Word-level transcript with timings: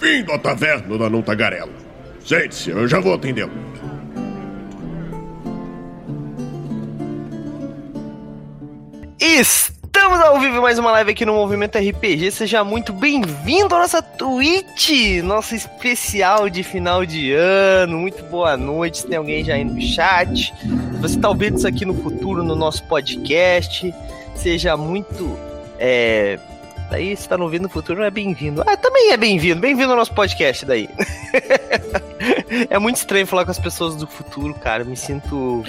Bem-vindo 0.00 0.32
à 0.32 0.38
taverna 0.38 0.96
da 0.96 1.10
Não 1.10 1.20
Tagarela. 1.20 1.72
Sente-se, 2.24 2.70
eu 2.70 2.88
já 2.88 2.98
vou 3.00 3.12
atendê-lo. 3.12 3.52
Estamos 9.20 10.20
ao 10.20 10.40
vivo 10.40 10.62
mais 10.62 10.78
uma 10.78 10.90
live 10.92 11.10
aqui 11.10 11.26
no 11.26 11.34
Movimento 11.34 11.76
RPG. 11.76 12.30
Seja 12.30 12.64
muito 12.64 12.94
bem-vindo 12.94 13.74
à 13.74 13.80
nossa 13.80 14.00
Twitch, 14.00 15.22
nosso 15.22 15.54
especial 15.54 16.48
de 16.48 16.62
final 16.62 17.04
de 17.04 17.32
ano. 17.32 17.98
Muito 17.98 18.22
boa 18.24 18.56
noite. 18.56 18.98
Se 18.98 19.06
tem 19.06 19.18
alguém 19.18 19.44
já 19.44 19.54
aí 19.54 19.64
no 19.64 19.78
chat, 19.82 20.54
se 20.54 20.98
você 20.98 21.16
está 21.16 21.28
ouvindo 21.28 21.58
isso 21.58 21.68
aqui 21.68 21.84
no 21.84 21.94
futuro 21.94 22.42
no 22.42 22.56
nosso 22.56 22.82
podcast, 22.84 23.94
seja 24.34 24.78
muito. 24.78 25.38
É... 25.78 26.38
Daí, 26.90 27.16
se 27.16 27.22
está 27.22 27.38
não 27.38 27.44
ouvindo 27.44 27.62
no 27.62 27.68
futuro, 27.68 28.02
é 28.02 28.10
bem-vindo. 28.10 28.62
Ah, 28.66 28.76
também 28.76 29.12
é 29.12 29.16
bem-vindo. 29.16 29.60
Bem-vindo 29.60 29.92
ao 29.92 29.96
nosso 29.96 30.12
podcast 30.12 30.66
daí. 30.66 30.88
é 32.68 32.78
muito 32.78 32.96
estranho 32.96 33.26
falar 33.26 33.44
com 33.44 33.52
as 33.52 33.60
pessoas 33.60 33.94
do 33.94 34.06
futuro, 34.06 34.52
cara. 34.54 34.84
Me 34.84 34.96
sinto 34.96 35.64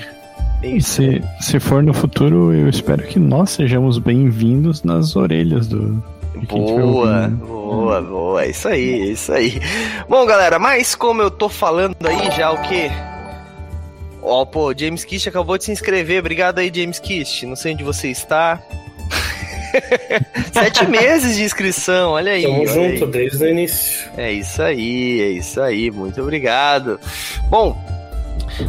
se, 0.79 1.23
se 1.39 1.59
for 1.59 1.81
no 1.81 1.91
futuro, 1.91 2.53
eu 2.53 2.69
espero 2.69 3.03
que 3.07 3.17
nós 3.17 3.49
sejamos 3.49 3.97
bem-vindos 3.97 4.83
nas 4.83 5.15
orelhas 5.15 5.67
do. 5.67 6.03
Boa, 6.47 7.27
boa, 7.27 8.01
boa. 8.01 8.45
Isso 8.45 8.67
aí, 8.67 9.11
isso 9.11 9.33
aí. 9.33 9.59
Bom, 10.07 10.23
galera, 10.25 10.59
mas 10.59 10.93
como 10.93 11.21
eu 11.21 11.31
tô 11.31 11.49
falando 11.49 11.95
aí 12.05 12.29
já 12.31 12.51
o 12.51 12.61
que? 12.61 12.91
Ó, 14.21 14.41
oh, 14.41 14.45
pô, 14.45 14.73
James 14.77 15.03
Kist 15.03 15.27
acabou 15.27 15.57
de 15.57 15.65
se 15.65 15.71
inscrever. 15.71 16.19
Obrigado 16.19 16.59
aí, 16.59 16.71
James 16.73 16.99
Kist. 16.99 17.43
Não 17.47 17.55
sei 17.55 17.73
onde 17.73 17.83
você 17.83 18.09
está. 18.09 18.61
Sete 20.51 20.87
meses 20.87 21.35
de 21.35 21.43
inscrição, 21.43 22.11
olha 22.11 22.33
aí. 22.33 22.43
Tamo 22.43 22.67
junto 22.67 23.05
aí. 23.05 23.11
desde 23.11 23.43
o 23.43 23.47
início. 23.47 24.09
É 24.17 24.31
isso 24.31 24.61
aí, 24.61 25.21
é 25.21 25.29
isso 25.31 25.61
aí. 25.61 25.91
Muito 25.91 26.21
obrigado. 26.21 26.99
Bom, 27.49 27.77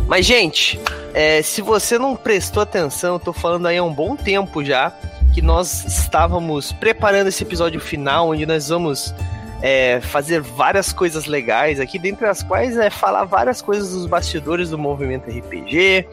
mas, 0.07 0.27
gente, 0.27 0.79
é, 1.15 1.43
se 1.43 1.61
você 1.61 1.99
não 1.99 2.17
prestou 2.17 2.63
atenção, 2.63 3.15
eu 3.15 3.21
tô 3.21 3.33
falando 3.33 3.67
aí 3.67 3.77
há 3.77 3.83
um 3.83 3.93
bom 3.93 4.17
tempo 4.17 4.65
já 4.65 4.93
que 5.33 5.41
nós 5.41 5.85
estávamos 5.87 6.73
preparando 6.73 7.29
esse 7.29 7.43
episódio 7.43 7.81
final, 7.81 8.29
onde 8.31 8.45
nós 8.45 8.69
vamos 8.69 9.15
é, 9.63 10.01
fazer 10.01 10.41
várias 10.41 10.93
coisas 10.93 11.27
legais 11.27 11.79
aqui, 11.79 11.97
dentre 11.97 12.27
as 12.27 12.43
quais 12.43 12.77
é 12.77 12.91
falar 12.91 13.25
várias 13.25 13.63
coisas 13.63 13.93
dos 13.93 14.07
bastidores 14.07 14.71
do 14.71 14.77
movimento 14.77 15.31
RPG. 15.31 16.07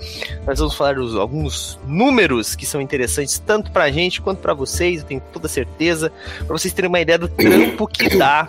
Nós 0.46 0.60
vamos 0.60 0.76
falar 0.76 0.96
alguns 0.98 1.80
números 1.88 2.56
que 2.56 2.66
são 2.66 2.80
interessantes 2.80 3.40
tanto 3.40 3.72
pra 3.72 3.90
gente 3.92 4.22
quanto 4.22 4.40
para 4.40 4.54
vocês, 4.54 5.02
eu 5.02 5.08
tenho 5.08 5.22
toda 5.34 5.48
certeza, 5.48 6.12
para 6.38 6.56
vocês 6.56 6.72
terem 6.72 6.88
uma 6.88 7.00
ideia 7.00 7.18
do 7.18 7.28
trampo 7.28 7.88
que 7.88 8.14
dá 8.16 8.48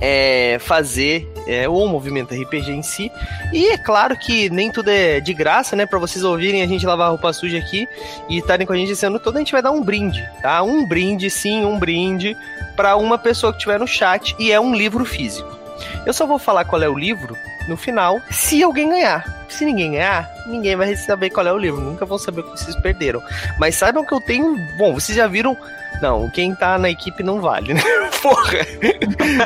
é, 0.00 0.58
fazer 0.58 1.30
é, 1.46 1.68
o 1.68 1.86
movimento 1.86 2.34
RPG 2.34 2.72
em 2.72 2.82
si. 2.82 3.10
E 3.52 3.68
é 3.68 3.78
claro 3.78 4.16
que 4.18 4.50
nem 4.50 4.70
tudo 4.70 4.90
é 4.90 5.20
de 5.20 5.32
graça, 5.32 5.76
né? 5.76 5.86
Para 5.86 5.98
vocês 5.98 6.24
ouvirem 6.24 6.62
a 6.62 6.66
gente 6.66 6.84
lavar 6.84 7.10
roupa 7.10 7.32
suja 7.32 7.58
aqui 7.58 7.86
e 8.28 8.38
estarem 8.38 8.66
com 8.66 8.72
a 8.72 8.76
gente 8.76 8.92
esse 8.92 9.06
ano 9.06 9.18
todo, 9.18 9.36
a 9.36 9.38
gente 9.38 9.52
vai 9.52 9.62
dar 9.62 9.70
um 9.70 9.82
brinde, 9.82 10.28
tá? 10.42 10.62
Um 10.62 10.86
brinde, 10.86 11.30
sim, 11.30 11.64
um 11.64 11.78
brinde 11.78 12.36
para 12.76 12.96
uma 12.96 13.18
pessoa 13.18 13.52
que 13.52 13.58
estiver 13.58 13.78
no 13.78 13.86
chat 13.86 14.36
e 14.38 14.52
é 14.52 14.60
um 14.60 14.74
livro 14.74 15.04
físico. 15.04 15.56
Eu 16.04 16.12
só 16.12 16.26
vou 16.26 16.38
falar 16.38 16.64
qual 16.64 16.82
é 16.82 16.88
o 16.88 16.96
livro 16.96 17.36
no 17.68 17.76
final, 17.76 18.20
se 18.30 18.62
alguém 18.62 18.88
ganhar. 18.88 19.46
Se 19.48 19.64
ninguém 19.64 19.92
ganhar, 19.92 20.28
ninguém 20.46 20.76
vai 20.76 20.94
saber 20.96 21.30
qual 21.30 21.46
é 21.46 21.52
o 21.52 21.58
livro. 21.58 21.80
Nunca 21.80 22.04
vão 22.04 22.18
saber 22.18 22.40
o 22.40 22.44
que 22.44 22.50
vocês 22.60 22.76
perderam. 22.76 23.22
Mas 23.58 23.74
saibam 23.74 24.04
que 24.04 24.12
eu 24.12 24.20
tenho. 24.20 24.56
Bom, 24.76 24.94
vocês 24.94 25.16
já 25.16 25.26
viram 25.26 25.56
não, 26.00 26.28
quem 26.28 26.54
tá 26.54 26.78
na 26.78 26.90
equipe 26.90 27.22
não 27.22 27.40
vale, 27.40 27.74
né? 27.74 27.80
Porra! 28.22 28.58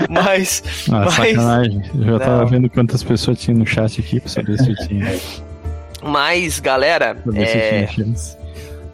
Mas. 0.08 0.62
Ah, 0.90 1.04
mas... 1.04 1.14
sacanagem. 1.14 1.82
Eu 1.94 2.04
já 2.04 2.10
não. 2.10 2.18
tava 2.18 2.44
vendo 2.46 2.68
quantas 2.68 3.02
pessoas 3.02 3.38
tinha 3.38 3.56
no 3.56 3.66
chat 3.66 4.00
aqui 4.00 4.20
pra 4.20 4.28
saber 4.28 4.58
se 4.58 4.70
eu 4.70 4.76
tinha. 4.88 5.18
Mas, 6.02 6.58
galera. 6.60 7.16
É... 7.34 7.88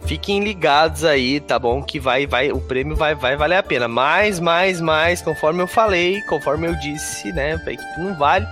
Fiquem 0.06 0.44
ligados 0.44 1.04
aí, 1.04 1.40
tá 1.40 1.58
bom? 1.58 1.82
Que 1.82 1.98
vai, 1.98 2.26
vai, 2.26 2.52
o 2.52 2.60
prêmio 2.60 2.94
vai, 2.94 3.14
vai 3.14 3.36
valer 3.36 3.56
a 3.56 3.62
pena. 3.62 3.88
Mais, 3.88 4.38
mais, 4.38 4.80
mais, 4.80 5.20
conforme 5.20 5.60
eu 5.60 5.66
falei, 5.66 6.20
conforme 6.22 6.68
eu 6.68 6.74
disse, 6.76 7.32
né? 7.32 7.60
A 7.66 7.72
equipe 7.72 7.98
não 8.00 8.14
vale. 8.14 8.46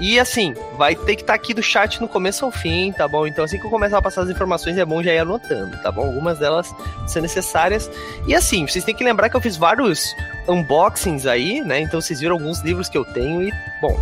E 0.00 0.18
assim, 0.18 0.54
vai 0.76 0.94
ter 0.96 1.14
que 1.14 1.22
estar 1.22 1.34
tá 1.34 1.34
aqui 1.34 1.54
do 1.54 1.62
chat 1.62 2.00
no 2.00 2.08
começo 2.08 2.44
ao 2.44 2.50
fim, 2.50 2.90
tá 2.90 3.06
bom? 3.06 3.26
Então 3.26 3.44
assim 3.44 3.58
que 3.58 3.66
eu 3.66 3.70
começar 3.70 3.98
a 3.98 4.02
passar 4.02 4.22
as 4.22 4.30
informações 4.30 4.76
é 4.76 4.84
bom 4.84 5.02
já 5.02 5.12
ir 5.12 5.18
anotando, 5.18 5.76
tá 5.82 5.92
bom? 5.92 6.06
Algumas 6.06 6.38
delas 6.38 6.74
são 7.06 7.22
necessárias. 7.22 7.90
E 8.26 8.34
assim, 8.34 8.66
vocês 8.66 8.84
têm 8.84 8.94
que 8.94 9.04
lembrar 9.04 9.28
que 9.28 9.36
eu 9.36 9.40
fiz 9.40 9.56
vários 9.56 10.14
unboxings 10.48 11.26
aí, 11.26 11.60
né? 11.60 11.80
Então 11.80 12.00
vocês 12.00 12.18
viram 12.18 12.34
alguns 12.34 12.60
livros 12.60 12.88
que 12.88 12.98
eu 12.98 13.04
tenho 13.04 13.42
e, 13.42 13.52
bom, 13.80 13.94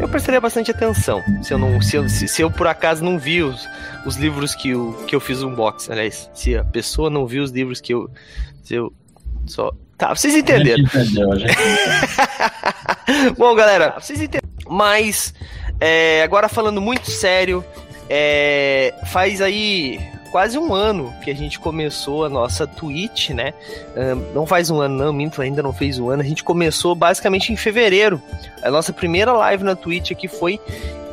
eu 0.00 0.08
prestaria 0.08 0.40
bastante 0.40 0.70
atenção. 0.70 1.22
Se 1.42 1.52
eu, 1.52 1.58
não, 1.58 1.80
se 1.80 1.96
eu, 1.96 2.08
se, 2.08 2.26
se 2.26 2.42
eu 2.42 2.50
por 2.50 2.66
acaso 2.66 3.04
não 3.04 3.18
vi 3.18 3.42
os, 3.42 3.68
os 4.06 4.16
livros 4.16 4.54
que 4.54 4.70
eu, 4.70 4.92
que 5.06 5.14
eu 5.14 5.20
fiz 5.20 5.42
unboxing, 5.42 5.92
aliás, 5.92 6.30
se 6.32 6.56
a 6.56 6.64
pessoa 6.64 7.10
não 7.10 7.26
viu 7.26 7.42
os 7.42 7.50
livros 7.50 7.80
que 7.80 7.92
eu. 7.92 8.10
Se 8.62 8.74
eu 8.74 8.92
só. 9.46 9.70
Tá, 9.98 10.14
vocês 10.14 10.34
entenderam. 10.34 10.82
Entendeu, 10.82 11.38
gente. 11.38 11.54
Bom, 13.36 13.54
galera, 13.54 13.94
vocês 14.00 14.20
entenderam. 14.20 14.48
Mas, 14.66 15.34
é, 15.78 16.22
agora 16.22 16.48
falando 16.48 16.80
muito 16.80 17.10
sério, 17.10 17.62
é, 18.08 18.94
faz 19.06 19.42
aí 19.42 20.00
quase 20.30 20.58
um 20.58 20.74
ano 20.74 21.12
que 21.22 21.30
a 21.30 21.34
gente 21.34 21.58
começou 21.58 22.24
a 22.24 22.28
nossa 22.28 22.66
Twitch, 22.66 23.30
né? 23.30 23.52
não 24.34 24.46
faz 24.46 24.70
um 24.70 24.80
ano, 24.80 24.96
não, 24.96 25.12
minto, 25.12 25.42
ainda 25.42 25.62
não 25.62 25.72
fez 25.72 25.98
um 25.98 26.08
ano. 26.08 26.22
A 26.22 26.26
gente 26.26 26.44
começou 26.44 26.94
basicamente 26.94 27.52
em 27.52 27.56
fevereiro. 27.56 28.20
A 28.62 28.70
nossa 28.70 28.92
primeira 28.92 29.32
live 29.32 29.64
na 29.64 29.74
Twitch 29.74 30.12
aqui 30.12 30.28
foi 30.28 30.60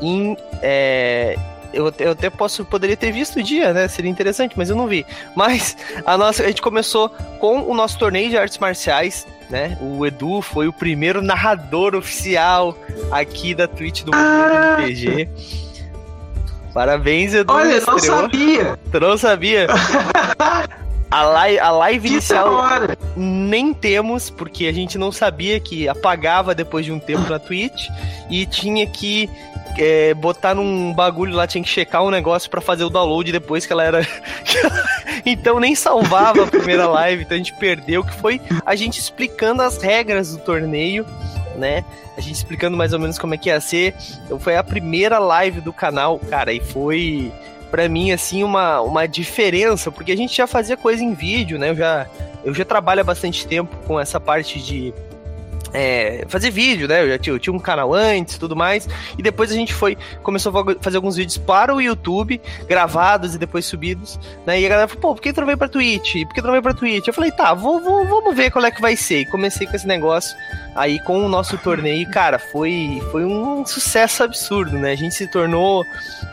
em. 0.01 0.37
É, 0.61 1.35
eu, 1.73 1.91
eu, 1.99 2.11
até 2.11 2.29
posso 2.29 2.63
poderia 2.65 2.95
ter 2.95 3.11
visto 3.11 3.39
o 3.39 3.43
dia, 3.43 3.73
né? 3.73 3.87
Seria 3.87 4.09
interessante, 4.09 4.53
mas 4.55 4.69
eu 4.69 4.75
não 4.75 4.87
vi. 4.87 5.05
Mas 5.35 5.75
a 6.05 6.17
nossa 6.17 6.43
a 6.43 6.47
gente 6.47 6.61
começou 6.61 7.09
com 7.39 7.61
o 7.61 7.73
nosso 7.73 7.99
torneio 7.99 8.29
de 8.29 8.37
artes 8.37 8.57
marciais 8.57 9.25
né? 9.49 9.77
O 9.81 10.05
Edu 10.05 10.41
foi 10.41 10.67
o 10.67 10.73
primeiro 10.73 11.21
narrador 11.21 11.95
oficial 11.95 12.77
aqui 13.11 13.55
da 13.55 13.67
Twitch 13.67 14.03
do 14.03 14.11
ah. 14.13 14.77
RPG. 14.79 15.29
Parabéns, 16.73 17.33
Edu. 17.33 17.51
Olha, 17.51 17.73
eu 17.73 17.85
não 17.85 17.99
sabia. 17.99 18.79
Tu 18.91 18.99
não 18.99 19.17
sabia? 19.17 19.67
A 21.09 21.23
live, 21.23 21.59
a 21.59 21.71
live 21.71 22.09
inicial 22.09 22.61
nem 23.15 23.73
temos, 23.73 24.29
porque 24.29 24.67
a 24.67 24.73
gente 24.73 24.97
não 24.97 25.09
sabia 25.09 25.57
que 25.57 25.87
apagava 25.87 26.53
depois 26.53 26.85
de 26.85 26.91
um 26.91 26.99
tempo 26.99 27.29
na 27.29 27.39
Twitch 27.39 27.87
e 28.29 28.45
tinha 28.45 28.85
que 28.85 29.29
é, 29.77 30.13
botar 30.13 30.53
num 30.53 30.93
bagulho 30.93 31.33
lá, 31.33 31.47
tinha 31.47 31.63
que 31.63 31.69
checar 31.69 32.03
um 32.03 32.09
negócio 32.09 32.49
para 32.49 32.59
fazer 32.59 32.83
o 32.83 32.89
download 32.89 33.31
depois 33.31 33.65
que 33.65 33.71
ela 33.71 33.83
era. 33.83 34.07
então 35.25 35.61
nem 35.61 35.75
salvava 35.75 36.43
a 36.43 36.47
primeira 36.47 36.87
live, 36.87 37.23
então 37.23 37.35
a 37.35 37.37
gente 37.37 37.53
perdeu, 37.53 38.03
que 38.03 38.13
foi 38.15 38.41
a 38.65 38.75
gente 38.75 38.99
explicando 38.99 39.61
as 39.61 39.81
regras 39.81 40.31
do 40.31 40.39
torneio, 40.39 41.05
né? 41.57 41.83
A 42.15 42.21
gente 42.21 42.35
explicando 42.35 42.77
mais 42.77 42.93
ou 42.93 42.99
menos 42.99 43.17
como 43.17 43.33
é 43.33 43.37
que 43.37 43.49
ia 43.49 43.59
ser. 43.59 43.95
Então 44.25 44.39
foi 44.39 44.55
a 44.55 44.63
primeira 44.63 45.19
live 45.19 45.59
do 45.61 45.73
canal, 45.73 46.19
cara, 46.19 46.53
e 46.53 46.59
foi 46.59 47.31
para 47.69 47.89
mim 47.89 48.11
assim 48.11 48.43
uma, 48.43 48.79
uma 48.79 49.07
diferença, 49.07 49.91
porque 49.91 50.11
a 50.11 50.15
gente 50.15 50.35
já 50.35 50.47
fazia 50.47 50.77
coisa 50.77 51.03
em 51.03 51.13
vídeo, 51.13 51.59
né? 51.59 51.71
Eu 51.71 51.75
já 51.75 52.07
eu 52.45 52.53
já 52.53 52.63
trabalho 52.63 53.01
há 53.01 53.03
bastante 53.03 53.45
tempo 53.45 53.75
com 53.85 53.99
essa 53.99 54.19
parte 54.19 54.61
de 54.61 54.93
é, 55.77 56.25
fazer 56.27 56.49
vídeo, 56.49 56.87
né? 56.87 57.03
Eu 57.03 57.09
já 57.09 57.19
tinha, 57.19 57.35
eu 57.35 57.39
tinha 57.39 57.53
um 57.53 57.59
canal 57.59 57.93
antes 57.93 58.39
tudo 58.39 58.55
mais. 58.55 58.89
E 59.15 59.21
depois 59.21 59.51
a 59.51 59.53
gente 59.53 59.71
foi, 59.71 59.95
começou 60.23 60.51
a 60.51 60.75
fazer 60.81 60.97
alguns 60.97 61.15
vídeos 61.15 61.37
para 61.37 61.73
o 61.73 61.79
YouTube, 61.79 62.41
gravados 62.67 63.35
e 63.35 63.37
depois 63.37 63.63
subidos. 63.65 64.19
Né? 64.43 64.59
E 64.59 64.65
a 64.65 64.69
galera 64.69 64.87
falou, 64.87 65.01
pô, 65.01 65.13
por 65.13 65.21
que 65.21 65.31
tu 65.31 65.39
não 65.39 65.45
veio 65.45 65.57
pra 65.57 65.69
Twitch? 65.69 66.23
Por 66.25 66.33
que 66.33 66.41
tu 66.41 66.45
não 66.45 66.51
veio 66.51 66.63
pra 66.63 66.73
Twitch? 66.73 67.07
Eu 67.07 67.13
falei, 67.13 67.31
tá, 67.31 67.53
vou, 67.53 67.79
vou, 67.79 68.07
vamos 68.07 68.35
ver 68.35 68.49
qual 68.49 68.65
é 68.65 68.71
que 68.71 68.81
vai 68.81 68.95
ser. 68.95 69.19
E 69.19 69.25
comecei 69.27 69.67
com 69.67 69.75
esse 69.75 69.85
negócio 69.85 70.35
aí 70.75 70.99
com 71.03 71.23
o 71.23 71.29
nosso 71.29 71.55
torneio. 71.59 72.01
E, 72.01 72.05
cara, 72.07 72.39
foi, 72.39 72.99
foi 73.11 73.23
um 73.23 73.63
sucesso 73.63 74.23
absurdo, 74.23 74.79
né? 74.79 74.93
A 74.93 74.95
gente 74.95 75.13
se 75.13 75.27
tornou 75.27 75.85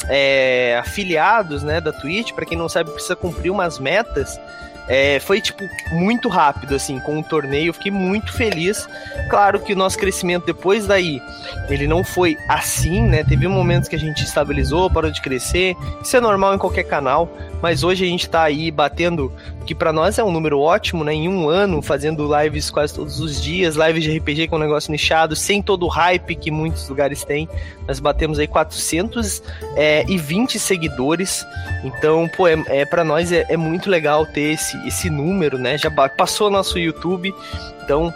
é, 0.08 0.78
afiliados 0.78 1.62
né, 1.62 1.82
da 1.82 1.92
Twitch. 1.92 2.32
para 2.32 2.46
quem 2.46 2.56
não 2.56 2.68
sabe, 2.68 2.90
precisa 2.90 3.14
cumprir 3.14 3.50
umas 3.50 3.78
metas. 3.78 4.40
É, 4.88 5.18
foi, 5.18 5.40
tipo, 5.40 5.64
muito 5.92 6.28
rápido, 6.28 6.74
assim, 6.74 6.98
com 7.00 7.18
o 7.18 7.22
torneio. 7.22 7.68
Eu 7.68 7.74
fiquei 7.74 7.90
muito 7.90 8.32
feliz. 8.32 8.86
Claro 9.30 9.60
que 9.60 9.72
o 9.72 9.76
nosso 9.76 9.98
crescimento 9.98 10.44
depois 10.46 10.86
daí, 10.86 11.20
ele 11.68 11.86
não 11.86 12.04
foi 12.04 12.36
assim, 12.48 13.02
né? 13.02 13.24
Teve 13.24 13.48
momentos 13.48 13.88
que 13.88 13.96
a 13.96 13.98
gente 13.98 14.22
estabilizou, 14.22 14.90
parou 14.90 15.10
de 15.10 15.22
crescer. 15.22 15.74
Isso 16.02 16.16
é 16.16 16.20
normal 16.20 16.54
em 16.54 16.58
qualquer 16.58 16.84
canal. 16.84 17.28
Mas 17.64 17.82
hoje 17.82 18.04
a 18.04 18.06
gente 18.06 18.28
tá 18.28 18.42
aí 18.42 18.70
batendo, 18.70 19.32
que 19.64 19.74
para 19.74 19.90
nós 19.90 20.18
é 20.18 20.22
um 20.22 20.30
número 20.30 20.60
ótimo, 20.60 21.02
né? 21.02 21.14
Em 21.14 21.30
um 21.30 21.48
ano, 21.48 21.80
fazendo 21.80 22.28
lives 22.38 22.70
quase 22.70 22.92
todos 22.92 23.20
os 23.20 23.42
dias, 23.42 23.74
lives 23.74 24.04
de 24.04 24.18
RPG 24.18 24.48
com 24.48 24.56
um 24.56 24.58
negócio 24.58 24.92
nichado, 24.92 25.34
sem 25.34 25.62
todo 25.62 25.86
o 25.86 25.88
hype 25.88 26.34
que 26.34 26.50
muitos 26.50 26.86
lugares 26.90 27.24
têm. 27.24 27.48
Nós 27.88 28.00
batemos 28.00 28.38
aí 28.38 28.46
420 28.46 29.42
é, 29.76 30.60
seguidores. 30.60 31.42
Então, 31.82 32.28
pô, 32.36 32.46
é, 32.46 32.62
é 32.66 32.84
para 32.84 33.02
nós 33.02 33.32
é, 33.32 33.46
é, 33.48 33.56
muito 33.56 33.88
legal 33.88 34.26
ter 34.26 34.52
esse, 34.52 34.76
esse 34.86 35.08
número, 35.08 35.56
né? 35.56 35.78
Já 35.78 35.90
passou 35.90 36.50
nosso 36.50 36.78
YouTube. 36.78 37.34
Então, 37.82 38.12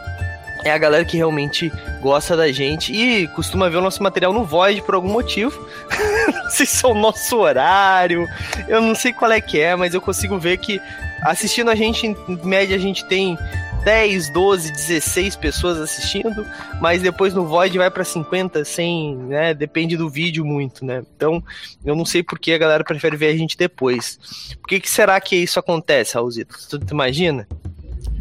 é 0.65 0.71
a 0.71 0.79
galera 0.79 1.05
que 1.05 1.17
realmente 1.17 1.73
gosta 2.01 2.37
da 2.37 2.51
gente 2.51 2.93
e 2.93 3.27
costuma 3.29 3.69
ver 3.69 3.77
o 3.77 3.83
nosso 3.83 4.03
material 4.03 4.33
no 4.33 4.45
Void 4.45 4.83
por 4.83 4.95
algum 4.95 5.09
motivo. 5.09 5.67
não 6.33 6.51
sei 6.51 6.67
se 6.67 6.85
é 6.85 6.89
o 6.89 6.95
nosso 6.95 7.37
horário, 7.39 8.27
eu 8.69 8.81
não 8.81 8.95
sei 8.95 9.13
qual 9.13 9.31
é 9.33 9.41
que 9.41 9.61
é, 9.61 9.75
mas 9.77 9.95
eu 9.95 10.01
consigo 10.01 10.39
ver 10.39 10.59
que 10.59 10.81
assistindo 11.23 11.71
a 11.71 11.75
gente, 11.75 12.07
em 12.07 12.17
média, 12.45 12.77
a 12.77 12.79
gente 12.79 13.05
tem 13.07 13.37
10, 13.85 14.31
12, 14.31 14.73
16 14.73 15.37
pessoas 15.37 15.79
assistindo, 15.79 16.47
mas 16.81 17.01
depois 17.01 17.33
no 17.33 17.47
Void 17.47 17.77
vai 17.79 17.91
para 17.91 18.05
50, 18.05 18.65
100, 18.65 19.17
né? 19.17 19.55
Depende 19.55 19.97
do 19.97 20.11
vídeo 20.11 20.45
muito, 20.45 20.85
né? 20.85 21.03
Então, 21.17 21.43
eu 21.85 21.95
não 21.95 22.05
sei 22.05 22.23
por 22.23 22.39
que 22.39 22.53
a 22.53 22.59
galera 22.59 22.85
prefere 22.85 23.17
ver 23.17 23.29
a 23.29 23.37
gente 23.37 23.57
depois. 23.57 24.19
Por 24.61 24.69
que, 24.69 24.81
que 24.81 24.91
será 24.91 25.21
que 25.21 25.37
isso 25.37 25.59
acontece, 25.59 26.15
Raulzito? 26.15 26.57
Tu, 26.69 26.79
tu 26.79 26.93
imagina? 26.93 27.47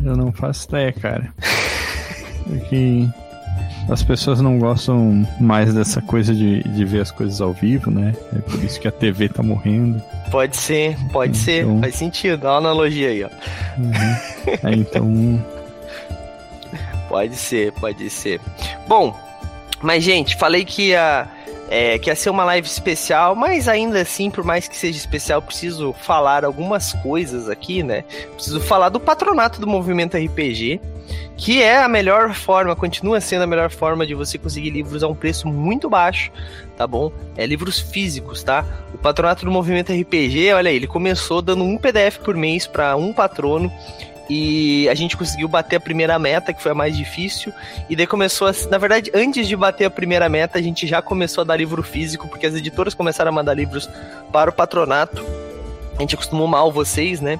Eu 0.03 0.15
não 0.15 0.31
faço 0.31 0.67
ideia, 0.69 0.93
cara. 0.93 1.33
Porque 2.47 3.07
as 3.89 4.03
pessoas 4.03 4.41
não 4.41 4.59
gostam 4.59 5.25
mais 5.39 5.73
dessa 5.73 6.01
coisa 6.01 6.33
de, 6.33 6.61
de 6.63 6.85
ver 6.85 7.01
as 7.01 7.11
coisas 7.11 7.39
ao 7.39 7.53
vivo, 7.53 7.89
né? 7.89 8.13
É 8.35 8.39
por 8.39 8.63
isso 8.63 8.79
que 8.79 8.87
a 8.87 8.91
TV 8.91 9.29
tá 9.29 9.41
morrendo. 9.41 10.01
Pode 10.29 10.57
ser, 10.57 10.97
pode 11.11 11.37
então... 11.37 11.75
ser. 11.75 11.81
Faz 11.81 11.95
sentido. 11.95 12.37
Dá 12.37 12.51
uma 12.51 12.57
analogia 12.57 13.09
aí, 13.09 13.23
ó. 13.23 13.29
Uhum. 13.77 14.63
É, 14.63 14.75
então. 14.75 15.45
pode 17.07 17.35
ser, 17.35 17.71
pode 17.73 18.09
ser. 18.09 18.41
Bom, 18.87 19.15
mas 19.81 20.03
gente, 20.03 20.35
falei 20.35 20.65
que 20.65 20.89
ia, 20.89 21.27
é, 21.69 21.97
que 21.97 22.09
ia 22.09 22.15
ser 22.15 22.29
uma 22.29 22.43
live 22.45 22.67
especial, 22.67 23.35
mas 23.35 23.67
ainda 23.67 24.01
assim, 24.01 24.29
por 24.29 24.43
mais 24.43 24.67
que 24.67 24.75
seja 24.75 24.97
especial, 24.97 25.41
preciso 25.41 25.93
falar 25.93 26.45
algumas 26.45 26.93
coisas 26.93 27.49
aqui, 27.49 27.83
né? 27.83 28.03
Preciso 28.35 28.59
falar 28.61 28.89
do 28.89 28.99
patronato 28.99 29.59
do 29.59 29.67
movimento 29.67 30.17
RPG 30.17 30.79
que 31.37 31.61
é 31.61 31.77
a 31.77 31.87
melhor 31.87 32.33
forma, 32.33 32.75
continua 32.75 33.21
sendo 33.21 33.43
a 33.43 33.47
melhor 33.47 33.69
forma 33.69 34.05
de 34.05 34.15
você 34.15 34.37
conseguir 34.37 34.71
livros 34.71 35.03
a 35.03 35.07
um 35.07 35.13
preço 35.13 35.47
muito 35.47 35.87
baixo, 35.87 36.31
tá 36.75 36.87
bom? 36.87 37.11
É 37.37 37.45
livros 37.45 37.79
físicos, 37.79 38.43
tá? 38.43 38.65
O 38.93 38.97
patronato 38.97 39.45
do 39.45 39.51
Movimento 39.51 39.93
RPG, 39.93 40.51
olha 40.53 40.69
aí, 40.69 40.75
ele 40.75 40.87
começou 40.87 41.41
dando 41.41 41.63
um 41.63 41.77
PDF 41.77 42.17
por 42.17 42.35
mês 42.35 42.65
para 42.65 42.95
um 42.95 43.13
patrono 43.13 43.71
e 44.29 44.87
a 44.89 44.95
gente 44.95 45.15
conseguiu 45.15 45.47
bater 45.47 45.77
a 45.77 45.79
primeira 45.79 46.17
meta, 46.19 46.53
que 46.53 46.61
foi 46.61 46.71
a 46.71 46.75
mais 46.75 46.95
difícil, 46.95 47.53
e 47.89 47.95
daí 47.95 48.07
começou 48.07 48.47
a, 48.47 48.51
na 48.69 48.77
verdade, 48.77 49.11
antes 49.13 49.47
de 49.47 49.55
bater 49.55 49.85
a 49.85 49.89
primeira 49.89 50.27
meta, 50.27 50.57
a 50.57 50.61
gente 50.61 50.85
já 50.85 51.01
começou 51.01 51.41
a 51.41 51.45
dar 51.45 51.57
livro 51.57 51.81
físico, 51.83 52.27
porque 52.27 52.45
as 52.45 52.55
editoras 52.55 52.93
começaram 52.93 53.29
a 53.29 53.33
mandar 53.33 53.53
livros 53.53 53.89
para 54.31 54.49
o 54.49 54.53
patronato 54.53 55.25
a 55.97 56.01
gente 56.01 56.13
acostumou 56.13 56.47
mal 56.47 56.71
vocês, 56.71 57.19
né? 57.19 57.39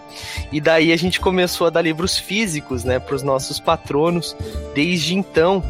E 0.51 0.59
daí 0.59 0.91
a 0.91 0.97
gente 0.97 1.19
começou 1.19 1.67
a 1.67 1.69
dar 1.69 1.83
livros 1.83 2.17
físicos, 2.17 2.83
né, 2.83 2.97
para 2.97 3.15
os 3.15 3.21
nossos 3.21 3.59
patronos. 3.59 4.35
Desde 4.73 5.15
então, 5.15 5.63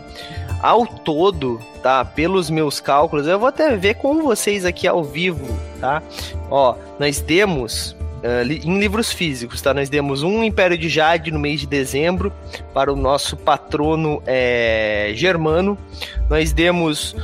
ao 0.61 0.87
todo, 0.87 1.59
tá? 1.83 2.05
Pelos 2.05 2.49
meus 2.49 2.79
cálculos, 2.79 3.27
eu 3.27 3.37
vou 3.37 3.49
até 3.49 3.75
ver 3.75 3.95
com 3.95 4.23
vocês 4.23 4.63
aqui 4.63 4.87
ao 4.87 5.03
vivo, 5.03 5.45
tá? 5.81 6.01
Ó, 6.49 6.75
nós 6.97 7.19
demos 7.19 7.96
uh, 8.23 8.51
em 8.51 8.79
livros 8.79 9.11
físicos, 9.11 9.61
tá? 9.61 9.73
Nós 9.73 9.89
demos 9.89 10.23
um 10.23 10.43
Império 10.43 10.77
de 10.77 10.89
Jade 10.89 11.31
no 11.31 11.39
mês 11.39 11.61
de 11.61 11.67
dezembro 11.67 12.31
para 12.73 12.91
o 12.91 12.95
nosso 12.95 13.35
patrono 13.37 14.21
é, 14.25 15.11
Germano. 15.15 15.77
Nós 16.29 16.51
demos 16.51 17.15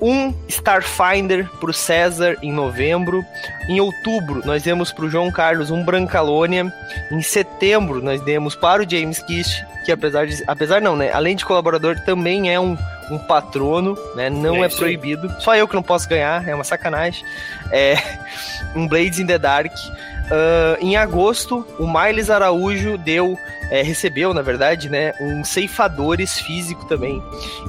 um 0.00 0.34
Starfinder 0.48 1.48
para 1.58 1.70
o 1.70 1.74
César 1.74 2.36
em 2.42 2.52
novembro. 2.52 3.24
Em 3.68 3.80
outubro, 3.80 4.42
nós 4.44 4.62
demos 4.62 4.92
para 4.92 5.04
o 5.04 5.10
João 5.10 5.30
Carlos 5.30 5.70
um 5.70 5.84
Brancalônia. 5.84 6.72
Em 7.10 7.22
setembro, 7.22 8.02
nós 8.02 8.20
demos 8.22 8.54
para 8.54 8.82
o 8.82 8.90
James 8.90 9.22
Kish, 9.22 9.64
que 9.84 9.92
apesar 9.92 10.26
de. 10.26 10.42
Apesar 10.46 10.80
não, 10.80 10.96
né? 10.96 11.12
Além 11.12 11.36
de 11.36 11.44
colaborador, 11.44 11.98
também 12.00 12.52
é 12.52 12.60
um, 12.60 12.76
um 13.10 13.18
patrono, 13.18 13.96
né? 14.14 14.28
Não 14.28 14.62
é, 14.62 14.66
é 14.66 14.68
proibido. 14.68 15.32
Só 15.40 15.56
eu 15.56 15.66
que 15.66 15.74
não 15.74 15.82
posso 15.82 16.08
ganhar, 16.08 16.46
é 16.46 16.54
uma 16.54 16.64
sacanagem. 16.64 17.24
É 17.70 17.96
um 18.76 18.86
Blades 18.86 19.18
in 19.18 19.26
the 19.26 19.38
Dark. 19.38 19.72
Uh, 20.26 20.76
em 20.80 20.96
agosto, 20.96 21.64
o 21.78 21.86
Miles 21.86 22.30
Araújo 22.30 22.98
deu 22.98 23.38
é, 23.70 23.82
recebeu, 23.82 24.32
na 24.32 24.42
verdade, 24.42 24.88
né, 24.88 25.12
um 25.20 25.44
Ceifadores 25.44 26.38
físico 26.38 26.84
também. 26.86 27.22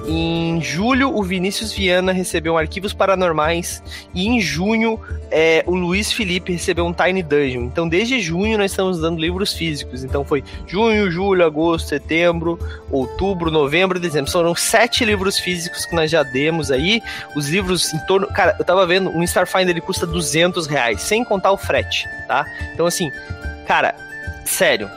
Em 0.06 0.62
julho, 0.62 1.16
o 1.16 1.24
Vinícius 1.24 1.72
Viana 1.72 2.12
recebeu 2.12 2.58
Arquivos 2.58 2.94
Paranormais. 2.94 3.82
E 4.14 4.28
em 4.28 4.40
junho, 4.40 5.00
é, 5.32 5.64
o 5.66 5.76
Luiz 5.76 6.12
Felipe 6.12 6.52
recebeu 6.52 6.86
um 6.86 6.94
Tiny 6.94 7.24
Dungeon. 7.24 7.64
Então, 7.64 7.88
desde 7.88 8.20
junho, 8.20 8.58
nós 8.58 8.72
estamos 8.72 9.00
dando 9.00 9.20
livros 9.20 9.54
físicos. 9.54 10.04
Então, 10.04 10.24
foi 10.24 10.44
junho, 10.68 11.10
julho, 11.10 11.46
agosto, 11.46 11.90
setembro, 11.90 12.60
outubro, 12.92 13.50
novembro, 13.50 14.00
dezembro. 14.00 14.32
Foram 14.32 14.56
sete 14.56 15.04
livros 15.04 15.40
físicos 15.40 15.86
que 15.86 15.96
nós 15.96 16.12
já 16.12 16.24
demos 16.24 16.72
aí. 16.72 17.02
Os 17.36 17.50
livros 17.50 17.94
em 17.94 18.00
torno. 18.06 18.28
Cara, 18.28 18.56
eu 18.60 18.66
tava 18.66 18.86
vendo, 18.86 19.10
um 19.10 19.24
Starfinder 19.24 19.70
ele 19.70 19.82
custa 19.82 20.06
200 20.06 20.68
reais, 20.68 21.02
sem 21.02 21.24
contar 21.24 21.52
o 21.52 21.58
frete, 21.58 22.08
tá? 22.28 22.46
Então, 22.74 22.86
assim, 22.86 23.12
cara, 23.66 23.96
sério 24.46 24.90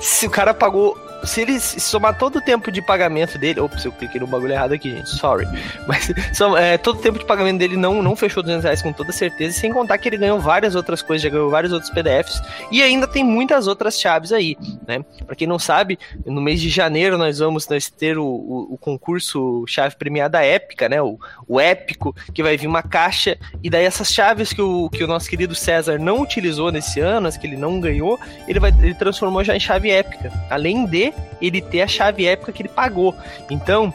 se 0.00 0.26
o 0.26 0.30
cara 0.30 0.54
pagou 0.54 0.96
se 1.24 1.42
ele 1.42 1.58
somar 1.60 2.16
todo 2.16 2.36
o 2.36 2.40
tempo 2.40 2.70
de 2.70 2.80
pagamento 2.82 3.38
dele. 3.38 3.60
Ops, 3.60 3.84
eu 3.84 3.92
cliquei 3.92 4.20
no 4.20 4.26
bagulho 4.26 4.52
errado 4.52 4.72
aqui, 4.72 4.90
gente. 4.90 5.10
Sorry. 5.10 5.46
Mas 5.86 6.12
é, 6.58 6.78
todo 6.78 6.98
o 6.98 7.02
tempo 7.02 7.18
de 7.18 7.24
pagamento 7.24 7.58
dele 7.58 7.76
não, 7.76 8.02
não 8.02 8.16
fechou 8.16 8.42
200 8.42 8.64
reais 8.64 8.82
com 8.82 8.92
toda 8.92 9.12
certeza. 9.12 9.58
Sem 9.58 9.72
contar 9.72 9.98
que 9.98 10.08
ele 10.08 10.16
ganhou 10.16 10.40
várias 10.40 10.74
outras 10.74 11.02
coisas, 11.02 11.22
já 11.22 11.28
ganhou 11.28 11.50
vários 11.50 11.72
outros 11.72 11.90
PDFs. 11.90 12.40
E 12.70 12.82
ainda 12.82 13.06
tem 13.06 13.24
muitas 13.24 13.66
outras 13.66 13.98
chaves 14.00 14.32
aí, 14.32 14.56
né? 14.86 15.04
Pra 15.26 15.36
quem 15.36 15.46
não 15.46 15.58
sabe, 15.58 15.98
no 16.24 16.40
mês 16.40 16.60
de 16.60 16.68
janeiro 16.68 17.18
nós 17.18 17.38
vamos 17.38 17.68
nós 17.68 17.90
ter 17.90 18.18
o, 18.18 18.24
o, 18.24 18.74
o 18.74 18.78
concurso 18.78 19.64
chave 19.66 19.96
premiada 19.96 20.44
épica, 20.44 20.88
né? 20.88 21.00
O, 21.02 21.18
o 21.46 21.60
épico, 21.60 22.14
que 22.32 22.42
vai 22.42 22.56
vir 22.56 22.66
uma 22.66 22.82
caixa. 22.82 23.36
E 23.62 23.70
daí 23.70 23.84
essas 23.84 24.12
chaves 24.12 24.52
que 24.52 24.62
o, 24.62 24.88
que 24.90 25.04
o 25.04 25.06
nosso 25.06 25.28
querido 25.28 25.54
César 25.54 25.98
não 25.98 26.20
utilizou 26.20 26.70
nesse 26.70 27.00
ano, 27.00 27.28
as 27.28 27.36
que 27.36 27.46
ele 27.46 27.56
não 27.56 27.80
ganhou, 27.80 28.18
ele, 28.46 28.58
vai, 28.58 28.74
ele 28.80 28.94
transformou 28.94 29.44
já 29.44 29.54
em 29.54 29.60
chave 29.60 29.90
épica. 29.90 30.32
Além 30.48 30.86
de 30.86 31.09
ele 31.40 31.60
ter 31.60 31.82
a 31.82 31.88
chave 31.88 32.26
épica 32.26 32.52
que 32.52 32.62
ele 32.62 32.68
pagou. 32.68 33.14
Então, 33.50 33.92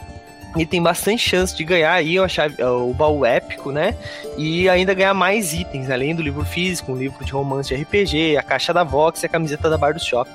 ele 0.56 0.66
tem 0.66 0.82
bastante 0.82 1.28
chance 1.28 1.56
de 1.56 1.64
ganhar 1.64 1.92
aí 1.92 2.18
a 2.18 2.28
chave, 2.28 2.62
o 2.62 2.92
baú 2.92 3.24
épico, 3.24 3.70
né? 3.70 3.94
E 4.36 4.68
ainda 4.68 4.94
ganhar 4.94 5.14
mais 5.14 5.52
itens, 5.52 5.90
além 5.90 6.14
do 6.14 6.22
livro 6.22 6.44
físico, 6.44 6.92
um 6.92 6.96
livro 6.96 7.24
de 7.24 7.32
romance 7.32 7.74
de 7.74 7.82
RPG, 7.82 8.36
a 8.36 8.42
caixa 8.42 8.72
da 8.72 8.84
Vox 8.84 9.22
e 9.22 9.26
a 9.26 9.28
camiseta 9.28 9.68
da 9.68 9.76
Bar 9.78 9.94
do 9.94 10.00
Shop. 10.00 10.30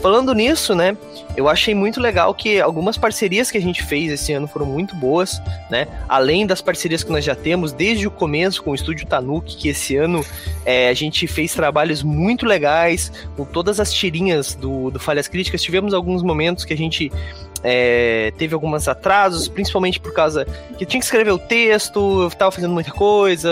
Falando 0.00 0.34
nisso, 0.34 0.74
né? 0.74 0.96
Eu 1.36 1.48
achei 1.48 1.74
muito 1.74 2.00
legal 2.00 2.34
que 2.34 2.60
algumas 2.60 2.98
parcerias 2.98 3.50
que 3.50 3.58
a 3.58 3.60
gente 3.60 3.82
fez 3.82 4.10
esse 4.10 4.32
ano 4.32 4.46
foram 4.46 4.66
muito 4.66 4.94
boas, 4.96 5.40
né? 5.70 5.86
Além 6.08 6.46
das 6.46 6.60
parcerias 6.60 7.02
que 7.02 7.10
nós 7.10 7.24
já 7.24 7.34
temos 7.34 7.72
desde 7.72 8.06
o 8.06 8.10
começo 8.10 8.62
com 8.62 8.72
o 8.72 8.74
Estúdio 8.74 9.06
Tanuki, 9.06 9.56
que 9.56 9.68
esse 9.68 9.96
ano 9.96 10.24
é, 10.64 10.88
a 10.88 10.94
gente 10.94 11.26
fez 11.26 11.54
trabalhos 11.54 12.02
muito 12.02 12.46
legais, 12.46 13.12
com 13.36 13.44
todas 13.44 13.80
as 13.80 13.92
tirinhas 13.92 14.54
do, 14.54 14.90
do 14.90 14.98
Falhas 14.98 15.28
Críticas. 15.28 15.62
Tivemos 15.62 15.94
alguns 15.94 16.22
momentos 16.22 16.64
que 16.64 16.72
a 16.72 16.76
gente 16.76 17.10
é, 17.62 18.32
teve 18.36 18.54
alguns 18.54 18.88
atrasos, 18.88 19.48
principalmente 19.52 20.00
por 20.00 20.12
causa 20.12 20.44
que 20.78 20.84
tinha 20.86 21.00
que 21.00 21.04
escrever 21.04 21.30
o 21.30 21.38
texto, 21.38 22.22
eu 22.22 22.30
tava 22.30 22.50
fazendo 22.50 22.72
muita 22.72 22.90
coisa, 22.90 23.50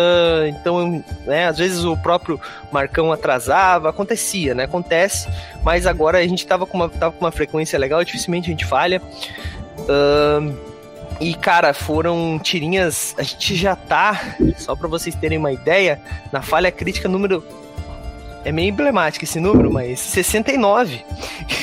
então, 0.49 1.05
né, 1.27 1.47
às 1.47 1.59
vezes 1.59 1.85
o 1.85 1.97
próprio 1.97 2.41
Marcão 2.73 3.13
atrasava, 3.13 3.91
acontecia, 3.91 4.55
né? 4.55 4.65
Acontece, 4.65 5.29
mas 5.63 5.87
agora 5.87 6.19
a 6.19 6.27
gente 6.27 6.47
tava 6.47 6.67
com 6.67 6.77
uma, 6.77 6.89
tava 6.89 7.13
com 7.13 7.25
uma 7.25 7.33
frequência 7.33 7.79
legal, 7.79 8.03
dificilmente 8.05 8.49
a 8.49 8.51
gente 8.51 8.65
falha. 8.65 9.01
Uh, 9.81 10.71
e, 11.21 11.35
cara, 11.35 11.75
foram 11.75 12.39
tirinhas. 12.39 13.15
A 13.19 13.23
gente 13.23 13.55
já 13.55 13.77
tá, 13.77 14.37
só 14.57 14.75
para 14.75 14.89
vocês 14.89 15.15
terem 15.15 15.37
uma 15.37 15.53
ideia, 15.53 16.01
na 16.33 16.41
falha 16.41 16.73
crítica 16.73 17.09
número 17.09 17.45
é 18.45 18.53
meio 18.53 18.71
emblemático 18.71 19.25
esse 19.25 19.39
número, 19.39 19.73
mas 19.73 20.01
69. 20.01 21.05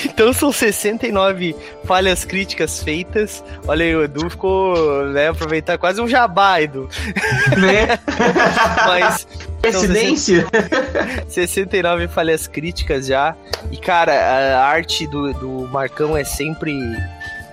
Então 0.05 0.33
são 0.33 0.51
69 0.51 1.55
falhas 1.83 2.25
críticas 2.25 2.81
feitas. 2.81 3.43
Olha 3.67 3.85
aí, 3.85 3.95
o 3.95 4.03
Edu 4.03 4.29
ficou, 4.29 5.05
né, 5.09 5.27
aproveitar 5.27 5.77
quase 5.77 6.01
um 6.01 6.07
jabá, 6.07 6.61
Edu. 6.61 6.89
Né? 7.57 7.99
mas. 8.87 9.27
Coincidência? 9.61 10.45
Então, 10.47 11.29
69 11.29 12.07
falhas 12.07 12.47
críticas 12.47 13.07
já. 13.07 13.35
E, 13.71 13.77
cara, 13.77 14.13
a 14.13 14.65
arte 14.65 15.05
do, 15.07 15.33
do 15.33 15.67
Marcão 15.67 16.17
é 16.17 16.23
sempre 16.23 16.73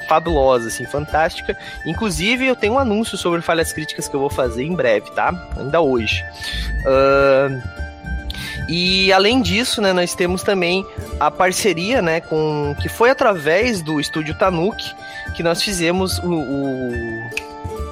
fabulosa, 0.08 0.68
assim, 0.68 0.86
fantástica. 0.86 1.56
Inclusive, 1.86 2.46
eu 2.46 2.56
tenho 2.56 2.74
um 2.74 2.78
anúncio 2.78 3.16
sobre 3.18 3.40
falhas 3.42 3.72
críticas 3.72 4.08
que 4.08 4.14
eu 4.14 4.20
vou 4.20 4.30
fazer 4.30 4.64
em 4.64 4.74
breve, 4.74 5.10
tá? 5.10 5.32
Ainda 5.58 5.80
hoje. 5.80 6.22
Uh, 6.86 7.83
e 8.68 9.12
além 9.12 9.42
disso, 9.42 9.80
né, 9.80 9.92
nós 9.92 10.14
temos 10.14 10.42
também 10.42 10.86
a 11.20 11.30
parceria, 11.30 12.00
né, 12.00 12.20
com 12.20 12.74
que 12.80 12.88
foi 12.88 13.10
através 13.10 13.82
do 13.82 14.00
estúdio 14.00 14.34
Tanuki 14.36 14.94
que 15.34 15.42
nós 15.42 15.62
fizemos 15.62 16.18
o, 16.18 16.32
o 16.32 17.30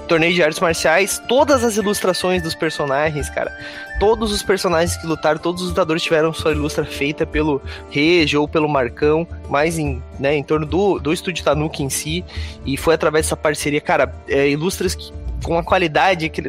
torneio 0.08 0.34
de 0.34 0.42
artes 0.42 0.60
marciais, 0.60 1.20
todas 1.26 1.64
as 1.64 1.76
ilustrações 1.76 2.42
dos 2.42 2.54
personagens, 2.54 3.30
cara. 3.30 3.50
Todos 3.98 4.32
os 4.32 4.42
personagens 4.42 4.96
que 4.96 5.06
lutaram, 5.06 5.38
todos 5.38 5.62
os 5.62 5.68
lutadores 5.68 6.02
tiveram 6.02 6.32
sua 6.32 6.52
ilustra 6.52 6.84
feita 6.84 7.24
pelo 7.24 7.62
Rege 7.90 8.36
ou 8.36 8.46
pelo 8.48 8.68
Marcão, 8.68 9.26
mais 9.48 9.78
em, 9.78 10.02
né, 10.18 10.34
em 10.34 10.42
torno 10.42 10.66
do, 10.66 10.98
do 10.98 11.12
estúdio 11.12 11.44
Tanuki 11.44 11.82
em 11.82 11.88
si. 11.88 12.24
E 12.66 12.76
foi 12.76 12.94
através 12.94 13.26
dessa 13.26 13.36
parceria, 13.36 13.80
cara, 13.80 14.12
é, 14.28 14.48
ilustras 14.50 14.94
que 14.94 15.12
com 15.42 15.58
a 15.58 15.62
qualidade 15.62 16.28
que, 16.28 16.42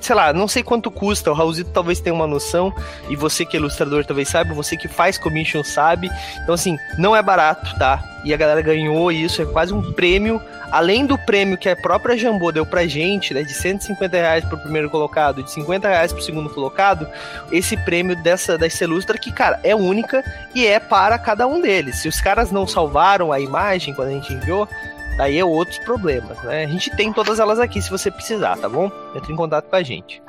sei 0.00 0.16
lá, 0.16 0.32
não 0.32 0.48
sei 0.48 0.62
quanto 0.62 0.90
custa, 0.90 1.30
o 1.30 1.34
Raulzito 1.34 1.70
talvez 1.70 2.00
tenha 2.00 2.14
uma 2.14 2.26
noção, 2.26 2.72
e 3.08 3.16
você 3.16 3.44
que 3.44 3.56
é 3.56 3.60
ilustrador 3.60 4.04
talvez 4.04 4.28
saiba, 4.28 4.54
você 4.54 4.76
que 4.76 4.88
faz 4.88 5.18
commission 5.18 5.62
sabe. 5.62 6.10
Então, 6.42 6.54
assim, 6.54 6.76
não 6.98 7.14
é 7.14 7.22
barato, 7.22 7.76
tá? 7.78 8.02
E 8.24 8.32
a 8.32 8.36
galera 8.36 8.62
ganhou 8.62 9.10
isso, 9.10 9.42
é 9.42 9.46
quase 9.46 9.74
um 9.74 9.92
prêmio, 9.92 10.40
além 10.70 11.04
do 11.04 11.18
prêmio 11.18 11.58
que 11.58 11.68
a 11.68 11.76
própria 11.76 12.16
Jambô 12.16 12.52
deu 12.52 12.64
pra 12.64 12.86
gente, 12.86 13.34
né, 13.34 13.42
de 13.42 13.52
150 13.52 14.16
reais 14.16 14.44
pro 14.44 14.58
primeiro 14.58 14.88
colocado, 14.88 15.42
de 15.42 15.50
50 15.50 15.88
reais 15.88 16.12
pro 16.12 16.22
segundo 16.22 16.48
colocado, 16.48 17.08
esse 17.50 17.76
prêmio 17.76 18.14
dessa, 18.16 18.56
dessa 18.56 18.84
ilustra 18.84 19.18
que, 19.18 19.32
cara, 19.32 19.60
é 19.64 19.74
única 19.74 20.24
e 20.54 20.66
é 20.66 20.78
para 20.78 21.18
cada 21.18 21.46
um 21.46 21.60
deles. 21.60 21.96
Se 21.96 22.08
os 22.08 22.20
caras 22.20 22.52
não 22.52 22.66
salvaram 22.66 23.32
a 23.32 23.40
imagem 23.40 23.92
quando 23.92 24.08
a 24.08 24.12
gente 24.12 24.32
enviou, 24.32 24.68
Daí 25.16 25.38
é 25.38 25.44
outros 25.44 25.78
problemas, 25.78 26.40
né? 26.42 26.64
A 26.64 26.68
gente 26.68 26.94
tem 26.96 27.12
todas 27.12 27.38
elas 27.38 27.58
aqui 27.58 27.80
se 27.82 27.90
você 27.90 28.10
precisar, 28.10 28.56
tá 28.56 28.68
bom? 28.68 28.90
Entre 29.14 29.32
em 29.32 29.36
contato 29.36 29.68
com 29.68 29.76
a 29.76 29.82
gente. 29.82 30.22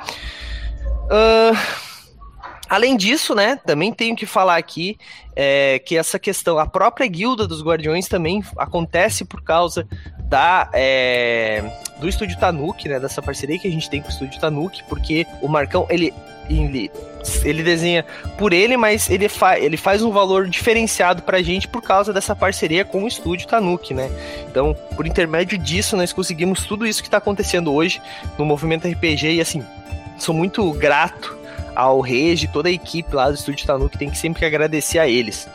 Uh, 1.05 1.55
além 2.73 2.97
disso, 2.97 3.35
né? 3.35 3.59
Também 3.65 3.93
tenho 3.93 4.15
que 4.15 4.25
falar 4.25 4.57
aqui 4.57 4.97
é, 5.35 5.77
que 5.79 5.95
essa 5.95 6.17
questão, 6.17 6.57
a 6.57 6.65
própria 6.65 7.05
guilda 7.07 7.47
dos 7.47 7.61
guardiões 7.61 8.07
também 8.07 8.43
acontece 8.57 9.23
por 9.23 9.43
causa 9.43 9.87
da 10.25 10.69
é, 10.73 11.63
do 11.99 12.09
estúdio 12.09 12.37
Tanuki, 12.39 12.89
né? 12.89 12.99
Dessa 12.99 13.21
parceria 13.21 13.59
que 13.59 13.67
a 13.67 13.71
gente 13.71 13.89
tem 13.89 14.01
com 14.01 14.07
o 14.07 14.11
estúdio 14.11 14.39
Tanuki, 14.39 14.83
porque 14.89 15.27
o 15.41 15.47
Marcão 15.47 15.85
ele 15.89 16.11
ele, 16.49 16.91
ele 17.45 17.63
desenha 17.63 18.03
por 18.37 18.51
ele, 18.51 18.75
mas 18.75 19.09
ele, 19.09 19.29
fa 19.29 19.57
ele 19.57 19.77
faz 19.77 20.01
um 20.01 20.11
valor 20.11 20.49
diferenciado 20.49 21.21
pra 21.21 21.41
gente 21.41 21.69
por 21.69 21.81
causa 21.81 22.11
dessa 22.11 22.35
parceria 22.35 22.83
com 22.83 23.03
o 23.03 23.07
estúdio 23.07 23.47
Tanuki, 23.47 23.93
né? 23.93 24.09
Então, 24.49 24.75
por 24.95 25.05
intermédio 25.05 25.57
disso, 25.57 25.95
nós 25.95 26.11
conseguimos 26.11 26.65
tudo 26.65 26.85
isso 26.85 27.01
que 27.03 27.09
tá 27.09 27.17
acontecendo 27.17 27.71
hoje 27.71 28.01
no 28.37 28.43
movimento 28.43 28.87
RPG 28.87 29.35
e 29.35 29.41
assim, 29.41 29.63
sou 30.17 30.35
muito 30.35 30.69
grato 30.73 31.42
ao 31.75 31.99
Regi, 32.01 32.47
toda 32.47 32.69
a 32.69 32.71
equipe 32.71 33.15
lá 33.15 33.29
do 33.29 33.35
Estúdio 33.35 33.65
Tanuki, 33.65 33.97
tem 33.97 34.09
que 34.09 34.17
sempre 34.17 34.45
agradecer 34.45 34.99
a 34.99 35.07
eles. 35.07 35.47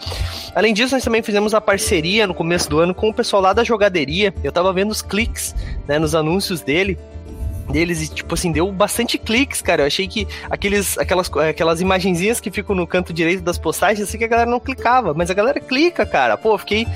Além 0.54 0.75
disso, 0.75 0.94
nós 0.94 1.04
também 1.04 1.22
fizemos 1.22 1.54
a 1.54 1.60
parceria 1.60 2.26
no 2.26 2.34
começo 2.34 2.68
do 2.68 2.78
ano 2.78 2.94
com 2.94 3.08
o 3.08 3.14
pessoal 3.14 3.42
lá 3.42 3.52
da 3.52 3.62
jogaderia. 3.64 4.34
Eu 4.42 4.52
tava 4.52 4.72
vendo 4.72 4.90
os 4.90 5.02
cliques, 5.02 5.54
né, 5.87 5.98
nos 5.98 6.14
anúncios 6.14 6.60
dele 6.60 6.98
deles 7.70 8.02
e, 8.02 8.08
tipo 8.08 8.34
assim, 8.34 8.50
deu 8.50 8.70
bastante 8.72 9.18
cliques, 9.18 9.60
cara. 9.60 9.82
Eu 9.82 9.87
achei 9.87 10.08
que 10.08 10.26
aqueles, 10.50 10.98
aquelas, 10.98 11.30
aquelas 11.37 11.80
imagenzinhas 11.80 12.40
que 12.40 12.50
ficam 12.50 12.75
no 12.75 12.87
canto 12.87 13.12
direito 13.12 13.42
das 13.42 13.58
postagens, 13.58 14.08
assim 14.08 14.18
que 14.18 14.25
a 14.25 14.28
galera 14.28 14.50
não 14.50 14.58
clicava, 14.58 15.14
mas 15.14 15.30
a 15.30 15.34
galera 15.34 15.60
clica, 15.60 16.04
cara. 16.06 16.37
Pô, 16.37 16.56
fiquei, 16.58 16.87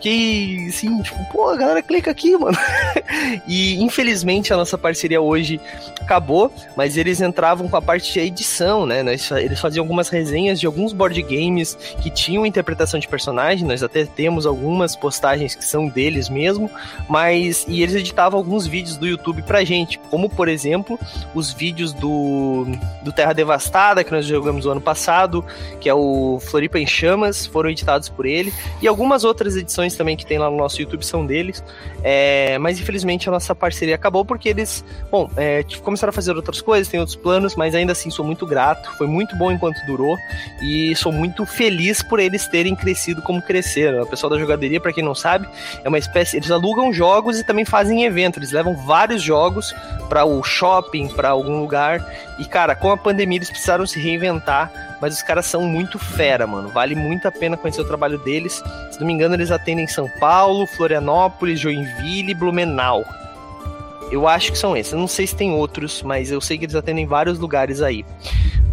fiquei 0.00 0.66
assim, 0.68 1.02
tipo, 1.02 1.22
pô, 1.26 1.54
galera 1.54 1.82
clica 1.82 2.10
aqui, 2.10 2.34
mano. 2.36 2.56
e 3.46 3.80
infelizmente 3.82 4.52
a 4.52 4.56
nossa 4.56 4.78
parceria 4.78 5.20
hoje 5.20 5.60
acabou, 6.00 6.50
mas 6.74 6.96
eles 6.96 7.20
entravam 7.20 7.68
com 7.68 7.76
a 7.76 7.82
parte 7.82 8.14
de 8.14 8.20
edição, 8.20 8.86
né? 8.86 9.00
Eles 9.38 9.60
faziam 9.60 9.84
algumas 9.84 10.08
resenhas 10.08 10.58
de 10.58 10.66
alguns 10.66 10.94
board 10.94 11.20
games 11.22 11.76
que 12.00 12.08
tinham 12.10 12.46
interpretação 12.46 12.98
de 12.98 13.06
personagem, 13.06 13.66
nós 13.66 13.82
até 13.82 14.06
temos 14.06 14.46
algumas 14.46 14.96
postagens 14.96 15.54
que 15.54 15.64
são 15.64 15.86
deles 15.86 16.30
mesmo, 16.30 16.70
mas 17.08 17.66
e 17.68 17.82
eles 17.82 17.94
editavam 17.94 18.38
alguns 18.38 18.66
vídeos 18.66 18.96
do 18.96 19.06
YouTube 19.06 19.42
pra 19.42 19.62
gente, 19.64 19.98
como 20.10 20.30
por 20.30 20.48
exemplo, 20.48 20.98
os 21.34 21.52
vídeos 21.52 21.92
do, 21.92 22.66
do 23.02 23.12
Terra 23.12 23.34
Devastada 23.34 24.02
que 24.02 24.10
nós 24.10 24.24
jogamos 24.24 24.64
o 24.64 24.70
ano 24.70 24.80
passado, 24.80 25.44
que 25.78 25.88
é 25.88 25.94
o 25.94 26.40
Floripa 26.40 26.78
em 26.78 26.86
Chamas, 26.86 27.44
foram 27.44 27.68
editados 27.68 28.08
por 28.08 28.24
ele, 28.24 28.52
e 28.80 28.88
algumas 28.88 29.24
outras 29.24 29.56
edições 29.56 29.89
também 29.94 30.16
que 30.16 30.26
tem 30.26 30.38
lá 30.38 30.50
no 30.50 30.56
nosso 30.56 30.80
YouTube 30.80 31.04
são 31.04 31.24
deles. 31.26 31.62
É, 32.02 32.58
mas 32.58 32.80
infelizmente 32.80 33.28
a 33.28 33.32
nossa 33.32 33.54
parceria 33.54 33.94
acabou 33.94 34.24
porque 34.24 34.48
eles, 34.48 34.84
bom, 35.10 35.30
é, 35.36 35.64
começaram 35.82 36.10
a 36.10 36.12
fazer 36.12 36.34
outras 36.34 36.60
coisas, 36.60 36.88
tem 36.88 36.98
outros 36.98 37.16
planos, 37.16 37.56
mas 37.56 37.74
ainda 37.74 37.92
assim 37.92 38.10
sou 38.10 38.24
muito 38.24 38.46
grato. 38.46 38.90
Foi 38.96 39.06
muito 39.06 39.36
bom 39.36 39.50
enquanto 39.50 39.84
durou 39.86 40.16
e 40.62 40.94
sou 40.96 41.12
muito 41.12 41.44
feliz 41.46 42.02
por 42.02 42.18
eles 42.18 42.46
terem 42.48 42.74
crescido 42.74 43.22
como 43.22 43.42
cresceram. 43.42 44.02
O 44.02 44.06
pessoal 44.06 44.30
da 44.30 44.38
jogaderia, 44.38 44.80
para 44.80 44.92
quem 44.92 45.04
não 45.04 45.14
sabe, 45.14 45.48
é 45.84 45.88
uma 45.88 45.98
espécie. 45.98 46.36
Eles 46.36 46.50
alugam 46.50 46.92
jogos 46.92 47.38
e 47.38 47.44
também 47.44 47.64
fazem 47.64 48.04
evento. 48.04 48.38
Eles 48.38 48.52
levam 48.52 48.76
vários 48.76 49.22
jogos 49.22 49.74
para 50.08 50.24
o 50.24 50.42
shopping, 50.42 51.08
para 51.08 51.30
algum 51.30 51.60
lugar. 51.60 52.04
E 52.38 52.44
cara, 52.44 52.74
com 52.74 52.90
a 52.90 52.96
pandemia 52.96 53.38
eles 53.38 53.50
precisaram 53.50 53.86
se 53.86 54.00
reinventar 54.00 54.89
mas 55.00 55.14
os 55.14 55.22
caras 55.22 55.46
são 55.46 55.62
muito 55.62 55.98
fera, 55.98 56.46
mano. 56.46 56.68
Vale 56.68 56.94
muito 56.94 57.26
a 57.26 57.32
pena 57.32 57.56
conhecer 57.56 57.80
o 57.80 57.86
trabalho 57.86 58.18
deles. 58.18 58.62
Se 58.90 59.00
não 59.00 59.06
me 59.06 59.12
engano, 59.12 59.34
eles 59.34 59.50
atendem 59.50 59.86
São 59.86 60.08
Paulo, 60.20 60.66
Florianópolis, 60.66 61.58
Joinville 61.58 62.32
e 62.32 62.34
Blumenau. 62.34 63.04
Eu 64.10 64.26
acho 64.26 64.52
que 64.52 64.58
são 64.58 64.76
esses. 64.76 64.92
Eu 64.92 64.98
não 64.98 65.08
sei 65.08 65.26
se 65.26 65.36
tem 65.36 65.52
outros, 65.52 66.02
mas 66.02 66.30
eu 66.30 66.40
sei 66.40 66.58
que 66.58 66.64
eles 66.64 66.74
atendem 66.74 67.06
vários 67.06 67.38
lugares 67.38 67.80
aí. 67.80 68.04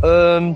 Um, 0.03 0.55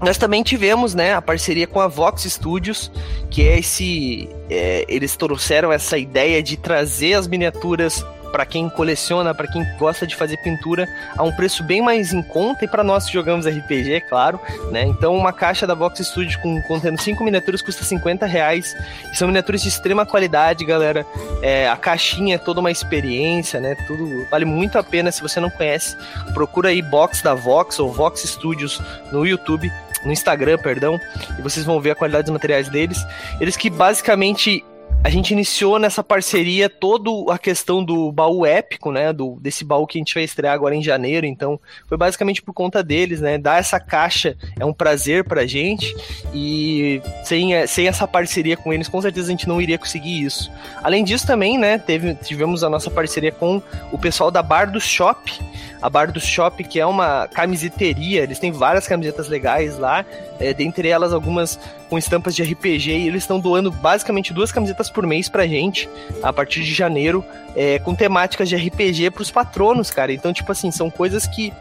nós 0.00 0.18
também 0.18 0.42
tivemos 0.42 0.94
né, 0.94 1.14
a 1.14 1.22
parceria 1.22 1.66
com 1.66 1.80
a 1.80 1.86
Vox 1.86 2.24
Studios, 2.24 2.90
que 3.30 3.42
é 3.46 3.58
esse. 3.58 4.28
É, 4.50 4.84
eles 4.88 5.16
trouxeram 5.16 5.72
essa 5.72 5.96
ideia 5.96 6.42
de 6.42 6.56
trazer 6.56 7.14
as 7.14 7.26
miniaturas 7.28 8.04
para 8.34 8.44
quem 8.44 8.68
coleciona, 8.68 9.32
para 9.32 9.46
quem 9.46 9.64
gosta 9.78 10.04
de 10.04 10.16
fazer 10.16 10.38
pintura, 10.38 10.88
a 11.16 11.22
um 11.22 11.30
preço 11.30 11.62
bem 11.62 11.80
mais 11.80 12.12
em 12.12 12.20
conta 12.20 12.64
e 12.64 12.68
para 12.68 12.82
nós 12.82 13.06
que 13.06 13.12
jogamos 13.12 13.46
RPG, 13.46 13.92
é 13.92 14.00
claro, 14.00 14.40
né? 14.72 14.82
Então 14.86 15.14
uma 15.14 15.32
caixa 15.32 15.68
da 15.68 15.74
Box 15.76 16.04
Studio 16.04 16.36
com 16.40 16.60
contendo 16.62 17.00
5 17.00 17.22
miniaturas 17.22 17.62
custa 17.62 17.84
50 17.84 18.26
reais. 18.26 18.74
São 19.12 19.28
miniaturas 19.28 19.62
de 19.62 19.68
extrema 19.68 20.04
qualidade, 20.04 20.64
galera. 20.64 21.06
É, 21.42 21.68
a 21.68 21.76
caixinha 21.76 22.34
é 22.34 22.38
toda 22.38 22.58
uma 22.58 22.72
experiência, 22.72 23.60
né? 23.60 23.76
Tudo 23.86 24.26
vale 24.28 24.44
muito 24.44 24.80
a 24.80 24.82
pena. 24.82 25.12
Se 25.12 25.22
você 25.22 25.38
não 25.38 25.48
conhece, 25.48 25.96
procura 26.32 26.70
aí 26.70 26.82
Box 26.82 27.22
da 27.22 27.34
Vox 27.34 27.78
ou 27.78 27.92
Vox 27.92 28.20
Studios 28.22 28.82
no 29.12 29.24
YouTube 29.24 29.70
no 30.04 30.12
Instagram, 30.12 30.58
perdão, 30.58 31.00
e 31.38 31.40
vocês 31.40 31.64
vão 31.64 31.80
ver 31.80 31.92
a 31.92 31.94
qualidade 31.94 32.24
dos 32.24 32.32
materiais 32.32 32.68
deles. 32.68 32.98
Eles 33.40 33.56
que 33.56 33.70
basicamente 33.70 34.62
a 35.04 35.10
gente 35.10 35.32
iniciou 35.32 35.78
nessa 35.78 36.02
parceria 36.02 36.70
toda 36.70 37.10
a 37.30 37.36
questão 37.36 37.84
do 37.84 38.10
baú 38.10 38.46
épico, 38.46 38.90
né? 38.90 39.12
Do, 39.12 39.38
desse 39.38 39.62
baú 39.62 39.86
que 39.86 39.98
a 39.98 40.00
gente 40.00 40.14
vai 40.14 40.24
estrear 40.24 40.54
agora 40.54 40.74
em 40.74 40.82
janeiro. 40.82 41.26
Então, 41.26 41.60
foi 41.86 41.98
basicamente 41.98 42.40
por 42.40 42.54
conta 42.54 42.82
deles, 42.82 43.20
né? 43.20 43.36
Dar 43.36 43.58
essa 43.58 43.78
caixa 43.78 44.34
é 44.58 44.64
um 44.64 44.72
prazer 44.72 45.24
pra 45.24 45.44
gente. 45.44 45.94
E 46.32 47.02
sem, 47.22 47.66
sem 47.66 47.86
essa 47.86 48.08
parceria 48.08 48.56
com 48.56 48.72
eles, 48.72 48.88
com 48.88 49.02
certeza 49.02 49.28
a 49.28 49.30
gente 49.30 49.46
não 49.46 49.60
iria 49.60 49.76
conseguir 49.76 50.24
isso. 50.24 50.50
Além 50.82 51.04
disso, 51.04 51.26
também, 51.26 51.58
né? 51.58 51.76
Teve, 51.76 52.14
tivemos 52.14 52.64
a 52.64 52.70
nossa 52.70 52.90
parceria 52.90 53.30
com 53.30 53.60
o 53.92 53.98
pessoal 53.98 54.30
da 54.30 54.42
Bar 54.42 54.72
do 54.72 54.80
Shop. 54.80 55.38
A 55.82 55.90
Bar 55.90 56.12
do 56.12 56.18
Shop, 56.18 56.64
que 56.64 56.80
é 56.80 56.86
uma 56.86 57.28
camiseteria, 57.28 58.22
eles 58.22 58.38
têm 58.38 58.50
várias 58.50 58.88
camisetas 58.88 59.28
legais 59.28 59.78
lá, 59.78 60.02
é, 60.40 60.54
dentre 60.54 60.88
elas 60.88 61.12
algumas 61.12 61.60
com 61.88 61.98
estampas 61.98 62.34
de 62.34 62.42
RPG, 62.42 62.90
e 62.90 63.08
eles 63.08 63.22
estão 63.22 63.38
doando 63.38 63.70
basicamente 63.70 64.32
duas 64.32 64.50
camisetas 64.50 64.90
por 64.90 65.06
mês 65.06 65.28
pra 65.28 65.46
gente, 65.46 65.88
a 66.22 66.32
partir 66.32 66.62
de 66.62 66.72
janeiro, 66.72 67.24
é, 67.54 67.78
com 67.78 67.94
temáticas 67.94 68.48
de 68.48 68.56
RPG 68.56 69.10
pros 69.10 69.30
patronos, 69.30 69.90
cara. 69.90 70.12
Então, 70.12 70.32
tipo 70.32 70.50
assim, 70.50 70.70
são 70.70 70.90
coisas 70.90 71.26
que 71.26 71.52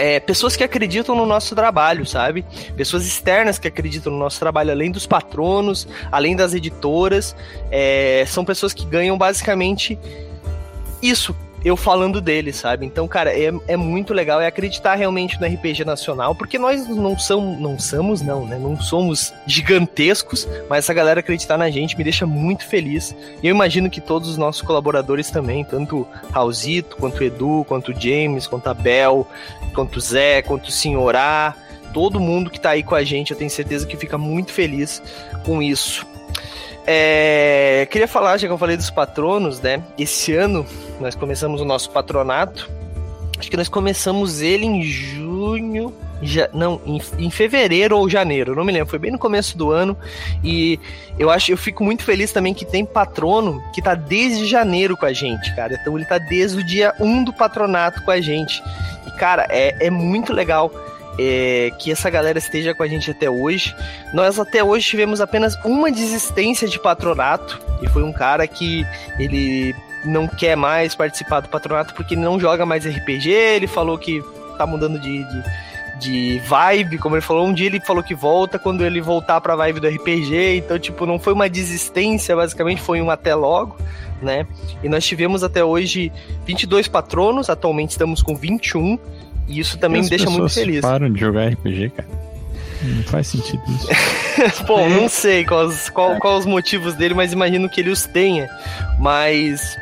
é, 0.00 0.18
pessoas 0.18 0.56
que 0.56 0.64
acreditam 0.64 1.14
no 1.14 1.26
nosso 1.26 1.54
trabalho, 1.54 2.06
sabe? 2.06 2.42
Pessoas 2.74 3.06
externas 3.06 3.58
que 3.58 3.68
acreditam 3.68 4.10
no 4.10 4.18
nosso 4.18 4.40
trabalho, 4.40 4.70
além 4.70 4.90
dos 4.90 5.06
patronos, 5.06 5.86
além 6.10 6.34
das 6.34 6.54
editoras, 6.54 7.36
é, 7.70 8.24
são 8.26 8.42
pessoas 8.42 8.72
que 8.72 8.86
ganham 8.86 9.18
basicamente 9.18 9.98
isso 11.02 11.36
eu 11.64 11.76
falando 11.76 12.20
dele, 12.20 12.52
sabe? 12.52 12.86
Então, 12.86 13.06
cara, 13.06 13.32
é, 13.32 13.52
é 13.68 13.76
muito 13.76 14.14
legal, 14.14 14.40
é 14.40 14.46
acreditar 14.46 14.94
realmente 14.94 15.40
no 15.40 15.46
RPG 15.46 15.84
nacional, 15.84 16.34
porque 16.34 16.58
nós 16.58 16.86
não 16.88 17.18
somos, 17.18 17.60
não 17.60 17.78
somos, 17.78 18.22
não, 18.22 18.46
né? 18.46 18.58
Não 18.58 18.80
somos 18.80 19.32
gigantescos, 19.46 20.48
mas 20.68 20.84
essa 20.84 20.94
galera 20.94 21.20
acreditar 21.20 21.58
na 21.58 21.70
gente 21.70 21.96
me 21.96 22.04
deixa 22.04 22.26
muito 22.26 22.66
feliz. 22.66 23.14
E 23.42 23.46
eu 23.46 23.54
imagino 23.54 23.90
que 23.90 24.00
todos 24.00 24.28
os 24.28 24.36
nossos 24.36 24.62
colaboradores 24.62 25.30
também, 25.30 25.64
tanto 25.64 26.06
Raulzito, 26.30 26.96
quanto 26.96 27.22
Edu, 27.22 27.64
quanto 27.68 27.98
James, 27.98 28.46
quanto 28.46 28.68
a 28.68 28.74
Bel, 28.74 29.26
quanto 29.74 30.00
Zé, 30.00 30.42
quanto 30.42 30.70
Senhorá, 30.70 31.54
todo 31.92 32.20
mundo 32.20 32.50
que 32.50 32.60
tá 32.60 32.70
aí 32.70 32.82
com 32.82 32.94
a 32.94 33.04
gente, 33.04 33.32
eu 33.32 33.36
tenho 33.36 33.50
certeza 33.50 33.86
que 33.86 33.96
fica 33.96 34.16
muito 34.16 34.52
feliz 34.52 35.02
com 35.44 35.62
isso. 35.62 36.06
É, 36.86 37.86
queria 37.90 38.08
falar, 38.08 38.36
já 38.38 38.46
que 38.46 38.52
eu 38.52 38.58
falei 38.58 38.76
dos 38.76 38.90
patronos, 38.90 39.60
né? 39.60 39.82
Esse 39.98 40.34
ano 40.34 40.66
nós 41.00 41.14
começamos 41.14 41.60
o 41.60 41.64
nosso 41.64 41.90
patronato. 41.90 42.70
Acho 43.38 43.50
que 43.50 43.56
nós 43.56 43.68
começamos 43.68 44.40
ele 44.40 44.66
em 44.66 44.82
junho. 44.82 45.94
já, 46.20 46.48
não, 46.52 46.80
em, 46.84 47.00
em, 47.18 47.30
fevereiro 47.30 47.96
ou 47.96 48.08
janeiro, 48.08 48.54
não 48.54 48.64
me 48.64 48.72
lembro, 48.72 48.90
foi 48.90 48.98
bem 48.98 49.10
no 49.10 49.18
começo 49.18 49.56
do 49.56 49.70
ano. 49.70 49.96
E 50.44 50.78
eu 51.18 51.30
acho, 51.30 51.50
eu 51.50 51.56
fico 51.56 51.82
muito 51.82 52.02
feliz 52.02 52.32
também 52.32 52.52
que 52.52 52.66
tem 52.66 52.84
patrono 52.84 53.62
que 53.72 53.80
tá 53.80 53.94
desde 53.94 54.46
janeiro 54.46 54.96
com 54.96 55.06
a 55.06 55.12
gente, 55.12 55.54
cara. 55.56 55.78
Então 55.80 55.96
ele 55.96 56.04
tá 56.04 56.18
desde 56.18 56.58
o 56.58 56.64
dia 56.64 56.94
1 57.00 57.24
do 57.24 57.32
patronato 57.32 58.02
com 58.04 58.10
a 58.10 58.20
gente. 58.20 58.62
E, 59.06 59.10
cara, 59.12 59.46
é, 59.48 59.86
é 59.86 59.90
muito 59.90 60.32
legal. 60.32 60.70
É, 61.22 61.70
que 61.78 61.92
essa 61.92 62.08
galera 62.08 62.38
esteja 62.38 62.74
com 62.74 62.82
a 62.82 62.88
gente 62.88 63.10
até 63.10 63.28
hoje. 63.28 63.76
Nós 64.14 64.38
até 64.38 64.64
hoje 64.64 64.86
tivemos 64.86 65.20
apenas 65.20 65.54
uma 65.64 65.92
desistência 65.92 66.66
de 66.66 66.78
patronato, 66.78 67.60
e 67.82 67.88
foi 67.88 68.02
um 68.02 68.12
cara 68.12 68.46
que 68.46 68.86
ele 69.18 69.74
não 70.02 70.26
quer 70.26 70.56
mais 70.56 70.94
participar 70.94 71.40
do 71.40 71.50
patronato 71.50 71.92
porque 71.92 72.14
ele 72.14 72.22
não 72.22 72.40
joga 72.40 72.64
mais 72.64 72.86
RPG, 72.86 73.28
ele 73.30 73.66
falou 73.66 73.98
que 73.98 74.24
tá 74.56 74.66
mudando 74.66 74.98
de, 74.98 75.22
de 75.24 75.44
de 76.00 76.38
vibe, 76.46 76.96
como 76.96 77.14
ele 77.14 77.20
falou, 77.20 77.46
um 77.46 77.52
dia 77.52 77.66
ele 77.66 77.78
falou 77.78 78.02
que 78.02 78.14
volta 78.14 78.58
quando 78.58 78.84
ele 78.84 79.02
voltar 79.02 79.38
pra 79.40 79.54
vibe 79.54 79.80
do 79.80 79.88
RPG, 79.88 80.56
então, 80.56 80.78
tipo, 80.78 81.04
não 81.04 81.18
foi 81.18 81.34
uma 81.34 81.48
desistência, 81.48 82.34
basicamente, 82.34 82.80
foi 82.80 83.02
um 83.02 83.10
até 83.10 83.34
logo, 83.34 83.76
né? 84.22 84.46
E 84.82 84.88
nós 84.88 85.04
tivemos 85.04 85.44
até 85.44 85.62
hoje 85.62 86.10
22 86.46 86.88
patronos, 86.88 87.50
atualmente 87.50 87.90
estamos 87.90 88.22
com 88.22 88.34
21, 88.34 88.98
e 89.48 89.60
isso 89.60 89.78
também 89.78 90.02
me 90.02 90.08
deixa 90.08 90.28
muito 90.30 90.48
feliz. 90.48 90.80
param 90.80 91.10
de 91.10 91.20
jogar 91.20 91.48
RPG, 91.48 91.90
cara? 91.90 92.08
Não 92.82 93.02
faz 93.04 93.26
sentido 93.26 93.62
isso. 93.68 94.64
Bom, 94.64 94.88
não 94.88 95.08
sei 95.08 95.44
quais, 95.44 95.90
qual, 95.90 96.16
qual 96.18 96.38
os 96.38 96.46
motivos 96.46 96.94
dele, 96.94 97.12
mas 97.12 97.32
imagino 97.32 97.68
que 97.68 97.80
ele 97.80 97.90
os 97.90 98.06
tenha. 98.06 98.48
Mas 98.98 99.76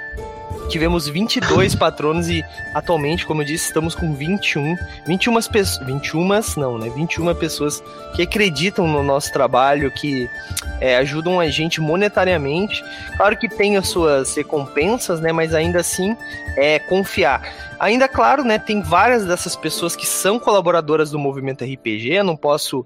tivemos 0.68 1.08
22 1.08 1.74
patronos 1.76 2.28
e 2.28 2.44
atualmente, 2.74 3.26
como 3.26 3.42
eu 3.42 3.46
disse, 3.46 3.66
estamos 3.66 3.94
com 3.94 4.14
21. 4.14 4.76
21 5.06 5.34
pessoas. 5.42 5.86
21, 5.86 6.28
não, 6.56 6.78
né? 6.78 6.90
21 6.90 7.34
pessoas 7.34 7.82
que 8.14 8.22
acreditam 8.22 8.86
no 8.86 9.02
nosso 9.02 9.32
trabalho, 9.32 9.90
que 9.90 10.28
é, 10.80 10.96
ajudam 10.96 11.40
a 11.40 11.48
gente 11.48 11.80
monetariamente. 11.80 12.84
Claro 13.16 13.36
que 13.36 13.48
tem 13.48 13.76
as 13.76 13.88
suas 13.88 14.34
recompensas, 14.36 15.20
né? 15.20 15.32
Mas 15.32 15.54
ainda 15.54 15.80
assim 15.80 16.16
é 16.56 16.78
confiar. 16.78 17.42
Ainda 17.78 18.08
claro, 18.08 18.44
né? 18.44 18.58
Tem 18.58 18.82
várias 18.82 19.24
dessas 19.24 19.56
pessoas 19.56 19.94
que 19.94 20.06
são 20.06 20.38
colaboradoras 20.38 21.10
do 21.10 21.18
movimento 21.18 21.64
RPG. 21.64 22.12
Eu 22.12 22.24
não 22.24 22.36
posso 22.36 22.84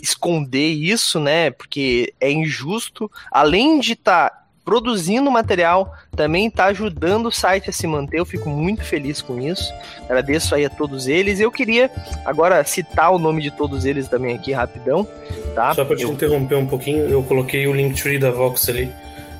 esconder 0.00 0.68
isso, 0.68 1.18
né? 1.18 1.50
Porque 1.50 2.12
é 2.20 2.30
injusto. 2.30 3.10
Além 3.30 3.80
de 3.80 3.92
estar 3.92 4.30
tá 4.30 4.39
produzindo 4.64 5.30
material, 5.30 5.94
também 6.14 6.46
está 6.46 6.66
ajudando 6.66 7.26
o 7.26 7.32
site 7.32 7.70
a 7.70 7.72
se 7.72 7.86
manter. 7.86 8.18
Eu 8.18 8.26
fico 8.26 8.48
muito 8.48 8.84
feliz 8.84 9.20
com 9.20 9.40
isso. 9.40 9.72
Agradeço 10.04 10.54
aí 10.54 10.64
a 10.64 10.70
todos 10.70 11.08
eles. 11.08 11.40
Eu 11.40 11.50
queria 11.50 11.90
agora 12.24 12.62
citar 12.64 13.10
o 13.12 13.18
nome 13.18 13.42
de 13.42 13.50
todos 13.50 13.84
eles 13.84 14.08
também 14.08 14.34
aqui 14.34 14.52
rapidão, 14.52 15.06
tá? 15.54 15.74
Só 15.74 15.84
para 15.84 15.96
te 15.96 16.02
eu... 16.02 16.12
interromper 16.12 16.56
um 16.56 16.66
pouquinho, 16.66 17.08
eu 17.08 17.22
coloquei 17.22 17.66
o 17.66 17.72
Linktree 17.72 18.18
da 18.18 18.30
Vox 18.30 18.68
ali. 18.68 18.90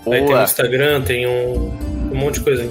Boa. 0.04 0.16
Aí 0.16 0.24
tem 0.24 0.34
o 0.34 0.42
Instagram, 0.42 1.02
tem 1.02 1.26
um, 1.26 2.10
um 2.12 2.16
monte 2.16 2.34
de 2.34 2.40
coisa 2.40 2.62
aí. 2.62 2.70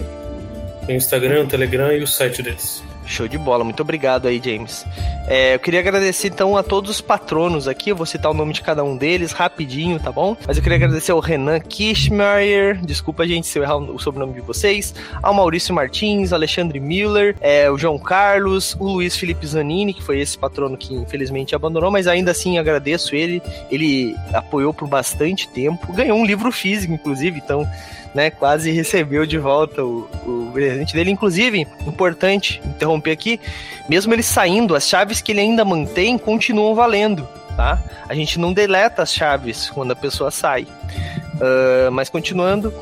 Tem 0.85 0.95
o 0.95 0.97
Instagram, 0.97 1.43
o 1.43 1.47
Telegram 1.47 1.91
e 1.91 2.01
o 2.01 2.07
site 2.07 2.41
deles. 2.41 2.83
Show 3.09 3.27
de 3.27 3.39
bola, 3.39 3.63
muito 3.63 3.81
obrigado 3.81 4.27
aí, 4.27 4.39
James. 4.43 4.85
É, 5.27 5.55
eu 5.55 5.59
queria 5.59 5.79
agradecer 5.79 6.27
então 6.27 6.55
a 6.55 6.61
todos 6.61 6.91
os 6.91 7.01
patronos 7.01 7.67
aqui, 7.67 7.89
eu 7.89 7.95
vou 7.95 8.05
citar 8.05 8.29
o 8.29 8.33
nome 8.35 8.53
de 8.53 8.61
cada 8.61 8.83
um 8.83 8.95
deles 8.95 9.31
rapidinho, 9.31 9.99
tá 9.99 10.11
bom? 10.11 10.37
Mas 10.45 10.57
eu 10.57 10.63
queria 10.63 10.75
agradecer 10.75 11.11
ao 11.11 11.19
Renan 11.19 11.59
Kishmeyer, 11.59 12.79
desculpa 12.81 13.27
gente 13.27 13.47
se 13.47 13.57
eu 13.57 13.63
errar 13.63 13.77
o 13.77 13.97
sobrenome 13.97 14.33
de 14.33 14.41
vocês, 14.41 14.93
ao 15.23 15.33
Maurício 15.33 15.73
Martins, 15.73 16.31
Alexandre 16.31 16.79
Miller, 16.79 17.35
é, 17.41 17.69
o 17.69 17.77
João 17.79 17.97
Carlos, 17.97 18.75
o 18.79 18.85
Luiz 18.85 19.17
Felipe 19.17 19.45
Zanini, 19.45 19.93
que 19.93 20.03
foi 20.03 20.19
esse 20.19 20.37
patrono 20.37 20.77
que 20.77 20.93
infelizmente 20.93 21.55
abandonou, 21.55 21.89
mas 21.89 22.05
ainda 22.05 22.29
assim 22.29 22.59
agradeço 22.59 23.15
ele, 23.15 23.41
ele 23.71 24.15
apoiou 24.33 24.71
por 24.71 24.87
bastante 24.87 25.47
tempo, 25.49 25.91
ganhou 25.93 26.17
um 26.17 26.25
livro 26.25 26.51
físico, 26.51 26.93
inclusive, 26.93 27.41
então 27.43 27.67
né, 28.13 28.29
quase 28.29 28.71
recebeu 28.71 29.25
de 29.25 29.37
volta 29.37 29.83
o, 29.83 30.09
o 30.25 30.49
presente 30.53 30.93
dele. 30.93 31.11
Inclusive, 31.11 31.67
importante 31.85 32.61
interromper 32.65 33.11
aqui, 33.11 33.39
mesmo 33.87 34.13
ele 34.13 34.23
saindo, 34.23 34.75
as 34.75 34.87
chaves 34.87 35.21
que 35.21 35.31
ele 35.31 35.41
ainda 35.41 35.63
mantém 35.63 36.17
continuam 36.17 36.73
valendo, 36.75 37.27
tá? 37.55 37.81
A 38.07 38.13
gente 38.13 38.39
não 38.39 38.53
deleta 38.53 39.03
as 39.03 39.13
chaves 39.13 39.69
quando 39.69 39.91
a 39.91 39.95
pessoa 39.95 40.31
sai. 40.31 40.63
Uh, 40.63 41.91
mas 41.91 42.09
continuando, 42.09 42.73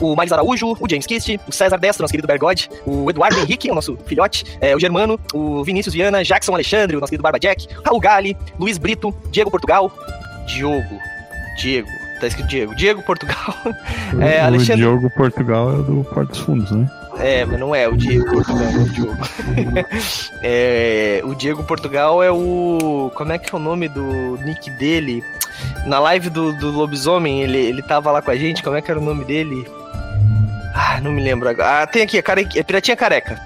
o 0.00 0.14
Miles 0.14 0.32
Araújo, 0.32 0.76
o 0.78 0.88
James 0.88 1.06
Kist, 1.06 1.40
o 1.46 1.52
César 1.52 1.78
Destro, 1.78 2.02
nosso 2.02 2.12
querido 2.12 2.28
Bergode, 2.28 2.70
o 2.86 3.10
Eduardo 3.10 3.38
Henrique, 3.40 3.70
o 3.70 3.74
nosso 3.74 3.96
filhote, 4.06 4.44
é, 4.60 4.74
o 4.74 4.78
Germano, 4.80 5.18
o 5.34 5.64
Vinícius 5.64 5.94
Viana, 5.94 6.22
Jackson 6.22 6.54
Alexandre, 6.54 6.96
o 6.96 7.00
nosso 7.00 7.10
querido 7.10 7.22
Barba 7.22 7.38
Jack, 7.38 7.66
Raul 7.84 8.00
Gali, 8.00 8.36
Luiz 8.58 8.78
Brito, 8.78 9.14
Diego 9.30 9.50
Portugal, 9.50 9.92
Diogo, 10.46 10.98
Diego, 11.58 11.88
Tá 12.20 12.26
escrito 12.26 12.48
Diego. 12.48 12.74
Diego 12.74 13.02
Portugal. 13.02 13.54
O, 14.14 14.22
é, 14.22 14.40
Alexandre... 14.40 14.84
o 14.84 14.88
Diogo 14.88 15.10
Portugal 15.10 15.72
é 15.72 15.82
do 15.82 16.04
Porto 16.12 16.30
dos 16.30 16.38
Fundos, 16.38 16.70
né? 16.70 16.90
É, 17.18 17.44
mas 17.44 17.58
não 17.58 17.74
é 17.74 17.88
o 17.88 17.96
Diego 17.96 18.24
Portugal, 18.30 18.64
é 18.64 18.76
o 18.76 18.88
Diogo. 18.88 19.18
é, 20.42 21.20
o 21.24 21.34
Diego 21.34 21.64
Portugal 21.64 22.22
é 22.22 22.30
o. 22.30 23.10
Como 23.14 23.32
é 23.32 23.38
que 23.38 23.54
é 23.54 23.56
o 23.56 23.60
nome 23.60 23.88
do 23.88 24.36
nick 24.44 24.70
dele? 24.70 25.22
Na 25.86 25.98
live 25.98 26.30
do, 26.30 26.52
do 26.52 26.70
Lobisomem, 26.70 27.42
ele, 27.42 27.58
ele 27.58 27.82
tava 27.82 28.10
lá 28.12 28.22
com 28.22 28.30
a 28.30 28.36
gente, 28.36 28.62
como 28.62 28.76
é 28.76 28.82
que 28.82 28.90
era 28.90 29.00
o 29.00 29.04
nome 29.04 29.24
dele? 29.24 29.66
Ah, 30.74 31.00
não 31.00 31.10
me 31.10 31.22
lembro 31.22 31.48
agora. 31.48 31.82
Ah, 31.82 31.86
tem 31.86 32.02
aqui, 32.02 32.18
a 32.18 32.22
care... 32.22 32.48
é 32.54 32.62
Piratinha 32.62 32.96
Careca. 32.96 33.40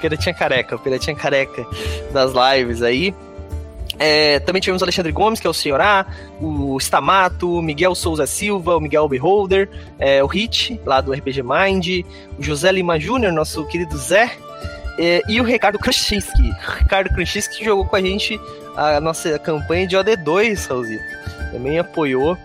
Piratinha 0.00 0.34
Careca, 0.34 0.78
Piratinha 0.78 1.16
Careca 1.16 1.66
das 2.12 2.32
lives 2.32 2.82
aí. 2.82 3.14
É, 3.98 4.40
também 4.40 4.60
tivemos 4.60 4.82
o 4.82 4.84
Alexandre 4.84 5.12
Gomes, 5.12 5.40
que 5.40 5.46
é 5.46 5.50
o 5.50 5.54
Senhorá, 5.54 6.06
o 6.40 6.76
Stamato, 6.78 7.58
o 7.58 7.62
Miguel 7.62 7.94
Souza 7.94 8.26
Silva, 8.26 8.76
o 8.76 8.80
Miguel 8.80 9.08
Beholder, 9.08 9.68
é, 9.98 10.22
o 10.22 10.26
Hit, 10.26 10.80
lá 10.84 11.00
do 11.00 11.12
RPG 11.12 11.42
Mind, 11.42 12.04
o 12.38 12.42
José 12.42 12.70
Lima 12.72 13.00
Júnior, 13.00 13.32
nosso 13.32 13.64
querido 13.66 13.96
Zé, 13.96 14.30
é, 14.98 15.22
e 15.28 15.40
o 15.40 15.44
Ricardo 15.44 15.78
Krasinski. 15.78 16.52
Ricardo 16.78 17.10
Krasinski 17.14 17.64
jogou 17.64 17.86
com 17.86 17.96
a 17.96 18.00
gente 18.00 18.38
a 18.76 19.00
nossa 19.00 19.38
campanha 19.38 19.86
de 19.86 19.96
OD2, 19.96 20.68
Raulzito. 20.68 21.04
Também 21.50 21.78
apoiou. 21.78 22.36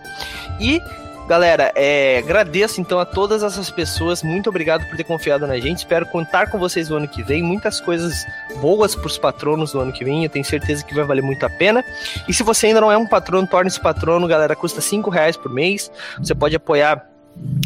E 0.58 0.80
Galera, 1.28 1.72
é, 1.76 2.18
agradeço 2.18 2.80
então 2.80 2.98
a 2.98 3.04
todas 3.04 3.42
essas 3.42 3.70
pessoas. 3.70 4.22
Muito 4.22 4.50
obrigado 4.50 4.86
por 4.88 4.96
ter 4.96 5.04
confiado 5.04 5.46
na 5.46 5.58
gente. 5.58 5.78
Espero 5.78 6.04
contar 6.06 6.50
com 6.50 6.58
vocês 6.58 6.88
no 6.88 6.96
ano 6.96 7.08
que 7.08 7.22
vem. 7.22 7.42
Muitas 7.42 7.80
coisas 7.80 8.26
boas 8.60 8.94
para 8.94 9.06
os 9.06 9.18
patronos 9.18 9.72
no 9.72 9.80
ano 9.80 9.92
que 9.92 10.04
vem. 10.04 10.24
Eu 10.24 10.30
tenho 10.30 10.44
certeza 10.44 10.84
que 10.84 10.94
vai 10.94 11.04
valer 11.04 11.22
muito 11.22 11.46
a 11.46 11.50
pena. 11.50 11.84
E 12.28 12.34
se 12.34 12.42
você 12.42 12.66
ainda 12.66 12.80
não 12.80 12.90
é 12.90 12.96
um 12.96 13.06
patrono, 13.06 13.46
torne-se 13.46 13.80
patrono, 13.80 14.26
galera. 14.26 14.56
Custa 14.56 14.80
cinco 14.80 15.10
reais 15.10 15.36
por 15.36 15.50
mês. 15.50 15.90
Você 16.18 16.34
pode 16.34 16.56
apoiar 16.56 17.08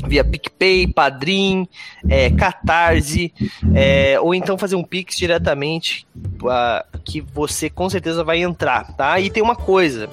via 0.06 0.22
PicPay, 0.22 0.86
Padrim, 0.86 1.68
é, 2.08 2.30
Catarse, 2.30 3.32
é, 3.74 4.18
ou 4.20 4.34
então 4.34 4.56
fazer 4.56 4.76
um 4.76 4.84
Pix 4.84 5.16
diretamente, 5.16 6.06
uh, 6.14 6.98
que 7.04 7.20
você 7.20 7.68
com 7.68 7.90
certeza 7.90 8.22
vai 8.22 8.42
entrar, 8.42 8.92
tá? 8.96 9.18
E 9.18 9.28
tem 9.28 9.42
uma 9.42 9.56
coisa, 9.56 10.08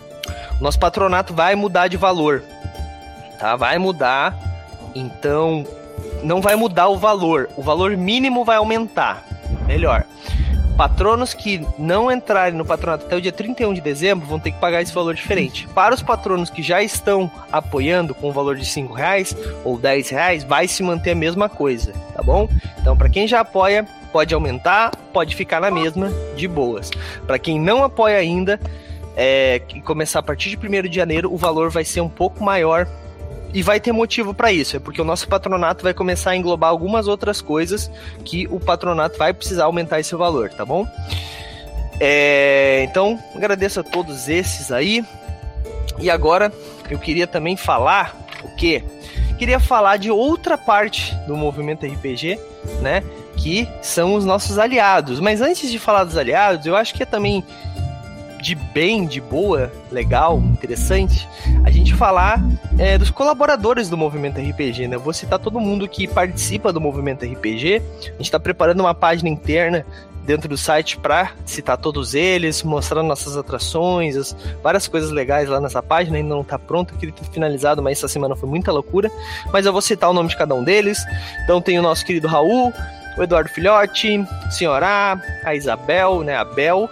nosso 0.59 0.79
patronato 0.79 1.35
vai 1.35 1.53
mudar 1.55 1.87
de 1.87 1.97
valor 1.97 2.41
tá? 3.43 3.57
Vai 3.57 3.77
mudar. 3.77 4.39
Então, 4.95 5.67
não 6.23 6.41
vai 6.41 6.55
mudar 6.55 6.87
o 6.87 6.97
valor. 6.97 7.49
O 7.57 7.61
valor 7.61 7.97
mínimo 7.97 8.45
vai 8.45 8.55
aumentar. 8.55 9.25
Melhor. 9.67 10.05
Patronos 10.77 11.33
que 11.33 11.61
não 11.77 12.09
entrarem 12.09 12.57
no 12.57 12.65
patronato 12.65 13.05
até 13.05 13.15
o 13.15 13.21
dia 13.21 13.31
31 13.31 13.73
de 13.73 13.81
dezembro 13.81 14.25
vão 14.25 14.39
ter 14.39 14.51
que 14.51 14.59
pagar 14.59 14.81
esse 14.81 14.93
valor 14.93 15.13
diferente. 15.13 15.67
Para 15.67 15.93
os 15.93 16.01
patronos 16.01 16.49
que 16.49 16.63
já 16.63 16.81
estão 16.81 17.29
apoiando 17.51 18.15
com 18.15 18.29
o 18.29 18.31
valor 18.31 18.55
de 18.55 18.65
5 18.65 18.93
reais 18.93 19.35
ou 19.63 19.77
10 19.77 20.09
reais, 20.09 20.43
vai 20.43 20.67
se 20.67 20.81
manter 20.81 21.11
a 21.11 21.15
mesma 21.15 21.47
coisa, 21.47 21.93
tá 22.15 22.23
bom? 22.23 22.49
Então, 22.79 22.97
para 22.97 23.07
quem 23.07 23.27
já 23.27 23.41
apoia, 23.41 23.85
pode 24.11 24.33
aumentar, 24.33 24.95
pode 25.11 25.35
ficar 25.35 25.61
na 25.61 25.69
mesma, 25.69 26.11
de 26.35 26.47
boas. 26.47 26.89
Para 27.27 27.37
quem 27.37 27.59
não 27.59 27.83
apoia 27.83 28.17
ainda, 28.17 28.59
é, 29.15 29.59
que 29.59 29.79
começar 29.79 30.19
a 30.19 30.23
partir 30.23 30.55
de 30.55 30.57
1 30.57 30.89
de 30.89 30.95
janeiro, 30.95 31.31
o 31.31 31.37
valor 31.37 31.69
vai 31.69 31.85
ser 31.85 32.01
um 32.01 32.09
pouco 32.09 32.43
maior 32.43 32.87
e 33.53 33.61
vai 33.61 33.79
ter 33.79 33.91
motivo 33.91 34.33
para 34.33 34.51
isso, 34.51 34.75
é 34.75 34.79
porque 34.79 35.01
o 35.01 35.05
nosso 35.05 35.27
patronato 35.27 35.83
vai 35.83 35.93
começar 35.93 36.31
a 36.31 36.35
englobar 36.35 36.69
algumas 36.69 37.07
outras 37.07 37.39
coisas 37.39 37.89
que 38.25 38.47
o 38.47 38.59
patronato 38.59 39.17
vai 39.17 39.33
precisar 39.33 39.65
aumentar 39.65 39.99
esse 39.99 40.15
valor, 40.15 40.49
tá 40.49 40.65
bom? 40.65 40.87
É, 41.99 42.83
então, 42.89 43.19
agradeço 43.35 43.79
a 43.79 43.83
todos 43.83 44.27
esses 44.27 44.71
aí. 44.71 45.05
E 45.99 46.09
agora 46.09 46.51
eu 46.89 46.97
queria 46.97 47.27
também 47.27 47.55
falar 47.55 48.17
o 48.43 48.49
quê? 48.55 48.83
Queria 49.37 49.59
falar 49.59 49.97
de 49.97 50.09
outra 50.09 50.57
parte 50.57 51.15
do 51.27 51.35
movimento 51.35 51.85
RPG, 51.85 52.39
né? 52.81 53.03
Que 53.37 53.67
são 53.81 54.15
os 54.15 54.25
nossos 54.25 54.57
aliados. 54.57 55.19
Mas 55.19 55.41
antes 55.41 55.69
de 55.71 55.77
falar 55.77 56.03
dos 56.03 56.17
aliados, 56.17 56.65
eu 56.65 56.75
acho 56.75 56.93
que 56.93 57.03
é 57.03 57.05
também 57.05 57.43
de 58.43 58.55
bem, 58.55 59.07
de 59.07 59.21
boa, 59.21 59.71
legal, 59.89 60.37
interessante, 60.37 61.27
a 61.63 61.71
gente 61.71 61.95
falar 61.95 62.43
é, 62.77 62.97
dos 62.97 63.09
colaboradores 63.09 63.89
do 63.89 63.95
movimento 63.95 64.37
RPG, 64.37 64.89
né? 64.89 64.97
Eu 64.97 64.99
vou 64.99 65.13
citar 65.13 65.39
todo 65.39 65.61
mundo 65.61 65.87
que 65.87 66.09
participa 66.09 66.73
do 66.73 66.81
movimento 66.81 67.23
RPG. 67.23 67.81
A 68.01 68.09
gente 68.11 68.23
está 68.23 68.37
preparando 68.37 68.81
uma 68.81 68.93
página 68.93 69.29
interna 69.29 69.85
dentro 70.25 70.49
do 70.49 70.57
site 70.57 70.97
para 70.97 71.31
citar 71.45 71.77
todos 71.77 72.13
eles, 72.13 72.63
mostrando 72.63 73.07
nossas 73.07 73.37
atrações, 73.37 74.17
as, 74.17 74.35
várias 74.61 74.89
coisas 74.89 75.09
legais 75.09 75.47
lá 75.47 75.61
nessa 75.61 75.81
página. 75.81 76.17
Ainda 76.17 76.35
não 76.35 76.41
está 76.41 76.59
pronto, 76.59 76.93
queria 76.95 77.15
ter 77.15 77.23
finalizado, 77.31 77.81
mas 77.81 77.97
essa 77.97 78.09
semana 78.09 78.35
foi 78.35 78.49
muita 78.49 78.73
loucura. 78.73 79.09
Mas 79.53 79.65
eu 79.65 79.71
vou 79.71 79.81
citar 79.81 80.09
o 80.09 80.13
nome 80.13 80.27
de 80.27 80.35
cada 80.35 80.53
um 80.53 80.65
deles. 80.65 80.99
Então 81.45 81.61
tem 81.61 81.79
o 81.79 81.81
nosso 81.81 82.05
querido 82.05 82.27
Raul, 82.27 82.73
o 83.17 83.23
Eduardo 83.23 83.49
Filhote, 83.49 84.21
Senhorá, 84.51 85.17
a 85.45 85.55
Isabel, 85.55 86.23
né, 86.23 86.35
a 86.35 86.43
Bel, 86.43 86.89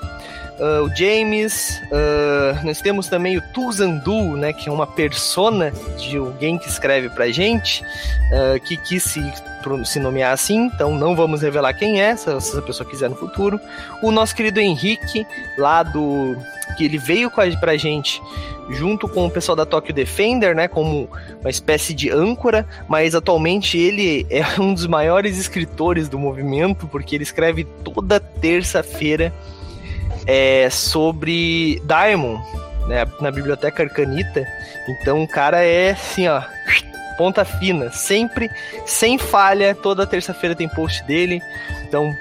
uh, 0.61 0.83
o 0.83 0.95
James, 0.95 1.81
uh, 1.87 2.65
nós 2.65 2.79
temos 2.79 3.07
também 3.07 3.37
o 3.37 3.41
Tuzandu, 3.41 4.37
né, 4.37 4.53
que 4.53 4.69
é 4.69 4.71
uma 4.71 4.85
persona 4.85 5.73
de 5.97 6.17
alguém 6.17 6.57
que 6.57 6.69
escreve 6.69 7.09
pra 7.09 7.29
gente, 7.31 7.83
uh, 7.83 8.59
que 8.61 8.77
quis 8.77 9.03
se, 9.03 9.33
se 9.85 9.99
nomear 9.99 10.31
assim, 10.31 10.67
então 10.67 10.95
não 10.95 11.15
vamos 11.15 11.41
revelar 11.41 11.73
quem 11.73 11.99
é, 11.99 12.15
se 12.15 12.29
essa 12.29 12.61
pessoa 12.61 12.87
quiser 12.87 13.09
no 13.09 13.15
futuro. 13.15 13.59
O 14.01 14.11
nosso 14.11 14.35
querido 14.35 14.59
Henrique, 14.59 15.25
lá 15.57 15.83
do. 15.83 16.37
que 16.77 16.85
ele 16.85 16.97
veio 16.97 17.31
com 17.31 17.41
a, 17.41 17.57
pra 17.57 17.75
gente 17.75 18.21
junto 18.69 19.07
com 19.09 19.25
o 19.25 19.29
pessoal 19.29 19.55
da 19.55 19.65
Tokyo 19.65 19.93
Defender, 19.93 20.55
né, 20.55 20.67
como 20.67 21.09
uma 21.41 21.49
espécie 21.49 21.93
de 21.93 22.09
âncora, 22.09 22.65
mas 22.87 23.13
atualmente 23.15 23.77
ele 23.77 24.25
é 24.29 24.43
um 24.61 24.73
dos 24.73 24.87
maiores 24.87 25.37
escritores 25.37 26.07
do 26.07 26.17
movimento, 26.17 26.87
porque 26.87 27.15
ele 27.15 27.23
escreve 27.23 27.65
toda 27.83 28.19
terça-feira 28.19 29.33
é, 30.25 30.69
sobre 30.69 31.81
Daimon, 31.83 32.39
né, 32.87 33.05
na 33.19 33.31
Biblioteca 33.31 33.83
Arcanita. 33.83 34.45
Então 34.87 35.23
o 35.23 35.27
cara 35.27 35.63
é 35.63 35.91
assim, 35.91 36.27
ó, 36.27 36.41
ponta 37.17 37.45
fina, 37.45 37.91
sempre, 37.91 38.49
sem 38.85 39.17
falha, 39.17 39.75
toda 39.75 40.07
terça-feira 40.07 40.55
tem 40.55 40.67
post 40.67 41.03
dele. 41.03 41.41
Então, 41.87 42.11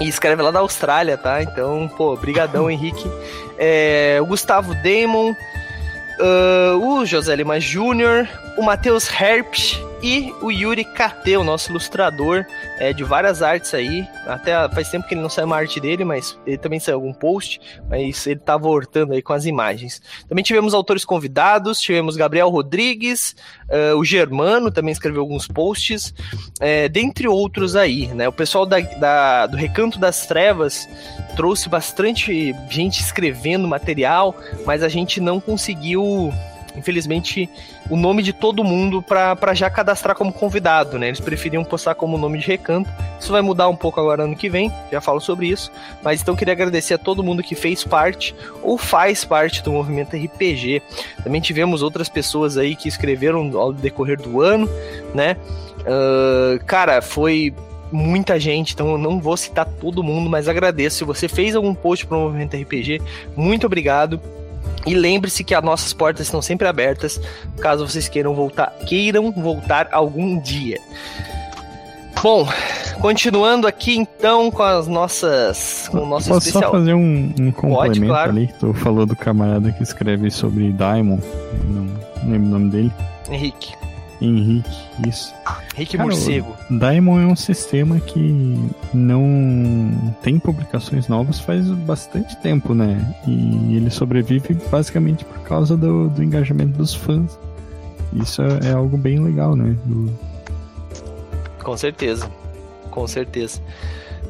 e 0.00 0.08
escreve 0.08 0.40
lá 0.40 0.50
da 0.50 0.60
Austrália, 0.60 1.18
tá? 1.18 1.42
Então, 1.42 1.88
pô, 1.96 2.16
brigadão, 2.16 2.68
Henrique. 2.70 3.10
É, 3.58 4.18
o 4.20 4.26
Gustavo 4.26 4.74
Damon, 4.74 5.32
uh, 5.32 6.76
o 6.78 7.04
José 7.04 7.36
Lima 7.36 7.60
Júnior, 7.60 8.26
o 8.56 8.62
Matheus 8.62 9.10
Herpsch 9.10 9.78
e 10.02 10.32
o 10.40 10.50
Yuri 10.50 10.84
KT, 10.84 11.36
o 11.36 11.44
nosso 11.44 11.70
ilustrador 11.70 12.46
é, 12.78 12.92
de 12.92 13.04
várias 13.04 13.42
artes 13.42 13.74
aí. 13.74 14.06
Até 14.26 14.68
faz 14.70 14.90
tempo 14.90 15.06
que 15.06 15.14
ele 15.14 15.20
não 15.20 15.28
sai 15.28 15.44
uma 15.44 15.56
arte 15.56 15.78
dele, 15.78 16.04
mas 16.04 16.38
ele 16.46 16.56
também 16.56 16.80
saiu 16.80 16.96
algum 16.96 17.12
post, 17.12 17.60
mas 17.88 18.26
ele 18.26 18.40
tá 18.40 18.56
voltando 18.56 19.12
aí 19.12 19.20
com 19.20 19.32
as 19.32 19.44
imagens. 19.44 20.00
Também 20.28 20.42
tivemos 20.42 20.72
autores 20.72 21.04
convidados, 21.04 21.80
tivemos 21.80 22.16
Gabriel 22.16 22.48
Rodrigues, 22.48 23.36
uh, 23.68 23.96
o 23.96 24.04
Germano 24.04 24.70
também 24.70 24.92
escreveu 24.92 25.20
alguns 25.20 25.46
posts, 25.46 26.14
é, 26.60 26.88
dentre 26.88 27.28
outros 27.28 27.76
aí, 27.76 28.06
né? 28.08 28.28
O 28.28 28.32
pessoal 28.32 28.64
da, 28.64 28.80
da, 28.80 29.46
do 29.46 29.56
Recanto 29.56 29.98
das 29.98 30.26
Trevas 30.26 30.88
trouxe 31.36 31.68
bastante 31.68 32.54
gente 32.70 33.00
escrevendo 33.00 33.68
material, 33.68 34.34
mas 34.64 34.82
a 34.82 34.88
gente 34.88 35.20
não 35.20 35.40
conseguiu 35.40 36.32
infelizmente, 36.76 37.48
o 37.88 37.96
nome 37.96 38.22
de 38.22 38.32
todo 38.32 38.64
mundo 38.64 39.02
para 39.02 39.54
já 39.54 39.68
cadastrar 39.70 40.16
como 40.16 40.32
convidado, 40.32 40.98
né? 40.98 41.08
Eles 41.08 41.20
preferiam 41.20 41.64
postar 41.64 41.94
como 41.94 42.18
nome 42.18 42.38
de 42.38 42.46
recanto. 42.46 42.90
Isso 43.18 43.32
vai 43.32 43.42
mudar 43.42 43.68
um 43.68 43.76
pouco 43.76 44.00
agora 44.00 44.24
ano 44.24 44.36
que 44.36 44.48
vem, 44.48 44.72
já 44.90 45.00
falo 45.00 45.20
sobre 45.20 45.48
isso. 45.48 45.70
Mas 46.02 46.22
então 46.22 46.36
queria 46.36 46.52
agradecer 46.52 46.94
a 46.94 46.98
todo 46.98 47.22
mundo 47.22 47.42
que 47.42 47.54
fez 47.54 47.84
parte 47.84 48.34
ou 48.62 48.78
faz 48.78 49.24
parte 49.24 49.62
do 49.62 49.72
movimento 49.72 50.16
RPG. 50.16 50.82
Também 51.22 51.40
tivemos 51.40 51.82
outras 51.82 52.08
pessoas 52.08 52.56
aí 52.56 52.74
que 52.74 52.88
escreveram 52.88 53.58
ao 53.58 53.72
decorrer 53.72 54.20
do 54.20 54.40
ano, 54.40 54.68
né? 55.14 55.36
Uh, 55.80 56.62
cara, 56.66 57.00
foi 57.00 57.54
muita 57.92 58.38
gente, 58.38 58.74
então 58.74 58.92
eu 58.92 58.98
não 58.98 59.20
vou 59.20 59.36
citar 59.36 59.66
todo 59.66 60.02
mundo, 60.02 60.30
mas 60.30 60.48
agradeço. 60.48 60.98
Se 60.98 61.04
você 61.04 61.28
fez 61.28 61.56
algum 61.56 61.74
post 61.74 62.06
para 62.06 62.16
o 62.16 62.20
movimento 62.20 62.56
RPG, 62.56 63.00
muito 63.36 63.66
obrigado. 63.66 64.20
E 64.86 64.94
lembre-se 64.94 65.44
que 65.44 65.54
as 65.54 65.62
nossas 65.62 65.92
portas 65.92 66.26
estão 66.26 66.40
sempre 66.40 66.66
abertas, 66.66 67.20
caso 67.60 67.86
vocês 67.86 68.08
queiram 68.08 68.34
voltar, 68.34 68.70
queiram 68.86 69.30
voltar 69.30 69.88
algum 69.92 70.40
dia. 70.40 70.78
Bom, 72.22 72.46
continuando 73.00 73.66
aqui 73.66 73.96
então 73.96 74.50
com 74.50 74.62
as 74.62 74.86
nossas, 74.86 75.88
com 75.90 75.98
o 75.98 76.06
nosso 76.06 76.28
Posso 76.28 76.48
especial. 76.48 76.70
só 76.70 76.78
fazer 76.78 76.94
um, 76.94 77.32
um 77.40 77.50
complemento 77.50 78.00
Pode, 78.00 78.00
claro. 78.00 78.30
ali? 78.30 78.50
Tu 78.58 78.74
falou 78.74 79.06
do 79.06 79.16
camarada 79.16 79.72
que 79.72 79.82
escreve 79.82 80.30
sobre 80.30 80.72
Diamond, 80.72 81.22
não 81.64 81.86
lembro 82.30 82.48
o 82.48 82.50
nome 82.50 82.70
dele. 82.70 82.92
Henrique. 83.30 83.79
Henrique, 84.20 84.70
isso. 85.08 85.34
Henrique 85.74 85.96
Cara, 85.96 86.08
Morcego. 86.08 86.56
Daimon 86.70 87.20
é 87.20 87.26
um 87.26 87.36
sistema 87.36 87.98
que 87.98 88.70
não 88.92 90.14
tem 90.22 90.38
publicações 90.38 91.08
novas 91.08 91.40
faz 91.40 91.66
bastante 91.68 92.36
tempo, 92.38 92.74
né? 92.74 93.14
E 93.26 93.76
ele 93.76 93.90
sobrevive 93.90 94.54
basicamente 94.70 95.24
por 95.24 95.40
causa 95.40 95.76
do, 95.76 96.08
do 96.10 96.22
engajamento 96.22 96.76
dos 96.76 96.94
fãs. 96.94 97.38
Isso 98.12 98.42
é, 98.42 98.68
é 98.68 98.72
algo 98.72 98.96
bem 98.96 99.20
legal, 99.20 99.56
né? 99.56 99.76
Do... 99.84 100.12
Com 101.62 101.76
certeza. 101.76 102.30
Com 102.90 103.06
certeza. 103.06 103.60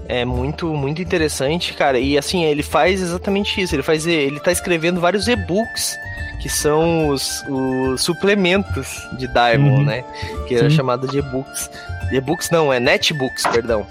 É 0.09 0.25
muito, 0.25 0.67
muito 0.75 1.01
interessante, 1.01 1.73
cara. 1.75 1.99
E 1.99 2.19
assim, 2.19 2.45
ele 2.45 2.63
faz 2.63 3.01
exatamente 3.01 3.61
isso. 3.61 3.75
Ele 3.75 3.83
faz. 3.83 4.07
Ele 4.07 4.41
tá 4.41 4.51
escrevendo 4.51 5.01
vários 5.01 5.29
e-books 5.29 5.97
que 6.41 6.49
são 6.49 7.09
os, 7.09 7.45
os 7.49 8.01
suplementos 8.01 9.07
de 9.19 9.29
Diamond, 9.29 9.77
uhum. 9.77 9.85
né? 9.85 10.05
Que 10.49 10.55
era 10.55 10.71
chamado 10.71 11.07
de 11.07 11.19
e-books. 11.19 11.71
E-books 12.11 12.51
não, 12.51 12.73
é 12.73 12.81
netbooks, 12.81 13.47
perdão. 13.47 13.87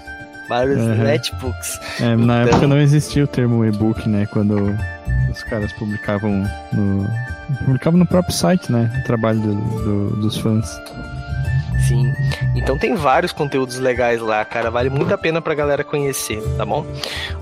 Vários 0.48 0.78
uhum. 0.78 0.96
netbooks. 0.96 1.78
É, 2.00 2.16
na 2.16 2.42
então... 2.42 2.48
época 2.48 2.66
não 2.66 2.78
existia 2.78 3.24
o 3.24 3.26
termo 3.26 3.64
e-book, 3.64 4.08
né? 4.08 4.26
Quando 4.26 4.76
os 5.30 5.42
caras 5.44 5.72
publicavam 5.74 6.44
no. 6.72 7.08
Publicavam 7.64 7.98
no 7.98 8.06
próprio 8.06 8.34
site, 8.34 8.70
né? 8.70 8.90
O 9.00 9.06
trabalho 9.06 9.40
do, 9.40 9.54
do, 9.54 10.16
dos 10.16 10.36
fãs. 10.36 10.68
Sim. 11.86 12.12
Então 12.54 12.76
tem 12.78 12.94
vários 12.94 13.32
conteúdos 13.32 13.78
legais 13.78 14.20
lá, 14.20 14.44
cara. 14.44 14.70
Vale 14.70 14.90
muito 14.90 15.12
a 15.12 15.18
pena 15.18 15.40
pra 15.40 15.54
galera 15.54 15.84
conhecer, 15.84 16.40
tá 16.56 16.64
bom? 16.64 16.86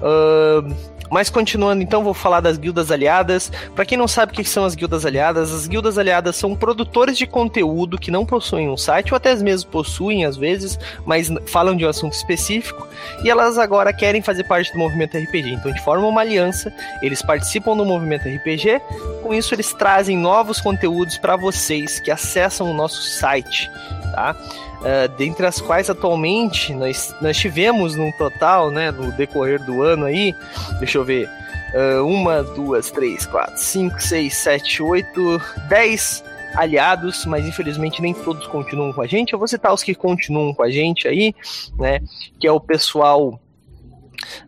Uh, 0.02 0.74
mas 1.10 1.30
continuando, 1.30 1.82
então, 1.82 2.04
vou 2.04 2.14
falar 2.14 2.40
das 2.40 2.58
guildas 2.58 2.90
aliadas. 2.90 3.50
Para 3.74 3.84
quem 3.84 3.96
não 3.96 4.08
sabe 4.08 4.32
o 4.32 4.34
que 4.34 4.44
são 4.44 4.64
as 4.64 4.74
guildas 4.74 5.04
aliadas, 5.04 5.52
as 5.52 5.66
guildas 5.66 5.98
aliadas 5.98 6.36
são 6.36 6.54
produtores 6.54 7.16
de 7.16 7.26
conteúdo 7.26 7.98
que 7.98 8.10
não 8.10 8.24
possuem 8.24 8.68
um 8.68 8.76
site, 8.76 9.12
ou 9.12 9.16
até 9.16 9.34
mesmo 9.36 9.70
possuem 9.70 10.24
às 10.24 10.36
vezes, 10.36 10.78
mas 11.06 11.30
falam 11.46 11.76
de 11.76 11.84
um 11.84 11.88
assunto 11.88 12.12
específico, 12.12 12.86
e 13.22 13.30
elas 13.30 13.58
agora 13.58 13.92
querem 13.92 14.22
fazer 14.22 14.44
parte 14.44 14.72
do 14.72 14.78
movimento 14.78 15.16
RPG. 15.16 15.52
Então, 15.52 15.72
de 15.72 15.82
forma 15.82 16.06
uma 16.06 16.20
aliança, 16.20 16.72
eles 17.02 17.22
participam 17.22 17.76
do 17.76 17.84
movimento 17.84 18.28
RPG, 18.28 18.80
com 19.22 19.34
isso, 19.34 19.54
eles 19.54 19.72
trazem 19.72 20.16
novos 20.16 20.60
conteúdos 20.60 21.18
para 21.18 21.36
vocês 21.36 22.00
que 22.00 22.10
acessam 22.10 22.70
o 22.70 22.74
nosso 22.74 23.02
site, 23.02 23.70
tá? 24.14 24.34
Uh, 24.78 25.08
dentre 25.16 25.44
as 25.44 25.60
quais 25.60 25.90
atualmente 25.90 26.72
nós, 26.72 27.12
nós 27.20 27.36
tivemos 27.36 27.96
num 27.96 28.12
total, 28.12 28.70
né, 28.70 28.92
no 28.92 29.10
decorrer 29.12 29.60
do 29.64 29.82
ano 29.82 30.04
aí, 30.04 30.32
deixa 30.78 30.98
eu 30.98 31.04
ver, 31.04 31.28
uh, 31.74 32.06
uma, 32.06 32.44
duas, 32.44 32.88
três, 32.88 33.26
quatro, 33.26 33.58
cinco, 33.58 34.00
seis, 34.00 34.36
sete, 34.36 34.80
oito, 34.80 35.42
dez 35.68 36.22
aliados, 36.54 37.26
mas 37.26 37.44
infelizmente 37.44 38.00
nem 38.00 38.14
todos 38.14 38.46
continuam 38.46 38.92
com 38.92 39.02
a 39.02 39.06
gente. 39.06 39.32
Eu 39.32 39.38
vou 39.38 39.48
citar 39.48 39.74
os 39.74 39.82
que 39.82 39.94
continuam 39.94 40.54
com 40.54 40.62
a 40.62 40.70
gente 40.70 41.08
aí, 41.08 41.34
né, 41.76 42.00
que 42.38 42.46
é 42.46 42.52
o 42.52 42.60
pessoal. 42.60 43.40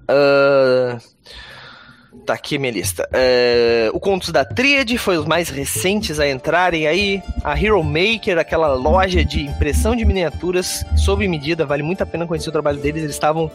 Uh, 0.09 1.01
Tá 2.31 2.35
aqui 2.35 2.59
minha 2.59 2.71
lista. 2.71 3.09
É, 3.13 3.91
o 3.93 3.99
Contos 3.99 4.31
da 4.31 4.45
Tríade 4.45 4.97
foi 4.97 5.19
os 5.19 5.27
mais 5.27 5.49
recentes 5.49 6.21
a 6.21 6.31
entrarem 6.31 6.87
aí. 6.87 7.21
A 7.43 7.61
Hero 7.61 7.83
Maker, 7.83 8.39
aquela 8.39 8.73
loja 8.73 9.25
de 9.25 9.41
impressão 9.41 9.97
de 9.97 10.05
miniaturas 10.05 10.85
sob 10.97 11.27
medida, 11.27 11.67
vale 11.67 11.83
muito 11.83 12.05
a 12.05 12.07
pena 12.07 12.29
conhecer 12.29 12.49
o 12.49 12.53
trabalho 12.53 12.79
deles. 12.79 13.03
Eles 13.03 13.17
estavam. 13.17 13.51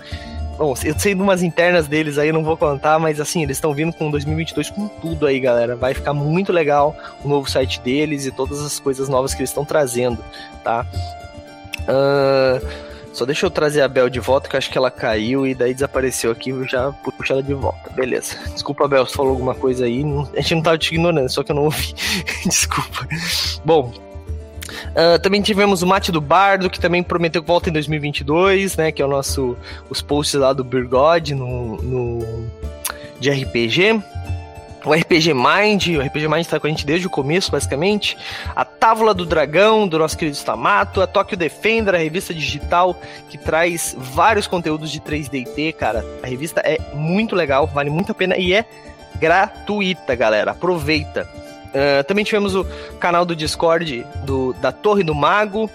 Bom, 0.58 0.74
eu 0.84 1.00
sei 1.00 1.16
de 1.16 1.22
umas 1.22 1.42
internas 1.42 1.88
deles 1.88 2.18
aí, 2.18 2.34
não 2.34 2.44
vou 2.44 2.58
contar, 2.58 3.00
mas 3.00 3.22
assim, 3.22 3.44
eles 3.44 3.56
estão 3.56 3.74
vindo 3.74 3.94
com 3.94 4.12
2022 4.12 4.70
com 4.72 4.90
tudo 4.90 5.26
aí, 5.26 5.40
galera. 5.40 5.78
Vai 5.78 5.94
ficar 5.94 6.14
muito 6.14 6.52
legal 6.52 6.94
o 7.24 7.30
novo 7.30 7.50
site 7.50 7.80
deles 7.80 8.26
e 8.26 8.32
todas 8.32 8.60
as 8.60 8.78
coisas 8.78 9.08
novas 9.08 9.34
que 9.34 9.40
eles 9.40 9.52
estão 9.52 9.64
trazendo, 9.64 10.22
tá? 10.66 10.86
Uh, 11.88 12.95
só 13.16 13.26
deixa 13.26 13.46
eu 13.46 13.50
trazer 13.50 13.82
a 13.82 13.88
Bel 13.88 14.10
de 14.10 14.20
volta, 14.20 14.50
que 14.50 14.58
acho 14.58 14.70
que 14.70 14.78
ela 14.78 14.92
caiu 14.92 15.48
e 15.48 15.56
daí 15.56 15.74
desapareceu 15.74 16.32
aqui, 16.32 16.50
eu 16.50 16.68
já 16.68 16.92
puxei 16.92 17.34
ela 17.34 17.42
de 17.42 17.54
volta. 17.54 17.90
Beleza. 17.92 18.38
Desculpa, 18.52 18.88
Bel, 18.88 19.06
se 19.06 19.16
falou 19.16 19.32
alguma 19.32 19.56
coisa 19.56 19.86
aí. 19.86 20.04
A 20.34 20.42
gente 20.42 20.56
não 20.56 20.62
tava 20.62 20.78
te 20.78 20.94
ignorando, 20.94 21.30
só 21.30 21.42
que 21.42 21.52
eu 21.52 21.56
não 21.56 21.64
ouvi. 21.64 21.96
Desculpa. 22.46 23.08
Bom, 23.64 23.94
Uh, 24.92 25.20
também 25.20 25.42
tivemos 25.42 25.84
o 25.84 25.88
Mate 25.88 26.12
do 26.12 26.20
Bardo, 26.20 26.70
que 26.70 26.80
também 26.80 27.04
prometeu 27.04 27.42
que 27.42 27.48
volta 27.48 27.70
em 27.70 27.74
2022, 27.74 28.76
né? 28.78 28.92
Que 28.92 29.02
é 29.02 29.06
o 29.06 29.08
nosso. 29.08 29.56
Os 29.90 30.02
posts 30.02 30.40
lá 30.40 30.54
do 30.54 30.64
Birgod 30.64 31.36
no, 31.36 31.78
no, 31.78 32.50
de 33.20 33.30
RPG. 33.30 34.02
O 34.86 34.94
RPG 34.94 35.34
Mind, 35.34 35.88
o 35.98 36.02
RPG 36.02 36.28
Mind 36.28 36.46
tá 36.46 36.60
com 36.60 36.68
a 36.68 36.70
gente 36.70 36.86
desde 36.86 37.08
o 37.08 37.10
começo, 37.10 37.52
basicamente. 37.52 38.16
A 38.56 38.64
Távola 38.64 39.16
do 39.16 39.26
Dragão, 39.26 39.88
do 39.88 39.98
nosso 39.98 40.16
querido 40.16 40.38
Stamato, 40.38 41.02
a 41.02 41.08
Tokyo 41.08 41.36
Defender, 41.36 41.96
a 41.96 41.98
revista 41.98 42.32
digital 42.34 42.96
que 43.28 43.36
traz 43.36 43.96
vários 43.98 44.46
conteúdos 44.46 44.92
de 44.92 45.02
3D 45.02 45.74
cara. 45.74 46.06
A 46.22 46.28
revista 46.28 46.62
é 46.62 46.78
muito 46.94 47.36
legal, 47.36 47.66
vale 47.66 47.90
muito 47.90 48.12
a 48.12 48.16
pena 48.16 48.38
e 48.38 48.54
é 48.54 48.64
gratuita, 49.20 50.14
galera. 50.14 50.52
Aproveita. 50.52 51.28
Uh, 51.76 52.04
também 52.04 52.24
tivemos 52.24 52.56
o 52.56 52.64
canal 53.00 53.26
do 53.26 53.36
Discord 53.36 54.06
do, 54.24 54.54
da 54.54 54.72
Torre 54.72 55.04
do 55.04 55.16
Mago, 55.16 55.66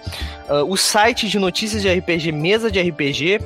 uh, 0.49 0.65
o 0.67 0.77
site 0.77 1.29
de 1.29 1.39
notícias 1.39 1.83
de 1.83 1.93
RPG, 1.93 2.31
mesa 2.31 2.71
de 2.71 2.81
RPG. 2.81 3.41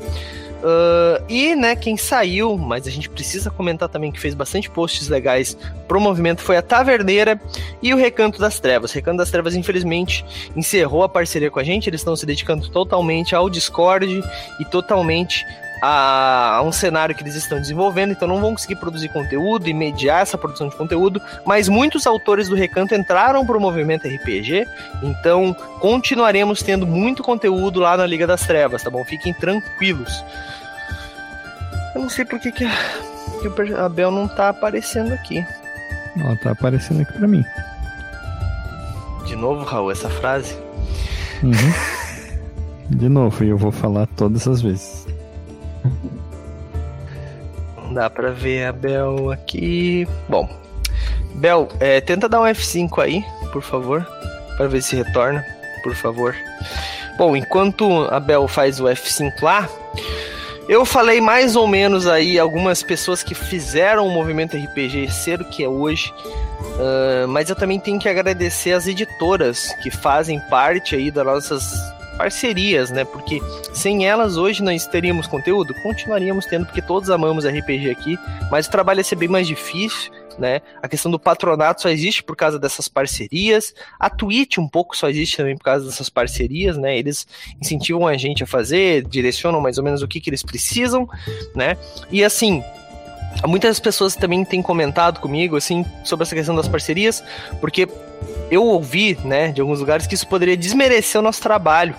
Uh, 0.65 1.23
e, 1.29 1.55
né, 1.55 1.77
quem 1.77 1.95
saiu, 1.95 2.57
mas 2.57 2.87
a 2.87 2.91
gente 2.91 3.11
precisa 3.11 3.51
comentar 3.51 3.87
também 3.87 4.11
que 4.11 4.19
fez 4.19 4.33
bastante 4.33 4.71
posts 4.71 5.09
legais 5.09 5.59
pro 5.87 6.01
movimento 6.01 6.41
foi 6.41 6.57
a 6.57 6.63
Taverneira 6.63 7.39
e 7.83 7.93
o 7.93 7.99
Recanto 7.99 8.39
das 8.39 8.59
Trevas. 8.59 8.91
O 8.91 8.95
Recanto 8.95 9.19
das 9.19 9.31
Trevas, 9.31 9.55
infelizmente, 9.55 10.25
encerrou 10.57 11.03
a 11.03 11.09
parceria 11.09 11.51
com 11.51 11.61
a 11.61 11.63
gente, 11.63 11.91
eles 11.91 12.01
estão 12.01 12.17
se 12.17 12.25
dedicando 12.25 12.67
totalmente 12.71 13.35
ao 13.35 13.51
Discord 13.51 14.25
e 14.59 14.65
totalmente 14.65 15.45
a, 15.87 16.57
a, 16.57 16.63
um 16.63 16.73
cenário 16.73 17.15
que 17.15 17.23
eles 17.23 17.35
estão 17.35 17.61
desenvolvendo, 17.61 18.13
então 18.13 18.27
não 18.27 18.41
vão 18.41 18.53
conseguir 18.53 18.77
produzir 18.77 19.11
conteúdo 19.11 19.69
e 19.69 19.75
mediar 19.75 20.23
essa 20.23 20.39
produção 20.39 20.67
de 20.69 20.75
conteúdo, 20.75 21.21
mas 21.45 21.69
muitos 21.69 22.07
autores 22.07 22.49
do 22.49 22.55
Recanto 22.55 22.95
entraram 22.95 23.45
para 23.45 23.59
o 23.59 23.61
movimento 23.61 24.09
RPG, 24.09 24.67
então 25.03 25.53
continuaremos 25.81 26.63
tendo 26.63 26.87
muito 26.87 27.23
conteúdo 27.23 27.81
lá 27.81 27.99
na 27.99 28.07
Liga 28.07 28.27
das 28.27 28.47
Trevas, 28.47 28.83
tá 28.83 28.89
bom? 28.89 29.05
Fiquem 29.05 29.35
tranquilos. 29.35 30.25
Eu 31.95 32.01
não 32.01 32.09
sei 32.09 32.25
por 32.25 32.41
que, 32.41 32.51
que, 32.51 32.65
a, 32.65 32.71
que 33.43 33.73
a 33.75 33.89
Bel 33.89 34.11
não 34.11 34.27
tá 34.27 34.49
aparecendo 34.49 35.13
aqui. 35.13 35.45
Ela 36.17 36.37
tá 36.37 36.53
aparecendo 36.53 37.03
aqui 37.03 37.13
para 37.13 37.29
mim. 37.29 37.45
De 39.27 39.37
novo, 39.37 39.65
Raul, 39.65 39.91
essa 39.91 40.09
frase? 40.09 40.57
Uhum. 41.43 41.53
De 42.89 43.09
novo, 43.09 43.43
e 43.45 43.49
eu 43.49 43.57
vou 43.57 43.73
falar 43.73 44.07
todas 44.09 44.47
as 44.47 44.61
vezes. 44.61 45.04
Dá 47.93 48.11
pra 48.11 48.31
ver 48.31 48.67
a 48.67 48.73
Bel 48.73 49.31
aqui. 49.31 50.09
Bom, 50.29 50.49
Bel, 51.35 51.69
é, 51.81 52.01
tenta 52.01 52.29
dar 52.29 52.41
um 52.41 52.45
F5 52.45 53.03
aí, 53.03 53.25
por 53.53 53.63
favor, 53.63 54.07
para 54.57 54.67
ver 54.67 54.83
se 54.83 54.97
retorna, 54.97 55.45
por 55.83 55.95
favor. 55.95 56.35
Bom, 57.19 57.37
enquanto 57.37 58.09
a 58.11 58.19
Bel 58.19 58.49
faz 58.49 58.81
o 58.81 58.85
F5 58.85 59.43
lá, 59.43 59.69
eu 60.69 60.85
falei 60.85 61.21
mais 61.21 61.57
ou 61.57 61.67
menos 61.67 62.07
aí 62.07 62.39
algumas 62.39 62.83
pessoas 62.83 63.23
que 63.23 63.35
fizeram 63.35 64.07
o 64.07 64.11
movimento 64.11 64.57
RPG 64.57 65.11
ser 65.11 65.41
o 65.41 65.45
que 65.45 65.63
é 65.63 65.69
hoje. 65.69 66.13
Uh, 66.75 67.29
mas 67.29 67.51
eu 67.51 67.55
também 67.55 67.79
tenho 67.79 68.01
que 68.01 68.09
agradecer 68.09 68.73
as 68.73 68.87
editoras 68.87 69.73
que 69.83 69.91
fazem 69.91 70.41
parte 70.49 70.97
aí 70.97 71.11
das 71.11 71.25
nossas 71.25 71.94
parcerias, 72.17 72.91
né? 72.91 73.05
Porque 73.05 73.41
sem 73.73 74.07
elas 74.07 74.37
hoje 74.37 74.63
nós 74.63 74.87
teríamos 74.87 75.27
conteúdo? 75.27 75.75
Continuaríamos 75.83 76.47
tendo, 76.47 76.67
porque 76.67 76.83
todos 76.83 77.11
amamos 77.11 77.47
RPG 77.47 77.91
aqui, 77.91 78.19
mas 78.51 78.67
o 78.67 78.71
trabalho 78.71 79.01
ia 79.01 79.05
ser 79.05 79.17
bem 79.17 79.29
mais 79.29 79.47
difícil. 79.47 80.13
Né? 80.37 80.63
A 80.83 80.89
questão 80.89 81.13
do 81.13 81.19
patronato 81.19 81.83
só 81.83 81.89
existe 81.89 82.21
por 82.21 82.35
causa 82.35 82.59
dessas 82.59 82.89
parcerias. 82.89 83.73
A 84.01 84.11
Twitch 84.11 84.59
um 84.59 84.67
pouco 84.67 84.97
só 84.97 85.09
existe 85.09 85.37
também 85.37 85.57
por 85.57 85.63
causa 85.63 85.87
dessas 85.87 86.11
parcerias, 86.11 86.77
né? 86.77 86.99
Eles 86.99 87.25
incentivam 87.61 88.09
a 88.09 88.17
gente 88.17 88.43
a 88.43 88.47
fazer, 88.47 89.07
direcionam 89.07 89.61
mais 89.61 89.79
ou 89.79 89.85
menos 89.85 90.03
o 90.03 90.09
que, 90.09 90.21
que 90.21 90.29
eles 90.29 90.43
precisam, 90.43 91.09
né? 91.55 91.77
E 92.11 92.25
assim, 92.25 92.65
muitas 93.47 93.79
pessoas 93.79 94.17
também 94.17 94.45
têm 94.45 94.63
comentado 94.63 95.21
comigo 95.21 95.57
assim 95.57 95.85
sobre 96.03 96.25
essa 96.25 96.35
questão 96.35 96.55
das 96.55 96.67
parcerias, 96.67 97.23
porque 97.61 97.87
eu 98.51 98.63
ouvi, 98.65 99.19
né, 99.25 99.53
de 99.53 99.61
alguns 99.61 99.81
lugares 99.81 100.07
que 100.07 100.15
isso 100.15 100.27
poderia 100.27 100.57
desmerecer 100.57 101.21
o 101.21 101.25
nosso 101.25 101.41
trabalho. 101.43 101.95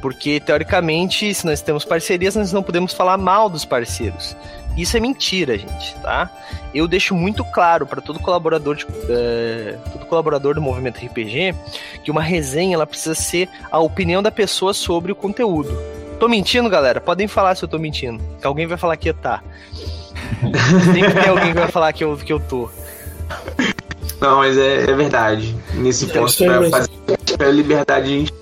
Porque, 0.00 0.38
teoricamente, 0.38 1.34
se 1.34 1.44
nós 1.44 1.60
temos 1.60 1.84
parcerias, 1.84 2.36
nós 2.36 2.52
não 2.52 2.62
podemos 2.62 2.92
falar 2.92 3.18
mal 3.18 3.48
dos 3.48 3.64
parceiros. 3.64 4.36
Isso 4.76 4.96
é 4.96 5.00
mentira, 5.00 5.58
gente, 5.58 5.94
tá? 5.96 6.30
Eu 6.72 6.86
deixo 6.86 7.14
muito 7.14 7.44
claro 7.44 7.84
para 7.84 8.00
todo 8.00 8.20
colaborador, 8.20 8.76
de, 8.76 8.84
uh, 8.84 9.90
todo 9.90 10.06
colaborador 10.06 10.54
do 10.54 10.62
movimento 10.62 11.04
RPG 11.04 11.52
que 12.04 12.12
uma 12.12 12.22
resenha 12.22 12.76
ela 12.76 12.86
precisa 12.86 13.14
ser 13.14 13.48
a 13.72 13.80
opinião 13.80 14.22
da 14.22 14.30
pessoa 14.30 14.72
sobre 14.72 15.10
o 15.10 15.16
conteúdo. 15.16 15.76
Tô 16.20 16.28
mentindo, 16.28 16.68
galera? 16.68 17.00
Podem 17.00 17.26
falar 17.26 17.56
se 17.56 17.64
eu 17.64 17.68
tô 17.68 17.78
mentindo. 17.78 18.22
Que 18.40 18.46
alguém 18.46 18.66
vai 18.66 18.78
falar 18.78 18.96
que 18.96 19.12
tá. 19.12 19.42
Sempre 20.94 21.22
tem 21.22 21.28
alguém 21.28 21.48
que 21.52 21.58
vai 21.58 21.68
falar 21.68 21.92
que 21.92 22.04
eu, 22.04 22.16
que 22.16 22.32
eu 22.32 22.38
tô. 22.38 22.70
Não, 24.20 24.38
mas 24.38 24.58
é, 24.58 24.90
é 24.90 24.94
verdade. 24.94 25.56
Nesse 25.74 26.06
ponto, 26.06 26.36
pra 26.36 26.70
fazer 26.70 26.90
a 27.38 27.50
liberdade 27.50 28.06
a 28.06 28.18
gente 28.18 28.34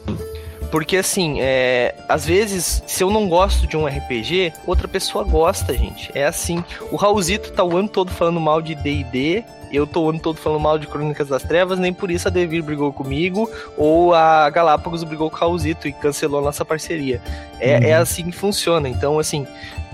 porque 0.71 0.97
assim, 0.97 1.41
é, 1.41 1.95
às 2.09 2.27
vezes, 2.27 2.83
se 2.87 3.03
eu 3.03 3.11
não 3.11 3.29
gosto 3.29 3.67
de 3.67 3.77
um 3.77 3.87
RPG, 3.87 4.53
outra 4.67 4.89
pessoa 4.89 5.25
gosta, 5.25 5.73
gente. 5.75 6.11
É 6.15 6.25
assim. 6.25 6.63
O 6.91 6.97
Raulzito 6.97 7.53
tá 7.53 7.65
o 7.65 7.77
ano 7.77 7.89
todo 7.89 8.11
falando 8.11 8.41
mal 8.41 8.61
de 8.61 8.75
DD. 8.75 9.45
Eu 9.73 9.87
tô 9.87 10.05
o 10.05 10.11
ano 10.11 10.21
todo 10.21 10.39
falando 10.39 10.61
mal 10.61 10.79
de 10.79 10.87
Crônicas 10.87 11.29
das 11.29 11.43
Trevas, 11.43 11.79
nem 11.79 11.93
por 11.93 12.11
isso 12.11 12.29
a 12.29 12.31
Devir 12.31 12.63
brigou 12.63 12.93
comigo, 12.93 13.51
ou 13.77 14.15
a 14.15 14.49
Galápagos 14.49 15.03
brigou 15.03 15.29
com 15.29 15.37
o 15.37 15.39
Raulzito 15.39 15.89
e 15.89 15.93
cancelou 15.93 16.41
a 16.41 16.45
nossa 16.45 16.65
parceria. 16.65 17.21
É, 17.59 17.73
é 17.73 17.79
uhum. 17.79 17.85
é 17.85 17.95
assim 17.95 18.31
que 18.31 18.37
funciona. 18.37 18.89
Então, 18.89 19.19
assim, 19.19 19.45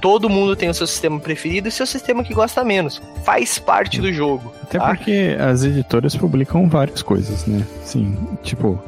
todo 0.00 0.28
mundo 0.28 0.54
tem 0.54 0.68
o 0.68 0.74
seu 0.74 0.86
sistema 0.86 1.18
preferido 1.18 1.68
e 1.68 1.70
seu 1.70 1.86
sistema 1.86 2.22
que 2.22 2.34
gosta 2.34 2.62
menos. 2.62 3.00
Faz 3.24 3.58
parte 3.58 4.00
do 4.00 4.12
jogo. 4.12 4.52
Até 4.62 4.78
tá? 4.78 4.88
porque 4.88 5.36
as 5.38 5.64
editoras 5.64 6.14
publicam 6.14 6.68
várias 6.68 7.02
coisas, 7.02 7.46
né? 7.46 7.64
Sim, 7.82 8.18
tipo, 8.42 8.78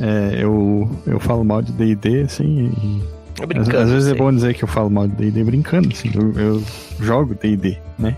é, 0.00 0.42
eu, 0.42 0.90
eu 1.06 1.20
falo 1.20 1.44
mal 1.44 1.62
de 1.62 1.72
D&D, 1.72 2.22
assim, 2.22 2.72
e... 2.82 3.20
Às, 3.58 3.68
às, 3.68 3.90
vezes 3.90 4.12
é 4.12 4.14
bom 4.14 4.30
dizer 4.30 4.54
que 4.54 4.64
eu 4.64 4.68
falo 4.68 4.90
mal 4.90 5.08
de 5.08 5.14
D&D 5.14 5.44
brincando, 5.44 5.88
assim, 5.88 6.10
eu, 6.14 6.32
eu 6.32 6.62
jogo 7.00 7.34
D&D, 7.34 7.78
né? 7.98 8.16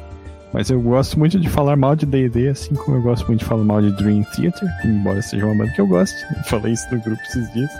Mas 0.53 0.69
eu 0.69 0.81
gosto 0.81 1.19
muito 1.19 1.41
de 1.41 1.49
falar 1.49 1.77
mal 1.77 1.97
de 1.97 2.05
D&D, 2.05 2.49
assim 2.49 2.75
como 2.75 2.99
eu 2.99 3.03
gosto 3.03 3.27
muito 3.27 3.41
de 3.41 3.47
falar 3.47 3.65
mal 3.65 3.81
de 3.81 3.91
Dream 3.93 4.23
Theater, 4.37 4.69
embora 4.85 5.23
seja 5.23 5.47
uma 5.47 5.55
banda 5.55 5.73
que 5.73 5.81
eu 5.81 5.87
goste. 5.87 6.15
Eu 6.37 6.45
falei 6.45 6.75
isso 6.75 6.87
no 6.93 7.01
grupo 7.01 7.23
esses 7.23 7.51
dias. 7.53 7.71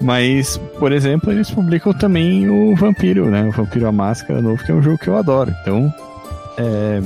Mas, 0.00 0.58
por 0.78 0.92
exemplo, 0.92 1.32
eles 1.32 1.50
publicam 1.50 1.94
também 1.94 2.50
o 2.50 2.76
Vampiro, 2.76 3.30
né? 3.30 3.44
O 3.44 3.50
Vampiro 3.50 3.86
a 3.86 3.92
Máscara 3.92 4.42
novo, 4.42 4.62
que 4.62 4.70
é 4.70 4.74
um 4.74 4.82
jogo 4.82 4.98
que 4.98 5.08
eu 5.08 5.16
adoro. 5.16 5.54
Então, 5.62 5.92
é, 6.58 7.00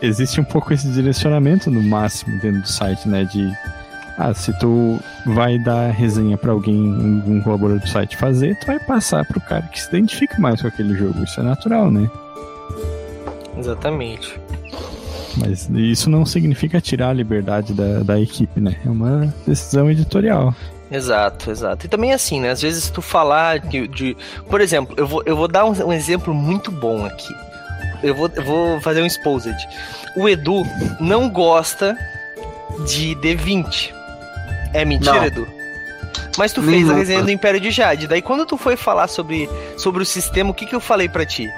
existe 0.00 0.40
um 0.40 0.44
pouco 0.44 0.72
esse 0.72 0.88
direcionamento 0.88 1.70
no 1.70 1.82
máximo 1.82 2.40
dentro 2.40 2.62
do 2.62 2.68
site, 2.68 3.06
né? 3.06 3.24
De, 3.24 3.52
ah, 4.18 4.34
se 4.34 4.52
tu 4.58 5.00
vai 5.26 5.58
dar 5.58 5.90
resenha 5.90 6.36
para 6.36 6.52
alguém, 6.52 6.76
um, 6.76 7.40
colaborador 7.42 7.80
do 7.80 7.88
site 7.88 8.16
fazer, 8.16 8.58
tu 8.58 8.66
vai 8.66 8.78
passar 8.78 9.24
pro 9.24 9.40
cara 9.40 9.62
que 9.62 9.80
se 9.80 9.88
identifica 9.88 10.38
mais 10.38 10.60
com 10.60 10.68
aquele 10.68 10.94
jogo. 10.94 11.22
Isso 11.24 11.40
é 11.40 11.42
natural, 11.42 11.90
né? 11.90 12.10
Exatamente. 13.56 14.38
Mas 15.36 15.68
isso 15.70 16.10
não 16.10 16.26
significa 16.26 16.80
tirar 16.80 17.10
a 17.10 17.12
liberdade 17.12 17.72
da, 17.72 18.00
da 18.00 18.20
equipe, 18.20 18.60
né? 18.60 18.76
É 18.84 18.90
uma 18.90 19.32
decisão 19.46 19.90
editorial. 19.90 20.54
Exato, 20.90 21.50
exato. 21.50 21.86
E 21.86 21.88
também 21.88 22.12
assim, 22.12 22.40
né? 22.40 22.50
Às 22.50 22.60
vezes 22.60 22.90
tu 22.90 23.00
falar 23.00 23.60
de. 23.60 23.88
de 23.88 24.16
por 24.48 24.60
exemplo, 24.60 24.94
eu 24.98 25.06
vou, 25.06 25.22
eu 25.24 25.34
vou 25.34 25.48
dar 25.48 25.64
um, 25.64 25.72
um 25.86 25.92
exemplo 25.92 26.34
muito 26.34 26.70
bom 26.70 27.06
aqui. 27.06 27.34
Eu 28.02 28.14
vou, 28.14 28.30
eu 28.34 28.44
vou 28.44 28.80
fazer 28.80 29.00
um 29.00 29.06
exposed. 29.06 29.56
O 30.16 30.28
Edu 30.28 30.62
não 31.00 31.30
gosta 31.30 31.96
de 32.86 33.14
D20. 33.16 34.01
É 34.72 34.84
mentira, 34.84 35.16
não. 35.16 35.24
Edu? 35.24 35.48
Mas 36.38 36.52
tu 36.52 36.62
fez 36.62 36.88
a 36.88 36.94
resenha 36.94 37.22
do 37.22 37.30
Império 37.30 37.60
de 37.60 37.70
Jade. 37.70 38.06
Daí 38.06 38.22
quando 38.22 38.46
tu 38.46 38.56
foi 38.56 38.76
falar 38.76 39.06
sobre, 39.06 39.48
sobre 39.76 40.02
o 40.02 40.06
sistema, 40.06 40.50
o 40.50 40.54
que, 40.54 40.66
que 40.66 40.74
eu 40.74 40.80
falei 40.80 41.08
para 41.08 41.26
ti? 41.26 41.50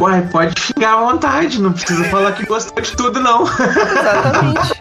Ué, 0.00 0.20
pode 0.30 0.60
ficar 0.60 0.94
à 0.94 1.00
vontade, 1.00 1.60
não 1.60 1.72
precisa 1.72 2.04
falar 2.04 2.30
que 2.32 2.46
gostou 2.46 2.80
de 2.80 2.96
tudo, 2.96 3.18
não. 3.18 3.42
Exatamente. 3.42 4.74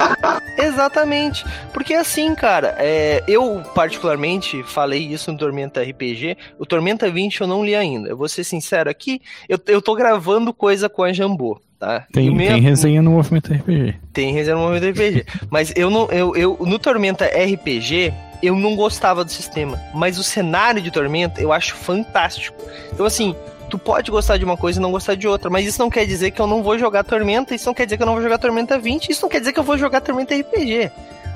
Exatamente. 0.57 1.45
Porque 1.73 1.95
assim, 1.95 2.35
cara, 2.35 2.75
é, 2.77 3.23
eu 3.27 3.63
particularmente 3.73 4.61
falei 4.63 5.07
isso 5.07 5.31
no 5.31 5.37
Tormenta 5.37 5.81
RPG. 5.81 6.37
O 6.59 6.65
Tormenta 6.67 7.09
20 7.09 7.41
eu 7.41 7.47
não 7.47 7.65
li 7.65 7.75
ainda. 7.75 8.09
Eu 8.09 8.17
vou 8.17 8.29
ser 8.29 8.43
sincero 8.43 8.89
aqui, 8.89 9.19
eu, 9.49 9.59
eu 9.67 9.81
tô 9.81 9.95
gravando 9.95 10.53
coisa 10.53 10.87
com 10.87 11.01
a 11.01 11.11
Jambô. 11.11 11.59
Tá? 11.79 12.05
Tem, 12.11 12.35
tem 12.35 12.59
resenha 12.59 13.01
no 13.03 13.11
Movimento 13.11 13.53
RPG. 13.53 13.95
Tem 14.11 14.33
resenha 14.33 14.55
no 14.55 14.63
Movimento 14.63 14.89
RPG. 14.91 15.25
Mas 15.49 15.71
eu 15.75 15.89
não. 15.91 16.09
Eu, 16.09 16.35
eu, 16.35 16.57
no 16.59 16.79
Tormenta 16.79 17.25
RPG, 17.25 18.11
eu 18.41 18.55
não 18.55 18.75
gostava 18.75 19.23
do 19.23 19.31
sistema. 19.31 19.79
Mas 19.93 20.17
o 20.17 20.23
cenário 20.23 20.81
de 20.81 20.89
Tormenta 20.89 21.39
eu 21.39 21.53
acho 21.53 21.75
fantástico. 21.75 22.57
Então, 22.91 23.05
assim, 23.05 23.35
tu 23.69 23.77
pode 23.77 24.09
gostar 24.09 24.37
de 24.37 24.45
uma 24.45 24.57
coisa 24.57 24.79
e 24.79 24.81
não 24.81 24.91
gostar 24.91 25.15
de 25.15 25.27
outra, 25.27 25.49
mas 25.49 25.67
isso 25.67 25.79
não 25.79 25.89
quer 25.89 26.05
dizer 26.05 26.31
que 26.31 26.41
eu 26.41 26.47
não 26.47 26.63
vou 26.63 26.79
jogar 26.79 27.03
Tormenta, 27.03 27.53
isso 27.53 27.67
não 27.67 27.73
quer 27.73 27.85
dizer 27.85 27.97
que 27.97 28.03
eu 28.03 28.07
não 28.07 28.13
vou 28.13 28.23
jogar 28.23 28.37
Tormenta 28.39 28.79
20, 28.79 29.09
isso 29.09 29.21
não 29.21 29.29
quer 29.29 29.39
dizer 29.39 29.53
que 29.53 29.59
eu 29.59 29.63
vou 29.63 29.77
jogar 29.77 30.01
Tormenta 30.01 30.35
RPG. 30.35 30.91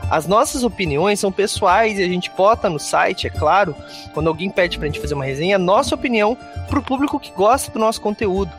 As 0.10 0.27
nossas 0.27 0.63
opiniões 0.63 1.19
são 1.19 1.32
pessoais 1.32 1.97
e 1.97 2.04
a 2.04 2.08
gente 2.08 2.30
bota 2.36 2.69
no 2.69 2.80
site, 2.80 3.27
é 3.27 3.30
claro, 3.30 3.75
quando 4.13 4.27
alguém 4.27 4.49
pede 4.49 4.77
pra 4.77 4.88
gente 4.88 4.99
fazer 4.99 5.13
uma 5.13 5.23
resenha, 5.23 5.56
a 5.56 5.60
nossa 5.60 5.95
opinião 5.95 6.38
pro 6.67 6.82
público 6.82 7.19
que 7.19 7.32
gosta 7.32 7.71
do 7.71 7.80
nosso 7.80 8.01
conteúdo, 8.01 8.51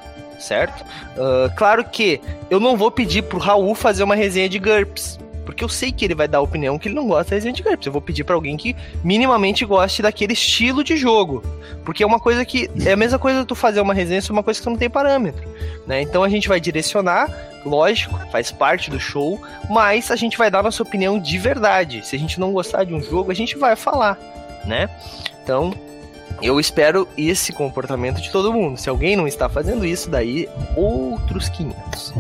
certo? 0.42 0.83
Uh, 1.16 1.55
claro 1.57 1.85
que 1.85 2.20
eu 2.50 2.61
não 2.61 2.76
vou 2.76 2.90
pedir 2.90 3.22
pro 3.22 3.38
Raul 3.38 3.74
fazer 3.74 4.02
uma 4.02 4.14
resenha 4.14 4.48
de 4.48 4.59
GURPS, 4.59 5.18
Porque 5.44 5.64
eu 5.64 5.68
sei 5.68 5.90
que 5.90 6.05
ele 6.05 6.14
vai 6.14 6.28
dar 6.28 6.38
a 6.38 6.42
opinião 6.42 6.78
que 6.78 6.88
ele 6.88 6.94
não 6.94 7.09
gosta 7.09 7.31
de 7.31 7.35
Resident 7.35 7.61
Evil. 7.61 7.78
Eu 7.85 7.92
vou 7.92 8.00
pedir 8.00 8.24
para 8.24 8.35
alguém 8.35 8.57
que 8.57 8.76
minimamente 9.02 9.64
goste 9.64 10.02
daquele 10.02 10.33
estilo 10.35 10.85
de 10.85 10.96
jogo. 10.96 11.42
Porque 11.85 12.02
é 12.02 12.07
uma 12.07 12.20
coisa 12.20 12.44
que. 12.44 12.70
É 12.85 12.92
a 12.92 12.96
mesma 12.96 13.18
coisa 13.18 13.44
tu 13.44 13.55
fazer 13.55 13.81
uma 13.81 13.94
resenha 13.94 14.20
sobre 14.20 14.35
uma 14.35 14.42
coisa 14.42 14.61
que 14.61 14.64
tu 14.64 14.70
não 14.70 14.76
tem 14.76 14.88
parâmetro. 14.88 15.42
Né? 15.87 16.02
Então 16.02 16.22
a 16.22 16.28
gente 16.28 16.48
vai 16.48 16.61
direcionar, 16.61 17.28
lógico, 17.64 18.18
faz 18.31 18.52
parte 18.52 18.90
do 18.90 19.00
show, 19.00 19.40
mas 19.68 20.11
a 20.11 20.16
gente 20.16 20.38
vai 20.38 20.50
dar 20.50 20.62
nossa 20.62 20.83
opinião 20.83 21.18
de 21.18 21.38
verdade. 21.38 22.07
Se 22.07 22.14
a 22.14 22.18
gente 22.18 22.38
não 22.38 22.52
gostar 22.52 22.85
de 22.85 22.94
um 22.94 23.02
jogo, 23.02 23.31
a 23.31 23.35
gente 23.35 23.59
vai 23.59 23.74
falar, 23.74 24.16
né? 24.64 24.88
Então, 25.42 25.74
eu 26.42 26.59
espero 26.59 27.09
esse 27.16 27.52
comportamento 27.52 28.20
de 28.20 28.31
todo 28.31 28.52
mundo. 28.52 28.76
Se 28.76 28.88
alguém 28.88 29.16
não 29.16 29.26
está 29.26 29.48
fazendo 29.48 29.87
isso, 29.87 30.11
daí 30.11 30.48
outros 30.76 31.48
500. 31.48 32.12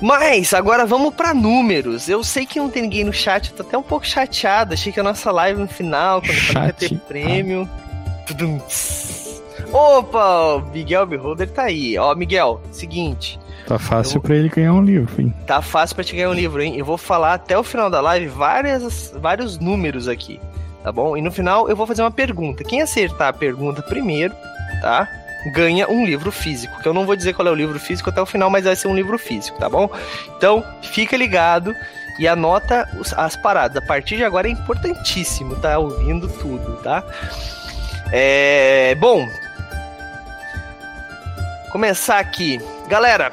Mas 0.00 0.52
agora 0.52 0.84
vamos 0.84 1.14
para 1.14 1.32
números. 1.32 2.08
Eu 2.08 2.24
sei 2.24 2.44
que 2.44 2.58
não 2.58 2.68
tem 2.68 2.82
ninguém 2.82 3.04
no 3.04 3.12
chat, 3.12 3.50
eu 3.50 3.56
tô 3.56 3.62
até 3.62 3.78
um 3.78 3.82
pouco 3.82 4.06
chateado. 4.06 4.74
Achei 4.74 4.92
que 4.92 5.00
a 5.00 5.02
nossa 5.02 5.30
live 5.30 5.60
no 5.60 5.68
final, 5.68 6.20
quando 6.20 6.66
ia 6.66 6.72
ter 6.72 6.98
prêmio. 6.98 7.68
Opa, 9.72 10.56
o 10.56 10.60
Miguel 10.72 11.06
Beholder 11.06 11.50
tá 11.50 11.64
aí. 11.64 11.96
Ó, 11.98 12.14
Miguel, 12.14 12.60
seguinte. 12.70 13.38
Tá 13.66 13.78
fácil 13.78 14.18
eu... 14.18 14.22
para 14.22 14.36
ele 14.36 14.48
ganhar 14.48 14.74
um 14.74 14.82
livro, 14.82 15.22
hein? 15.22 15.34
Tá 15.46 15.62
fácil 15.62 15.96
para 15.96 16.04
te 16.04 16.14
ganhar 16.14 16.30
um 16.30 16.34
livro, 16.34 16.62
hein? 16.62 16.76
Eu 16.76 16.84
vou 16.84 16.98
falar 16.98 17.34
até 17.34 17.58
o 17.58 17.62
final 17.62 17.88
da 17.88 18.00
live 18.00 18.26
várias, 18.26 19.14
vários 19.16 19.58
números 19.58 20.06
aqui 20.06 20.38
tá 20.84 20.92
bom? 20.92 21.16
E 21.16 21.22
no 21.22 21.32
final 21.32 21.68
eu 21.68 21.74
vou 21.74 21.86
fazer 21.86 22.02
uma 22.02 22.10
pergunta. 22.10 22.62
Quem 22.62 22.82
acertar 22.82 23.28
a 23.28 23.32
pergunta 23.32 23.82
primeiro, 23.82 24.34
tá? 24.82 25.08
Ganha 25.52 25.88
um 25.88 26.04
livro 26.04 26.30
físico. 26.30 26.80
Que 26.82 26.86
eu 26.86 26.92
não 26.92 27.06
vou 27.06 27.16
dizer 27.16 27.32
qual 27.32 27.48
é 27.48 27.50
o 27.50 27.54
livro 27.54 27.80
físico 27.80 28.10
até 28.10 28.20
o 28.20 28.26
final, 28.26 28.50
mas 28.50 28.64
vai 28.64 28.76
ser 28.76 28.88
um 28.88 28.94
livro 28.94 29.18
físico, 29.18 29.58
tá 29.58 29.68
bom? 29.68 29.88
Então, 30.36 30.62
fica 30.82 31.16
ligado 31.16 31.74
e 32.18 32.28
anota 32.28 32.86
as 33.16 33.34
paradas. 33.34 33.82
A 33.82 33.86
partir 33.86 34.16
de 34.16 34.24
agora 34.24 34.46
é 34.46 34.50
importantíssimo, 34.50 35.56
tá? 35.56 35.78
Ouvindo 35.78 36.28
tudo, 36.28 36.76
tá? 36.82 37.02
É. 38.12 38.94
Bom. 38.96 39.26
Começar 41.72 42.18
aqui. 42.18 42.60
Galera, 42.88 43.32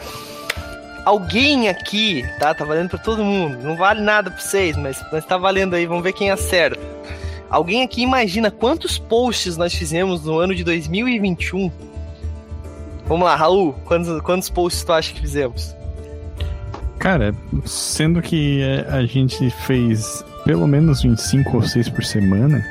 alguém 1.05 1.67
aqui, 1.67 2.25
tá? 2.39 2.53
Tá 2.53 2.63
valendo 2.63 2.89
para 2.89 2.99
todo 2.99 3.23
mundo. 3.23 3.59
Não 3.61 3.75
vale 3.75 4.01
nada 4.01 4.31
para 4.31 4.39
vocês, 4.39 4.75
mas, 4.77 5.03
mas 5.11 5.25
tá 5.25 5.37
valendo 5.37 5.75
aí. 5.75 5.85
Vamos 5.85 6.03
ver 6.03 6.13
quem 6.13 6.31
acerta. 6.31 6.90
Alguém 7.51 7.83
aqui 7.83 8.01
imagina 8.01 8.49
quantos 8.49 8.97
posts 8.97 9.57
nós 9.57 9.75
fizemos 9.75 10.23
no 10.23 10.39
ano 10.39 10.55
de 10.55 10.63
2021? 10.63 11.69
Vamos 13.05 13.25
lá, 13.25 13.35
Raul, 13.35 13.73
quantos, 13.83 14.21
quantos 14.21 14.49
posts 14.49 14.83
tu 14.85 14.93
acha 14.93 15.13
que 15.13 15.19
fizemos? 15.19 15.75
Cara, 16.97 17.35
sendo 17.65 18.21
que 18.21 18.61
é, 18.61 18.87
a 18.89 19.05
gente 19.05 19.49
fez 19.65 20.23
pelo 20.45 20.65
menos 20.65 21.03
uns 21.03 21.21
5 21.23 21.57
ou 21.57 21.61
6 21.61 21.89
por 21.89 22.05
semana, 22.05 22.65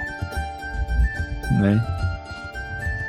né? 1.61 1.87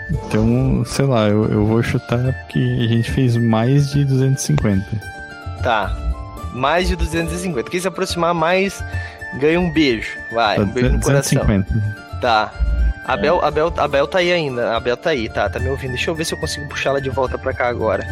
Então, 0.09 0.83
sei 0.85 1.05
lá, 1.05 1.29
eu, 1.29 1.45
eu 1.45 1.65
vou 1.65 1.81
chutar 1.81 2.33
porque 2.41 2.59
a 2.59 2.87
gente 2.87 3.09
fez 3.11 3.37
mais 3.37 3.91
de 3.91 4.03
250. 4.03 4.85
Tá, 5.63 5.95
mais 6.53 6.89
de 6.89 6.97
250. 6.97 7.69
Quem 7.69 7.79
se 7.79 7.87
aproximar 7.87 8.33
mais 8.33 8.83
ganha 9.39 9.59
um 9.59 9.71
beijo. 9.71 10.17
Vai, 10.31 10.59
um 10.59 10.65
beijo 10.65 10.89
no 10.91 11.01
coração. 11.01 11.45
Tá. 12.21 12.51
Abel, 13.05 13.41
é. 13.41 13.47
Abel, 13.47 13.73
Abel 13.77 14.07
tá 14.07 14.19
aí 14.19 14.31
ainda. 14.31 14.75
Abel 14.75 14.95
tá 14.95 15.09
aí, 15.09 15.29
tá, 15.29 15.49
tá 15.49 15.59
me 15.59 15.69
ouvindo. 15.69 15.91
Deixa 15.91 16.09
eu 16.09 16.15
ver 16.15 16.25
se 16.25 16.33
eu 16.33 16.39
consigo 16.39 16.67
puxar 16.69 16.91
ela 16.91 17.01
de 17.01 17.09
volta 17.09 17.37
pra 17.37 17.53
cá 17.53 17.67
agora. 17.67 18.05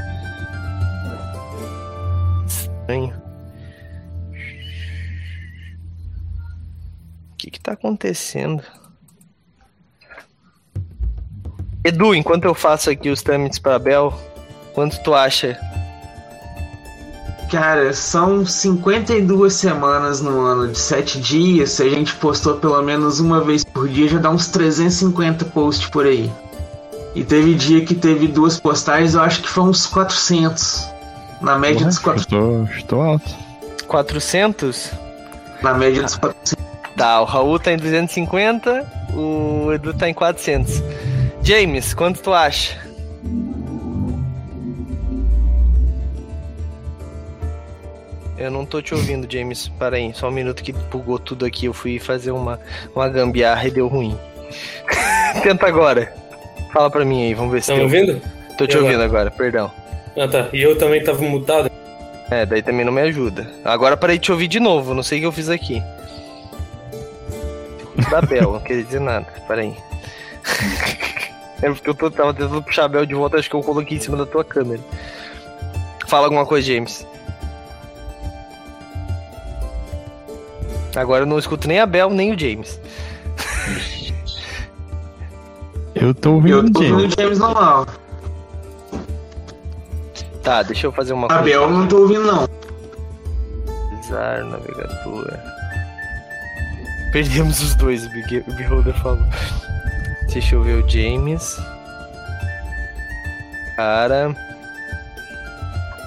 Estranho. 2.46 3.14
O 7.32 7.38
que 7.38 7.52
que 7.52 7.60
tá 7.60 7.74
acontecendo? 7.74 8.64
Edu, 11.84 12.14
enquanto 12.14 12.44
eu 12.46 12.54
faço 12.54 12.90
aqui 12.90 13.10
os 13.10 13.22
trâmites 13.22 13.58
pra 13.58 13.76
Abel, 13.76 14.14
quanto 14.74 15.02
tu 15.02 15.14
acha 15.14 15.58
Cara, 17.50 17.92
são 17.94 18.46
52 18.46 19.54
semanas 19.54 20.22
no 20.22 20.42
ano 20.42 20.68
de 20.68 20.78
7 20.78 21.20
dias. 21.20 21.72
Se 21.72 21.84
a 21.84 21.90
gente 21.90 22.14
postou 22.16 22.56
pelo 22.56 22.80
menos 22.84 23.20
uma 23.20 23.42
vez 23.42 23.64
por 23.64 23.90
dia, 23.90 24.08
já 24.08 24.20
dá 24.20 24.30
uns 24.30 24.48
350 24.50 25.46
posts 25.46 25.90
por 25.90 26.06
aí. 26.06 26.32
E 27.16 27.24
teve 27.24 27.56
dia 27.56 27.84
que 27.84 27.96
teve 27.96 28.28
duas 28.28 28.60
postagens, 28.60 29.16
eu 29.16 29.22
acho 29.22 29.42
que 29.42 29.50
foi 29.50 29.64
uns 29.64 29.88
400. 29.88 30.88
Na 31.42 31.58
média 31.58 31.86
dos 31.86 31.98
400. 31.98 32.22
Estou, 32.22 32.78
estou 32.78 33.02
alto. 33.02 33.30
400? 33.88 34.92
Na 35.64 35.74
média 35.74 36.04
dos 36.04 36.16
400. 36.16 36.56
Tá, 36.96 37.22
o 37.22 37.26
Raul 37.26 37.58
tá 37.58 37.72
em 37.72 37.78
250, 37.78 38.86
o 39.16 39.72
Edu 39.74 39.94
tá 39.94 40.08
em 40.08 40.14
400. 40.14 40.84
James, 41.42 41.94
quanto 41.96 42.22
tu 42.22 42.32
acha? 42.32 42.78
Eu 48.40 48.50
não 48.50 48.66
tô 48.66 48.82
te 48.82 48.94
ouvindo, 48.94 49.32
James. 49.32 49.68
Para 49.68 49.98
aí, 49.98 50.14
só 50.14 50.30
um 50.30 50.32
minuto 50.32 50.64
que 50.64 50.72
bugou 50.72 51.20
tudo 51.20 51.46
aqui. 51.46 51.66
Eu 51.66 51.74
fui 51.74 52.00
fazer 52.00 52.32
uma, 52.32 52.58
uma 52.96 53.10
gambiarra 53.10 53.68
e 53.68 53.72
deu 53.72 53.88
ruim. 53.88 54.18
Tenta 55.44 55.68
agora. 55.68 56.14
Fala 56.72 56.90
pra 56.90 57.04
mim 57.04 57.26
aí, 57.26 57.34
vamos 57.34 57.52
ver 57.52 57.62
se. 57.62 57.68
Tá 57.68 57.76
me 57.76 57.84
ouvindo? 57.84 58.22
Tô 58.58 58.66
te 58.66 58.78
ouvindo 58.78 59.02
agora, 59.04 59.30
perdão. 59.30 59.70
Ah 60.18 60.28
tá. 60.28 60.48
E 60.54 60.62
eu 60.62 60.78
também 60.78 61.04
tava 61.04 61.22
mutado. 61.22 61.70
É, 62.32 62.46
daí 62.46 62.62
também 62.62 62.86
não 62.86 62.94
me 62.94 63.02
ajuda. 63.02 63.48
Agora 63.66 63.98
parei 63.98 64.18
de 64.18 64.24
te 64.24 64.32
ouvir 64.32 64.48
de 64.48 64.60
novo, 64.60 64.94
não 64.94 65.04
sei 65.04 65.18
o 65.18 65.22
que 65.22 65.28
eu 65.28 65.32
fiz 65.32 65.50
aqui. 65.50 65.84
Da 68.10 68.22
Bel, 68.22 68.54
não 68.54 68.60
queria 68.60 68.84
dizer 68.84 69.02
nada. 69.02 69.28
Peraí. 69.48 69.76
É 71.62 71.70
porque 71.70 71.90
eu 71.90 71.94
tô, 71.94 72.10
tava 72.10 72.34
tentando 72.34 72.64
puxar 72.64 72.86
a 72.86 72.88
Bel 72.88 73.06
de 73.06 73.14
volta, 73.14 73.36
acho 73.36 73.50
que 73.50 73.56
eu 73.58 73.62
coloquei 73.62 73.98
em 73.98 74.00
cima 74.00 74.16
da 74.16 74.26
tua 74.26 74.46
câmera. 74.46 74.80
Fala 76.08 76.28
alguma 76.28 76.46
coisa, 76.46 76.66
James. 76.66 77.06
Agora 80.96 81.24
eu 81.24 81.28
não 81.28 81.38
escuto 81.38 81.68
nem 81.68 81.80
a 81.80 81.86
Bel, 81.86 82.10
nem 82.10 82.34
o 82.34 82.40
James. 82.40 82.80
Eu 85.96 86.14
tô 86.14 86.34
ouvindo 86.34 86.68
eu 86.68 86.72
tô 86.72 86.80
ouvindo 86.82 87.08
o 87.08 87.22
James 87.22 87.40
normal. 87.40 87.88
Tá, 90.44 90.64
deixa 90.64 90.88
eu 90.88 90.92
fazer 90.92 91.14
uma 91.14 91.28
a 91.28 91.30
coisa. 91.30 91.42
A 91.42 91.44
Bel 91.44 91.62
eu 91.64 91.72
não 91.72 91.88
tô 91.88 91.98
ouvindo 92.00 92.24
não. 92.24 92.48
Usar 94.00 94.44
navegador. 94.46 95.38
Perdemos 97.12 97.62
os 97.62 97.76
dois, 97.76 98.06
o 98.06 98.10
Beholder 98.56 98.94
falou. 98.96 99.20
Deixa 100.32 100.56
eu 100.56 100.64
ver 100.64 100.84
o 100.84 100.90
James. 100.90 101.60
Cara. 103.76 104.36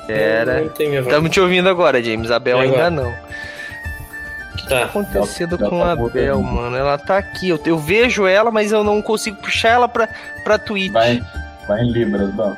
Era. 0.08 0.62
Estamos 0.64 1.30
te 1.30 1.40
ouvindo 1.40 1.68
agora, 1.68 2.02
James. 2.02 2.30
A 2.30 2.38
Bel 2.38 2.58
ainda 2.58 2.90
não 2.90 3.21
que 4.74 4.80
tá, 4.80 4.80
tá 4.80 4.86
acontecendo 4.86 5.58
com 5.58 5.78
tá 5.78 5.92
a 5.92 5.96
Bel, 5.96 6.42
mano? 6.42 6.76
Ela 6.76 6.98
tá 6.98 7.18
aqui. 7.18 7.48
Eu, 7.48 7.60
eu 7.64 7.78
vejo 7.78 8.26
ela, 8.26 8.50
mas 8.50 8.72
eu 8.72 8.82
não 8.82 9.00
consigo 9.02 9.36
puxar 9.36 9.70
ela 9.70 9.88
pra, 9.88 10.08
pra 10.44 10.58
Twitch. 10.58 10.92
Vai, 10.92 11.22
vai 11.66 11.82
em 11.82 11.92
Libras, 11.92 12.34
Bel. 12.34 12.56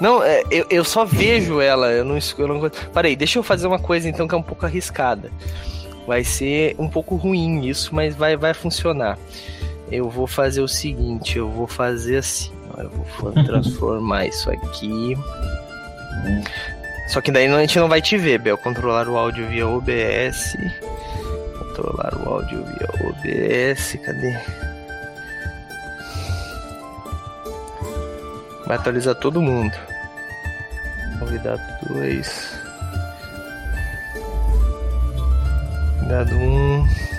Não, 0.00 0.20
é, 0.22 0.42
eu, 0.50 0.66
eu 0.68 0.84
só 0.84 1.04
vejo 1.04 1.60
ela. 1.60 1.92
Eu 1.92 2.04
não, 2.04 2.18
eu 2.38 2.48
não. 2.48 2.70
Parei, 2.92 3.14
deixa 3.14 3.38
eu 3.38 3.42
fazer 3.42 3.66
uma 3.66 3.78
coisa 3.78 4.08
então 4.08 4.26
que 4.26 4.34
é 4.34 4.38
um 4.38 4.42
pouco 4.42 4.66
arriscada. 4.66 5.30
Vai 6.06 6.24
ser 6.24 6.74
um 6.78 6.88
pouco 6.88 7.14
ruim 7.14 7.64
isso, 7.66 7.94
mas 7.94 8.14
vai, 8.16 8.36
vai 8.36 8.52
funcionar. 8.52 9.16
Eu 9.90 10.10
vou 10.10 10.26
fazer 10.26 10.60
o 10.60 10.66
seguinte: 10.66 11.38
eu 11.38 11.48
vou 11.48 11.68
fazer 11.68 12.16
assim. 12.16 12.50
Ó, 12.76 12.82
eu 12.82 12.90
vou 13.20 13.32
transformar 13.44 14.26
isso 14.26 14.50
aqui. 14.50 15.16
Hum. 16.26 16.42
Só 17.08 17.20
que 17.20 17.30
daí 17.30 17.46
a 17.46 17.60
gente 17.60 17.78
não 17.78 17.88
vai 17.88 18.00
te 18.00 18.16
ver, 18.16 18.38
Bel. 18.38 18.58
Controlar 18.58 19.06
o 19.08 19.16
áudio 19.16 19.46
via 19.46 19.68
OBS. 19.68 20.56
Controlar 21.74 22.14
o 22.16 22.28
áudio 22.28 22.64
via 22.64 22.88
OBS. 23.08 23.98
Cadê? 24.04 24.36
Vai 28.66 28.76
atualizar 28.76 29.14
todo 29.14 29.40
mundo. 29.40 29.74
Convidado 31.18 31.62
2. 31.88 32.60
Convidado 35.98 36.34
1. 36.36 36.40
Um. 36.42 37.11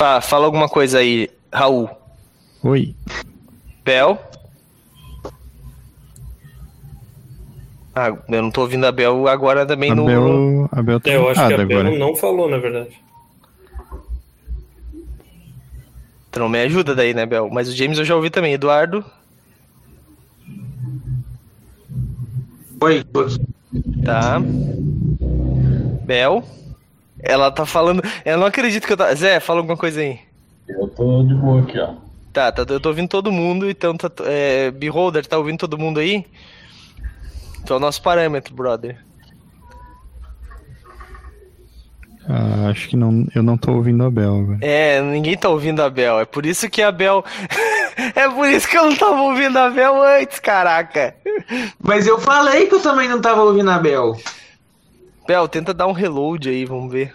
Fala, 0.00 0.20
fala 0.22 0.46
alguma 0.46 0.66
coisa 0.66 1.00
aí, 1.00 1.28
Raul. 1.52 1.90
Oi. 2.62 2.96
Bel. 3.84 4.18
Ah, 7.94 8.08
eu 8.08 8.42
não 8.42 8.50
tô 8.50 8.62
ouvindo 8.62 8.86
a 8.86 8.92
Bel 8.92 9.28
agora 9.28 9.66
também 9.66 9.90
Abel, 9.90 10.06
no. 10.06 10.68
Abel 10.72 11.00
tá 11.00 11.10
É, 11.10 11.16
eu 11.16 11.28
acho 11.28 11.46
que 11.46 11.52
a 11.52 11.66
Bel 11.66 11.80
agora. 11.80 11.98
não 11.98 12.16
falou, 12.16 12.48
na 12.48 12.56
verdade. 12.56 12.98
Não 16.34 16.48
me 16.48 16.62
ajuda 16.62 16.94
daí, 16.94 17.12
né, 17.12 17.26
Bel? 17.26 17.50
Mas 17.50 17.68
o 17.68 17.76
James 17.76 17.98
eu 17.98 18.04
já 18.06 18.16
ouvi 18.16 18.30
também. 18.30 18.54
Eduardo, 18.54 19.04
Oi, 22.80 23.04
tô 23.04 23.20
aqui. 23.20 23.38
tá. 24.02 24.40
Bel. 26.06 26.42
Ela 27.22 27.50
tá 27.50 27.66
falando. 27.66 28.02
Eu 28.24 28.38
não 28.38 28.46
acredito 28.46 28.86
que 28.86 28.92
eu 28.92 28.96
tá. 28.96 29.14
Zé, 29.14 29.40
fala 29.40 29.60
alguma 29.60 29.76
coisa 29.76 30.00
aí. 30.00 30.20
Eu 30.68 30.88
tô 30.88 31.22
de 31.22 31.34
boa 31.34 31.62
aqui, 31.62 31.78
ó. 31.78 31.94
Tá, 32.32 32.52
tá, 32.52 32.64
eu 32.72 32.78
tô 32.78 32.90
ouvindo 32.90 33.08
todo 33.08 33.32
mundo, 33.32 33.68
então 33.68 33.96
tá. 33.96 34.10
É, 34.24 34.70
Beholder, 34.70 35.26
tá 35.26 35.36
ouvindo 35.36 35.58
todo 35.58 35.78
mundo 35.78 35.98
aí? 35.98 36.24
Tu 37.66 37.72
é 37.72 37.76
o 37.76 37.80
nosso 37.80 38.00
parâmetro, 38.02 38.54
brother. 38.54 38.98
Ah, 42.28 42.68
acho 42.68 42.88
que 42.88 42.96
não, 42.96 43.26
eu 43.34 43.42
não 43.42 43.58
tô 43.58 43.72
ouvindo 43.72 44.04
a 44.04 44.06
agora. 44.06 44.58
É, 44.60 45.02
ninguém 45.02 45.36
tá 45.36 45.48
ouvindo 45.48 45.82
a 45.82 45.90
Bel. 45.90 46.20
É 46.20 46.24
por 46.24 46.46
isso 46.46 46.70
que 46.70 46.80
a 46.80 46.92
Bel. 46.92 47.24
é 48.14 48.28
por 48.28 48.48
isso 48.48 48.68
que 48.68 48.78
eu 48.78 48.84
não 48.84 48.96
tava 48.96 49.20
ouvindo 49.22 49.58
a 49.58 49.68
Bel 49.68 50.00
antes, 50.00 50.38
caraca. 50.38 51.16
Mas 51.82 52.06
eu 52.06 52.20
falei 52.20 52.66
que 52.66 52.74
eu 52.76 52.80
também 52.80 53.08
não 53.08 53.20
tava 53.20 53.42
ouvindo 53.42 53.70
a 53.70 53.78
Bel. 53.78 54.16
Bel, 55.26 55.48
tenta 55.48 55.72
dar 55.72 55.86
um 55.86 55.92
reload 55.92 56.48
aí, 56.48 56.64
vamos 56.64 56.92
ver. 56.92 57.14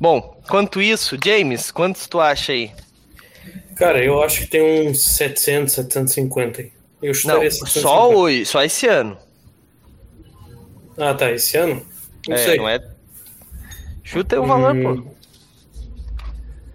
Bom, 0.00 0.40
quanto 0.48 0.80
isso, 0.80 1.16
James, 1.22 1.70
quantos 1.70 2.06
tu 2.06 2.20
acha 2.20 2.52
aí? 2.52 2.70
Cara, 3.76 4.02
eu 4.04 4.22
acho 4.22 4.40
que 4.42 4.46
tem 4.46 4.88
uns 4.88 5.02
700, 5.02 5.72
750 5.72 6.60
aí. 6.62 6.72
Eu 7.02 7.08
Não, 7.24 7.40
750. 7.40 7.80
só 7.80 8.10
hoje, 8.14 8.46
só 8.46 8.62
esse 8.62 8.86
ano. 8.86 9.16
Ah, 10.96 11.14
tá, 11.14 11.30
esse 11.30 11.56
ano? 11.56 11.84
Não 12.26 12.34
é, 12.34 12.38
sei. 12.38 12.56
não 12.58 12.68
é. 12.68 12.80
Chuta 14.02 14.40
o 14.40 14.46
valor, 14.46 14.74
Hum. 14.74 15.02
pô. 15.02 15.18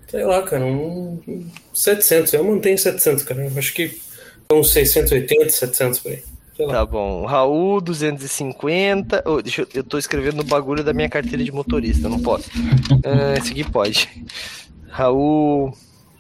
Sei 0.08 0.24
lá, 0.24 0.44
cara, 0.44 0.64
um 0.66 1.50
700. 1.74 2.34
Eu 2.34 2.44
mantenho 2.44 2.78
700, 2.78 3.24
cara. 3.24 3.46
Eu 3.46 3.58
acho 3.58 3.74
que 3.74 4.00
uns 4.54 4.72
680, 4.72 5.50
700 5.50 6.00
por 6.00 6.12
aí. 6.12 6.24
Sei 6.56 6.66
lá. 6.66 6.74
Tá 6.74 6.86
bom. 6.86 7.26
Raul, 7.26 7.82
250. 7.82 9.24
Oh, 9.26 9.42
deixa 9.42 9.64
eu, 9.64 9.68
eu 9.74 9.84
tô 9.84 9.98
escrevendo 9.98 10.38
no 10.38 10.44
bagulho 10.44 10.84
da 10.84 10.94
minha 10.94 11.10
carteira 11.10 11.44
de 11.44 11.52
motorista, 11.52 12.08
não 12.08 12.20
posso. 12.20 12.50
Ah, 13.04 13.38
esse 13.38 13.52
aqui 13.52 13.64
pode. 13.64 14.10
Raul. 14.90 15.76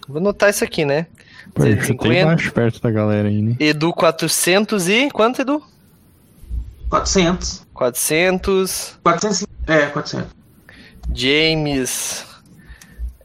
Vou 0.07 0.17
anotar 0.17 0.49
isso 0.49 0.63
aqui, 0.63 0.83
né? 0.85 1.07
Pô, 1.53 1.63
eu 1.63 1.79
chutei 1.81 1.95
250. 1.95 2.25
baixo 2.25 2.51
perto 2.51 2.81
da 2.81 2.91
galera 2.91 3.27
aí, 3.27 3.41
né? 3.41 3.55
Edu 3.59 3.93
400 3.93 4.89
e. 4.89 5.11
Quanto, 5.11 5.41
Edu? 5.41 5.61
400. 6.89 7.65
400. 7.73 8.99
400. 9.03 9.47
É, 9.67 9.85
400. 9.87 10.27
James. 11.13 12.25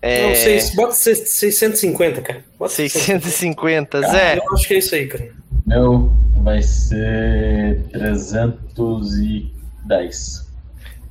É, 0.01 0.29
Não, 0.29 0.35
seis, 0.35 0.75
bota 0.75 0.93
seis- 0.93 1.29
650, 1.29 2.23
cara. 2.23 2.45
Bota 2.59 2.73
650. 2.73 3.99
Ah, 3.99 4.11
Zé, 4.11 4.39
Eu 4.39 4.55
acho 4.55 4.67
que 4.69 4.75
é 4.75 4.79
isso 4.79 4.95
aí, 4.95 5.07
cara. 5.07 5.31
Meu 5.67 6.11
vai 6.43 6.63
ser 6.63 7.83
310. 7.93 10.47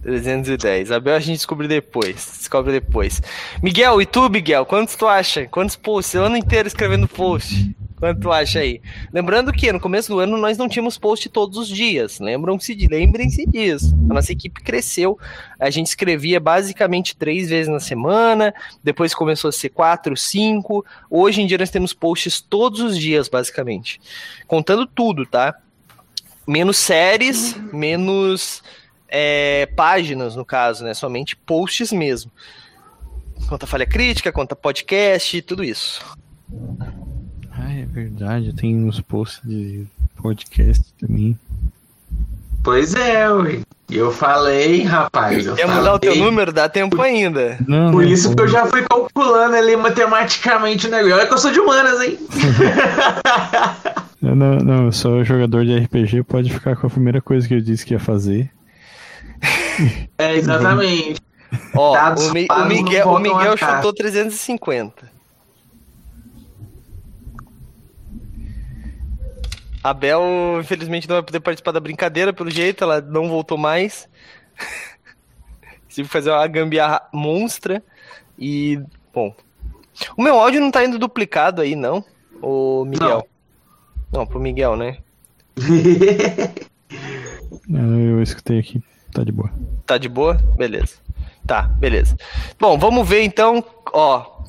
310. 0.03 0.91
Abel 0.91 1.15
a 1.15 1.19
gente 1.19 1.37
descobre 1.37 1.67
depois. 1.67 2.15
Descobre 2.37 2.71
depois. 2.71 3.21
Miguel, 3.61 4.01
e 4.01 4.05
tu, 4.05 4.29
Miguel? 4.29 4.65
Quantos 4.65 4.95
tu 4.95 5.07
acha? 5.07 5.45
Quantos 5.47 5.75
posts? 5.75 6.15
O 6.15 6.23
ano 6.23 6.37
inteiro 6.37 6.67
escrevendo 6.67 7.07
post. 7.07 7.75
Quanto 7.97 8.21
tu 8.21 8.31
acha 8.31 8.59
aí? 8.59 8.79
Lembrando 9.11 9.51
que 9.51 9.71
no 9.73 9.79
começo 9.79 10.09
do 10.09 10.19
ano 10.19 10.37
nós 10.37 10.55
não 10.55 10.69
tínhamos 10.69 10.99
post 10.99 11.27
todos 11.29 11.57
os 11.57 11.67
dias. 11.67 12.19
Lembram-se 12.19 12.75
de, 12.75 12.87
lembrem-se 12.87 13.43
disso. 13.47 13.95
A 14.07 14.13
nossa 14.13 14.31
equipe 14.31 14.61
cresceu. 14.61 15.17
A 15.59 15.71
gente 15.71 15.87
escrevia 15.87 16.39
basicamente 16.39 17.15
três 17.15 17.49
vezes 17.49 17.67
na 17.67 17.79
semana. 17.79 18.53
Depois 18.83 19.15
começou 19.15 19.49
a 19.49 19.51
ser 19.51 19.69
quatro, 19.69 20.15
cinco. 20.15 20.85
Hoje 21.09 21.41
em 21.41 21.47
dia 21.47 21.57
nós 21.57 21.71
temos 21.71 21.91
posts 21.91 22.39
todos 22.39 22.81
os 22.81 22.97
dias, 22.97 23.27
basicamente. 23.27 23.99
Contando 24.45 24.85
tudo, 24.85 25.25
tá? 25.25 25.57
Menos 26.47 26.77
séries, 26.77 27.59
menos 27.73 28.61
é, 29.09 29.65
páginas, 29.75 30.35
no 30.35 30.45
caso, 30.45 30.83
né? 30.83 30.93
Somente 30.93 31.35
posts 31.35 31.91
mesmo. 31.91 32.31
Conta 33.49 33.65
falha 33.65 33.87
crítica, 33.87 34.31
conta 34.31 34.55
podcast, 34.55 35.41
tudo 35.41 35.63
isso. 35.63 36.05
É 37.79 37.85
verdade, 37.85 38.53
tem 38.53 38.75
uns 38.83 38.99
posts 38.99 39.39
de 39.43 39.85
podcast 40.21 40.83
também. 40.99 41.37
Pois 42.63 42.93
é, 42.95 43.29
ué. 43.29 43.59
Eu 43.89 44.11
falei, 44.11 44.81
rapaz. 44.83 45.45
Eu 45.45 45.55
Quer 45.55 45.67
mudar 45.67 45.93
o 45.93 45.99
teu 45.99 46.11
falei. 46.11 46.25
número? 46.25 46.51
Dá 46.51 46.67
tempo 46.67 47.01
ainda. 47.01 47.57
Não, 47.65 47.91
Por 47.91 48.03
não, 48.03 48.09
isso 48.11 48.35
que 48.35 48.41
eu 48.41 48.47
já 48.47 48.65
fui 48.65 48.81
calculando 48.81 49.55
ali 49.55 49.77
matematicamente 49.77 50.87
o 50.87 50.89
negócio. 50.91 51.15
Olha 51.15 51.27
que 51.27 51.33
eu 51.33 51.37
sou 51.37 51.51
de 51.51 51.59
humanas, 51.59 52.01
hein? 52.01 52.17
não, 54.21 54.35
não, 54.35 54.55
não, 54.57 54.85
eu 54.87 54.91
sou 54.91 55.23
jogador 55.23 55.63
de 55.65 55.77
RPG, 55.77 56.23
pode 56.23 56.51
ficar 56.51 56.75
com 56.75 56.87
a 56.87 56.89
primeira 56.89 57.21
coisa 57.21 57.47
que 57.47 57.53
eu 57.53 57.61
disse 57.61 57.85
que 57.85 57.93
ia 57.93 57.99
fazer. 57.99 58.49
É, 60.17 60.35
exatamente. 60.35 61.21
Ó, 61.73 61.95
o, 61.95 62.33
Mi- 62.33 62.47
o 62.51 62.57
não 62.59 62.67
Miguel, 62.67 63.07
o 63.07 63.19
Miguel 63.19 63.55
chutou 63.55 63.93
350. 63.93 65.15
A 69.83 69.93
Bel, 69.93 70.21
infelizmente, 70.59 71.07
não 71.07 71.15
vai 71.15 71.23
poder 71.23 71.39
participar 71.39 71.71
da 71.71 71.79
brincadeira, 71.79 72.33
pelo 72.33 72.49
jeito, 72.49 72.83
ela 72.83 72.99
não 73.01 73.29
voltou 73.29 73.57
mais. 73.57 74.09
Tive 75.87 76.07
que 76.07 76.13
fazer 76.13 76.31
uma 76.31 76.45
gambiarra 76.47 77.01
monstra. 77.13 77.83
E, 78.37 78.79
bom. 79.13 79.33
O 80.15 80.21
meu 80.21 80.39
áudio 80.39 80.61
não 80.61 80.69
tá 80.69 80.83
indo 80.85 80.99
duplicado 80.99 81.61
aí, 81.61 81.75
não? 81.75 82.03
O 82.41 82.85
Miguel. 82.85 83.27
Não, 84.11 84.25
pro 84.25 84.39
Miguel, 84.39 84.75
né? 84.75 84.97
Não, 87.67 87.99
Eu 87.99 88.21
escutei 88.21 88.59
aqui, 88.59 88.81
tá 89.11 89.23
de 89.23 89.31
boa. 89.31 89.51
Tá 89.85 89.97
de 89.97 90.07
boa? 90.07 90.35
Beleza. 90.55 90.95
Tá, 91.45 91.63
beleza. 91.63 92.15
Bom, 92.59 92.77
vamos 92.77 93.07
ver 93.07 93.23
então. 93.23 93.63
Ó, 93.93 94.43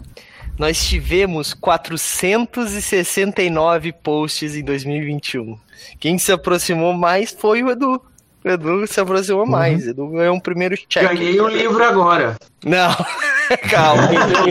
nós 0.58 0.84
tivemos 0.86 1.54
469 1.54 3.92
posts 3.92 4.56
em 4.56 4.64
2021. 4.64 5.56
Quem 6.00 6.18
se 6.18 6.32
aproximou 6.32 6.92
mais 6.92 7.30
foi 7.30 7.62
o 7.62 7.70
Edu. 7.70 8.02
O 8.44 8.48
Edu 8.48 8.86
se 8.86 9.00
aproximou 9.00 9.46
mais. 9.46 9.86
O 9.86 9.90
Edu 9.90 10.08
ganhou 10.08 10.34
um 10.34 10.40
primeiro 10.40 10.76
check. 10.88 11.02
Ganhei 11.02 11.40
um 11.40 11.48
livro 11.48 11.82
agora. 11.82 12.36
Não, 12.64 12.90
calma. 13.70 14.08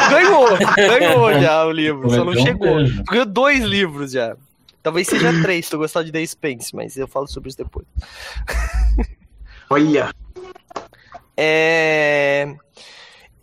ganhou, 0.10 0.48
ganhou 0.76 1.42
já 1.42 1.66
o 1.66 1.72
livro. 1.72 2.10
Só 2.10 2.24
não 2.24 2.32
um 2.32 2.36
chegou. 2.36 2.76
beijo. 2.78 3.04
Ganhou 3.04 3.26
dois 3.26 3.62
livros 3.64 4.12
já. 4.12 4.36
Talvez 4.82 5.08
seja 5.08 5.34
três, 5.42 5.66
se 5.66 5.72
tu 5.72 5.78
gostar 5.78 6.04
de 6.04 6.14
The 6.14 6.26
Spence, 6.26 6.74
mas 6.74 6.96
eu 6.96 7.10
falo 7.10 7.28
sobre 7.28 7.50
isso 7.50 7.58
depois. 7.58 7.86
Olha. 9.70 10.14
É... 11.36 12.56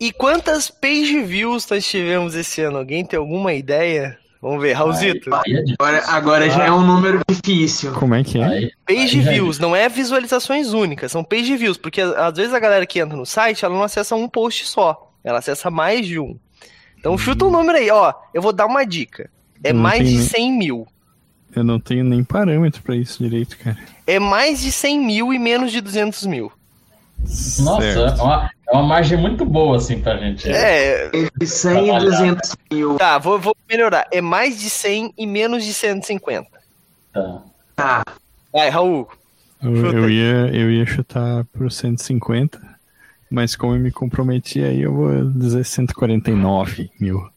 E 0.05 0.13
quantas 0.13 0.69
page 0.71 1.19
views 1.23 1.67
nós 1.71 1.87
tivemos 1.87 2.35
esse 2.35 2.61
ano? 2.61 2.77
Alguém 2.77 3.03
tem 3.07 3.19
alguma 3.19 3.55
ideia? 3.55 4.19
Vamos 4.43 4.61
ver, 4.61 4.75
Raulzito. 4.75 5.35
Aí, 5.35 5.41
aí 5.47 5.53
é 5.53 5.63
difícil. 5.63 5.77
Agora, 5.79 6.05
agora 6.09 6.51
já 6.51 6.65
é 6.67 6.71
um 6.71 6.87
número 6.87 7.21
difícil. 7.27 7.91
Como 7.95 8.15
é 8.15 8.23
que 8.23 8.39
é? 8.39 8.45
Aí, 8.45 8.71
Page 8.87 9.21
é 9.21 9.33
views, 9.33 9.59
não 9.59 9.75
é 9.75 9.89
visualizações 9.89 10.75
únicas, 10.75 11.11
são 11.11 11.25
page 11.25 11.57
views, 11.57 11.79
porque 11.79 12.03
às 12.03 12.37
vezes 12.37 12.53
a 12.53 12.59
galera 12.61 12.85
que 12.85 12.99
entra 12.99 13.17
no 13.17 13.25
site, 13.25 13.65
ela 13.65 13.75
não 13.75 13.83
acessa 13.83 14.15
um 14.15 14.29
post 14.29 14.67
só, 14.67 15.11
ela 15.25 15.39
acessa 15.39 15.71
mais 15.71 16.07
de 16.07 16.19
um. 16.21 16.39
Então 16.99 17.17
chuta 17.17 17.47
um 17.47 17.51
número 17.51 17.79
aí, 17.79 17.91
ó, 17.91 18.13
eu 18.35 18.43
vou 18.43 18.53
dar 18.53 18.67
uma 18.67 18.85
dica. 18.85 19.31
É 19.63 19.73
mais 19.73 20.07
de 20.07 20.17
nem- 20.17 20.27
100 20.27 20.53
mil. 20.53 20.87
Eu 21.57 21.65
não 21.65 21.81
tenho 21.81 22.05
nem 22.05 22.23
parâmetro 22.23 22.83
pra 22.83 22.95
isso 22.95 23.23
direito, 23.23 23.57
cara. 23.57 23.79
É 24.07 24.19
mais 24.19 24.61
de 24.61 24.71
100 24.71 25.01
mil 25.01 25.33
e 25.33 25.39
menos 25.39 25.73
de 25.73 25.81
200 25.81 26.27
mil. 26.27 26.53
Nossa, 27.61 27.85
é 27.85 28.23
uma, 28.23 28.51
é 28.69 28.73
uma 28.73 28.83
margem 28.83 29.19
muito 29.19 29.45
boa, 29.45 29.77
assim, 29.77 30.01
pra 30.01 30.17
gente. 30.17 30.49
É, 30.51 31.07
Entre 31.15 31.47
100 31.47 31.97
e 31.97 31.99
200 32.01 32.57
mil. 32.73 32.97
tá, 32.97 33.19
vou, 33.19 33.39
vou 33.39 33.57
melhorar. 33.69 34.07
É 34.13 34.21
mais 34.21 34.59
de 34.59 34.69
100 34.69 35.15
e 35.17 35.27
menos 35.27 35.65
de 35.65 35.73
150. 35.73 36.49
Tá. 37.13 37.43
Tá. 37.77 38.05
Vai, 38.53 38.69
Raul. 38.69 39.09
Eu, 39.63 39.75
eu 39.75 40.11
ia, 40.11 40.55
eu 40.55 40.71
ia 40.71 40.85
chutar 40.85 41.45
pro 41.53 41.71
150, 41.71 42.61
mas 43.31 43.57
como 43.57 43.75
eu 43.75 43.81
me 43.81 43.91
comprometi 43.91 44.63
aí, 44.63 44.83
eu 44.83 44.93
vou 44.93 45.31
dizer 45.31 45.65
149 45.65 46.91
mil. 47.01 47.29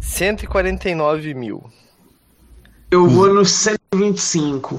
149 0.00 1.34
mil. 1.34 1.64
Eu 2.90 3.08
vou 3.08 3.34
no 3.34 3.44
125. 3.44 4.78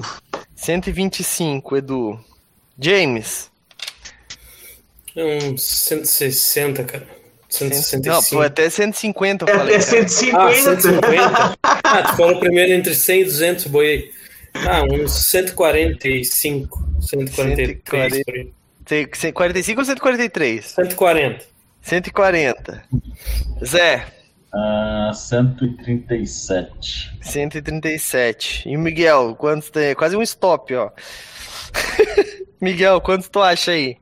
125, 0.56 1.76
Edu. 1.76 2.18
James. 2.78 3.49
É 5.16 5.24
uns 5.24 5.62
160, 5.62 6.84
cara. 6.84 7.06
165. 7.48 8.08
Não, 8.08 8.22
foi 8.22 8.46
até 8.46 8.70
150 8.70 9.44
eu 9.44 9.58
falei. 9.58 9.74
É, 9.74 9.80
150. 9.80 10.38
Ah, 10.38 10.54
150? 10.54 11.58
ah, 11.62 12.02
tu 12.02 12.16
falou 12.16 12.38
primeiro 12.38 12.72
entre 12.72 12.94
100 12.94 13.20
e 13.20 13.24
200, 13.24 13.66
boiei. 13.66 14.10
Ah, 14.54 14.82
uns 14.82 15.12
145, 15.12 16.88
143 17.00 18.22
140, 18.86 19.32
45 19.32 19.80
ou 19.80 19.84
143? 19.84 20.64
140. 20.64 21.44
140. 21.82 22.84
Zé. 23.64 24.06
Uh, 24.52 25.14
137. 25.14 27.12
137. 27.22 28.68
E 28.68 28.76
o 28.76 28.80
Miguel, 28.80 29.36
quantos 29.36 29.70
tem? 29.70 29.94
Quase 29.94 30.16
um 30.16 30.22
stop, 30.22 30.74
ó. 30.74 30.90
Miguel, 32.60 33.00
quantos 33.00 33.28
tu 33.28 33.40
acha 33.40 33.70
aí? 33.70 33.96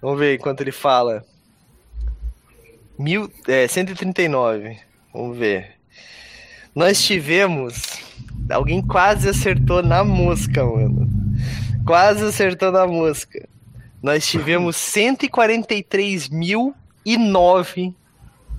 Vamos 0.00 0.18
ver 0.18 0.38
quanto 0.38 0.62
ele 0.62 0.72
fala. 0.72 1.22
Mil, 2.98 3.30
é, 3.46 3.68
139. 3.68 4.78
Vamos 5.12 5.36
ver. 5.36 5.72
Nós 6.74 7.02
tivemos. 7.02 7.82
Alguém 8.48 8.80
quase 8.80 9.28
acertou 9.28 9.82
na 9.82 10.02
mosca, 10.02 10.64
mano. 10.64 11.06
Quase 11.86 12.24
acertou 12.24 12.72
na 12.72 12.86
mosca. 12.86 13.46
Nós 14.02 14.26
tivemos 14.26 14.76
143.009. 14.96 17.94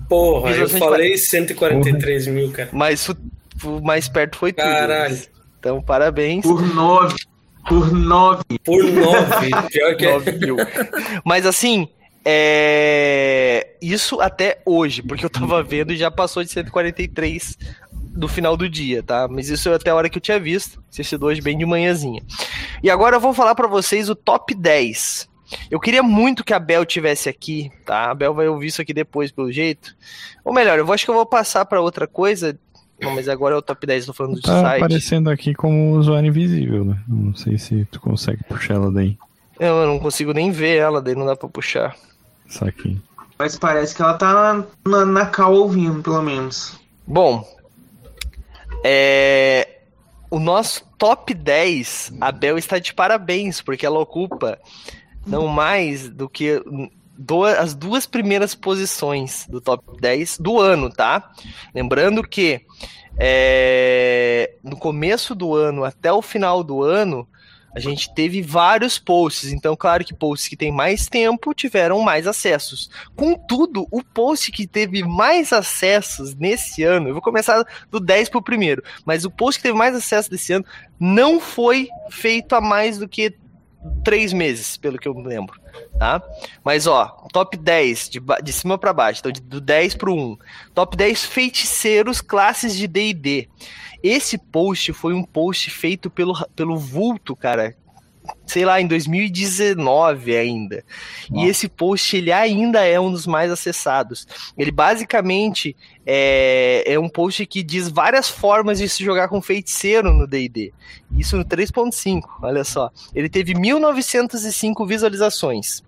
Porra, 0.08 0.50
eu 0.50 0.68
falei 0.68 1.16
143 1.16 2.26
mil, 2.26 2.50
cara. 2.52 2.68
Mas 2.72 3.08
o, 3.08 3.16
o 3.64 3.80
mais 3.80 4.08
perto 4.08 4.36
foi 4.36 4.52
tudo. 4.52 4.64
Caralho. 4.64 5.18
Então, 5.58 5.80
parabéns. 5.80 6.42
Por 6.42 6.60
9. 6.60 7.14
Por 7.68 7.92
9. 7.92 8.42
Por 8.64 8.84
9. 8.84 9.50
Pior 9.70 9.96
que 9.96 10.10
9 10.10 10.30
é. 10.30 10.32
mil. 10.34 10.56
Mas 11.24 11.46
assim, 11.46 11.88
é... 12.24 13.76
Isso 13.80 14.20
até 14.20 14.60
hoje, 14.64 15.02
porque 15.02 15.24
eu 15.24 15.30
tava 15.30 15.62
vendo 15.62 15.92
e 15.92 15.96
já 15.96 16.10
passou 16.10 16.42
de 16.42 16.50
143 16.50 17.58
do 17.92 18.28
final 18.28 18.56
do 18.56 18.68
dia, 18.68 19.02
tá? 19.02 19.26
Mas 19.28 19.48
isso 19.48 19.68
é 19.68 19.74
até 19.74 19.90
a 19.90 19.94
hora 19.94 20.08
que 20.08 20.18
eu 20.18 20.22
tinha 20.22 20.38
visto. 20.38 20.82
Tinha 20.90 21.04
sido 21.04 21.26
hoje 21.26 21.40
bem 21.40 21.56
de 21.56 21.66
manhãzinha. 21.66 22.22
E 22.82 22.90
agora 22.90 23.16
eu 23.16 23.20
vou 23.20 23.32
falar 23.32 23.54
para 23.54 23.66
vocês 23.66 24.08
o 24.08 24.14
top 24.14 24.54
10. 24.54 25.28
Eu 25.70 25.80
queria 25.80 26.02
muito 26.02 26.44
que 26.44 26.54
a 26.54 26.58
Bel 26.58 26.84
tivesse 26.84 27.28
aqui, 27.28 27.70
tá? 27.84 28.10
A 28.10 28.14
Bel 28.14 28.34
vai 28.34 28.48
ouvir 28.48 28.68
isso 28.68 28.80
aqui 28.80 28.94
depois, 28.94 29.30
pelo 29.30 29.52
jeito. 29.52 29.94
Ou 30.44 30.52
melhor, 30.52 30.78
eu 30.78 30.92
acho 30.92 31.04
que 31.04 31.10
eu 31.10 31.14
vou 31.14 31.26
passar 31.26 31.64
para 31.64 31.80
outra 31.80 32.06
coisa. 32.06 32.58
Não, 33.02 33.14
mas 33.14 33.28
agora 33.28 33.54
é 33.54 33.58
o 33.58 33.62
top 33.62 33.86
10, 33.86 34.06
tô 34.06 34.12
falando 34.12 34.34
do 34.36 34.40
tá 34.40 34.60
site. 34.60 34.80
Tá 34.80 34.86
aparecendo 34.86 35.30
aqui 35.30 35.54
como 35.54 35.92
usuário 35.96 36.28
invisível, 36.28 36.84
né? 36.84 36.96
Não 37.08 37.34
sei 37.34 37.58
se 37.58 37.84
tu 37.86 38.00
consegue 38.00 38.42
puxar 38.44 38.74
ela 38.74 38.90
daí. 38.90 39.18
Eu, 39.58 39.74
eu 39.74 39.86
não 39.86 39.98
consigo 39.98 40.32
nem 40.32 40.50
ver 40.50 40.76
ela, 40.76 41.02
daí 41.02 41.14
não 41.14 41.26
dá 41.26 41.36
pra 41.36 41.48
puxar. 41.48 41.96
Isso 42.46 42.64
aqui. 42.64 43.00
Mas 43.38 43.58
parece 43.58 43.94
que 43.94 44.02
ela 44.02 44.14
tá 44.14 44.64
na, 44.86 45.04
na 45.04 45.26
cal 45.26 45.52
ouvindo, 45.52 46.02
pelo 46.02 46.22
menos. 46.22 46.78
Bom, 47.06 47.46
é... 48.84 49.80
o 50.30 50.38
nosso 50.38 50.84
top 50.96 51.34
10, 51.34 52.12
a 52.20 52.30
Bel 52.30 52.56
está 52.56 52.78
de 52.78 52.94
parabéns, 52.94 53.60
porque 53.60 53.84
ela 53.84 53.98
ocupa 53.98 54.58
não 55.26 55.48
mais 55.48 56.08
do 56.08 56.28
que 56.28 56.62
duas, 57.16 57.58
as 57.58 57.74
duas 57.74 58.06
primeiras 58.06 58.54
posições 58.54 59.46
do 59.48 59.60
top 59.60 60.00
10 60.00 60.38
do 60.38 60.60
ano, 60.60 60.90
tá? 60.90 61.30
Lembrando 61.74 62.22
que 62.22 62.62
é... 63.18 64.56
no 64.62 64.76
começo 64.76 65.34
do 65.34 65.54
ano 65.54 65.84
até 65.84 66.12
o 66.12 66.22
final 66.22 66.62
do 66.64 66.82
ano, 66.82 67.28
a 67.74 67.80
gente 67.80 68.12
teve 68.14 68.42
vários 68.42 68.98
posts, 68.98 69.50
então 69.50 69.74
claro 69.74 70.04
que 70.04 70.12
posts 70.12 70.46
que 70.46 70.56
têm 70.56 70.70
mais 70.70 71.08
tempo 71.08 71.54
tiveram 71.54 72.00
mais 72.00 72.26
acessos. 72.26 72.90
Contudo, 73.16 73.86
o 73.90 74.04
post 74.04 74.52
que 74.52 74.66
teve 74.66 75.02
mais 75.02 75.52
acessos 75.52 76.34
nesse 76.34 76.82
ano, 76.82 77.08
eu 77.08 77.14
vou 77.14 77.22
começar 77.22 77.64
do 77.90 77.98
10 77.98 78.28
para 78.28 78.38
o 78.38 78.42
primeiro, 78.42 78.82
mas 79.06 79.24
o 79.24 79.30
post 79.30 79.58
que 79.58 79.62
teve 79.62 79.78
mais 79.78 79.94
acesso 79.94 80.30
desse 80.30 80.52
ano 80.52 80.66
não 81.00 81.40
foi 81.40 81.88
feito 82.10 82.54
há 82.54 82.60
mais 82.60 82.98
do 82.98 83.08
que 83.08 83.34
três 84.04 84.32
meses, 84.32 84.76
pelo 84.76 84.98
que 84.98 85.08
eu 85.08 85.12
lembro, 85.14 85.60
tá? 85.98 86.22
Mas 86.64 86.86
ó, 86.86 87.06
top 87.32 87.56
10 87.56 88.08
de, 88.08 88.20
de 88.42 88.52
cima 88.52 88.78
para 88.78 88.92
baixo, 88.92 89.20
então 89.20 89.32
de, 89.32 89.40
do 89.40 89.60
10 89.60 89.94
pro 89.94 90.14
1. 90.14 90.38
Top 90.74 90.96
10 90.96 91.24
feiticeiros 91.24 92.20
classes 92.20 92.76
de 92.76 92.86
D&D. 92.86 93.48
Esse 94.02 94.36
post 94.36 94.92
foi 94.92 95.14
um 95.14 95.22
post 95.22 95.70
feito 95.70 96.10
pelo, 96.10 96.34
pelo 96.56 96.76
Vulto, 96.76 97.36
cara. 97.36 97.76
Sei 98.46 98.64
lá, 98.64 98.80
em 98.80 98.86
2019 98.86 100.36
ainda. 100.36 100.84
Nossa. 101.30 101.46
E 101.46 101.48
esse 101.48 101.68
post 101.68 102.16
ele 102.16 102.30
ainda 102.30 102.84
é 102.84 103.00
um 103.00 103.10
dos 103.10 103.26
mais 103.26 103.50
acessados. 103.50 104.26
Ele 104.56 104.70
basicamente 104.70 105.76
é, 106.06 106.84
é 106.86 106.98
um 106.98 107.08
post 107.08 107.44
que 107.46 107.62
diz 107.62 107.88
várias 107.88 108.28
formas 108.28 108.78
de 108.78 108.88
se 108.88 109.02
jogar 109.02 109.28
com 109.28 109.40
feiticeiro 109.40 110.12
no 110.12 110.26
DD. 110.26 110.72
Isso 111.16 111.36
no 111.36 111.44
3.5, 111.44 112.22
olha 112.42 112.64
só. 112.64 112.90
Ele 113.14 113.28
teve 113.28 113.54
1905 113.54 114.86
visualizações, 114.86 115.82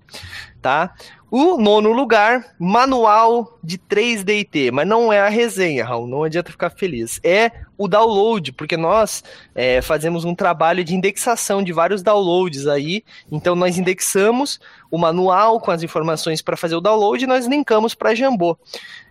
tá? 0.61 0.95
O 1.37 1.57
nono 1.57 1.91
lugar, 1.91 2.55
manual 2.61 3.59
de 3.61 3.77
3DT, 3.77 4.71
mas 4.71 4.87
não 4.87 5.13
é 5.13 5.19
a 5.19 5.29
resenha, 5.29 5.85
Raul, 5.85 6.07
não 6.07 6.23
adianta 6.23 6.53
ficar 6.53 6.71
feliz. 6.71 7.19
É 7.25 7.51
o 7.77 7.89
download, 7.89 8.53
porque 8.53 8.77
nós 8.77 9.25
é, 9.53 9.83
fazemos 9.83 10.25
um 10.25 10.33
trabalho 10.33 10.85
de 10.85 10.95
indexação 10.95 11.61
de 11.61 11.73
vários 11.73 12.05
downloads 12.05 12.69
aí. 12.69 13.03
Então 13.33 13.57
nós 13.57 13.77
indexamos 13.77 14.61
o 14.93 14.97
manual 14.97 15.59
com 15.59 15.73
as 15.73 15.83
informações 15.83 16.41
para 16.41 16.57
fazer 16.57 16.77
o 16.77 16.81
download 16.81 17.25
e 17.25 17.27
nós 17.27 17.47
linkamos 17.47 17.97
para 17.97 18.15
Jambô. 18.15 18.57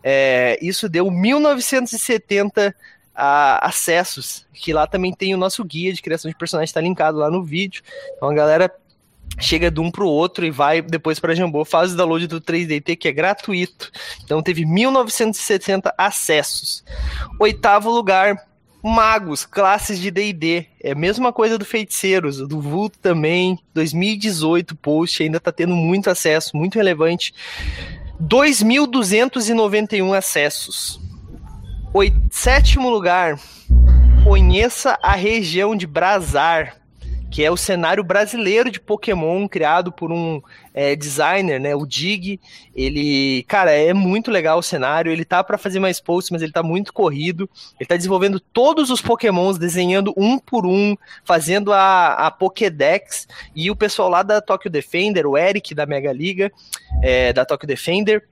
É, 0.01 0.57
isso 0.61 0.87
deu 0.87 1.11
1970 1.11 2.73
a, 3.13 3.67
acessos, 3.67 4.47
que 4.53 4.71
lá 4.71 4.87
também 4.87 5.13
tem 5.13 5.35
o 5.35 5.37
nosso 5.37 5.61
guia 5.65 5.91
de 5.91 6.01
criação 6.01 6.31
de 6.31 6.37
personagens, 6.37 6.69
está 6.69 6.79
linkado 6.79 7.17
lá 7.17 7.29
no 7.29 7.43
vídeo. 7.43 7.83
Então 8.15 8.29
a 8.29 8.33
galera 8.33 8.73
chega 9.39 9.71
de 9.71 9.79
um 9.79 9.89
para 9.91 10.03
o 10.03 10.07
outro 10.07 10.45
e 10.45 10.51
vai 10.51 10.81
depois 10.81 11.19
para 11.19 11.35
Jambô, 11.35 11.65
faz 11.65 11.93
o 11.93 11.97
download 11.97 12.27
do 12.27 12.41
3DT 12.41 12.95
que 12.97 13.07
é 13.07 13.11
gratuito. 13.11 13.91
Então 14.23 14.41
teve 14.41 14.65
1970 14.65 15.93
acessos. 15.97 16.83
Oitavo 17.39 17.89
lugar, 17.89 18.37
Magos, 18.83 19.45
classes 19.45 19.97
de 19.97 20.11
D&D. 20.11 20.67
É 20.83 20.91
a 20.91 20.95
mesma 20.95 21.31
coisa 21.31 21.57
do 21.57 21.63
Feiticeiros, 21.63 22.37
do 22.39 22.59
Vulto 22.59 22.99
também. 22.99 23.57
2018 23.73 24.75
post, 24.75 25.23
ainda 25.23 25.39
tá 25.39 25.53
tendo 25.53 25.73
muito 25.73 26.09
acesso, 26.09 26.57
muito 26.57 26.75
relevante. 26.75 27.33
2.291 28.21 30.17
acessos. 30.17 30.99
Oit... 31.93 32.13
Sétimo 32.29 32.89
lugar, 32.89 33.39
conheça 34.25 34.99
a 35.01 35.13
região 35.13 35.75
de 35.77 35.87
Brazar 35.87 36.82
que 37.33 37.43
é 37.43 37.49
o 37.49 37.57
cenário 37.57 38.03
brasileiro 38.03 38.69
de 38.69 38.79
Pokémon 38.79 39.47
criado 39.47 39.91
por 39.91 40.11
um 40.11 40.39
é, 40.71 40.95
designer, 40.95 41.59
né, 41.59 41.75
o 41.75 41.83
Dig. 41.83 42.39
Ele, 42.75 43.43
cara, 43.47 43.71
é 43.71 43.91
muito 43.91 44.29
legal 44.29 44.59
o 44.59 44.61
cenário. 44.61 45.11
Ele 45.11 45.25
tá 45.25 45.43
para 45.43 45.57
fazer 45.57 45.79
mais 45.79 45.99
posts, 45.99 46.29
mas 46.29 46.43
ele 46.43 46.51
tá 46.51 46.61
muito 46.61 46.93
corrido. 46.93 47.49
Ele 47.79 47.87
tá 47.87 47.97
desenvolvendo 47.97 48.39
todos 48.39 48.91
os 48.91 49.01
Pokémons, 49.01 49.57
desenhando 49.57 50.13
um 50.15 50.37
por 50.37 50.63
um, 50.63 50.95
fazendo 51.25 51.73
a, 51.73 52.13
a 52.13 52.29
Pokédex. 52.29 53.27
E 53.55 53.71
o 53.71 53.75
pessoal 53.75 54.09
lá 54.09 54.21
da 54.21 54.39
Tokyo 54.39 54.69
Defender, 54.69 55.25
o 55.25 55.35
Eric 55.35 55.73
da 55.73 55.87
Mega 55.87 56.13
Liga, 56.13 56.51
é, 57.01 57.33
da 57.33 57.43
Tokyo 57.43 57.67
Defender, 57.67 58.27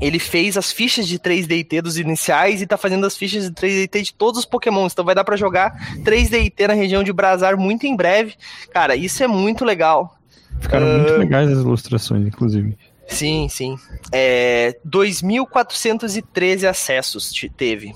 ele 0.00 0.18
fez 0.18 0.56
as 0.56 0.72
fichas 0.72 1.06
de 1.06 1.18
3DT 1.18 1.82
dos 1.82 1.98
iniciais 1.98 2.62
e 2.62 2.66
tá 2.66 2.76
fazendo 2.76 3.06
as 3.06 3.16
fichas 3.16 3.44
de 3.44 3.50
3DT 3.50 4.02
de 4.02 4.14
todos 4.14 4.40
os 4.40 4.44
Pokémons. 4.44 4.92
Então 4.92 5.04
vai 5.04 5.14
dar 5.14 5.24
para 5.24 5.36
jogar 5.36 5.72
3DT 5.98 6.68
na 6.68 6.74
região 6.74 7.02
de 7.02 7.12
Brazar 7.12 7.56
muito 7.56 7.86
em 7.86 7.96
breve. 7.96 8.34
Cara, 8.72 8.94
isso 8.96 9.22
é 9.22 9.26
muito 9.26 9.64
legal. 9.64 10.16
Ficaram 10.60 10.86
uh... 10.86 10.98
muito 10.98 11.12
legais 11.16 11.50
as 11.50 11.58
ilustrações, 11.58 12.26
inclusive. 12.26 12.76
Sim, 13.08 13.48
sim. 13.48 13.76
É, 14.12 14.78
2.413 14.86 16.68
acessos 16.68 17.32
teve. 17.56 17.94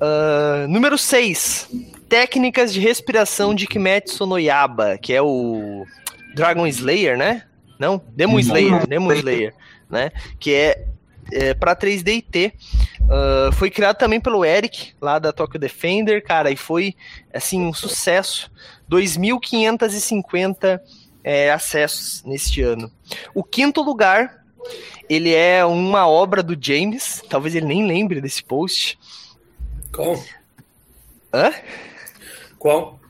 Uh, 0.00 0.68
número 0.68 0.96
6. 0.96 1.68
Técnicas 2.08 2.72
de 2.72 2.80
respiração 2.80 3.54
de 3.54 3.66
Kimetsu 3.66 4.24
no 4.26 4.38
Yaba, 4.38 4.96
que 4.96 5.12
é 5.12 5.20
o 5.20 5.84
Dragon 6.34 6.66
Slayer, 6.66 7.18
né? 7.18 7.42
Não? 7.78 8.00
Demon 8.14 8.38
Slayer, 8.38 8.86
Demon 8.86 9.12
Slayer, 9.12 9.54
né? 9.90 10.10
Que 10.38 10.54
é 10.54 10.86
é, 11.32 11.54
para 11.54 11.76
3D 11.76 12.52
Uh, 13.08 13.50
foi 13.54 13.70
criado 13.70 13.96
também 13.96 14.20
pelo 14.20 14.44
Eric, 14.44 14.92
lá 15.00 15.18
da 15.18 15.32
Tokyo 15.32 15.58
Defender, 15.58 16.22
cara, 16.22 16.50
e 16.50 16.56
foi, 16.56 16.94
assim, 17.32 17.64
um 17.64 17.72
sucesso. 17.72 18.50
2.550 18.90 20.78
é, 21.24 21.50
acessos 21.50 22.22
neste 22.24 22.60
ano. 22.60 22.92
O 23.34 23.42
quinto 23.42 23.80
lugar, 23.80 24.44
ele 25.08 25.34
é 25.34 25.64
uma 25.64 26.06
obra 26.06 26.42
do 26.42 26.54
James, 26.60 27.22
talvez 27.30 27.54
ele 27.54 27.64
nem 27.64 27.86
lembre 27.86 28.20
desse 28.20 28.44
post. 28.44 28.98
Qual? 29.90 30.22
Hã? 31.32 31.50
Qual? 32.58 33.00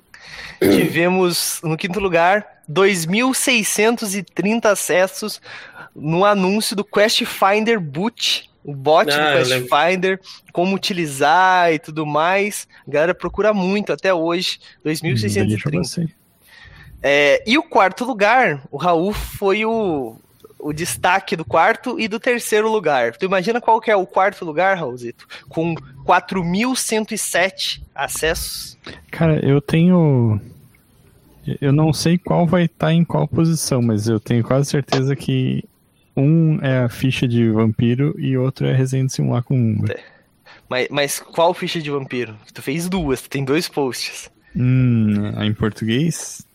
Tivemos, 0.60 1.60
no 1.64 1.76
quinto 1.76 1.98
lugar, 1.98 2.62
2.630 2.70 4.66
acessos 4.66 5.40
no 6.00 6.24
anúncio 6.24 6.76
do 6.76 6.84
Quest 6.84 7.24
Finder 7.24 7.80
Boot, 7.80 8.48
o 8.64 8.74
bot 8.74 9.10
ah, 9.10 9.16
do 9.16 9.38
Quest 9.38 9.68
Finder, 9.68 10.20
como 10.52 10.74
utilizar 10.74 11.72
e 11.72 11.78
tudo 11.78 12.04
mais. 12.04 12.68
A 12.86 12.90
galera 12.90 13.14
procura 13.14 13.52
muito 13.54 13.92
até 13.92 14.12
hoje, 14.12 14.58
2630. 14.84 16.00
Hum, 16.00 16.08
é, 17.02 17.42
e 17.46 17.56
o 17.56 17.62
quarto 17.62 18.04
lugar, 18.04 18.62
o 18.70 18.76
Raul 18.76 19.12
foi 19.12 19.64
o, 19.64 20.16
o 20.58 20.72
destaque 20.72 21.36
do 21.36 21.44
quarto 21.44 21.98
e 21.98 22.08
do 22.08 22.18
terceiro 22.18 22.70
lugar. 22.70 23.16
Tu 23.16 23.24
imagina 23.24 23.60
qual 23.60 23.80
que 23.80 23.90
é 23.90 23.96
o 23.96 24.06
quarto 24.06 24.44
lugar, 24.44 24.76
Raulzito? 24.76 25.26
Com 25.48 25.74
4.107 26.04 27.82
acessos. 27.94 28.76
Cara, 29.10 29.38
eu 29.44 29.60
tenho. 29.60 30.40
Eu 31.60 31.72
não 31.72 31.92
sei 31.92 32.18
qual 32.18 32.46
vai 32.46 32.64
estar 32.64 32.88
tá 32.88 32.92
em 32.92 33.04
qual 33.04 33.26
posição, 33.26 33.80
mas 33.80 34.08
eu 34.08 34.20
tenho 34.20 34.44
quase 34.44 34.68
certeza 34.68 35.16
que 35.16 35.64
um 36.22 36.58
é 36.62 36.80
a 36.84 36.88
ficha 36.88 37.26
de 37.26 37.48
vampiro 37.50 38.14
e 38.18 38.36
outro 38.36 38.66
é 38.66 38.74
de 38.74 39.08
simular 39.08 39.42
com 39.42 39.54
Umbra. 39.54 39.94
É. 39.94 40.18
Mas, 40.68 40.88
mas 40.90 41.20
qual 41.20 41.54
ficha 41.54 41.80
de 41.80 41.90
vampiro? 41.90 42.36
Tu 42.52 42.60
fez 42.60 42.88
duas, 42.88 43.22
tu 43.22 43.30
tem 43.30 43.44
dois 43.44 43.68
posts. 43.68 44.30
Hum, 44.54 45.42
em 45.42 45.54
português? 45.54 46.46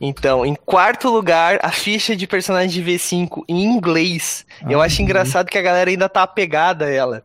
Então, 0.00 0.44
em 0.44 0.54
quarto 0.54 1.08
lugar, 1.08 1.60
a 1.62 1.70
ficha 1.70 2.16
de 2.16 2.26
personagem 2.26 2.82
de 2.82 2.90
V5 2.90 3.44
em 3.48 3.64
inglês. 3.64 4.44
Ah, 4.62 4.72
eu 4.72 4.80
acho 4.80 4.98
uhum. 4.98 5.04
engraçado 5.04 5.48
que 5.48 5.58
a 5.58 5.62
galera 5.62 5.90
ainda 5.90 6.08
tá 6.08 6.22
apegada 6.22 6.86
a 6.86 6.90
ela. 6.90 7.24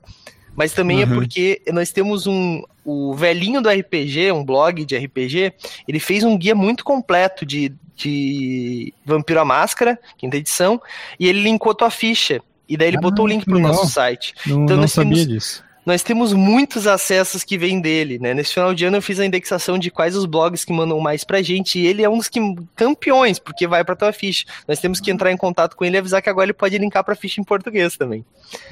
Mas 0.56 0.74
também 0.74 1.02
é 1.02 1.06
uhum. 1.06 1.12
é 1.12 1.16
porque 1.16 1.62
nós 1.72 1.92
temos 1.92 2.28
um. 2.28 2.64
O 2.84 3.14
velhinho 3.14 3.62
do 3.62 3.70
RPG, 3.70 4.32
um 4.32 4.46
blog 4.46 4.86
de 4.86 4.98
RPG, 4.98 5.54
ele 5.88 6.00
fez 6.00 6.24
um 6.24 6.38
guia 6.38 6.56
muito 6.56 6.86
completo 6.86 7.46
de, 7.46 7.74
de 7.98 8.94
Vampiro 9.04 9.40
à 9.40 9.46
Máscara, 9.46 10.00
quinta 10.18 10.38
edição, 10.38 10.82
e 11.20 11.28
ele 11.28 11.42
linkou 11.42 11.74
tua 11.74 11.90
ficha. 11.90 12.42
E 12.70 12.78
daí 12.78 12.90
ele 12.90 12.98
ah, 12.98 13.02
botou 13.02 13.26
o 13.26 13.28
link 13.28 13.46
pro 13.46 13.56
legal. 13.56 13.74
nosso 13.74 13.88
site. 13.88 14.34
Não, 14.46 14.64
então, 14.64 14.78
não 14.78 14.88
sabia 14.88 15.14
temos, 15.14 15.28
disso 15.28 15.68
nós 15.88 16.04
temos 16.04 16.34
muitos 16.34 16.86
acessos 16.86 17.46
que 17.46 17.58
vêm 17.58 17.80
dele, 17.80 18.20
né? 18.20 18.34
Nesse 18.34 18.54
final 18.54 18.74
de 18.74 18.84
ano 18.84 18.98
eu 18.98 19.02
fiz 19.02 19.22
a 19.22 19.26
indexação 19.26 19.80
de 19.80 19.90
quais 19.90 20.18
os 20.18 20.26
blogs 20.26 20.66
que 20.66 20.74
mandam 20.74 21.00
mais 21.00 21.24
pra 21.24 21.42
gente, 21.42 21.80
e 21.80 21.88
ele 21.88 22.04
é 22.04 22.10
um 22.10 22.18
dos 22.18 22.28
que, 22.28 22.42
campeões, 22.76 23.40
porque 23.40 23.66
vai 23.66 23.86
pra 23.86 23.96
tua 23.96 24.12
ficha. 24.12 24.44
Nós 24.68 24.82
temos 24.82 25.00
que 25.00 25.10
entrar 25.10 25.32
em 25.32 25.38
contato 25.38 25.78
com 25.78 25.86
ele 25.86 25.96
e 25.96 26.00
avisar 26.00 26.22
que 26.22 26.30
agora 26.30 26.48
ele 26.48 26.54
pode 26.54 26.78
linkar 26.78 27.06
pra 27.06 27.16
ficha 27.16 27.40
em 27.40 27.44
português 27.46 27.96
também. 27.96 28.26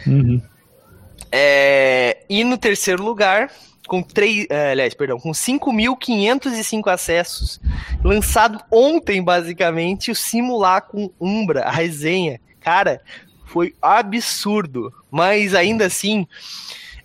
Uhum. 0.06 0.42
É, 1.32 2.18
e 2.30 2.44
no 2.44 2.58
terceiro 2.58 3.02
lugar, 3.02 3.50
com 3.86 4.02
três, 4.02 4.46
é, 4.50 4.72
aliás, 4.72 4.94
perdão, 4.94 5.20
com 5.20 5.32
5.505 5.32 6.88
acessos, 6.92 7.60
lançado 8.04 8.60
ontem, 8.72 9.24
basicamente, 9.24 10.12
o 10.12 10.16
Simulacro 10.16 11.14
Umbra, 11.20 11.62
a 11.62 11.72
resenha. 11.72 12.40
Cara, 12.60 13.02
foi 13.46 13.74
absurdo, 13.82 14.92
mas 15.10 15.54
ainda 15.54 15.86
assim, 15.86 16.28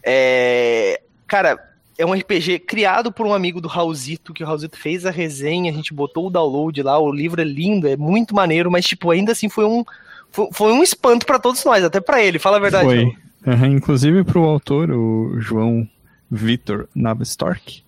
é, 0.02 1.00
cara, 1.26 1.58
é 1.98 2.06
um 2.06 2.14
RPG 2.14 2.60
criado 2.60 3.12
por 3.12 3.26
um 3.26 3.34
amigo 3.34 3.60
do 3.60 3.68
Raulzito, 3.68 4.32
que 4.32 4.42
o 4.42 4.46
Raulzito 4.46 4.78
fez 4.78 5.04
a 5.04 5.10
resenha, 5.10 5.70
a 5.70 5.74
gente 5.74 5.92
botou 5.92 6.26
o 6.26 6.30
download 6.30 6.82
lá, 6.82 6.98
o 6.98 7.12
livro 7.12 7.40
é 7.40 7.44
lindo, 7.44 7.86
é 7.86 7.96
muito 7.96 8.34
maneiro, 8.34 8.70
mas, 8.70 8.86
tipo, 8.86 9.10
ainda 9.10 9.32
assim 9.32 9.48
foi 9.48 9.64
um, 9.66 9.84
foi, 10.30 10.48
foi 10.52 10.72
um 10.72 10.82
espanto 10.82 11.26
para 11.26 11.38
todos 11.38 11.64
nós, 11.64 11.84
até 11.84 12.00
para 12.00 12.22
ele, 12.22 12.38
fala 12.38 12.56
a 12.56 12.60
verdade. 12.60 12.86
Foi. 12.86 13.16
Uhum, 13.46 13.66
inclusive 13.66 14.24
pro 14.24 14.44
autor, 14.44 14.90
o 14.90 15.38
João 15.40 15.86
Vitor 16.30 16.88
Navstork, 16.94 17.82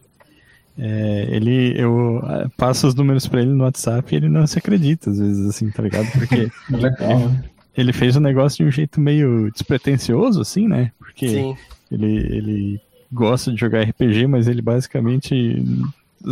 é, 0.79 1.27
ele, 1.31 1.75
eu 1.79 2.23
é, 2.27 2.49
passo 2.57 2.87
os 2.87 2.95
números 2.95 3.27
para 3.27 3.43
ele 3.43 3.53
no 3.53 3.65
WhatsApp 3.65 4.13
e 4.13 4.17
ele 4.17 4.29
não 4.29 4.47
se 4.47 4.59
acredita, 4.59 5.11
às 5.11 5.19
vezes, 5.19 5.47
assim, 5.49 5.71
tá 5.71 5.83
ligado? 5.83 6.11
Porque 6.13 6.51
Legal, 6.71 7.29
né? 7.29 7.45
ele 7.77 7.93
fez 7.93 8.17
o 8.17 8.21
negócio 8.21 8.65
de 8.65 8.69
um 8.69 8.73
jeito 8.73 9.01
meio 9.01 9.51
despretensioso, 9.53 10.41
assim, 10.41 10.67
né? 10.67 10.91
Porque 10.99 11.29
Sim. 11.29 11.57
Ele, 11.93 12.17
ele 12.35 12.81
gosta 13.13 13.53
de 13.53 13.61
jogar 13.61 13.83
RPG, 13.83 14.27
mas 14.27 14.49
ele 14.49 14.63
basicamente 14.63 15.63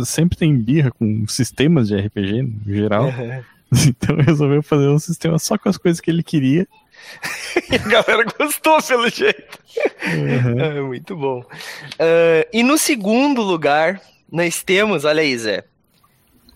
sempre 0.03 0.37
tem 0.37 0.57
birra 0.57 0.89
com 0.91 1.27
sistemas 1.27 1.87
de 1.87 1.95
RPG 1.95 2.41
no 2.41 2.73
geral. 2.73 3.05
Uhum. 3.05 3.43
Então 3.87 4.17
resolveu 4.17 4.61
fazer 4.61 4.89
um 4.89 4.99
sistema 4.99 5.39
só 5.39 5.57
com 5.57 5.69
as 5.69 5.77
coisas 5.77 6.01
que 6.01 6.11
ele 6.11 6.21
queria. 6.21 6.67
e 7.71 7.75
a 7.75 7.87
galera 7.87 8.25
gostou 8.37 8.81
pelo 8.81 9.09
jeito. 9.09 9.59
Uhum. 10.05 10.59
É, 10.59 10.81
muito 10.81 11.15
bom. 11.15 11.39
Uh, 11.41 12.43
e 12.51 12.63
no 12.63 12.77
segundo 12.77 13.41
lugar, 13.41 14.01
nós 14.31 14.63
temos, 14.63 15.05
olha 15.05 15.21
aí, 15.21 15.37
Zé, 15.37 15.63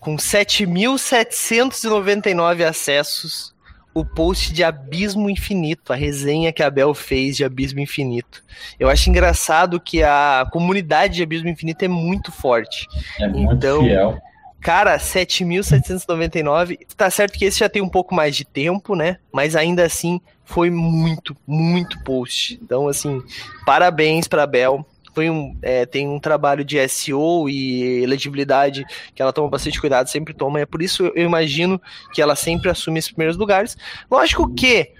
com 0.00 0.16
7.799 0.16 2.64
acessos, 2.64 3.54
o 3.92 4.04
post 4.04 4.52
de 4.52 4.62
Abismo 4.62 5.28
Infinito, 5.30 5.92
a 5.92 5.96
resenha 5.96 6.52
que 6.52 6.62
a 6.62 6.70
Bel 6.70 6.92
fez 6.92 7.36
de 7.36 7.44
Abismo 7.44 7.80
Infinito. 7.80 8.44
Eu 8.78 8.90
acho 8.90 9.08
engraçado 9.08 9.80
que 9.80 10.02
a 10.02 10.46
comunidade 10.52 11.14
de 11.14 11.22
Abismo 11.22 11.48
Infinito 11.48 11.84
é 11.84 11.88
muito 11.88 12.30
forte. 12.30 12.86
É 13.18 13.26
muito 13.26 13.54
então, 13.54 13.82
fiel. 13.82 14.18
Cara, 14.60 14.98
7.799. 14.98 16.78
Tá 16.94 17.08
certo 17.08 17.38
que 17.38 17.46
esse 17.46 17.60
já 17.60 17.68
tem 17.68 17.80
um 17.80 17.88
pouco 17.88 18.14
mais 18.14 18.36
de 18.36 18.44
tempo, 18.44 18.94
né? 18.94 19.16
Mas 19.32 19.56
ainda 19.56 19.84
assim 19.84 20.20
foi 20.46 20.70
muito, 20.70 21.36
muito 21.46 22.02
post. 22.04 22.58
Então, 22.62 22.88
assim, 22.88 23.22
parabéns 23.66 24.26
pra 24.26 24.46
Bel 24.46 24.86
um, 25.30 25.56
é, 25.62 25.86
tem 25.86 26.08
um 26.08 26.20
trabalho 26.20 26.64
de 26.64 26.76
SEO 26.88 27.48
e 27.48 28.04
legibilidade 28.06 28.84
que 29.14 29.22
ela 29.22 29.32
toma 29.32 29.48
bastante 29.48 29.80
cuidado, 29.80 30.08
sempre 30.08 30.34
toma. 30.34 30.60
É 30.60 30.66
por 30.66 30.82
isso 30.82 31.10
eu 31.14 31.24
imagino 31.24 31.80
que 32.12 32.20
ela 32.20 32.36
sempre 32.36 32.70
assume 32.70 32.98
esses 32.98 33.10
primeiros 33.10 33.36
lugares. 33.36 33.76
Lógico 34.10 34.52
que 34.54 34.92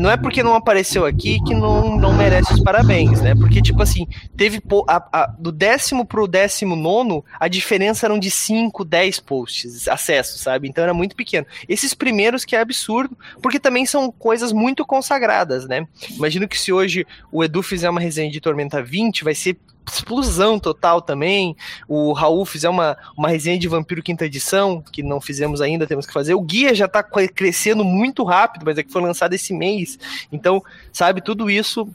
não 0.00 0.10
é 0.10 0.16
porque 0.16 0.42
não 0.42 0.54
apareceu 0.54 1.04
aqui 1.04 1.38
que 1.44 1.54
não, 1.54 1.98
não 1.98 2.14
merece 2.14 2.54
os 2.54 2.60
parabéns, 2.60 3.20
né? 3.20 3.34
Porque, 3.34 3.60
tipo 3.60 3.82
assim, 3.82 4.06
teve 4.36 4.62
a, 4.88 5.08
a, 5.12 5.26
do 5.26 5.52
décimo 5.52 6.06
pro 6.06 6.28
décimo 6.28 6.76
nono, 6.76 7.24
a 7.38 7.48
diferença 7.48 8.06
eram 8.06 8.18
de 8.18 8.30
5, 8.30 8.84
10 8.84 9.20
posts, 9.20 9.88
acessos, 9.88 10.40
sabe? 10.40 10.68
Então 10.68 10.84
era 10.84 10.94
muito 10.94 11.16
pequeno. 11.16 11.46
Esses 11.68 11.94
primeiros 11.94 12.44
que 12.44 12.56
é 12.56 12.60
absurdo, 12.60 13.16
porque 13.42 13.58
também 13.58 13.84
são 13.84 14.10
coisas 14.10 14.52
muito 14.52 14.86
consagradas, 14.86 15.66
né? 15.66 15.86
Imagino 16.10 16.48
que 16.48 16.58
se 16.58 16.72
hoje 16.72 17.06
o 17.30 17.42
Edu 17.44 17.62
fizer 17.62 17.90
uma 17.90 18.00
resenha 18.00 18.30
de 18.30 18.40
Tormenta 18.40 18.82
20, 18.82 19.24
vai 19.24 19.34
ser 19.34 19.51
explosão 19.90 20.58
total 20.58 21.00
também. 21.00 21.56
O 21.88 22.12
Raul 22.12 22.44
fizer 22.44 22.68
uma, 22.68 22.96
uma 23.16 23.28
resenha 23.28 23.58
de 23.58 23.68
Vampiro 23.68 24.02
Quinta 24.02 24.26
Edição, 24.26 24.82
que 24.92 25.02
não 25.02 25.20
fizemos 25.20 25.60
ainda, 25.60 25.86
temos 25.86 26.06
que 26.06 26.12
fazer. 26.12 26.34
O 26.34 26.40
Guia 26.42 26.74
já 26.74 26.86
tá 26.86 27.02
crescendo 27.02 27.84
muito 27.84 28.24
rápido, 28.24 28.64
mas 28.64 28.78
é 28.78 28.82
que 28.82 28.92
foi 28.92 29.02
lançado 29.02 29.34
esse 29.34 29.52
mês. 29.52 29.98
Então, 30.30 30.62
sabe, 30.92 31.20
tudo 31.20 31.50
isso 31.50 31.88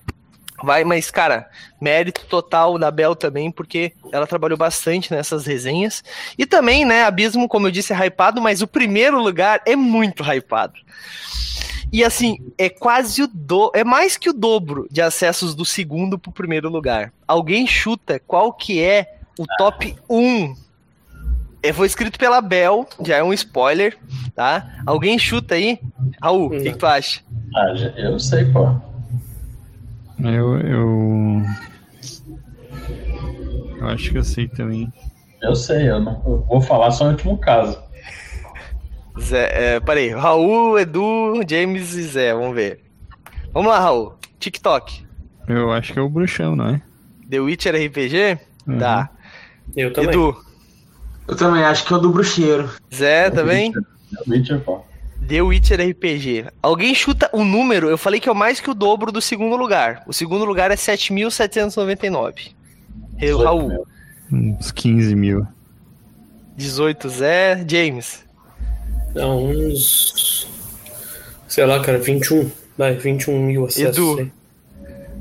vai, 0.63 0.83
mas, 0.83 1.11
cara, 1.11 1.49
mérito 1.79 2.25
total 2.25 2.77
da 2.79 2.89
Bel 2.89 3.15
também, 3.15 3.51
porque 3.51 3.93
ela 4.11 4.25
trabalhou 4.25 4.57
bastante 4.57 5.11
nessas 5.11 5.45
resenhas. 5.45 6.03
E 6.37 6.45
também, 6.45 6.83
né, 6.83 7.03
Abismo, 7.03 7.47
como 7.47 7.67
eu 7.67 7.71
disse, 7.71 7.93
é 7.93 8.05
hypado, 8.07 8.41
mas 8.41 8.61
o 8.61 8.67
primeiro 8.67 9.21
lugar 9.21 9.61
é 9.65 9.75
muito 9.75 10.23
hypado. 10.23 10.79
E 11.91 12.03
assim, 12.03 12.37
é 12.57 12.69
quase 12.69 13.23
o 13.23 13.27
do, 13.27 13.71
é 13.73 13.83
mais 13.83 14.17
que 14.17 14.29
o 14.29 14.33
dobro 14.33 14.87
de 14.91 15.01
acessos 15.01 15.55
do 15.55 15.63
segundo 15.63 16.19
pro 16.19 16.31
primeiro 16.31 16.69
lugar. 16.69 17.13
Alguém 17.27 17.65
chuta 17.65 18.19
qual 18.19 18.51
que 18.51 18.81
é 18.81 19.19
o 19.39 19.45
top 19.57 19.95
1? 20.09 20.55
É, 21.63 21.73
foi 21.73 21.87
escrito 21.87 22.19
pela 22.19 22.41
Bel, 22.41 22.87
já 23.03 23.17
é 23.17 23.23
um 23.23 23.33
spoiler, 23.33 23.97
tá? 24.35 24.81
Alguém 24.85 25.17
chuta 25.17 25.55
aí? 25.55 25.79
Raul, 26.21 26.47
o 26.47 26.49
que, 26.49 26.71
que, 26.71 26.77
tu 26.77 26.85
acha? 26.85 27.21
Ah, 27.55 27.73
eu 27.97 28.19
sei, 28.19 28.45
pô. 28.45 28.69
Eu, 30.19 30.59
eu. 30.59 31.41
Eu 33.79 33.87
acho 33.87 34.11
que 34.11 34.17
eu 34.17 34.23
sei 34.23 34.47
também. 34.47 34.91
Eu 35.41 35.55
sei, 35.55 35.89
eu 35.89 35.99
não 35.99 36.21
eu 36.25 36.45
vou 36.47 36.61
falar 36.61 36.91
só 36.91 37.05
no 37.05 37.11
último 37.11 37.37
caso. 37.37 37.79
Zé, 39.19 39.75
é, 39.75 39.79
peraí, 39.79 40.09
Raul, 40.09 40.79
Edu, 40.79 41.41
James 41.47 41.93
e 41.93 42.03
Zé, 42.03 42.33
vamos 42.33 42.55
ver. 42.55 42.81
Vamos 43.53 43.69
lá, 43.71 43.79
Raul. 43.79 44.13
TikTok. 44.39 45.05
Eu 45.47 45.71
acho 45.71 45.93
que 45.93 45.99
é 45.99 46.01
o 46.01 46.09
bruxão, 46.09 46.55
não 46.55 46.69
é? 46.69 46.81
The 47.29 47.39
Witcher 47.39 47.75
RPG? 47.75 48.39
Uhum. 48.67 48.77
Tá. 48.77 49.09
Eu 49.75 49.91
também. 49.91 50.09
Edu. 50.09 50.37
Eu 51.27 51.35
também 51.35 51.63
acho 51.63 51.85
que 51.85 51.93
é 51.93 51.95
o 51.95 51.99
do 51.99 52.09
bruxeiro. 52.09 52.69
Zé, 52.93 53.29
também? 53.29 53.71
The 53.71 53.79
Witcher, 54.27 54.59
pô. 54.61 54.81
The 55.27 55.41
Witcher 55.41 55.89
RPG. 55.89 56.45
Alguém 56.61 56.93
chuta 56.93 57.29
o 57.33 57.43
número? 57.43 57.89
Eu 57.89 57.97
falei 57.97 58.19
que 58.19 58.29
é 58.29 58.33
mais 58.33 58.59
que 58.59 58.69
o 58.69 58.73
dobro 58.73 59.11
do 59.11 59.21
segundo 59.21 59.55
lugar. 59.55 60.03
O 60.07 60.13
segundo 60.13 60.45
lugar 60.45 60.71
é 60.71 60.75
7.799. 60.75 62.53
Raul. 63.43 63.85
Uns 64.31 64.71
15 64.71 65.15
mil. 65.15 65.45
18 66.55 67.09
Zé. 67.09 67.65
James. 67.67 68.26
Dá 69.13 69.27
uns. 69.27 70.47
Sei 71.47 71.65
lá, 71.65 71.79
cara, 71.79 71.97
21. 71.97 72.49
Vai, 72.77 72.95
21 72.95 73.39
mil 73.39 73.65
acessos. 73.65 73.97
Edu. 73.97 74.31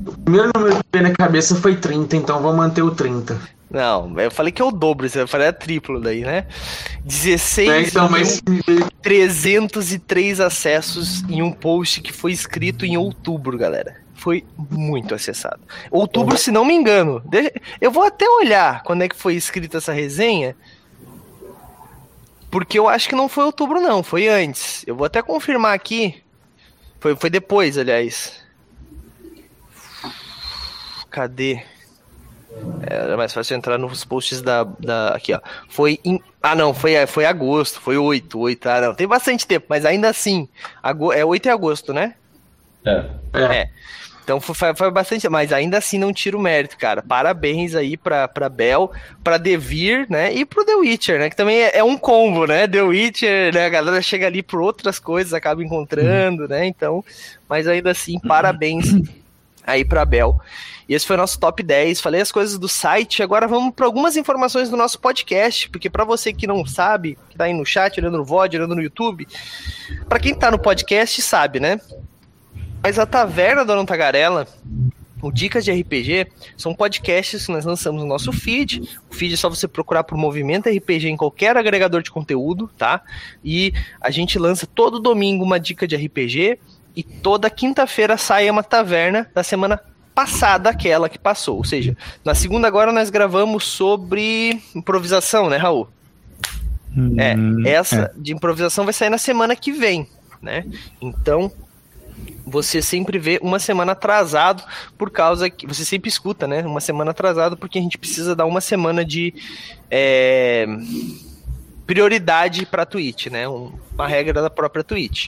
O 0.05 0.17
primeiro 0.19 0.51
número 0.55 0.75
que 0.75 0.83
veio 0.93 1.07
na 1.07 1.13
cabeça 1.13 1.55
foi 1.55 1.75
30, 1.75 2.15
então 2.15 2.41
vou 2.41 2.53
manter 2.53 2.83
o 2.83 2.91
30. 2.91 3.37
Não, 3.69 4.17
eu 4.19 4.31
falei 4.31 4.51
que 4.51 4.61
é 4.61 4.65
o 4.65 4.71
dobro, 4.71 5.07
eu 5.13 5.27
falei 5.27 5.47
é 5.47 5.51
triplo 5.51 5.99
daí, 5.99 6.21
né? 6.21 6.45
16 7.03 7.69
É, 7.69 7.81
então, 7.81 8.09
mas 8.09 8.41
303 9.01 10.39
acessos 10.39 11.23
em 11.29 11.41
um 11.41 11.51
post 11.51 11.99
que 12.01 12.13
foi 12.13 12.31
escrito 12.31 12.85
em 12.85 12.95
outubro, 12.95 13.57
galera. 13.57 13.97
Foi 14.15 14.45
muito 14.57 15.13
acessado. 15.13 15.59
Outubro, 15.91 16.37
se 16.37 16.49
não 16.49 16.65
me 16.65 16.73
engano. 16.73 17.21
Eu 17.79 17.91
vou 17.91 18.03
até 18.03 18.27
olhar 18.27 18.83
quando 18.83 19.03
é 19.03 19.09
que 19.09 19.15
foi 19.15 19.35
escrita 19.35 19.77
essa 19.77 19.91
resenha. 19.91 20.55
Porque 22.57 22.79
eu 22.79 22.89
acho 22.89 23.07
que 23.07 23.13
não 23.15 23.29
foi 23.29 23.43
outubro, 23.45 23.79
não. 23.79 24.01
Foi 24.01 24.27
antes. 24.27 24.83
Eu 24.87 24.95
vou 24.95 25.05
até 25.05 25.21
confirmar 25.21 25.75
aqui. 25.75 26.23
Foi, 26.99 27.15
foi 27.15 27.29
depois, 27.29 27.77
aliás. 27.77 28.43
Cadê? 31.11 31.61
Era 32.81 33.15
mais 33.15 33.31
fácil 33.31 33.55
entrar 33.55 33.77
nos 33.77 34.03
posts 34.03 34.41
da. 34.41 34.63
da 34.63 35.09
aqui, 35.09 35.35
ó. 35.35 35.39
Foi 35.69 35.99
em. 36.03 36.19
Ah, 36.41 36.55
não, 36.55 36.73
foi, 36.73 37.05
foi 37.05 37.25
agosto. 37.25 37.79
Foi 37.79 37.95
8. 37.95 38.39
8. 38.39 38.67
Ah, 38.69 38.81
não. 38.81 38.95
Tem 38.95 39.07
bastante 39.07 39.45
tempo, 39.45 39.67
mas 39.69 39.85
ainda 39.85 40.09
assim. 40.09 40.49
ago- 40.81 41.13
É 41.13 41.23
8 41.23 41.43
de 41.43 41.49
agosto, 41.49 41.93
né? 41.93 42.15
É. 42.83 43.05
É. 43.33 43.69
Então 44.27 44.41
foi, 44.41 44.75
foi- 44.75 44.91
bastante, 44.91 45.29
mas 45.29 45.53
ainda 45.53 45.77
assim 45.77 45.97
não 45.97 46.11
tira 46.11 46.35
o 46.35 46.41
mérito, 46.41 46.77
cara. 46.77 47.01
Parabéns 47.01 47.73
aí 47.73 47.95
pra, 47.95 48.27
pra 48.27 48.49
Bel, 48.49 48.91
pra 49.23 49.37
Devir, 49.37 50.05
né? 50.09 50.33
E 50.33 50.43
pro 50.43 50.65
The 50.65 50.75
Witcher, 50.75 51.17
né? 51.17 51.29
Que 51.29 51.35
também 51.37 51.61
é, 51.61 51.77
é 51.77 51.83
um 51.83 51.97
combo, 51.97 52.45
né? 52.45 52.67
The 52.67 52.81
Witcher, 52.81 53.53
né? 53.53 53.67
A 53.67 53.69
galera 53.69 54.01
chega 54.01 54.27
ali 54.27 54.43
por 54.43 54.59
outras 54.59 54.99
coisas, 54.99 55.33
acaba 55.33 55.63
encontrando, 55.63 56.45
né? 56.45 56.65
Então, 56.65 57.05
mas 57.47 57.69
ainda 57.69 57.91
assim, 57.91 58.19
parabéns 58.19 58.87
aí 59.65 59.85
pra 59.85 60.03
Bel. 60.03 60.41
E 60.89 60.93
esse 60.93 61.07
foi 61.07 61.15
o 61.15 61.19
nosso 61.19 61.39
top 61.39 61.63
10. 61.63 62.01
Falei 62.01 62.19
as 62.19 62.29
coisas 62.31 62.59
do 62.59 62.67
site. 62.67 63.23
Agora 63.23 63.47
vamos 63.47 63.73
para 63.73 63.85
algumas 63.85 64.17
informações 64.17 64.69
do 64.69 64.75
nosso 64.75 64.99
podcast, 64.99 65.69
porque 65.69 65.89
para 65.89 66.03
você 66.03 66.33
que 66.33 66.45
não 66.45 66.65
sabe, 66.65 67.17
que 67.29 67.37
tá 67.37 67.45
aí 67.45 67.53
no 67.53 67.65
chat, 67.65 67.97
olhando 67.97 68.17
no 68.17 68.25
VOD, 68.25 68.57
olhando 68.57 68.75
no 68.75 68.81
YouTube, 68.81 69.25
para 70.09 70.19
quem 70.19 70.35
tá 70.35 70.51
no 70.51 70.59
podcast 70.59 71.21
sabe, 71.21 71.61
né? 71.61 71.79
Mas 72.87 72.97
a 72.97 73.05
Taverna 73.05 73.65
da 73.65 73.73
Dona 73.75 73.85
Tagarela, 73.85 74.47
o 75.21 75.29
Dicas 75.29 75.65
de 75.65 75.73
RPG, 75.73 76.27
são 76.55 76.73
podcasts 76.73 77.45
que 77.45 77.51
nós 77.51 77.65
lançamos 77.65 78.01
no 78.01 78.07
nosso 78.07 78.31
feed. 78.31 78.81
O 79.11 79.13
feed 79.13 79.33
é 79.33 79.35
só 79.35 79.49
você 79.49 79.67
procurar 79.67 80.05
por 80.05 80.17
Movimento 80.17 80.69
RPG 80.69 81.09
em 81.09 81.17
qualquer 81.17 81.57
agregador 81.57 82.01
de 82.01 82.09
conteúdo, 82.09 82.69
tá? 82.77 83.01
E 83.43 83.73
a 83.99 84.09
gente 84.09 84.39
lança 84.39 84.65
todo 84.65 85.01
domingo 85.01 85.43
uma 85.43 85.59
dica 85.59 85.85
de 85.85 85.97
RPG 85.97 86.59
e 86.95 87.03
toda 87.03 87.49
quinta-feira 87.49 88.15
sai 88.15 88.49
uma 88.49 88.63
taverna 88.63 89.29
da 89.35 89.43
semana 89.43 89.81
passada 90.15 90.69
aquela 90.69 91.09
que 91.09 91.19
passou. 91.19 91.57
Ou 91.57 91.65
seja, 91.65 91.93
na 92.23 92.33
segunda 92.33 92.69
agora 92.69 92.93
nós 92.93 93.09
gravamos 93.09 93.65
sobre 93.65 94.61
improvisação, 94.73 95.49
né, 95.49 95.57
Raul? 95.57 95.89
É, 97.17 97.35
Hum, 97.35 97.67
essa 97.67 98.13
de 98.15 98.31
improvisação 98.31 98.85
vai 98.85 98.93
sair 98.93 99.09
na 99.09 99.17
semana 99.17 99.57
que 99.57 99.73
vem, 99.73 100.07
né? 100.41 100.65
Então, 101.01 101.51
você 102.49 102.81
sempre 102.81 103.19
vê 103.19 103.39
uma 103.43 103.59
semana 103.59 103.91
atrasado 103.91 104.63
por 104.97 105.11
causa 105.11 105.49
que 105.49 105.67
você 105.67 105.83
sempre 105.83 106.09
escuta, 106.09 106.47
né? 106.47 106.61
Uma 106.65 106.79
semana 106.79 107.11
atrasado 107.11 107.57
porque 107.57 107.77
a 107.77 107.81
gente 107.81 107.97
precisa 107.97 108.35
dar 108.35 108.45
uma 108.45 108.61
semana 108.61 109.03
de 109.03 109.33
é, 109.91 110.65
prioridade 111.85 112.65
para 112.65 112.85
Twitch, 112.85 113.27
né? 113.27 113.47
Um- 113.47 113.71
uma 113.93 114.07
regra 114.07 114.41
da 114.41 114.49
própria 114.49 114.83
Twitch. 114.83 115.27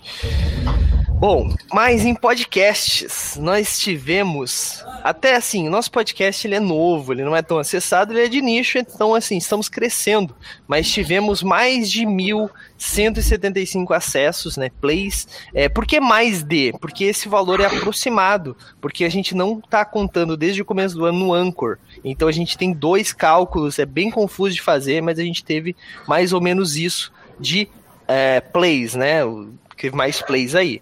Bom, 1.20 1.54
mas 1.74 2.06
em 2.06 2.16
podcasts, 2.16 3.36
nós 3.36 3.78
tivemos. 3.78 4.86
Até 5.04 5.36
assim, 5.36 5.68
nosso 5.68 5.92
podcast 5.92 6.48
ele 6.48 6.56
é 6.56 6.62
novo, 6.62 7.12
ele 7.12 7.26
não 7.26 7.36
é 7.36 7.42
tão 7.42 7.60
acessado, 7.60 8.14
ele 8.14 8.26
é 8.26 8.30
de 8.30 8.42
nicho, 8.42 8.78
então 8.78 9.14
assim, 9.14 9.36
estamos 9.36 9.68
crescendo. 9.68 10.34
Mas 10.66 10.90
tivemos 10.90 11.44
mais 11.44 11.92
de 11.92 12.06
1.175 12.06 13.94
acessos, 13.94 14.56
né? 14.56 14.70
Plays. 14.80 15.28
É, 15.54 15.68
por 15.68 15.86
que 15.86 16.00
mais 16.00 16.42
de? 16.42 16.72
Porque 16.80 17.04
esse 17.04 17.28
valor 17.28 17.60
é 17.60 17.66
aproximado, 17.66 18.56
porque 18.80 19.04
a 19.04 19.10
gente 19.10 19.36
não 19.36 19.60
está 19.60 19.84
contando 19.84 20.38
desde 20.38 20.62
o 20.62 20.66
começo 20.66 20.96
do 20.96 21.04
ano 21.04 21.20
no 21.20 21.34
Anchor. 21.34 21.78
Então 22.02 22.30
a 22.30 22.32
gente 22.32 22.58
tem 22.58 22.72
dois 22.72 23.12
cálculos, 23.12 23.78
é 23.78 23.86
bem 23.86 24.10
confuso 24.10 24.56
de 24.56 24.62
fazer, 24.62 25.02
mas 25.02 25.20
a 25.20 25.24
gente 25.24 25.44
teve 25.44 25.76
mais 26.08 26.32
ou 26.32 26.40
menos 26.40 26.78
isso 26.78 27.12
de 27.38 27.68
é, 28.08 28.40
plays, 28.40 28.96
né? 28.96 29.20
Teve 29.80 29.96
mais 29.96 30.22
plays 30.22 30.56
aí. 30.56 30.82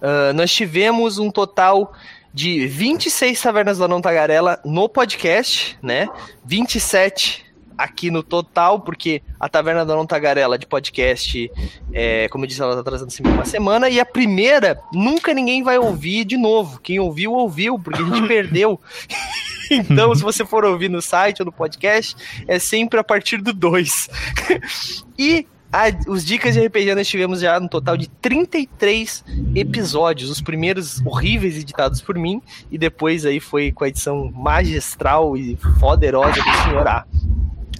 Ah, 0.00 0.32
nós 0.32 0.52
tivemos 0.52 1.18
um 1.18 1.30
total 1.30 1.92
de 2.32 2.66
26 2.66 3.40
Tavernas 3.40 3.78
da 3.78 3.88
Não 3.88 4.00
Tagarela 4.00 4.60
no 4.64 4.88
podcast, 4.88 5.78
né? 5.82 6.08
27 6.44 7.46
aqui 7.76 8.10
no 8.10 8.24
total, 8.24 8.80
porque 8.80 9.22
a 9.38 9.48
Taverna 9.48 9.86
da 9.86 9.94
Não 9.94 10.04
Tagarela 10.04 10.58
de 10.58 10.66
podcast, 10.66 11.50
é, 11.92 12.28
como 12.28 12.44
eu 12.44 12.48
disse, 12.48 12.60
ela 12.60 12.74
tá 12.74 12.80
atrasando 12.80 13.12
sempre 13.12 13.30
uma 13.30 13.44
semana, 13.44 13.88
e 13.88 14.00
a 14.00 14.04
primeira 14.04 14.80
nunca 14.92 15.32
ninguém 15.32 15.62
vai 15.62 15.78
ouvir 15.78 16.24
de 16.24 16.36
novo. 16.36 16.80
Quem 16.80 16.98
ouviu, 16.98 17.32
ouviu, 17.32 17.78
porque 17.78 18.02
a 18.02 18.04
gente 18.04 18.26
perdeu. 18.26 18.80
Então, 19.70 20.12
se 20.14 20.22
você 20.22 20.44
for 20.44 20.64
ouvir 20.64 20.88
no 20.88 21.00
site 21.00 21.40
ou 21.40 21.46
no 21.46 21.52
podcast, 21.52 22.16
é 22.48 22.58
sempre 22.58 22.98
a 22.98 23.04
partir 23.04 23.36
do 23.38 23.52
2. 23.52 24.10
e 25.16 25.46
a- 25.72 26.10
os 26.10 26.24
dicas 26.24 26.54
de 26.54 26.66
RPG 26.66 26.94
nós 26.94 27.06
tivemos 27.08 27.40
já 27.40 27.58
no 27.60 27.68
total 27.68 27.96
de 27.96 28.08
33 28.08 29.24
episódios, 29.54 30.30
os 30.30 30.40
primeiros 30.40 31.00
horríveis 31.04 31.56
editados 31.56 32.00
por 32.00 32.16
mim, 32.16 32.40
e 32.70 32.78
depois 32.78 33.24
aí 33.26 33.40
foi 33.40 33.70
com 33.72 33.84
a 33.84 33.88
edição 33.88 34.30
magistral 34.34 35.36
e 35.36 35.56
poderosa 35.78 36.40
do 36.42 36.62
Senhor 36.64 36.86
A. 36.86 37.04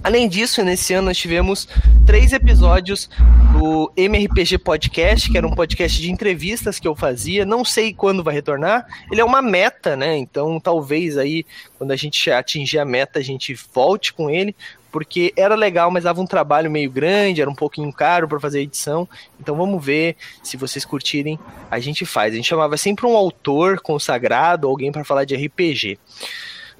Além 0.01 0.29
disso, 0.29 0.63
nesse 0.63 0.93
ano 0.93 1.07
nós 1.07 1.17
tivemos 1.17 1.67
três 2.05 2.31
episódios 2.31 3.09
do 3.51 3.91
MRPG 3.97 4.57
Podcast, 4.57 5.29
que 5.29 5.37
era 5.37 5.45
um 5.45 5.51
podcast 5.51 6.01
de 6.01 6.09
entrevistas 6.09 6.79
que 6.79 6.87
eu 6.87 6.95
fazia. 6.95 7.45
Não 7.45 7.65
sei 7.65 7.93
quando 7.93 8.23
vai 8.23 8.33
retornar. 8.33 8.85
Ele 9.11 9.19
é 9.19 9.25
uma 9.25 9.41
meta, 9.41 9.97
né? 9.97 10.15
Então 10.15 10.57
talvez 10.57 11.17
aí, 11.17 11.45
quando 11.77 11.91
a 11.91 11.97
gente 11.97 12.31
atingir 12.31 12.79
a 12.79 12.85
meta, 12.85 13.19
a 13.19 13.21
gente 13.21 13.53
volte 13.73 14.13
com 14.13 14.29
ele. 14.29 14.55
Porque 14.91 15.33
era 15.35 15.55
legal, 15.55 15.91
mas 15.91 16.03
dava 16.03 16.19
um 16.21 16.25
trabalho 16.25 16.69
meio 16.69 16.89
grande, 16.89 17.41
era 17.41 17.49
um 17.49 17.55
pouquinho 17.55 17.91
caro 17.93 18.27
para 18.27 18.39
fazer 18.39 18.59
a 18.59 18.63
edição. 18.63 19.07
Então 19.39 19.55
vamos 19.55 19.83
ver 19.83 20.15
se 20.43 20.57
vocês 20.57 20.83
curtirem, 20.83 21.39
a 21.69 21.79
gente 21.79 22.05
faz. 22.05 22.33
A 22.33 22.35
gente 22.35 22.47
chamava 22.47 22.77
sempre 22.77 23.05
um 23.05 23.15
autor 23.15 23.79
consagrado, 23.79 24.67
alguém 24.67 24.91
para 24.91 25.03
falar 25.03 25.25
de 25.25 25.35
RPG. 25.35 25.99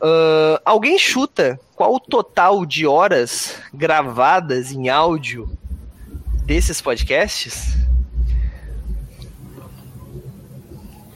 Ah, 0.01 0.61
alguém 0.65 0.97
chuta 0.97 1.59
qual 1.75 1.95
o 1.95 1.99
total 1.99 2.65
de 2.65 2.87
horas 2.87 3.55
gravadas 3.73 4.71
em 4.71 4.89
áudio 4.89 5.49
desses 6.45 6.81
podcasts? 6.81 7.77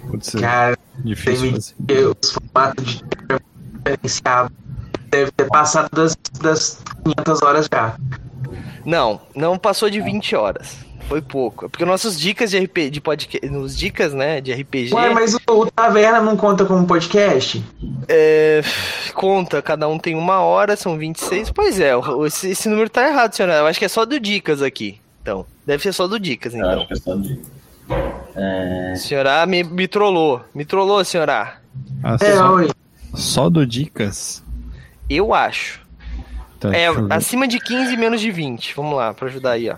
Pode 0.07 0.25
ser 0.25 0.39
Cara, 0.41 0.77
difícil 0.99 1.53
os 1.53 2.31
formatos 2.31 2.85
de 2.85 3.03
diferenciado 3.77 4.53
deve 5.13 5.31
ter 5.31 5.47
passado 5.47 5.89
das, 5.93 6.15
das 6.41 6.79
500 7.03 7.41
horas 7.43 7.67
já. 7.71 7.95
Não, 8.85 9.21
não 9.35 9.57
passou 9.57 9.89
de 9.89 10.01
20 10.01 10.35
horas. 10.35 10.75
Foi 11.07 11.21
pouco. 11.21 11.65
É 11.65 11.67
Porque 11.69 11.83
nossos 11.85 12.17
dicas 12.19 12.49
de 12.51 12.57
RPG, 12.57 12.89
de 12.89 13.01
podcast, 13.01 13.49
nos 13.49 13.77
dicas, 13.77 14.13
né, 14.13 14.39
de 14.41 14.53
RPG, 14.53 14.93
Ué, 14.93 15.09
mas 15.13 15.33
o, 15.35 15.39
o 15.47 15.69
Taverna 15.69 16.21
não 16.21 16.35
conta 16.37 16.65
como 16.65 16.85
podcast? 16.87 17.63
é, 18.07 18.61
conta, 19.13 19.61
cada 19.61 19.87
um 19.87 19.99
tem 19.99 20.15
uma 20.15 20.39
hora, 20.39 20.75
são 20.77 20.97
26. 20.97 21.51
Pois 21.51 21.79
é, 21.79 21.95
o- 21.95 22.25
esse, 22.25 22.49
esse 22.51 22.69
número 22.69 22.89
tá 22.89 23.07
errado, 23.07 23.33
senhora. 23.33 23.55
Eu 23.57 23.67
acho 23.67 23.77
que 23.79 23.85
é 23.85 23.89
só 23.89 24.05
do 24.05 24.19
dicas 24.19 24.61
aqui. 24.61 24.99
Então, 25.21 25.45
deve 25.65 25.83
ser 25.83 25.93
só 25.93 26.07
do 26.07 26.19
dicas, 26.19 26.53
Eu 26.53 26.59
então. 26.59 26.71
acho 26.79 26.87
que 26.87 26.93
é 26.93 26.97
só 26.97 27.15
de. 27.15 27.39
É, 28.35 28.95
Senhora 28.95 29.45
me, 29.45 29.63
me 29.63 29.87
trollou. 29.87 30.41
Me 30.53 30.65
trollou, 30.65 31.03
senhora. 31.03 31.57
Ah, 32.03 32.17
É, 32.19 32.35
só, 32.35 32.53
oi. 32.55 32.69
só 33.13 33.49
do 33.49 33.65
Dicas? 33.65 34.42
Eu 35.15 35.33
acho. 35.33 35.81
Tá, 36.59 36.75
É, 36.75 36.87
acima 37.09 37.47
de 37.47 37.59
15 37.59 37.93
e 37.93 37.97
menos 37.97 38.21
de 38.21 38.31
20. 38.31 38.73
Vamos 38.75 38.95
lá, 38.95 39.13
pra 39.13 39.27
ajudar 39.27 39.51
aí, 39.51 39.69
ó. 39.69 39.77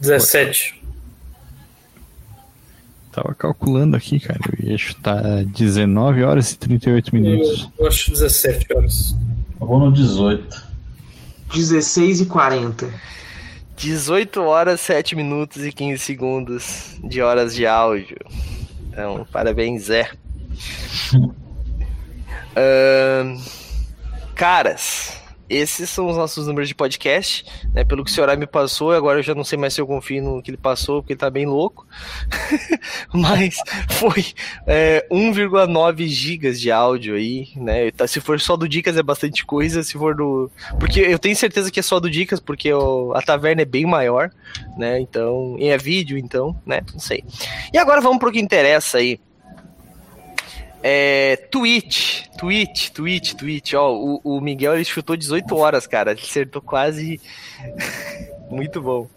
17. 0.00 0.82
Tava 3.12 3.34
calculando 3.34 3.96
aqui, 3.96 4.20
cara. 4.20 4.38
Eu 4.62 4.70
ia 4.70 4.78
chutar 4.78 5.44
19 5.44 6.22
horas 6.22 6.52
e 6.52 6.58
38 6.58 7.14
minutos. 7.14 7.62
Eu, 7.76 7.84
eu 7.84 7.88
acho 7.88 8.10
17 8.10 8.66
horas. 8.74 9.16
eu 9.60 9.66
vou 9.66 9.80
no 9.80 9.92
18. 9.92 10.68
16 11.52 12.20
e 12.20 12.26
40. 12.26 12.88
18 13.76 14.42
horas, 14.42 14.80
7 14.80 15.16
minutos 15.16 15.64
e 15.64 15.72
15 15.72 15.98
segundos 16.02 16.96
de 17.02 17.22
horas 17.22 17.54
de 17.54 17.66
áudio. 17.66 18.18
Então, 18.90 19.26
parabéns, 19.32 19.84
Zé. 19.84 20.10
Ahn, 22.56 23.36
caras, 24.34 25.18
esses 25.48 25.88
são 25.88 26.08
os 26.08 26.16
nossos 26.16 26.46
números 26.46 26.68
de 26.68 26.74
podcast, 26.74 27.44
né? 27.72 27.82
Pelo 27.82 28.04
que 28.04 28.10
o 28.10 28.14
senhor 28.14 28.36
me 28.36 28.46
passou, 28.46 28.92
agora 28.92 29.18
eu 29.18 29.22
já 29.22 29.34
não 29.34 29.44
sei 29.44 29.58
mais 29.58 29.72
se 29.72 29.80
eu 29.80 29.86
confio 29.86 30.22
no 30.22 30.42
que 30.42 30.50
ele 30.50 30.58
passou, 30.58 31.00
porque 31.00 31.14
ele 31.14 31.20
tá 31.20 31.30
bem 31.30 31.46
louco. 31.46 31.86
Mas 33.12 33.56
foi 33.88 34.26
é, 34.66 35.06
1,9 35.10 36.06
gigas 36.06 36.60
de 36.60 36.70
áudio 36.70 37.14
aí, 37.14 37.48
né? 37.56 37.90
Tá, 37.90 38.06
se 38.06 38.20
for 38.20 38.38
só 38.38 38.56
do 38.56 38.68
Dicas 38.68 38.98
é 38.98 39.02
bastante 39.02 39.44
coisa, 39.46 39.82
se 39.82 39.94
for 39.94 40.14
do. 40.14 40.50
Porque 40.78 41.00
eu 41.00 41.18
tenho 41.18 41.34
certeza 41.34 41.70
que 41.70 41.80
é 41.80 41.82
só 41.82 41.98
do 41.98 42.10
Dicas, 42.10 42.40
porque 42.40 42.70
a 43.14 43.22
taverna 43.22 43.62
é 43.62 43.66
bem 43.66 43.86
maior, 43.86 44.30
né? 44.76 45.00
Então. 45.00 45.56
E 45.58 45.68
é 45.68 45.78
vídeo, 45.78 46.18
então, 46.18 46.54
né? 46.66 46.82
Não 46.92 47.00
sei. 47.00 47.24
E 47.72 47.78
agora 47.78 48.02
vamos 48.02 48.18
pro 48.18 48.30
que 48.30 48.38
interessa 48.38 48.98
aí. 48.98 49.18
É, 50.82 51.36
Twitch, 51.50 52.26
Twitch, 52.38 52.90
Twitch, 52.90 53.34
Twitch. 53.34 53.74
Ó, 53.74 53.92
o, 53.92 54.20
o 54.22 54.40
Miguel 54.40 54.74
ele 54.74 54.84
chutou 54.84 55.16
18 55.16 55.56
horas, 55.56 55.86
cara. 55.86 56.12
Acertou 56.12 56.62
quase. 56.62 57.20
Muito 58.50 58.80
bom. 58.80 59.08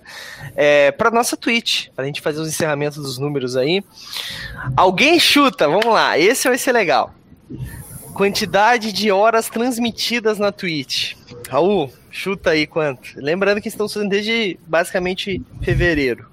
É, 0.55 0.91
para 0.91 1.09
nossa 1.09 1.37
Twitch, 1.37 1.87
para 1.95 2.03
a 2.03 2.07
gente 2.07 2.19
fazer 2.19 2.41
os 2.41 2.49
encerramentos 2.49 2.97
dos 2.97 3.17
números 3.17 3.55
aí. 3.55 3.83
Alguém 4.75 5.19
chuta, 5.19 5.67
vamos 5.67 5.85
lá. 5.85 6.17
Esse 6.17 6.49
vai 6.49 6.57
ser 6.57 6.73
legal. 6.73 7.13
Quantidade 8.13 8.91
de 8.91 9.09
horas 9.09 9.49
transmitidas 9.49 10.37
na 10.37 10.51
Twitch. 10.51 11.15
Raul, 11.49 11.91
chuta 12.09 12.51
aí 12.51 12.67
quanto. 12.67 13.13
Lembrando 13.15 13.61
que 13.61 13.69
estão 13.69 13.87
sendo 13.87 14.09
desde 14.09 14.59
basicamente 14.67 15.41
fevereiro. 15.61 16.30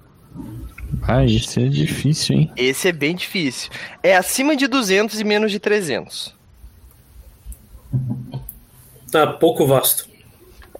Ah, 1.11 1.25
esse 1.25 1.59
é 1.59 1.67
difícil, 1.67 2.35
hein? 2.35 2.51
Esse 2.55 2.89
é 2.89 2.91
bem 2.91 3.15
difícil. 3.15 3.71
É 4.03 4.15
acima 4.15 4.55
de 4.55 4.67
200 4.67 5.19
e 5.19 5.23
menos 5.23 5.51
de 5.51 5.59
300. 5.59 6.35
Tá 9.11 9.25
pouco 9.25 9.65
vasto. 9.65 10.08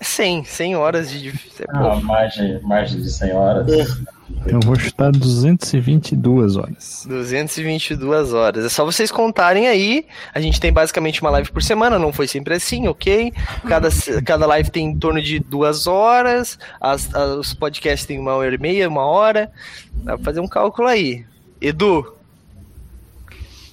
100, 0.01 0.43
100 0.45 0.75
horas 0.75 1.11
de. 1.11 1.29
É 1.29 1.65
ah, 1.69 1.99
margem, 2.01 2.59
margem 2.61 3.01
de 3.01 3.11
100 3.11 3.33
horas. 3.33 3.99
Eu 4.45 4.59
vou 4.61 4.75
chutar 4.75 5.11
222 5.11 6.55
horas. 6.55 7.05
222 7.07 8.33
horas. 8.33 8.65
É 8.65 8.69
só 8.69 8.85
vocês 8.85 9.11
contarem 9.11 9.67
aí. 9.67 10.05
A 10.33 10.39
gente 10.39 10.59
tem 10.59 10.71
basicamente 10.71 11.21
uma 11.21 11.29
live 11.31 11.51
por 11.51 11.61
semana, 11.61 11.99
não 11.99 12.13
foi 12.13 12.27
sempre 12.27 12.53
assim, 12.53 12.87
ok? 12.87 13.33
Cada, 13.67 13.89
cada 14.23 14.45
live 14.45 14.69
tem 14.69 14.87
em 14.87 14.97
torno 14.97 15.21
de 15.21 15.39
duas 15.39 15.87
horas. 15.87 16.57
As, 16.79 17.13
as, 17.13 17.31
os 17.31 17.53
podcasts 17.53 18.05
têm 18.05 18.19
uma 18.19 18.33
hora 18.33 18.53
e 18.53 18.57
meia, 18.57 18.87
uma 18.87 19.05
hora. 19.05 19.51
Dá 19.91 20.15
pra 20.15 20.25
fazer 20.25 20.39
um 20.39 20.47
cálculo 20.47 20.87
aí. 20.87 21.25
Edu. 21.59 22.13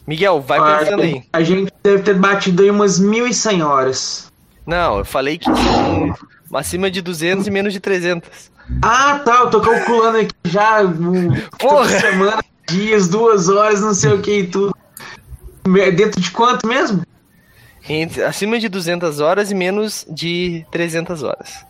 Miguel, 0.06 0.40
vai 0.40 0.78
pensando 0.78 1.02
aí. 1.02 1.22
A 1.32 1.42
gente 1.42 1.72
deve 1.82 2.02
ter 2.02 2.14
batido 2.14 2.62
aí 2.62 2.70
umas 2.70 3.00
1.100 3.00 3.64
horas. 3.64 4.25
Não, 4.66 4.98
eu 4.98 5.04
falei 5.04 5.38
que 5.38 5.50
tinha 5.52 6.14
acima 6.52 6.90
de 6.90 7.00
200 7.00 7.46
e 7.46 7.50
menos 7.50 7.72
de 7.72 7.80
300. 7.80 8.50
Ah, 8.82 9.20
tá, 9.20 9.42
eu 9.42 9.50
tô 9.50 9.60
calculando 9.60 10.18
aqui 10.18 10.34
já. 10.44 10.80
Porra! 11.58 12.00
Semana, 12.00 12.42
dias, 12.68 13.08
duas 13.08 13.48
horas, 13.48 13.80
não 13.80 13.94
sei 13.94 14.12
o 14.12 14.20
que 14.20 14.38
e 14.40 14.46
tudo. 14.48 14.74
Dentro 15.94 16.20
de 16.20 16.30
quanto 16.32 16.66
mesmo? 16.66 17.02
Entre, 17.88 18.24
acima 18.24 18.58
de 18.58 18.68
200 18.68 19.20
horas 19.20 19.52
e 19.52 19.54
menos 19.54 20.04
de 20.08 20.66
300 20.72 21.22
horas. 21.22 21.64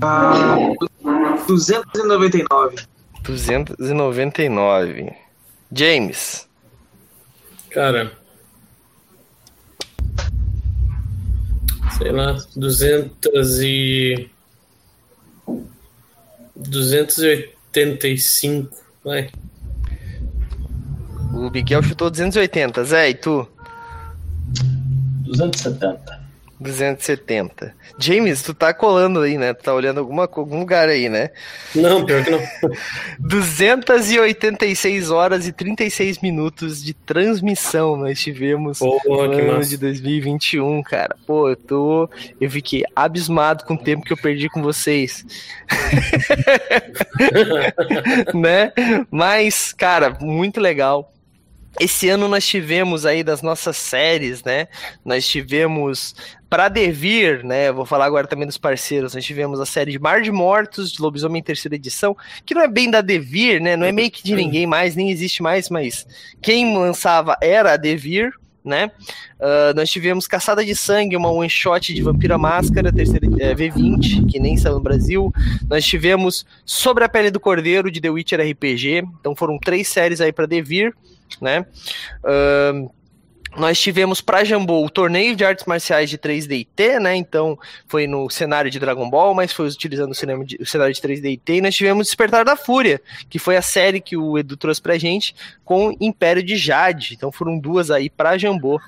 Ah, 0.00 0.56
299. 1.48 2.76
299. 3.22 5.12
James. 5.72 6.48
Cara, 7.70 8.12
sei 11.98 12.12
lá, 12.12 12.38
200 12.56 13.60
e 13.60 14.30
285, 16.56 18.70
vai. 19.04 19.30
O 21.32 21.50
Miguel 21.50 21.82
chutou 21.82 22.10
280, 22.10 22.84
Zé, 22.84 23.10
e 23.10 23.14
tu? 23.14 23.48
270. 25.24 26.23
270. 26.60 27.74
James, 27.98 28.42
tu 28.42 28.54
tá 28.54 28.72
colando 28.72 29.20
aí, 29.20 29.36
né? 29.36 29.52
Tu 29.52 29.64
tá 29.64 29.74
olhando 29.74 29.98
alguma, 29.98 30.22
algum 30.22 30.60
lugar 30.60 30.88
aí, 30.88 31.08
né? 31.08 31.30
Não, 31.74 32.04
pior 32.04 32.24
que 32.24 32.30
não. 32.30 32.40
286 33.18 35.10
horas 35.10 35.46
e 35.46 35.52
36 35.52 36.20
minutos 36.20 36.82
de 36.82 36.94
transmissão 36.94 37.96
nós 37.96 38.20
tivemos 38.20 38.78
Porra, 38.78 39.28
no 39.28 39.52
ano 39.52 39.64
de 39.64 39.76
2021, 39.76 40.82
cara. 40.82 41.16
Pô, 41.26 41.48
eu 41.48 41.56
tô. 41.56 42.10
Eu 42.40 42.50
fiquei 42.50 42.84
abismado 42.94 43.64
com 43.64 43.74
o 43.74 43.78
tempo 43.78 44.04
que 44.04 44.12
eu 44.12 44.16
perdi 44.16 44.48
com 44.48 44.62
vocês. 44.62 45.24
né? 48.34 48.72
Mas, 49.10 49.72
cara, 49.72 50.16
muito 50.20 50.60
legal. 50.60 51.10
Esse 51.80 52.08
ano 52.08 52.28
nós 52.28 52.46
tivemos 52.46 53.04
aí 53.04 53.24
das 53.24 53.42
nossas 53.42 53.76
séries, 53.76 54.44
né? 54.44 54.68
Nós 55.04 55.26
tivemos 55.26 56.14
para 56.54 56.68
Devir, 56.68 57.44
né? 57.44 57.72
Vou 57.72 57.84
falar 57.84 58.04
agora 58.04 58.28
também 58.28 58.46
dos 58.46 58.56
parceiros. 58.56 59.12
Nós 59.12 59.24
tivemos 59.24 59.58
a 59.58 59.66
série 59.66 59.90
de 59.90 59.98
Mar 59.98 60.22
de 60.22 60.30
Mortos, 60.30 60.92
de 60.92 61.02
Lobisomem 61.02 61.42
terceira 61.42 61.74
edição, 61.74 62.16
que 62.46 62.54
não 62.54 62.62
é 62.62 62.68
bem 62.68 62.88
da 62.88 63.00
Devir, 63.00 63.60
né? 63.60 63.76
Não 63.76 63.84
é 63.84 63.92
que 64.08 64.22
de 64.22 64.36
ninguém 64.36 64.64
mais, 64.64 64.94
nem 64.94 65.10
existe 65.10 65.42
mais, 65.42 65.68
mas 65.68 66.06
quem 66.40 66.78
lançava 66.78 67.36
era 67.42 67.72
a 67.72 67.76
Devir, 67.76 68.32
né? 68.64 68.92
Uh, 69.40 69.74
nós 69.74 69.90
tivemos 69.90 70.28
Caçada 70.28 70.64
de 70.64 70.76
Sangue, 70.76 71.16
uma 71.16 71.28
one 71.28 71.50
shot 71.50 71.92
de 71.92 72.00
Vampira 72.00 72.38
Máscara, 72.38 72.92
terceira 72.92 73.26
é, 73.40 73.52
V20, 73.52 74.30
que 74.30 74.38
nem 74.38 74.56
saiu 74.56 74.74
no 74.74 74.80
Brasil. 74.80 75.32
Nós 75.68 75.84
tivemos 75.84 76.46
Sobre 76.64 77.02
a 77.02 77.08
Pele 77.08 77.32
do 77.32 77.40
Cordeiro, 77.40 77.90
de 77.90 78.00
The 78.00 78.10
Witcher 78.10 78.40
RPG. 78.40 79.02
Então 79.18 79.34
foram 79.34 79.58
três 79.58 79.88
séries 79.88 80.20
aí 80.20 80.32
para 80.32 80.46
Devir 80.46 80.94
né? 81.40 81.66
Uh, 82.22 82.90
nós 83.56 83.80
tivemos 83.80 84.20
para 84.20 84.44
Jambô 84.44 84.84
o 84.84 84.90
torneio 84.90 85.36
de 85.36 85.44
artes 85.44 85.64
marciais 85.64 86.10
de 86.10 86.18
3DT, 86.18 86.98
né? 87.00 87.14
Então 87.14 87.58
foi 87.86 88.06
no 88.06 88.28
cenário 88.28 88.70
de 88.70 88.78
Dragon 88.78 89.08
Ball, 89.08 89.34
mas 89.34 89.52
foi 89.52 89.68
utilizando 89.68 90.10
o, 90.10 90.14
cinema 90.14 90.44
de, 90.44 90.56
o 90.60 90.66
cenário 90.66 90.92
de 90.92 91.00
3DT. 91.00 91.56
E 91.56 91.60
nós 91.60 91.74
tivemos 91.74 92.06
Despertar 92.06 92.44
da 92.44 92.56
Fúria, 92.56 93.00
que 93.30 93.38
foi 93.38 93.56
a 93.56 93.62
série 93.62 94.00
que 94.00 94.16
o 94.16 94.36
Edu 94.36 94.56
trouxe 94.56 94.82
pra 94.82 94.98
gente 94.98 95.34
com 95.64 95.96
Império 96.00 96.42
de 96.42 96.56
Jade. 96.56 97.14
Então 97.14 97.30
foram 97.30 97.58
duas 97.58 97.90
aí 97.90 98.10
para 98.10 98.36
Jambô. 98.36 98.80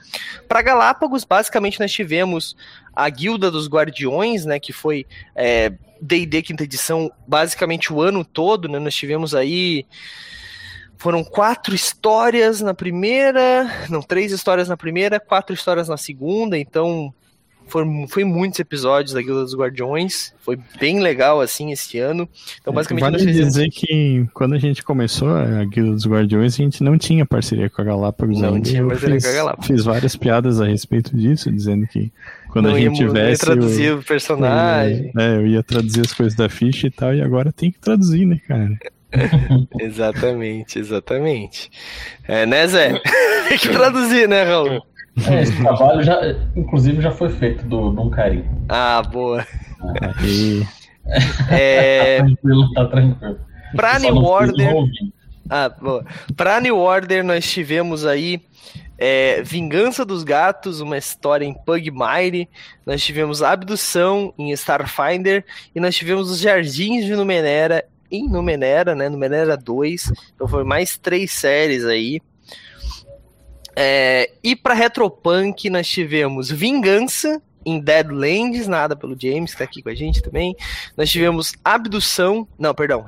Para 0.49 0.63
Galápagos, 0.63 1.25
basicamente 1.25 1.79
nós 1.79 1.93
tivemos 1.93 2.57
a 2.95 3.09
Guilda 3.09 3.51
dos 3.51 3.69
Guardiões, 3.69 4.45
né? 4.45 4.59
Que 4.59 4.73
foi 4.73 5.07
D&D 6.01 6.39
é, 6.39 6.43
quinta 6.43 6.65
edição, 6.65 7.11
basicamente 7.27 7.93
o 7.93 8.01
ano 8.01 8.25
todo, 8.25 8.69
né? 8.69 8.79
Nós 8.79 8.95
tivemos 8.95 9.35
aí 9.35 9.87
foram 10.99 11.23
quatro 11.23 11.75
histórias 11.75 12.61
na 12.61 12.75
primeira, 12.75 13.71
não, 13.89 14.03
três 14.03 14.33
histórias 14.33 14.69
na 14.69 14.77
primeira, 14.77 15.21
quatro 15.21 15.55
histórias 15.55 15.89
na 15.89 15.97
segunda, 15.97 16.59
então 16.59 17.13
foi, 17.67 17.85
foi 18.09 18.25
muitos 18.25 18.61
episódios 18.61 19.13
da 19.13 19.21
Guilda 19.21 19.43
dos 19.43 19.55
Guardiões, 19.55 20.33
foi 20.39 20.59
bem 20.79 21.01
legal 21.01 21.41
assim 21.41 21.73
esse 21.73 21.99
ano. 21.99 22.29
Então, 22.61 22.73
basicamente, 22.73 23.03
vale 23.03 23.33
dizer 23.33 23.69
que 23.71 24.27
quando 24.33 24.55
a 24.55 24.59
gente 24.59 24.83
começou 24.83 25.29
a 25.29 25.65
Guilda 25.65 25.93
dos 25.93 26.07
Guardiões, 26.07 26.55
a 26.55 26.57
gente 26.63 26.83
não 26.83 26.97
tinha 26.97 27.27
parceria 27.27 27.69
com 27.69 27.83
a 27.83 27.85
Galápagos. 27.85 28.41
Não 28.41 28.55
ainda. 28.55 28.69
tinha 28.69 28.87
parceria 28.87 29.17
fiz, 29.17 29.25
com 29.25 29.31
a 29.31 29.35
Galápagos. 29.35 29.67
Fiz 29.67 29.85
várias 29.85 30.17
piadas 30.17 30.61
a 30.61 30.67
respeito 30.67 31.17
disso, 31.17 31.51
dizendo 31.51 31.87
que 31.89 32.13
quando 32.51 32.69
não 32.69 32.77
a 32.77 32.79
gente 32.79 32.97
tivesse. 32.97 33.19
Eu 33.19 33.31
ia 33.31 33.39
traduzir 33.39 33.95
o 33.95 34.03
personagem. 34.03 35.13
É, 35.17 35.37
eu 35.37 35.47
ia 35.47 35.63
traduzir 35.63 36.01
as 36.03 36.13
coisas 36.13 36.35
da 36.35 36.49
ficha 36.49 36.87
e 36.87 36.91
tal, 36.91 37.15
e 37.15 37.21
agora 37.21 37.53
tem 37.53 37.73
que 37.73 37.81
traduzir, 37.81 38.25
né, 38.25 38.41
cara? 38.47 38.79
exatamente, 39.81 40.79
exatamente. 40.79 41.71
É, 42.27 42.47
né, 42.47 42.67
Zé? 42.67 43.01
Tem 43.49 43.59
que 43.59 43.69
traduzir, 43.69 44.29
né, 44.29 44.43
Raul? 44.45 44.83
É, 45.29 45.43
esse 45.43 45.57
trabalho 45.57 46.03
já, 46.03 46.21
inclusive, 46.55 47.01
já 47.01 47.11
foi 47.11 47.31
feito 47.31 47.65
do 47.65 47.91
Dom 47.91 48.11
Carinho. 48.11 48.67
Ah, 48.69 49.03
boa. 49.03 49.47
Ah, 49.81 50.13
é... 51.51 52.19
tá 52.21 52.25
tranquilo, 52.27 52.73
tá 52.75 52.85
tranquilo. 52.87 53.41
Pra 53.75 53.99
New 53.99 54.17
Order. 54.17 54.75
Ah, 55.49 55.69
boa. 55.69 56.05
Pra 56.37 56.61
New 56.61 56.77
Order, 56.77 57.25
nós 57.25 57.51
tivemos 57.51 58.05
aí 58.05 58.43
é, 58.99 59.43
Vingança 59.43 60.05
dos 60.05 60.25
Gatos, 60.25 60.81
uma 60.81 60.99
história 60.99 61.45
em 61.45 61.55
Pugmire. 61.55 62.49
Nós 62.85 63.03
tivemos 63.03 63.43
Abdução 63.43 64.35
em 64.39 64.51
Starfinder. 64.53 65.45
E 65.75 65.81
nós 65.81 65.95
tivemos 65.95 66.31
Os 66.31 66.41
Jardins 66.41 67.05
de 67.05 67.15
Numenera 67.15 67.85
em 68.11 68.29
Numenera, 68.29 68.95
né? 68.95 69.09
Numenera 69.09 69.57
2. 69.57 70.13
Então 70.35 70.49
foi 70.49 70.65
mais 70.65 70.97
três 70.97 71.33
séries 71.33 71.85
aí. 71.85 72.21
É, 73.75 74.31
e 74.43 74.57
para 74.57 74.73
Retropunk 74.73 75.69
nós 75.69 75.87
tivemos 75.87 76.51
Vingança 76.51 77.43
in 77.67 77.81
Deadlands, 77.81 78.69
nada 78.69 78.95
pelo 78.95 79.17
James, 79.21 79.51
que 79.51 79.59
tá 79.59 79.65
aqui 79.65 79.83
com 79.83 79.89
a 79.89 79.95
gente 79.95 80.23
também. 80.23 80.55
Nós 80.97 81.11
tivemos 81.11 81.53
Abdução, 81.65 82.47
não, 82.57 82.73
perdão, 82.73 83.05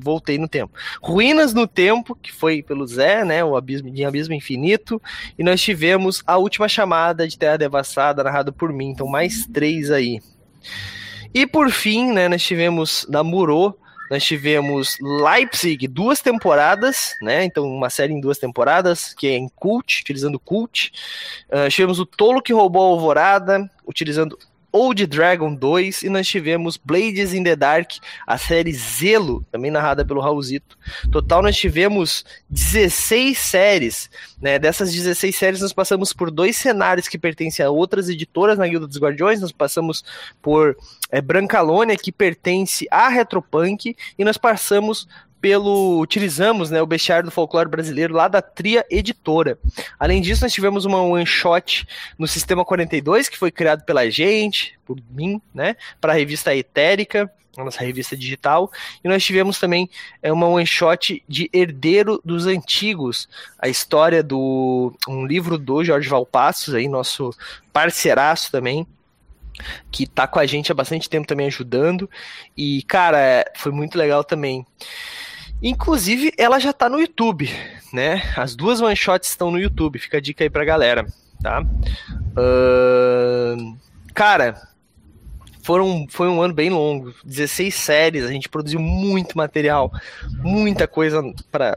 voltei 0.00 0.36
no 0.38 0.48
tempo. 0.48 0.74
Ruínas 1.00 1.54
no 1.54 1.68
Tempo, 1.68 2.16
que 2.16 2.32
foi 2.32 2.64
pelo 2.64 2.84
Zé, 2.84 3.24
né, 3.24 3.44
o 3.44 3.54
Abismo 3.54 3.88
de 3.88 4.04
Abismo 4.04 4.34
Infinito, 4.34 5.00
e 5.38 5.44
nós 5.44 5.62
tivemos 5.62 6.20
A 6.26 6.36
Última 6.36 6.68
Chamada 6.68 7.28
de 7.28 7.38
Terra 7.38 7.56
Devastada, 7.56 8.24
narrado 8.24 8.52
por 8.52 8.72
mim, 8.72 8.90
então 8.90 9.06
mais 9.06 9.46
três 9.46 9.92
aí. 9.92 10.20
E 11.32 11.46
por 11.46 11.70
fim, 11.70 12.12
né, 12.12 12.28
nós 12.28 12.42
tivemos 12.42 13.06
da 13.08 13.22
Muro, 13.22 13.78
nós 14.10 14.24
tivemos 14.24 14.96
Leipzig, 15.00 15.86
duas 15.88 16.20
temporadas, 16.20 17.14
né? 17.22 17.44
Então, 17.44 17.64
uma 17.64 17.90
série 17.90 18.12
em 18.12 18.20
duas 18.20 18.38
temporadas, 18.38 19.14
que 19.14 19.26
é 19.26 19.36
em 19.36 19.48
Cult, 19.48 20.00
utilizando 20.00 20.38
Cult. 20.38 20.92
Uh, 21.48 21.68
tivemos 21.68 21.98
o 21.98 22.06
Tolo 22.06 22.42
que 22.42 22.52
roubou 22.52 22.82
a 22.82 22.86
Alvorada, 22.86 23.70
utilizando 23.86 24.38
Old 24.76 25.06
Dragon 25.06 25.54
2 25.54 26.02
e 26.02 26.10
nós 26.10 26.28
tivemos 26.28 26.76
Blades 26.76 27.32
in 27.32 27.42
the 27.42 27.56
Dark, 27.56 27.92
a 28.26 28.36
série 28.36 28.74
Zelo, 28.74 29.42
também 29.50 29.70
narrada 29.70 30.04
pelo 30.04 30.20
Raulzito. 30.20 30.76
Total 31.10 31.42
nós 31.42 31.56
tivemos 31.56 32.26
16 32.50 33.38
séries, 33.38 34.10
né? 34.38 34.58
Dessas 34.58 34.92
16 34.92 35.34
séries 35.34 35.60
nós 35.62 35.72
passamos 35.72 36.12
por 36.12 36.30
dois 36.30 36.58
cenários 36.58 37.08
que 37.08 37.16
pertencem 37.16 37.64
a 37.64 37.70
outras 37.70 38.10
editoras 38.10 38.58
na 38.58 38.68
Guilda 38.68 38.86
dos 38.86 38.98
Guardiões, 38.98 39.40
nós 39.40 39.50
passamos 39.50 40.04
por 40.42 40.76
é, 41.10 41.22
Brancalônia, 41.22 41.96
que 41.96 42.12
pertence 42.12 42.86
à 42.90 43.08
Retropunk, 43.08 43.96
e 44.18 44.24
nós 44.26 44.36
passamos 44.36 45.08
pelo 45.46 46.00
utilizamos 46.00 46.72
né, 46.72 46.82
o 46.82 46.86
bestiário 46.86 47.26
do 47.26 47.30
folclore 47.30 47.68
brasileiro 47.68 48.12
lá 48.12 48.26
da 48.26 48.42
Tria 48.42 48.84
Editora. 48.90 49.56
Além 49.96 50.20
disso, 50.20 50.42
nós 50.42 50.52
tivemos 50.52 50.84
uma 50.84 51.00
one 51.00 51.24
shot 51.24 51.86
no 52.18 52.26
Sistema 52.26 52.64
42 52.64 53.28
que 53.28 53.38
foi 53.38 53.52
criado 53.52 53.84
pela 53.84 54.10
gente, 54.10 54.76
por 54.84 54.98
mim, 55.08 55.40
né, 55.54 55.76
para 56.00 56.12
a 56.12 56.16
revista 56.16 56.52
Etérica, 56.52 57.30
a 57.56 57.62
nossa 57.62 57.84
revista 57.84 58.16
digital, 58.16 58.72
e 59.04 59.08
nós 59.08 59.24
tivemos 59.24 59.60
também 59.60 59.88
é, 60.20 60.32
uma 60.32 60.48
one 60.48 60.66
shot 60.66 61.22
de 61.28 61.48
Herdeiro 61.52 62.20
dos 62.24 62.46
Antigos, 62.46 63.28
a 63.56 63.68
história 63.68 64.24
do 64.24 64.92
um 65.06 65.24
livro 65.24 65.56
do 65.56 65.84
Jorge 65.84 66.08
Valpassos 66.08 66.74
aí 66.74 66.88
nosso 66.88 67.30
parceiraço 67.72 68.50
também, 68.50 68.84
que 69.92 70.08
tá 70.08 70.26
com 70.26 70.40
a 70.40 70.44
gente 70.44 70.72
há 70.72 70.74
bastante 70.74 71.08
tempo 71.08 71.28
também 71.28 71.46
ajudando. 71.46 72.10
E, 72.56 72.82
cara, 72.82 73.44
foi 73.54 73.70
muito 73.70 73.96
legal 73.96 74.24
também. 74.24 74.66
Inclusive, 75.62 76.32
ela 76.36 76.58
já 76.58 76.72
tá 76.72 76.88
no 76.88 77.00
YouTube, 77.00 77.50
né? 77.92 78.22
As 78.36 78.54
duas 78.54 78.80
one 78.80 78.96
shots 78.96 79.30
estão 79.30 79.50
no 79.50 79.58
YouTube, 79.58 79.98
fica 79.98 80.18
a 80.18 80.20
dica 80.20 80.44
aí 80.44 80.50
pra 80.50 80.64
galera, 80.64 81.06
tá? 81.42 81.62
Uh... 82.36 83.76
Cara, 84.14 84.68
foram, 85.62 86.06
foi 86.08 86.28
um 86.28 86.40
ano 86.40 86.54
bem 86.54 86.70
longo, 86.70 87.12
16 87.24 87.74
séries, 87.74 88.24
a 88.24 88.30
gente 88.30 88.48
produziu 88.48 88.80
muito 88.80 89.36
material, 89.36 89.92
muita 90.42 90.86
coisa 90.86 91.22
para 91.50 91.76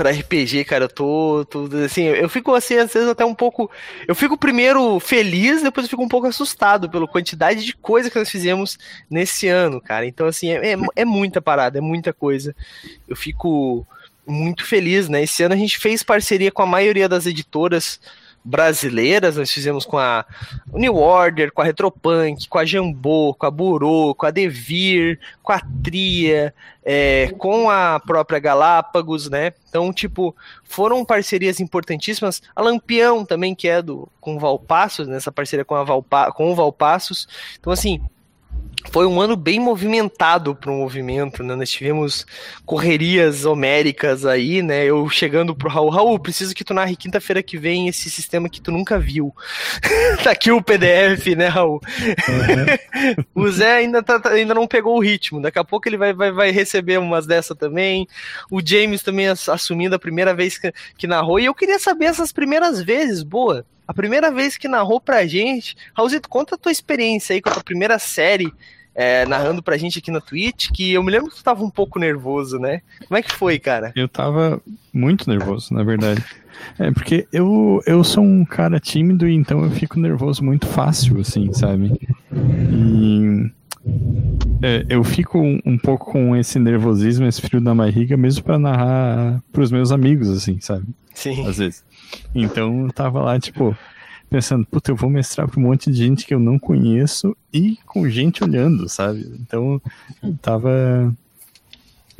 para 0.00 0.12
RPG, 0.12 0.64
cara, 0.64 0.84
eu 0.84 0.88
tô, 0.88 1.44
tô, 1.44 1.68
assim, 1.84 2.04
eu 2.04 2.26
fico 2.26 2.54
assim, 2.54 2.74
às 2.76 2.90
vezes 2.90 3.06
até 3.06 3.22
um 3.22 3.34
pouco, 3.34 3.70
eu 4.08 4.14
fico 4.14 4.34
primeiro 4.34 4.98
feliz, 4.98 5.62
depois 5.62 5.84
eu 5.84 5.90
fico 5.90 6.02
um 6.02 6.08
pouco 6.08 6.26
assustado 6.26 6.88
pela 6.88 7.06
quantidade 7.06 7.62
de 7.62 7.76
coisa 7.76 8.08
que 8.08 8.18
nós 8.18 8.30
fizemos 8.30 8.78
nesse 9.10 9.46
ano, 9.46 9.78
cara. 9.78 10.06
Então, 10.06 10.26
assim, 10.26 10.52
é, 10.52 10.72
é, 10.72 10.76
é 10.96 11.04
muita 11.04 11.42
parada, 11.42 11.76
é 11.76 11.82
muita 11.82 12.14
coisa. 12.14 12.56
Eu 13.06 13.14
fico 13.14 13.86
muito 14.26 14.64
feliz, 14.64 15.06
né? 15.06 15.22
Esse 15.22 15.42
ano 15.42 15.52
a 15.54 15.58
gente 15.58 15.78
fez 15.78 16.02
parceria 16.02 16.50
com 16.50 16.62
a 16.62 16.66
maioria 16.66 17.06
das 17.06 17.26
editoras 17.26 18.00
brasileiras, 18.44 19.36
nós 19.36 19.50
fizemos 19.50 19.84
com 19.84 19.98
a 19.98 20.24
New 20.72 20.96
Order, 20.96 21.52
com 21.52 21.60
a 21.60 21.64
Retropunk, 21.64 22.48
com 22.48 22.58
a 22.58 22.64
Jambô, 22.64 23.34
com 23.34 23.46
a 23.46 23.50
Burô, 23.50 24.14
com 24.14 24.26
a 24.26 24.30
Devir, 24.30 25.18
com 25.42 25.52
a 25.52 25.60
Tria, 25.82 26.54
é, 26.84 27.32
com 27.38 27.68
a 27.70 28.00
própria 28.00 28.38
Galápagos, 28.38 29.28
né? 29.28 29.52
Então, 29.68 29.92
tipo, 29.92 30.34
foram 30.64 31.04
parcerias 31.04 31.60
importantíssimas. 31.60 32.42
A 32.56 32.62
Lampião 32.62 33.24
também, 33.24 33.54
que 33.54 33.68
é 33.68 33.82
do 33.82 34.08
com 34.20 34.38
Valpassos, 34.38 35.06
nessa 35.06 35.30
parceria 35.30 35.64
com, 35.64 35.74
a 35.74 35.84
Valpa, 35.84 36.32
com 36.32 36.50
o 36.50 36.54
Valpassos. 36.54 37.28
Então, 37.58 37.72
assim, 37.72 38.00
foi 38.90 39.06
um 39.06 39.20
ano 39.20 39.36
bem 39.36 39.60
movimentado 39.60 40.54
para 40.54 40.70
o 40.70 40.74
movimento, 40.74 41.42
né? 41.42 41.54
Nós 41.54 41.70
tivemos 41.70 42.26
correrias 42.64 43.44
homéricas 43.44 44.24
aí, 44.24 44.62
né? 44.62 44.84
Eu 44.84 45.08
chegando 45.08 45.54
pro 45.54 45.68
Raul, 45.68 45.90
Raul, 45.90 46.18
preciso 46.18 46.54
que 46.54 46.64
tu 46.64 46.72
narre 46.72 46.96
quinta-feira 46.96 47.42
que 47.42 47.58
vem 47.58 47.88
esse 47.88 48.10
sistema 48.10 48.48
que 48.48 48.60
tu 48.60 48.72
nunca 48.72 48.98
viu. 48.98 49.34
tá 50.24 50.30
aqui 50.30 50.50
o 50.50 50.62
PDF, 50.62 51.26
né, 51.36 51.48
Raul? 51.48 51.80
Uhum. 52.28 53.24
o 53.44 53.48
Zé 53.50 53.76
ainda, 53.76 54.02
tá, 54.02 54.18
tá, 54.18 54.30
ainda 54.30 54.54
não 54.54 54.66
pegou 54.66 54.96
o 54.96 55.02
ritmo, 55.02 55.40
daqui 55.40 55.58
a 55.58 55.64
pouco 55.64 55.88
ele 55.88 55.96
vai, 55.96 56.12
vai, 56.12 56.32
vai 56.32 56.50
receber 56.50 56.98
umas 56.98 57.26
dessa 57.26 57.54
também. 57.54 58.06
O 58.50 58.60
James 58.64 59.02
também 59.02 59.28
assumindo 59.28 59.94
a 59.94 59.98
primeira 59.98 60.34
vez 60.34 60.58
que, 60.58 60.72
que 60.96 61.06
narrou, 61.06 61.38
e 61.38 61.44
eu 61.44 61.54
queria 61.54 61.78
saber 61.78 62.06
essas 62.06 62.32
primeiras 62.32 62.82
vezes, 62.82 63.22
boa 63.22 63.64
a 63.90 63.92
primeira 63.92 64.30
vez 64.30 64.56
que 64.56 64.68
narrou 64.68 65.00
pra 65.00 65.26
gente. 65.26 65.76
Raulzito, 65.92 66.28
conta 66.28 66.54
a 66.54 66.58
tua 66.58 66.70
experiência 66.70 67.34
aí 67.34 67.42
com 67.42 67.50
a 67.50 67.54
tua 67.54 67.64
primeira 67.64 67.98
série 67.98 68.52
é, 68.94 69.26
narrando 69.26 69.60
pra 69.60 69.76
gente 69.76 69.98
aqui 69.98 70.12
na 70.12 70.20
Twitch, 70.20 70.70
que 70.72 70.92
eu 70.92 71.02
me 71.02 71.10
lembro 71.10 71.28
que 71.28 71.36
tu 71.36 71.42
tava 71.42 71.64
um 71.64 71.70
pouco 71.70 71.98
nervoso, 71.98 72.56
né? 72.60 72.82
Como 73.08 73.18
é 73.18 73.22
que 73.22 73.32
foi, 73.32 73.58
cara? 73.58 73.92
Eu 73.96 74.08
tava 74.08 74.62
muito 74.92 75.28
nervoso, 75.28 75.74
na 75.74 75.82
verdade. 75.82 76.24
É, 76.78 76.92
porque 76.92 77.26
eu, 77.32 77.82
eu 77.84 78.04
sou 78.04 78.22
um 78.22 78.44
cara 78.44 78.78
tímido 78.78 79.28
e 79.28 79.34
então 79.34 79.64
eu 79.64 79.70
fico 79.72 79.98
nervoso 79.98 80.44
muito 80.44 80.68
fácil, 80.68 81.18
assim, 81.18 81.52
sabe? 81.52 81.98
E 82.32 83.50
é, 84.62 84.86
eu 84.88 85.02
fico 85.02 85.36
um, 85.40 85.76
pouco 85.76 86.12
com 86.12 86.36
esse 86.36 86.60
nervosismo, 86.60 87.26
esse 87.26 87.42
frio 87.42 87.60
na 87.60 87.74
barriga, 87.74 88.16
mesmo 88.16 88.44
para 88.44 88.56
narrar 88.56 89.42
pros 89.52 89.72
meus 89.72 89.90
amigos, 89.90 90.28
assim, 90.28 90.60
sabe? 90.60 90.86
Sim. 91.12 91.44
Às 91.46 91.58
vezes. 91.58 91.84
Então 92.34 92.86
eu 92.86 92.92
tava 92.92 93.20
lá, 93.20 93.38
tipo, 93.38 93.76
pensando, 94.28 94.64
puta, 94.66 94.90
eu 94.90 94.96
vou 94.96 95.10
mestrar 95.10 95.48
pra 95.48 95.58
um 95.58 95.64
monte 95.64 95.90
de 95.90 95.96
gente 95.96 96.24
que 96.24 96.32
eu 96.32 96.38
não 96.38 96.58
conheço 96.58 97.36
e 97.52 97.76
com 97.84 98.08
gente 98.08 98.44
olhando, 98.44 98.88
sabe? 98.88 99.26
Então 99.40 99.80
tava. 100.40 101.14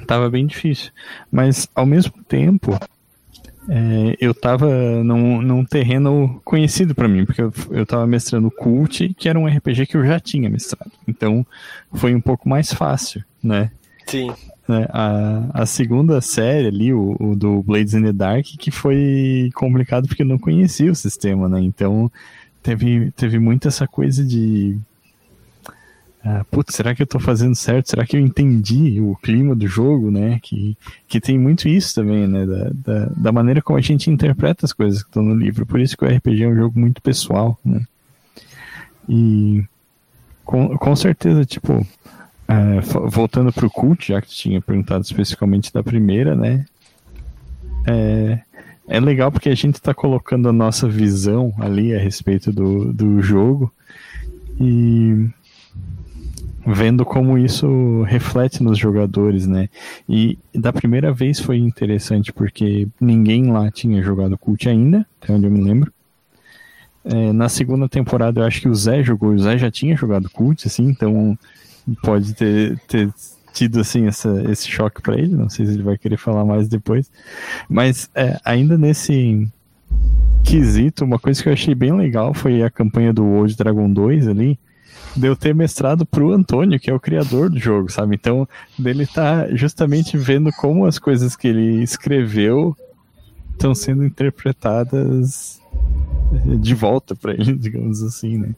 Tava 0.07 0.31
bem 0.31 0.47
difícil. 0.47 0.91
Mas 1.31 1.69
ao 1.75 1.85
mesmo 1.85 2.25
tempo, 2.25 2.73
é, 3.69 4.17
eu 4.19 4.35
tava 4.35 4.69
num, 5.05 5.43
num 5.43 5.65
terreno 5.65 6.41
conhecido 6.45 6.95
para 6.95 7.07
mim, 7.07 7.25
porque 7.25 7.43
eu, 7.43 7.53
eu 7.71 7.87
tava 7.87 8.07
mestrando 8.07 8.51
Cult, 8.51 9.15
que 9.15 9.29
era 9.29 9.39
um 9.39 9.47
RPG 9.47 9.87
que 9.87 9.97
eu 9.97 10.05
já 10.05 10.19
tinha 10.19 10.49
mestrado. 10.49 10.91
Então 11.07 11.47
foi 11.93 12.15
um 12.15 12.21
pouco 12.21 12.49
mais 12.49 12.73
fácil, 12.73 13.23
né? 13.43 13.71
Sim. 14.07 14.33
Né? 14.71 14.87
A, 14.91 15.63
a 15.63 15.67
segunda 15.67 16.21
série 16.21 16.69
ali, 16.69 16.95
o, 16.95 17.17
o, 17.19 17.35
do 17.35 17.61
Blades 17.61 17.93
in 17.93 18.03
the 18.03 18.13
Dark, 18.13 18.45
que 18.45 18.71
foi 18.71 19.51
complicado 19.55 20.07
porque 20.07 20.23
eu 20.23 20.27
não 20.27 20.39
conhecia 20.39 20.93
o 20.93 20.95
sistema, 20.95 21.49
né? 21.49 21.61
Então 21.61 22.11
teve, 22.63 23.11
teve 23.13 23.41
muito 23.41 23.67
essa 23.67 23.89
coisa 23.89 24.25
de. 24.25 24.79
Ah, 26.23 26.45
putz, 26.51 26.75
será 26.75 26.95
que 26.95 27.03
eu 27.03 27.07
tô 27.07 27.19
fazendo 27.19 27.57
certo? 27.57 27.91
Será 27.91 28.07
que 28.07 28.17
eu 28.17 28.21
entendi 28.21 29.01
o 29.01 29.17
clima 29.17 29.57
do 29.57 29.67
jogo, 29.67 30.09
né? 30.09 30.39
Que, 30.41 30.77
que 31.09 31.21
tem 31.21 31.37
muito 31.37 31.69
isso 31.69 31.95
também, 31.95 32.29
né? 32.29 32.47
Da, 32.47 32.71
da, 32.73 33.07
da 33.07 33.33
maneira 33.33 33.61
como 33.61 33.79
a 33.79 33.83
gente 33.83 34.09
interpreta 34.09 34.67
as 34.67 34.73
coisas 34.73 35.03
que 35.03 35.09
estão 35.09 35.23
no 35.23 35.35
livro. 35.35 35.67
Por 35.67 35.81
isso 35.81 35.97
que 35.97 36.05
o 36.05 36.09
RPG 36.09 36.45
é 36.45 36.49
um 36.49 36.57
jogo 36.57 36.79
muito 36.79 37.03
pessoal, 37.03 37.59
né? 37.65 37.85
E 39.09 39.65
com, 40.45 40.79
com 40.79 40.95
certeza, 40.95 41.45
tipo, 41.45 41.85
é, 42.51 42.81
voltando 43.09 43.53
pro 43.53 43.71
cult, 43.71 44.09
já 44.09 44.21
que 44.21 44.29
tinha 44.29 44.61
perguntado 44.61 45.05
especificamente 45.05 45.73
da 45.73 45.85
primeira, 45.85 46.35
né? 46.35 46.67
É, 47.87 48.41
é 48.89 48.99
legal 48.99 49.31
porque 49.31 49.49
a 49.49 49.55
gente 49.55 49.77
está 49.77 49.95
colocando 49.95 50.49
a 50.49 50.53
nossa 50.53 50.89
visão 50.89 51.55
ali 51.59 51.95
a 51.95 51.99
respeito 51.99 52.53
do, 52.53 52.93
do 52.93 53.23
jogo 53.23 53.73
e 54.61 55.29
vendo 56.67 57.05
como 57.05 57.39
isso 57.39 58.03
reflete 58.03 58.65
nos 58.65 58.77
jogadores, 58.77 59.47
né? 59.47 59.69
E 60.09 60.37
da 60.53 60.73
primeira 60.73 61.13
vez 61.13 61.39
foi 61.39 61.57
interessante 61.59 62.33
porque 62.33 62.89
ninguém 63.01 63.51
lá 63.53 63.71
tinha 63.71 64.03
jogado 64.03 64.37
cult 64.37 64.69
ainda, 64.69 65.07
até 65.23 65.33
onde 65.33 65.47
eu 65.47 65.53
me 65.53 65.63
lembro. 65.63 65.93
É, 67.05 67.33
na 67.33 67.49
segunda 67.49 67.89
temporada 67.89 68.41
eu 68.41 68.45
acho 68.45 68.61
que 68.61 68.69
o 68.69 68.75
Zé 68.75 69.05
jogou, 69.05 69.31
o 69.31 69.39
Zé 69.39 69.57
já 69.57 69.71
tinha 69.71 69.97
jogado 69.97 70.29
cult, 70.29 70.67
assim, 70.67 70.89
então 70.89 71.39
pode 72.03 72.35
ter, 72.35 72.79
ter 72.87 73.13
tido 73.53 73.81
assim 73.81 74.07
essa, 74.07 74.43
esse 74.51 74.69
choque 74.69 75.03
para 75.03 75.19
ele. 75.19 75.35
Não 75.35 75.49
sei 75.49 75.67
se 75.67 75.73
ele 75.73 75.83
vai 75.83 75.99
querer 75.99 76.17
falar 76.17 76.45
mais 76.45 76.69
depois. 76.69 77.11
Mas 77.69 78.11
é, 78.15 78.39
ainda 78.45 78.79
nesse 78.79 79.49
quesito, 80.45 81.05
uma 81.05 81.19
coisa 81.19 81.43
que 81.43 81.49
eu 81.49 81.53
achei 81.53 81.75
bem 81.75 81.93
legal 81.93 82.33
foi 82.33 82.63
a 82.63 82.71
campanha 82.71 83.13
do 83.13 83.25
Old 83.25 83.57
Dragon 83.57 83.93
2 83.93 84.29
ali. 84.29 84.59
De 85.17 85.27
eu 85.27 85.35
ter 85.35 85.53
mestrado 85.53 86.07
pro 86.07 86.31
Antônio, 86.31 86.79
que 86.79 86.89
é 86.89 86.95
o 86.95 87.01
criador 87.01 87.51
do 87.51 87.59
jogo, 87.59 87.91
sabe? 87.91 88.15
Então, 88.15 88.49
dele 88.79 89.07
tá 89.07 89.49
justamente 89.55 90.17
vendo 90.17 90.53
como 90.53 90.87
as 90.87 91.01
coisas 91.01 91.35
que 91.35 91.49
ele 91.49 91.83
escreveu 91.83 92.77
estão 93.53 93.75
sendo 93.75 94.05
interpretadas 94.05 95.61
de 96.61 96.75
volta 96.75 97.17
para 97.17 97.33
ele, 97.33 97.55
digamos 97.59 98.03
assim, 98.03 98.39
né? 98.39 98.55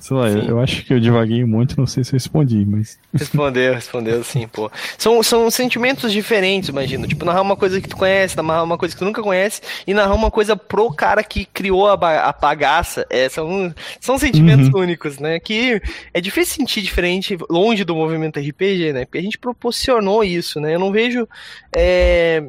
Sei 0.00 0.16
lá, 0.16 0.30
eu, 0.30 0.42
eu, 0.42 0.60
acho 0.60 0.82
que 0.82 0.94
eu 0.94 0.98
divaguei 0.98 1.44
muito, 1.44 1.78
não 1.78 1.86
sei 1.86 2.02
se 2.02 2.10
eu 2.10 2.14
respondi, 2.14 2.64
mas. 2.64 2.98
Respondeu, 3.12 3.74
respondeu 3.74 4.24
sim, 4.24 4.48
pô. 4.48 4.70
São, 4.96 5.22
são 5.22 5.50
sentimentos 5.50 6.10
diferentes, 6.10 6.70
imagino. 6.70 7.06
Tipo, 7.06 7.26
narrar 7.26 7.42
uma 7.42 7.54
coisa 7.54 7.78
que 7.80 7.88
tu 7.88 7.98
conhece, 7.98 8.34
narrar 8.34 8.62
uma 8.62 8.78
coisa 8.78 8.94
que 8.94 8.98
tu 8.98 9.04
nunca 9.04 9.22
conhece, 9.22 9.60
e 9.86 9.92
narrar 9.92 10.14
uma 10.14 10.30
coisa 10.30 10.56
pro 10.56 10.90
cara 10.90 11.22
que 11.22 11.44
criou 11.44 11.86
a, 11.86 11.92
a 11.92 12.32
bagaça. 12.32 13.06
É, 13.10 13.28
são, 13.28 13.74
são 14.00 14.18
sentimentos 14.18 14.68
uhum. 14.68 14.80
únicos, 14.80 15.18
né? 15.18 15.38
Que 15.38 15.82
é 16.14 16.20
difícil 16.20 16.54
sentir 16.54 16.80
diferente 16.80 17.36
longe 17.50 17.84
do 17.84 17.94
movimento 17.94 18.40
RPG, 18.40 18.94
né? 18.94 19.04
Porque 19.04 19.18
a 19.18 19.22
gente 19.22 19.38
proporcionou 19.38 20.24
isso, 20.24 20.58
né? 20.60 20.74
Eu 20.74 20.78
não 20.80 20.90
vejo. 20.90 21.28
É 21.70 22.42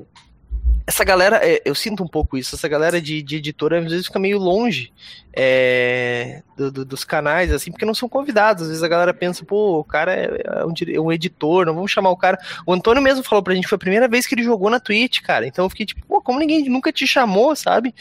essa 0.92 1.06
galera, 1.06 1.40
é, 1.42 1.62
eu 1.64 1.74
sinto 1.74 2.04
um 2.04 2.08
pouco 2.08 2.38
isso, 2.38 2.54
essa 2.54 2.68
galera 2.68 3.02
de, 3.02 3.24
de 3.24 3.38
editora 3.38 3.80
às 3.80 3.90
vezes 3.90 4.08
fica 4.08 4.20
meio 4.20 4.38
longe 4.38 4.92
é, 5.34 6.44
do, 6.58 6.70
do, 6.70 6.86
dos 6.86 7.06
canais, 7.06 7.52
assim, 7.52 7.72
porque 7.72 7.86
não 7.86 7.94
são 7.94 8.10
convidados. 8.10 8.64
Às 8.64 8.68
vezes 8.68 8.84
a 8.84 8.88
galera 8.90 9.14
pensa, 9.14 9.46
pô, 9.46 9.80
o 9.80 9.84
cara 9.86 10.14
é, 10.14 10.42
é 10.44 10.66
um, 10.66 10.74
é 10.94 11.00
um, 11.00 11.12
editor, 11.12 11.66
não 11.66 11.74
vamos 11.74 11.92
chamar 11.92 12.10
o 12.10 12.18
cara. 12.18 12.38
O 12.66 12.74
Antônio 12.74 13.02
mesmo 13.02 13.24
falou 13.24 13.42
pra 13.42 13.56
gente, 13.56 13.68
foi 13.68 13.78
a 13.78 13.80
primeira 13.80 14.08
vez 14.08 14.28
que 14.28 14.36
ele 14.36 14.44
jogou 14.44 14.70
na 14.70 14.82
Twitch, 14.82 15.22
cara. 15.22 15.48
Então 15.48 15.66
eu 15.66 15.70
fiquei 15.70 15.86
tipo, 15.86 16.06
pô, 16.06 16.22
como 16.22 16.40
ninguém 16.40 16.68
nunca 16.70 16.92
te 16.92 17.08
chamou, 17.08 17.56
sabe? 17.56 17.96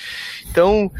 Então 0.51 0.91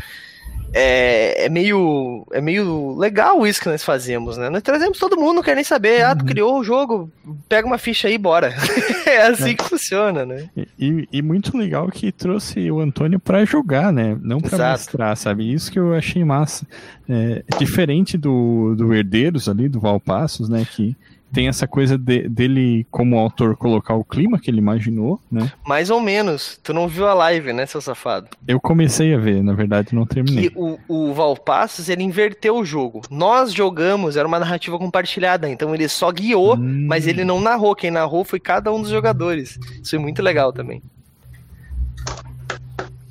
é, 0.73 1.47
é, 1.47 1.49
meio 1.49 2.25
é 2.33 2.41
meio 2.41 2.97
legal 2.97 3.45
isso 3.45 3.61
que 3.61 3.69
nós 3.69 3.83
fazemos, 3.83 4.37
né? 4.37 4.49
Nós 4.49 4.63
trazemos 4.63 4.99
todo 4.99 5.17
mundo, 5.17 5.35
não 5.35 5.43
quer 5.43 5.57
nem 5.57 5.65
saber. 5.65 6.05
Ah, 6.05 6.15
tu 6.15 6.21
uhum. 6.23 6.29
criou 6.29 6.59
o 6.61 6.65
jogo, 6.65 7.11
pega 7.49 7.67
uma 7.67 7.79
ficha 7.79 8.07
aí, 8.07 8.17
bora. 8.17 8.55
é 9.11 9.27
assim 9.27 9.51
é. 9.51 9.55
que 9.55 9.65
funciona, 9.65 10.25
né? 10.25 10.49
E, 10.79 11.09
e, 11.13 11.23
muito 11.23 11.57
legal 11.57 11.89
que 11.89 12.11
trouxe 12.11 12.71
o 12.71 12.81
Antônio 12.81 13.19
para 13.19 13.45
jogar, 13.45 13.93
né? 13.93 14.17
Não 14.21 14.41
para 14.41 14.73
mostrar, 14.73 15.17
sabe? 15.17 15.53
Isso 15.53 15.71
que 15.71 15.79
eu 15.79 15.95
achei 15.95 16.25
massa. 16.25 16.67
É, 17.09 17.43
diferente 17.59 18.17
do, 18.17 18.75
do 18.75 18.95
Herdeiros 18.95 19.49
ali, 19.49 19.69
do 19.69 19.81
Valpassos, 19.81 20.49
né? 20.49 20.67
Que 20.71 20.97
tem 21.33 21.49
essa 21.49 21.67
coisa 21.67 21.97
de, 21.97 22.29
dele, 22.29 22.87
como 22.91 23.19
autor, 23.19 23.57
colocar 23.57 23.95
o 23.95 24.05
clima 24.05 24.39
que 24.39 24.51
ele 24.51 24.59
imaginou, 24.59 25.21
né? 25.31 25.51
Mais 25.65 25.91
ou 25.91 26.01
menos. 26.01 26.59
Tu 26.63 26.73
não 26.75 26.89
viu 26.89 27.07
a 27.07 27.15
live, 27.15 27.53
né, 27.53 27.67
seu 27.67 27.81
safado? 27.81 28.29
Eu 28.47 28.61
comecei 28.61 29.15
a 29.15 29.19
ver, 29.19 29.43
na 29.43 29.53
verdade 29.53 29.95
não 29.95 30.07
terminei. 30.07 30.51
O, 30.55 30.79
o 30.89 31.15
Valpassos, 31.15 31.89
ele 31.89 32.03
inverteu 32.03 32.57
o 32.57 32.65
jogo. 32.65 33.03
Nós 33.11 33.53
jogamos, 33.53 34.17
era 34.17 34.27
uma 34.27 34.39
narrativa 34.39 34.79
compartilhada, 34.79 35.49
então 35.49 35.75
ele 35.75 35.89
só 35.89 36.11
guiou, 36.11 36.57
hum. 36.57 36.87
mas 36.89 37.07
ele 37.07 37.25
não 37.25 37.41
narrou. 37.41 37.75
Quem 37.75 37.91
narrou 37.91 38.25
foi 38.25 38.41
cada 38.41 38.73
um 38.73 38.81
dos 38.81 38.91
jogadores. 38.91 39.59
Isso 39.83 39.97
é 39.97 39.99
muito 39.99 40.23
legal 40.23 40.53
também. 40.53 40.83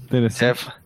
Interessante. 0.06 0.68
É, 0.68 0.80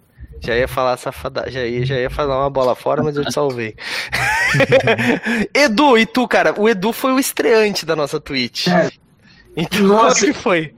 já 0.46 0.58
ia 0.58 0.68
falar 0.68 0.98
safada, 0.98 1.50
já 1.50 1.66
ia, 1.66 1.86
já 1.86 1.98
ia 1.98 2.10
falar 2.10 2.38
uma 2.38 2.50
bola 2.50 2.76
fora, 2.76 3.02
mas 3.02 3.16
eu 3.16 3.24
te 3.24 3.34
salvei. 3.34 3.76
Edu, 5.54 5.98
e 5.98 6.06
tu, 6.06 6.28
cara? 6.28 6.54
O 6.58 6.68
Edu 6.68 6.92
foi 6.94 7.12
o 7.12 7.20
estreante 7.20 7.86
da 7.86 7.96
nossa 7.96 8.20
Twitch. 8.20 8.68
É. 8.68 8.92
Então, 9.56 9.82
Nossa, 9.82 10.26
que 10.26 10.34
foi? 10.34 10.74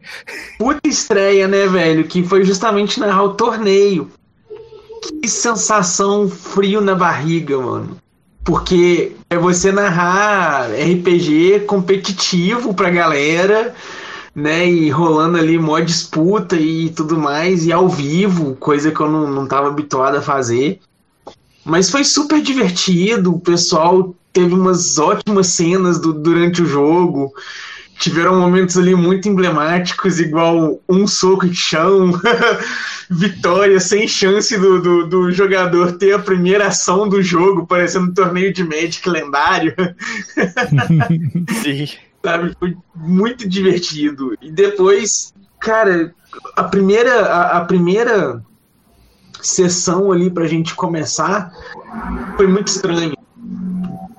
Puta 0.59 0.81
estreia, 0.85 1.47
né, 1.47 1.65
velho? 1.67 2.03
Que 2.05 2.23
foi 2.23 2.43
justamente 2.43 2.99
narrar 2.99 3.23
o 3.23 3.33
torneio. 3.33 4.11
Que 5.21 5.29
sensação 5.29 6.27
frio 6.27 6.81
na 6.81 6.93
barriga, 6.93 7.57
mano. 7.57 7.97
Porque 8.43 9.13
é 9.29 9.37
você 9.37 9.71
narrar 9.71 10.69
RPG 10.71 11.61
competitivo 11.67 12.73
pra 12.73 12.89
galera 12.89 13.73
né? 14.35 14.67
E 14.67 14.89
rolando 14.89 15.37
ali 15.37 15.57
mó 15.57 15.79
disputa 15.79 16.57
e 16.57 16.89
tudo 16.89 17.17
mais, 17.17 17.65
e 17.65 17.71
ao 17.71 17.87
vivo, 17.87 18.55
coisa 18.55 18.91
que 18.91 18.99
eu 18.99 19.09
não, 19.09 19.31
não 19.31 19.47
tava 19.47 19.69
habituado 19.69 20.17
a 20.17 20.21
fazer. 20.21 20.81
Mas 21.65 21.89
foi 21.89 22.03
super 22.03 22.41
divertido, 22.41 23.33
o 23.33 23.39
pessoal 23.39 24.15
teve 24.31 24.53
umas 24.53 24.97
ótimas 24.97 25.47
cenas 25.47 25.99
do, 25.99 26.13
durante 26.13 26.61
o 26.61 26.65
jogo. 26.65 27.33
Tiveram 27.97 28.39
momentos 28.39 28.77
ali 28.77 28.93
muito 28.93 29.29
emblemáticos, 29.29 30.19
igual 30.19 30.79
um 30.87 31.07
soco 31.07 31.47
de 31.47 31.55
chão, 31.55 32.11
vitória 33.09 33.79
sem 33.79 34.07
chance 34.07 34.57
do, 34.57 34.81
do, 34.81 35.07
do, 35.07 35.31
jogador 35.31 35.93
ter 35.93 36.13
a 36.13 36.19
primeira 36.19 36.67
ação 36.67 37.07
do 37.07 37.21
jogo, 37.21 37.65
parecendo 37.65 38.11
um 38.11 38.13
torneio 38.13 38.53
de 38.53 38.63
Magic 38.63 39.09
lendário. 39.09 39.73
Sim 41.63 41.87
sabe? 42.25 42.55
Foi 42.59 42.75
muito 42.95 43.47
divertido. 43.47 44.35
E 44.41 44.51
depois, 44.51 45.33
cara, 45.59 46.13
a 46.55 46.63
primeira, 46.63 47.25
a, 47.27 47.57
a 47.57 47.65
primeira 47.65 48.43
sessão 49.47 50.11
ali 50.11 50.29
pra 50.29 50.47
gente 50.47 50.75
começar 50.75 51.51
foi 52.37 52.47
muito 52.47 52.67
estranho. 52.67 53.15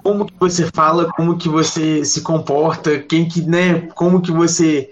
Como 0.02 0.24
que 0.24 0.34
você 0.38 0.70
fala, 0.72 1.12
como 1.12 1.36
que 1.36 1.48
você 1.48 2.04
se 2.04 2.20
comporta, 2.20 2.98
quem 2.98 3.28
que, 3.28 3.42
né, 3.42 3.88
como 3.94 4.20
que 4.20 4.30
você 4.30 4.90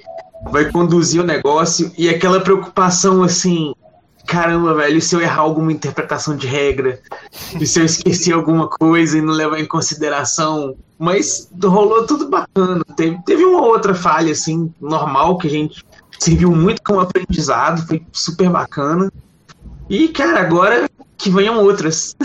vai 0.50 0.70
conduzir 0.70 1.20
o 1.20 1.24
negócio 1.24 1.90
e 1.96 2.08
aquela 2.08 2.40
preocupação 2.40 3.22
assim, 3.22 3.72
caramba, 4.26 4.74
velho, 4.74 5.00
se 5.00 5.14
eu 5.14 5.20
errar 5.20 5.42
alguma 5.42 5.72
interpretação 5.72 6.36
de 6.36 6.46
regra, 6.46 7.00
e 7.60 7.66
se 7.66 7.78
eu 7.78 7.84
esquecer 7.84 8.32
alguma 8.32 8.68
coisa 8.68 9.18
e 9.18 9.22
não 9.22 9.32
levar 9.32 9.60
em 9.60 9.66
consideração. 9.66 10.74
Mas 10.98 11.50
rolou 11.62 12.06
tudo 12.06 12.28
bacana. 12.28 12.82
Teve, 12.96 13.18
teve 13.24 13.44
uma 13.44 13.62
outra 13.62 13.94
falha, 13.94 14.32
assim, 14.32 14.72
normal, 14.80 15.38
que 15.38 15.46
a 15.46 15.50
gente 15.50 15.84
serviu 16.18 16.50
muito 16.52 16.82
como 16.82 17.00
aprendizado, 17.00 17.86
foi 17.86 18.02
super 18.12 18.48
bacana. 18.48 19.12
E, 19.88 20.08
cara, 20.08 20.40
agora 20.40 20.88
que 21.16 21.30
venham 21.30 21.62
outras. 21.62 22.16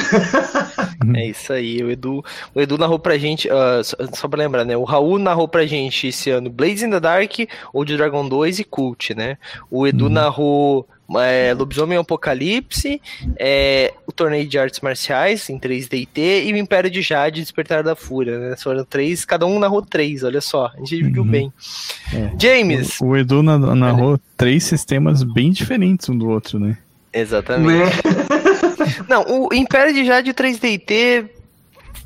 é 1.16 1.28
isso 1.28 1.54
aí, 1.54 1.82
o 1.84 1.90
Edu, 1.90 2.24
o 2.54 2.60
Edu 2.60 2.78
narrou 2.78 3.00
pra 3.00 3.18
gente, 3.18 3.48
uh, 3.48 3.84
só, 3.84 3.96
só 4.14 4.28
pra 4.28 4.40
lembrar, 4.40 4.66
né? 4.66 4.76
O 4.76 4.84
Raul 4.84 5.20
narrou 5.20 5.48
pra 5.48 5.66
gente 5.66 6.08
esse 6.08 6.30
ano 6.30 6.50
Blades 6.50 6.84
in 6.84 6.90
the 6.90 7.00
Dark, 7.00 7.32
Old 7.74 7.96
Dragon 7.96 8.28
2 8.28 8.60
e 8.60 8.64
Cult, 8.64 9.14
né? 9.16 9.38
O 9.70 9.88
Edu 9.88 10.06
uhum. 10.06 10.12
narrou 10.12 10.88
é, 11.18 11.54
Lobisomem 11.54 11.98
Apocalipse, 11.98 13.02
é, 13.38 13.94
o 14.06 14.12
Torneio 14.12 14.48
de 14.48 14.60
Artes 14.60 14.82
Marciais 14.82 15.50
em 15.50 15.58
3DT 15.58 16.46
e 16.46 16.54
o 16.54 16.58
Império 16.58 16.90
de 16.90 17.02
Jade 17.02 17.42
Despertar 17.42 17.84
da 17.84 17.96
Fúria, 17.96 18.38
né? 18.38 18.56
Foram 18.58 18.84
três, 18.84 19.24
cada 19.24 19.46
um 19.46 19.60
narrou 19.60 19.82
três, 19.82 20.24
olha 20.24 20.42
só, 20.42 20.72
a 20.74 20.78
gente 20.78 20.98
dividiu 20.98 21.24
uhum. 21.24 21.30
bem. 21.30 21.54
É. 22.14 22.32
James! 22.38 23.00
O, 23.00 23.08
o 23.08 23.18
Edu 23.18 23.42
narrou 23.42 24.20
três 24.36 24.64
sistemas 24.64 25.24
bem 25.24 25.52
diferentes 25.52 26.10
um 26.10 26.18
do 26.18 26.28
outro, 26.28 26.60
né? 26.60 26.78
Exatamente. 27.14 27.98
Não, 29.08 29.26
o 29.28 29.54
Império 29.54 29.94
de 29.94 30.06
Jade 30.06 30.34
3DT 30.34 31.30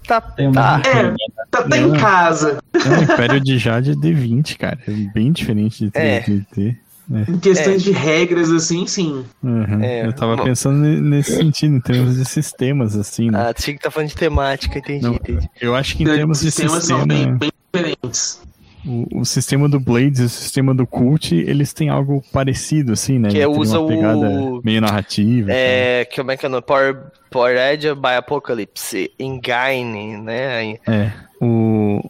tá. 0.08 0.22
Tá, 0.22 0.82
é, 0.86 1.14
tá, 1.50 1.64
tá 1.64 1.78
em 1.78 1.94
casa. 1.94 2.60
o 2.74 3.04
Império 3.14 3.40
de 3.40 3.58
Jade 3.58 3.92
é 3.92 3.96
D20, 3.96 4.58
cara. 4.58 4.80
É 4.88 4.92
bem 5.14 5.32
diferente 5.32 5.86
de 5.86 5.92
3DT. 5.92 6.78
É. 6.80 6.84
É. 7.12 7.32
Em 7.32 7.38
questões 7.38 7.82
é. 7.82 7.86
de 7.86 7.92
regras, 7.92 8.50
assim, 8.50 8.88
sim. 8.88 9.26
Uhum. 9.44 9.82
É, 9.82 10.06
eu 10.06 10.14
tava 10.14 10.42
pensando 10.42 10.78
nesse 10.78 11.36
sentido, 11.36 11.76
em 11.76 11.82
termos 11.82 12.16
de 12.16 12.26
sistemas, 12.26 12.96
assim. 12.96 13.30
Né? 13.30 13.50
Ah, 13.50 13.54
tinha 13.54 13.76
que 13.76 13.84
tá 13.84 13.92
falando 13.92 14.10
de 14.10 14.16
temática, 14.16 14.80
entendi, 14.80 15.04
Não, 15.04 15.16
entendi. 15.16 15.50
Eu 15.60 15.76
acho 15.76 15.98
que 15.98 16.04
em 16.04 16.06
termos 16.06 16.40
de 16.40 16.52
sistema... 16.52 16.80
São 16.80 17.06
bem, 17.06 17.38
bem 17.38 17.52
diferentes. 17.74 18.42
O, 18.86 19.22
o, 19.22 19.26
sistema 19.26 19.70
do 19.70 19.80
Blades 19.80 20.20
e 20.20 20.24
o 20.24 20.30
sistema 20.30 20.76
do 20.76 20.86
Cult, 20.86 21.34
eles 21.34 21.72
têm 21.72 21.90
algo 21.90 22.22
parecido, 22.34 22.92
assim, 22.92 23.18
né? 23.18 23.30
Que 23.30 23.40
é, 23.40 23.48
usa 23.48 23.80
o... 23.80 24.62
meio 24.64 24.82
narrativa. 24.82 25.52
É, 25.52 26.04
que 26.06 26.18
como 26.18 26.32
é 26.32 26.38
que 26.38 26.46
é 26.46 26.50
no 26.50 26.62
Power, 26.62 26.98
Power 27.32 27.56
Edge 27.58 27.94
by 27.96 28.16
Apocalypse, 28.18 29.12
Engine, 29.18 30.18
né? 30.18 30.74
É, 30.88 31.12
o... 31.42 32.10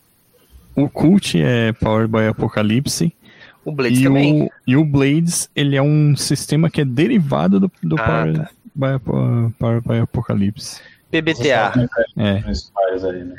O 0.75 0.89
Cult 0.89 1.39
é 1.39 1.71
Power 1.73 2.07
by 2.07 2.25
Apocalypse, 2.29 3.13
o 3.63 3.71
Blades 3.71 3.99
e 3.99 4.03
também. 4.03 4.43
O, 4.43 4.49
e 4.67 4.75
o 4.75 4.83
Blades, 4.83 5.49
ele 5.55 5.75
é 5.75 5.81
um 5.81 6.15
sistema 6.15 6.69
que 6.69 6.81
é 6.81 6.85
derivado 6.85 7.59
do, 7.59 7.71
do 7.81 7.95
ah, 7.99 8.05
Power, 8.05 8.37
tá. 8.37 8.49
by, 8.75 9.53
Power 9.59 9.81
by 9.81 9.99
Apocalypse. 9.99 10.81
PBTA. 11.11 11.73
É. 12.17 12.33
Né? 12.33 13.35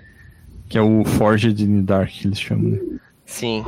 Que 0.69 0.79
é 0.79 0.81
o 0.81 1.05
Forged 1.05 1.63
in 1.63 1.85
Dark 1.85 2.09
que 2.11 2.29
eles 2.29 2.41
chamam. 2.41 2.71
Né? 2.71 2.79
Sim. 3.25 3.65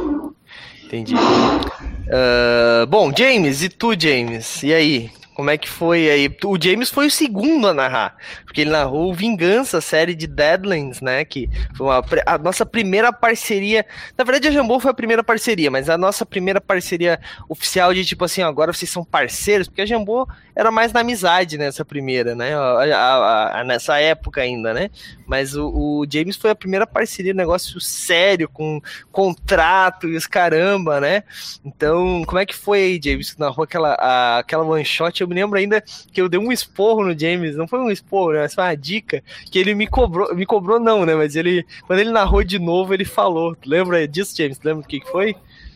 Entendi. 0.85 1.15
Uh, 1.15 2.87
bom, 2.89 3.13
James, 3.17 3.63
e 3.63 3.69
tu, 3.69 3.99
James? 3.99 4.63
E 4.63 4.73
aí? 4.73 5.11
Como 5.37 5.51
é 5.51 5.59
que 5.59 5.69
foi 5.69 6.09
aí? 6.09 6.35
O 6.47 6.59
James 6.59 6.89
foi 6.89 7.09
o 7.09 7.11
segundo 7.11 7.69
a 7.69 7.75
narrar, 7.75 8.17
porque 8.47 8.63
ele 8.63 8.71
narrou 8.71 9.13
Vingança, 9.13 9.77
a 9.77 9.81
série 9.83 10.15
de 10.15 10.27
Deadlands, 10.27 11.03
né? 11.03 11.27
Que 11.27 11.51
foi 11.77 11.87
uma, 11.87 12.03
a 12.25 12.39
nossa 12.39 12.65
primeira 12.65 13.13
parceria. 13.13 13.85
Na 14.17 14.25
verdade, 14.25 14.49
a 14.49 14.51
Jambô 14.51 14.81
foi 14.81 14.91
a 14.91 14.95
primeira 14.95 15.23
parceria, 15.23 15.71
mas 15.71 15.91
a 15.91 15.99
nossa 15.99 16.25
primeira 16.25 16.59
parceria 16.59 17.21
oficial 17.51 17.93
de 17.93 18.03
tipo 18.03 18.25
assim, 18.25 18.41
agora 18.41 18.73
vocês 18.73 18.91
são 18.91 19.05
parceiros, 19.05 19.69
porque 19.69 19.83
a 19.83 19.87
Jambô 19.87 20.27
era 20.55 20.71
mais 20.71 20.91
na 20.91 21.01
amizade 21.01 21.59
nessa 21.59 21.85
primeira, 21.85 22.35
né? 22.35 22.55
A, 22.55 22.97
a, 22.97 23.61
a, 23.61 23.65
nessa 23.65 23.99
época 24.01 24.41
ainda, 24.41 24.73
né? 24.73 24.89
Mas 25.27 25.57
o, 25.57 25.69
o, 25.69 26.07
James 26.09 26.37
foi 26.37 26.51
a 26.51 26.55
primeira 26.55 26.87
parceria, 26.87 27.35
negócio 27.35 27.81
sério, 27.81 28.49
com 28.49 28.81
contrato 29.11 30.09
e 30.09 30.17
os 30.17 30.27
caramba, 30.27 31.01
né? 31.01 31.25
Então, 31.65 32.23
como 32.25 32.39
é 32.39 32.47
que 32.47 32.55
foi 32.55 32.79
aí, 32.79 33.01
James? 33.03 33.37
Narrou 33.37 33.65
aquela, 33.65 33.95
aquela 34.39 34.65
one 34.65 34.85
shot 34.85 35.21
eu 35.21 35.29
me 35.29 35.35
lembro 35.35 35.59
ainda 35.59 35.83
que 36.13 36.21
eu 36.21 36.29
dei 36.29 36.39
um 36.39 36.53
esporro 36.53 37.05
no 37.05 37.19
James, 37.19 37.57
não 37.57 37.67
foi 37.67 37.81
um 37.81 37.91
esporro, 37.91 38.33
né? 38.33 38.41
Mas 38.43 38.55
foi 38.55 38.65
uma 38.65 38.77
dica 38.77 39.23
que 39.51 39.59
ele 39.59 39.75
me 39.75 39.87
cobrou, 39.87 40.35
me 40.35 40.47
cobrou 40.47 40.79
não, 40.79 41.05
né? 41.05 41.15
Mas 41.15 41.35
ele, 41.35 41.67
quando 41.87 41.99
ele 41.99 42.11
narrou 42.11 42.45
de 42.45 42.59
novo, 42.59 42.95
ele 42.95 43.05
falou. 43.05 43.55
Tu 43.57 43.69
lembra 43.69 44.07
disso, 44.07 44.37
James? 44.37 44.59
Tu 44.59 44.65
lembra 44.67 44.85
o 44.85 44.87
que, 44.87 45.01
que 45.01 45.11
foi? 45.11 45.35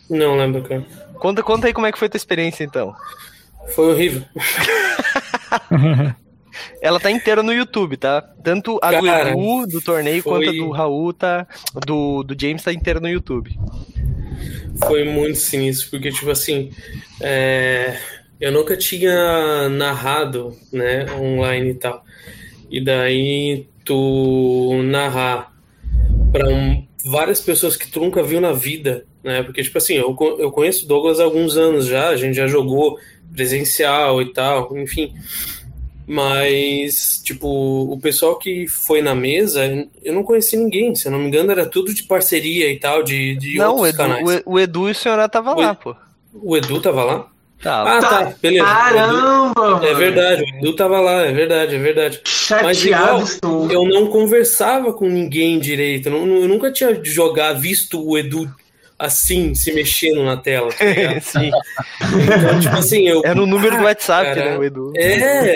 Não 0.09 0.36
lembro, 0.36 0.62
cara. 0.62 0.85
Conta, 1.14 1.43
conta 1.43 1.66
aí 1.66 1.72
como 1.72 1.86
é 1.86 1.93
que 1.93 1.98
foi 1.98 2.06
a 2.06 2.10
tua 2.10 2.18
experiência, 2.18 2.64
então. 2.64 2.94
Foi 3.74 3.93
horrível. 3.93 4.24
Ela 6.80 6.98
tá 7.00 7.10
inteira 7.10 7.42
no 7.42 7.52
YouTube, 7.52 7.96
tá? 7.96 8.22
Tanto 8.42 8.78
a 8.82 8.92
do 8.92 9.04
Cara, 9.06 9.30
Edu, 9.30 9.66
do 9.66 9.80
torneio, 9.80 10.22
foi- 10.22 10.46
quanto 10.46 10.48
a 10.50 10.52
do 10.52 10.70
Raul, 10.70 11.12
tá? 11.12 11.46
Do, 11.86 12.22
do 12.22 12.36
James 12.40 12.62
tá 12.62 12.72
inteira 12.72 13.00
no 13.00 13.08
YouTube. 13.08 13.56
Foi 14.86 15.04
muito 15.04 15.38
sinistro, 15.38 15.90
porque, 15.90 16.10
tipo 16.10 16.30
assim, 16.30 16.70
é, 17.20 17.96
eu 18.40 18.50
nunca 18.50 18.76
tinha 18.76 19.68
narrado, 19.68 20.56
né, 20.72 21.06
online 21.14 21.70
e 21.70 21.74
tal. 21.74 22.04
E 22.70 22.80
daí 22.82 23.66
tu 23.84 24.80
narrar 24.84 25.52
para 26.32 26.46
várias 27.04 27.40
pessoas 27.40 27.76
que 27.76 27.90
tu 27.90 28.00
nunca 28.00 28.22
viu 28.22 28.40
na 28.40 28.52
vida, 28.52 29.04
né? 29.22 29.42
Porque, 29.42 29.62
tipo 29.62 29.76
assim, 29.76 29.94
eu, 29.94 30.16
eu 30.38 30.50
conheço 30.50 30.84
o 30.84 30.88
Douglas 30.88 31.18
há 31.20 31.24
alguns 31.24 31.56
anos 31.56 31.86
já, 31.86 32.08
a 32.08 32.16
gente 32.16 32.34
já 32.36 32.46
jogou 32.46 32.98
presencial 33.34 34.22
e 34.22 34.32
tal, 34.32 34.76
enfim. 34.78 35.12
Mas, 36.10 37.20
tipo, 37.24 37.46
o 37.48 37.98
pessoal 38.00 38.36
que 38.38 38.66
foi 38.66 39.00
na 39.00 39.14
mesa, 39.14 39.64
eu 40.02 40.12
não 40.12 40.22
conheci 40.22 40.56
ninguém, 40.56 40.94
se 40.94 41.06
eu 41.06 41.12
não 41.12 41.18
me 41.18 41.26
engano, 41.28 41.50
era 41.50 41.64
tudo 41.66 41.94
de 41.94 42.02
parceria 42.02 42.70
e 42.70 42.78
tal, 42.78 43.02
de, 43.02 43.36
de 43.36 43.56
não, 43.56 43.76
o 43.76 43.78
outros 43.78 43.88
Edu, 43.90 43.96
canais. 43.98 44.24
o, 44.26 44.32
E- 44.32 44.42
o 44.44 44.58
Edu 44.60 44.88
e 44.88 44.92
o 44.92 44.94
senhor 44.94 45.28
tava 45.28 45.54
O 45.54 45.60
lá, 45.60 45.74
pô. 45.74 45.94
O 46.34 46.56
Edu 46.56 46.80
tava 46.80 47.04
lá? 47.04 47.26
Tá. 47.62 47.82
Ah, 47.98 48.00
tá, 48.00 48.34
beleza. 48.40 48.64
Caramba, 48.64 49.52
O 49.60 49.76
Edu- 49.76 49.86
É 49.86 49.94
verdade, 49.94 50.42
o 50.42 50.56
Edu 50.58 50.76
tava 50.76 50.98
lá, 51.00 51.22
é 51.26 51.32
verdade, 51.32 51.74
é 51.74 51.78
verdade. 51.78 52.20
Mas 52.24 52.78
Chateado 52.78 52.84
igual, 52.86 53.22
estou. 53.22 53.70
eu 53.70 53.84
não 53.86 54.06
conversava 54.06 54.92
com 54.92 55.06
ninguém 55.08 55.58
direito. 55.58 56.08
Eu, 56.08 56.12
não- 56.26 56.36
eu 56.38 56.48
nunca 56.48 56.72
tinha 56.72 56.98
jogado, 57.04 57.60
visto 57.60 58.02
o 58.02 58.16
Edu 58.16 58.50
assim, 59.01 59.55
se 59.55 59.72
mexendo 59.72 60.22
na 60.22 60.36
tela. 60.36 60.70
Tá. 60.70 60.85
Então, 62.10 62.60
tipo 62.60 62.77
assim, 62.77 63.09
eu. 63.09 63.22
É 63.24 63.35
no 63.35 63.47
número 63.47 63.77
do 63.77 63.85
WhatsApp, 63.85 64.35
Cara, 64.35 64.51
né, 64.51 64.59
o 64.59 64.64
Edu? 64.64 64.93
É, 64.97 65.51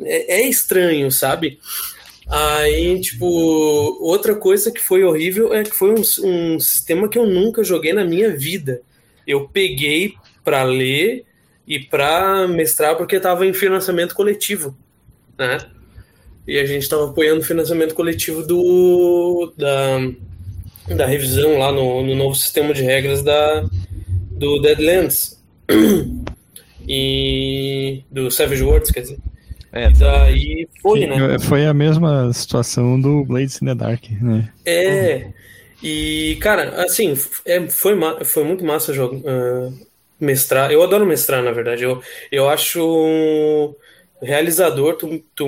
é, 0.00 0.40
é 0.40 0.48
estranho, 0.48 1.10
sabe? 1.10 1.58
Aí, 2.28 3.00
tipo, 3.00 3.26
outra 4.00 4.34
coisa 4.34 4.70
que 4.70 4.80
foi 4.80 5.04
horrível 5.04 5.54
é 5.54 5.62
que 5.62 5.70
foi 5.70 5.90
um, 5.90 6.02
um 6.24 6.60
sistema 6.60 7.08
que 7.08 7.18
eu 7.18 7.26
nunca 7.26 7.62
joguei 7.62 7.92
na 7.92 8.04
minha 8.04 8.36
vida. 8.36 8.82
Eu 9.26 9.48
peguei 9.48 10.14
pra 10.44 10.62
ler 10.64 11.24
e 11.66 11.78
pra 11.78 12.46
mestrar 12.48 12.96
porque 12.96 13.20
tava 13.20 13.46
em 13.46 13.54
financiamento 13.54 14.14
coletivo, 14.14 14.76
né? 15.38 15.58
E 16.46 16.58
a 16.58 16.66
gente 16.66 16.88
tava 16.88 17.10
apoiando 17.10 17.40
o 17.40 17.44
financiamento 17.44 17.94
coletivo 17.94 18.42
do 18.42 19.52
da, 19.56 19.98
da 20.88 21.06
revisão 21.06 21.58
lá 21.58 21.72
no, 21.72 22.02
no 22.02 22.14
novo 22.14 22.34
sistema 22.34 22.74
de 22.74 22.82
regras 22.82 23.22
da, 23.22 23.64
do 24.30 24.60
Deadlands. 24.60 25.40
E 26.86 28.02
do 28.10 28.30
Savage 28.30 28.62
Worlds, 28.62 28.90
quer 28.90 29.02
dizer. 29.02 29.18
É, 29.72 29.86
E 29.86 29.92
daí 29.94 30.68
foi, 30.82 31.06
né? 31.06 31.38
Foi 31.38 31.64
a 31.64 31.72
mesma 31.72 32.32
situação 32.32 33.00
do 33.00 33.24
Blades 33.24 33.62
in 33.62 33.66
the 33.66 33.74
Dark, 33.74 34.02
né? 34.20 34.52
É. 34.66 35.28
E, 35.82 36.36
cara, 36.40 36.84
assim, 36.84 37.16
é, 37.46 37.66
foi, 37.68 37.94
foi 38.24 38.44
muito 38.44 38.64
massa 38.64 38.92
jogo, 38.92 39.22
ah, 39.26 39.72
mestrar. 40.20 40.70
Eu 40.70 40.82
adoro 40.82 41.06
mestrar, 41.06 41.42
na 41.42 41.52
verdade. 41.52 41.84
Eu, 41.84 42.02
eu 42.30 42.48
acho 42.48 43.74
realizador 44.20 44.96
tu, 44.96 45.22
tu 45.34 45.46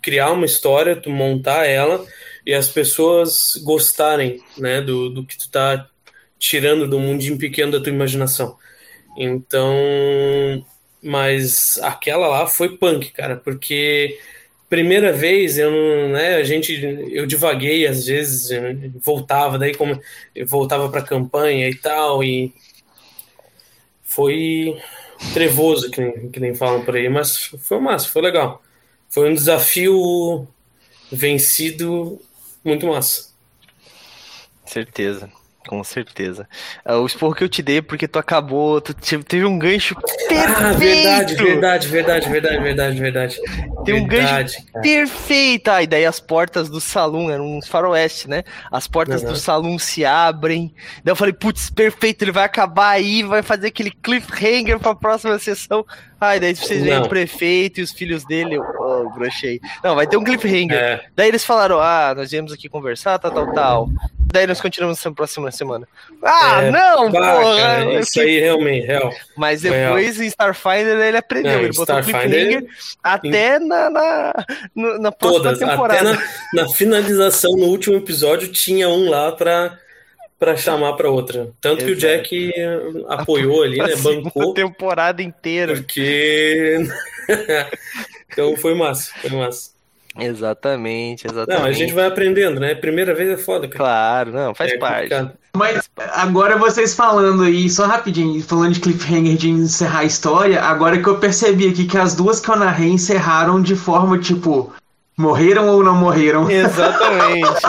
criar 0.00 0.30
uma 0.30 0.46
história, 0.46 0.96
tu 0.96 1.10
montar 1.10 1.66
ela 1.66 2.04
e 2.46 2.52
as 2.52 2.68
pessoas 2.68 3.60
gostarem, 3.64 4.42
né, 4.58 4.80
do, 4.80 5.08
do 5.08 5.24
que 5.24 5.38
tu 5.38 5.50
tá 5.50 5.88
tirando 6.38 6.88
do 6.88 6.98
mundinho 7.00 7.38
pequeno 7.38 7.72
da 7.72 7.80
tua 7.80 7.92
imaginação. 7.92 8.56
Então, 9.16 9.74
mas 11.02 11.78
aquela 11.82 12.28
lá 12.28 12.46
foi 12.46 12.76
punk, 12.76 13.12
cara, 13.12 13.36
porque 13.36 14.18
primeira 14.68 15.12
vez 15.12 15.58
eu 15.58 15.70
não, 15.70 16.08
né, 16.10 16.36
a 16.36 16.42
gente 16.42 16.72
eu 17.12 17.26
divaguei 17.26 17.86
às 17.86 18.06
vezes, 18.06 18.50
voltava 19.04 19.58
daí 19.58 19.74
como 19.74 20.00
eu 20.34 20.46
voltava 20.46 20.88
para 20.90 21.02
campanha 21.02 21.68
e 21.68 21.74
tal 21.74 22.24
e 22.24 22.52
foi 24.02 24.76
trevoso 25.32 25.90
que 25.90 26.00
nem, 26.00 26.30
que 26.30 26.40
nem 26.40 26.54
falam 26.54 26.84
por 26.84 26.96
aí, 26.96 27.08
mas 27.08 27.36
foi 27.58 27.80
massa, 27.80 28.08
foi 28.08 28.22
legal. 28.22 28.62
Foi 29.08 29.30
um 29.30 29.34
desafio 29.34 30.46
vencido 31.10 32.20
muito 32.64 32.86
massa. 32.86 33.32
Certeza. 34.64 35.30
Com 35.66 35.82
certeza. 35.82 36.46
Ah, 36.84 36.98
o 36.98 37.06
esporro 37.06 37.34
que 37.34 37.42
eu 37.42 37.48
te 37.48 37.62
dei 37.62 37.78
é 37.78 37.82
porque 37.82 38.06
tu 38.06 38.18
acabou, 38.18 38.82
tu 38.82 38.92
te- 38.92 39.16
teve 39.24 39.46
um 39.46 39.58
gancho 39.58 39.94
perfeito. 40.28 40.44
Ah, 40.58 40.72
verdade, 40.74 41.34
verdade, 41.36 41.88
verdade, 41.88 42.28
verdade, 42.28 42.60
verdade, 42.62 43.00
verdade. 43.00 43.40
Tem 43.82 43.94
um 43.94 44.06
gancho 44.06 44.62
cara. 44.72 44.82
perfeito. 44.82 45.68
Ah, 45.70 45.82
e 45.82 45.86
daí 45.86 46.04
as 46.04 46.20
portas 46.20 46.68
do 46.68 46.82
salão 46.82 47.30
eram 47.30 47.56
uns 47.56 47.66
faroeste, 47.66 48.28
né? 48.28 48.44
As 48.70 48.86
portas 48.86 49.22
Uhum. 49.22 49.30
do 49.30 49.36
salão 49.36 49.78
se 49.78 50.04
abrem. 50.04 50.74
Daí 51.02 51.12
eu 51.12 51.16
falei, 51.16 51.32
putz, 51.32 51.70
perfeito, 51.70 52.20
ele 52.24 52.32
vai 52.32 52.44
acabar 52.44 52.90
aí, 52.90 53.22
vai 53.22 53.42
fazer 53.42 53.68
aquele 53.68 53.90
cliffhanger 53.90 54.78
pra 54.78 54.94
próxima 54.94 55.38
sessão. 55.38 55.82
Ai, 56.20 56.38
daí 56.40 56.54
vocês 56.54 56.82
veem 56.82 56.98
o 57.00 57.08
prefeito 57.08 57.80
e 57.80 57.82
os 57.82 57.90
filhos 57.92 58.22
dele, 58.26 58.56
eu 58.56 58.62
oh, 59.06 59.10
brochei. 59.10 59.60
Não, 59.82 59.94
vai 59.94 60.06
ter 60.06 60.16
um 60.16 60.24
cliffhanger. 60.24 60.76
É, 60.76 61.00
Daí 61.14 61.28
eles 61.28 61.44
falaram, 61.44 61.78
ah, 61.80 62.14
nós 62.16 62.30
viemos 62.30 62.52
aqui 62.52 62.68
conversar, 62.68 63.18
tal, 63.18 63.30
tal, 63.30 63.52
tal. 63.52 63.88
Daí 64.32 64.46
nós 64.48 64.60
continuamos 64.60 65.02
na 65.04 65.12
próxima 65.12 65.50
semana. 65.52 65.86
Ah, 66.22 66.62
É, 66.62 66.70
não, 66.70 67.10
bah, 67.10 67.36
porra! 67.40 67.56
cara, 67.56 67.84
eu 67.84 68.00
isso 68.00 68.20
aí 68.20 68.40
realmente, 68.40 68.86
real. 68.86 69.12
Mas 69.36 69.62
depois 69.62 70.20
em 70.20 70.26
Starfinder 70.26 70.98
ele 70.98 71.16
aprendeu, 71.18 71.52
Não, 71.52 71.58
ele 71.60 71.68
em 71.68 71.76
botou 71.76 72.02
cliffhanger 72.02 72.66
até 73.02 73.58
na, 73.60 73.90
na, 73.90 74.32
no- 74.74 74.98
na 74.98 75.12
próxima 75.12 75.42
Todas, 75.44 75.58
temporada. 75.60 76.10
até 76.12 76.22
na, 76.54 76.62
na 76.64 76.68
finalização, 76.70 77.52
no 77.52 77.66
último 77.66 77.94
episódio, 77.96 78.48
tinha 78.48 78.88
um 78.88 79.08
lá 79.08 79.30
pra, 79.30 79.78
pra 80.36 80.56
chamar 80.56 80.94
pra 80.94 81.08
outra. 81.10 81.50
Tanto 81.60 81.84
que 81.84 81.92
o 81.92 81.96
Exato. 81.96 82.00
Jack 82.00 82.52
apoiou 83.08 83.62
ali, 83.62 83.78
né? 83.78 83.94
Bancou, 84.02 84.52
temporada 84.52 85.22
inteira. 85.22 85.74
porque. 85.76 86.78
então 88.34 88.54
foi 88.58 88.74
massa, 88.74 89.10
foi 89.22 89.30
massa. 89.30 89.72
Exatamente, 90.16 91.26
exatamente. 91.26 91.60
Não, 91.60 91.66
a 91.68 91.72
gente 91.72 91.92
vai 91.92 92.06
aprendendo, 92.06 92.60
né? 92.60 92.74
Primeira 92.74 93.12
vez 93.14 93.30
é 93.30 93.36
foda, 93.36 93.66
cara. 93.66 93.76
Claro, 93.78 94.32
não, 94.32 94.54
faz 94.54 94.72
É 94.72 94.78
parte. 94.78 94.94
complicado. 95.08 95.32
Mas 95.56 95.88
agora 96.12 96.56
vocês 96.56 96.94
falando 96.94 97.42
aí, 97.42 97.68
só 97.70 97.86
rapidinho, 97.86 98.40
falando 98.42 98.74
de 98.74 98.80
cliffhanger 98.80 99.36
de 99.36 99.50
encerrar 99.50 100.00
a 100.00 100.04
história, 100.04 100.62
agora 100.62 101.00
que 101.00 101.08
eu 101.08 101.18
percebi 101.18 101.68
aqui 101.68 101.84
que 101.86 101.98
as 101.98 102.14
duas 102.14 102.38
que 102.40 102.48
eu 102.48 102.56
narrei 102.56 102.90
encerraram 102.90 103.60
de 103.62 103.74
forma 103.74 104.18
tipo, 104.18 104.72
morreram 105.16 105.68
ou 105.68 105.82
não 105.82 105.96
morreram? 105.96 106.48
Exatamente. 106.50 107.48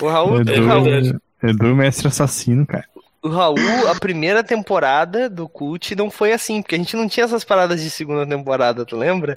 o 0.00 0.08
Raul, 0.08 0.32
o 0.34 0.66
Raul, 0.66 0.84
verdade. 0.84 1.08
Edu, 1.08 1.20
Edu, 1.42 1.74
mestre 1.76 2.08
assassino, 2.08 2.66
cara. 2.66 2.84
O 3.22 3.28
Raul, 3.28 3.88
a 3.90 3.94
primeira 3.98 4.44
temporada 4.44 5.28
do 5.28 5.48
Cult 5.48 5.94
não 5.96 6.10
foi 6.10 6.32
assim, 6.32 6.62
porque 6.62 6.74
a 6.74 6.78
gente 6.78 6.96
não 6.96 7.08
tinha 7.08 7.24
essas 7.24 7.44
paradas 7.44 7.82
de 7.82 7.90
segunda 7.90 8.26
temporada, 8.26 8.84
tu 8.84 8.96
lembra? 8.96 9.34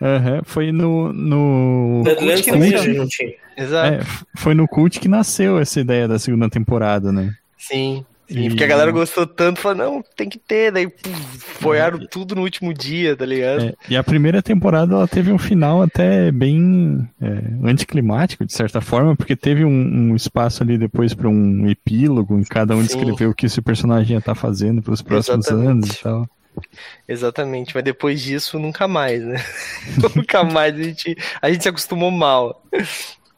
Aham, 0.00 0.40
Foi 0.44 0.72
no. 0.72 1.12
no 1.12 2.02
Deadlands 2.04 2.40
que 2.42 2.50
também 2.50 2.70
não 2.94 3.06
tinha. 3.08 3.34
Exato. 3.56 3.94
é, 3.94 4.00
foi 4.36 4.54
no 4.54 4.66
cult 4.66 4.98
que 4.98 5.08
nasceu 5.08 5.58
essa 5.58 5.80
ideia 5.80 6.08
da 6.08 6.18
segunda 6.18 6.48
temporada, 6.48 7.12
né? 7.12 7.34
Sim. 7.58 8.06
Sim, 8.30 8.44
E- 8.44 8.48
porque 8.48 8.62
a 8.62 8.66
galera 8.68 8.92
gostou 8.92 9.26
tanto, 9.26 9.60
falou, 9.60 9.76
não, 9.76 10.04
tem 10.16 10.28
que 10.28 10.38
ter, 10.38 10.70
daí 10.70 10.88
foiaram 11.38 11.98
tudo 11.98 12.36
no 12.36 12.42
último 12.42 12.72
dia, 12.72 13.16
tá 13.16 13.26
ligado? 13.26 13.62
É, 13.62 13.74
e 13.88 13.96
a 13.96 14.04
primeira 14.04 14.40
temporada 14.40 14.94
ela 14.94 15.08
teve 15.08 15.32
um 15.32 15.38
final 15.38 15.82
até 15.82 16.30
bem 16.30 17.08
é, 17.20 17.68
anticlimático, 17.68 18.46
de 18.46 18.52
certa 18.52 18.80
forma, 18.80 19.16
porque 19.16 19.34
teve 19.34 19.64
um, 19.64 19.70
um 20.12 20.14
espaço 20.14 20.62
ali 20.62 20.78
depois 20.78 21.12
para 21.12 21.28
um 21.28 21.68
epílogo, 21.68 22.38
em 22.38 22.44
cada 22.44 22.76
um 22.76 22.82
descrever 22.82 23.26
o 23.26 23.34
que 23.34 23.46
esse 23.46 23.60
personagem 23.60 24.12
ia 24.12 24.18
estar 24.20 24.36
fazendo 24.36 24.80
pelos 24.80 25.02
próximos 25.02 25.46
Exatamente. 25.46 25.68
anos 25.68 25.90
e 25.90 26.02
tal. 26.02 26.28
Exatamente, 27.08 27.74
mas 27.74 27.82
depois 27.82 28.20
disso, 28.20 28.58
nunca 28.58 28.86
mais, 28.86 29.22
né? 29.22 29.36
nunca 30.14 30.44
mais, 30.44 30.74
a 30.74 30.82
gente, 30.82 31.16
a 31.42 31.50
gente 31.50 31.62
se 31.62 31.68
acostumou 31.68 32.10
mal. 32.10 32.62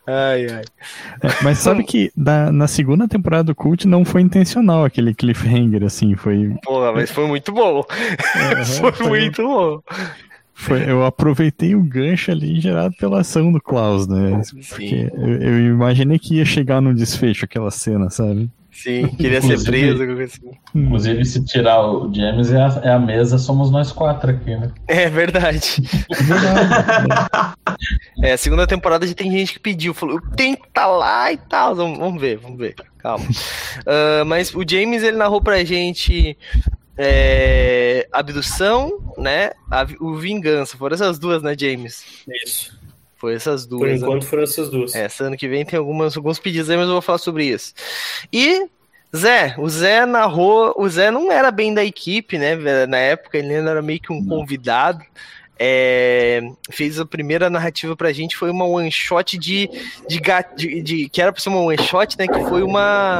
Ai, 0.06 0.46
ai. 0.50 0.62
É, 1.22 1.42
mas 1.44 1.58
sabe 1.58 1.84
que 1.84 2.10
da- 2.16 2.50
na 2.50 2.66
segunda 2.66 3.06
temporada 3.06 3.44
do 3.44 3.54
Cult 3.54 3.86
não 3.86 4.04
foi 4.04 4.20
intencional 4.22 4.84
aquele 4.84 5.14
cliffhanger, 5.14 5.84
assim, 5.84 6.16
foi. 6.16 6.54
Porra, 6.64 6.92
mas 6.92 7.10
foi 7.10 7.26
muito 7.26 7.52
bom. 7.52 7.84
Aham, 8.36 8.92
foi 8.94 9.08
muito 9.08 9.42
bom. 9.42 9.80
foi- 10.54 10.90
eu 10.90 11.04
aproveitei 11.04 11.74
o 11.76 11.82
gancho 11.82 12.30
ali 12.32 12.60
gerado 12.60 12.94
pela 12.98 13.20
ação 13.20 13.52
do 13.52 13.60
Klaus, 13.60 14.06
né? 14.08 14.42
Porque 14.68 15.10
eu, 15.14 15.36
eu 15.40 15.66
imaginei 15.66 16.18
que 16.18 16.36
ia 16.36 16.44
chegar 16.44 16.80
num 16.80 16.94
desfecho 16.94 17.44
aquela 17.44 17.70
cena, 17.70 18.10
sabe? 18.10 18.50
Sim, 18.72 19.06
queria 19.08 19.42
ser 19.42 19.62
preso. 19.62 20.02
Assim. 20.02 20.50
Inclusive, 20.74 21.24
se 21.26 21.44
tirar 21.44 21.86
o 21.86 22.12
James 22.12 22.50
é 22.50 22.60
a, 22.60 22.80
é 22.82 22.92
a, 22.92 22.98
mesa, 22.98 23.36
somos 23.36 23.70
nós 23.70 23.92
quatro 23.92 24.30
aqui, 24.30 24.56
né? 24.56 24.72
É 24.88 25.10
verdade. 25.10 25.82
é, 28.22 28.32
a 28.32 28.38
segunda 28.38 28.66
temporada 28.66 29.06
já 29.06 29.14
tem 29.14 29.30
gente 29.30 29.52
que 29.52 29.60
pediu, 29.60 29.92
falou, 29.92 30.20
tem 30.34 30.56
que 30.56 30.66
estar 30.66 30.82
tá 30.82 30.86
lá 30.86 31.30
e 31.30 31.36
tal. 31.36 31.74
Vamos, 31.74 31.98
vamos 31.98 32.20
ver, 32.20 32.38
vamos 32.38 32.58
ver. 32.58 32.74
Calma. 32.98 33.24
Uh, 33.26 34.24
mas 34.26 34.54
o 34.54 34.64
James, 34.66 35.02
ele 35.02 35.18
narrou 35.18 35.42
pra 35.42 35.62
gente 35.64 36.36
é, 36.96 38.08
abdução, 38.10 39.00
né? 39.18 39.50
A, 39.70 39.86
o 40.00 40.14
vingança. 40.16 40.76
Foram 40.78 40.94
essas 40.94 41.18
duas, 41.18 41.42
né, 41.42 41.54
James? 41.58 42.04
Isso. 42.44 42.81
Foi 43.22 43.34
essas 43.34 43.64
duas. 43.66 43.82
Por 43.82 43.88
né? 43.88 43.94
enquanto 43.94 44.24
né? 44.24 44.28
foram 44.28 44.42
essas 44.42 44.68
duas. 44.68 44.96
É, 44.96 45.06
esse 45.06 45.22
ano 45.22 45.36
que 45.36 45.46
vem 45.46 45.64
tem 45.64 45.78
algumas, 45.78 46.16
alguns 46.16 46.40
pedidos 46.40 46.68
aí, 46.68 46.76
mas 46.76 46.88
eu 46.88 46.94
vou 46.94 47.00
falar 47.00 47.18
sobre 47.18 47.46
isso. 47.46 47.72
E 48.32 48.66
Zé, 49.16 49.54
o 49.58 49.68
Zé 49.68 50.04
narrou. 50.04 50.74
O 50.76 50.88
Zé 50.88 51.08
não 51.08 51.30
era 51.30 51.52
bem 51.52 51.72
da 51.72 51.84
equipe, 51.84 52.36
né? 52.36 52.56
Na 52.86 52.96
época, 52.96 53.38
ele 53.38 53.54
ainda 53.54 53.70
era 53.70 53.80
meio 53.80 54.00
que 54.00 54.12
um 54.12 54.26
convidado 54.26 55.04
é, 55.64 56.40
fez 56.72 56.98
a 56.98 57.06
primeira 57.06 57.48
narrativa 57.48 57.94
pra 57.94 58.12
gente, 58.12 58.36
foi 58.36 58.50
uma 58.50 58.64
one 58.64 58.90
shot 58.90 59.38
de, 59.38 59.70
de, 60.08 60.20
de, 60.56 60.82
de, 60.82 61.08
que 61.08 61.22
era 61.22 61.32
pra 61.32 61.40
ser 61.40 61.50
uma 61.50 61.60
one 61.60 61.78
shot, 61.78 62.18
né? 62.18 62.26
Que 62.26 62.40
foi 62.48 62.64
uma 62.64 63.18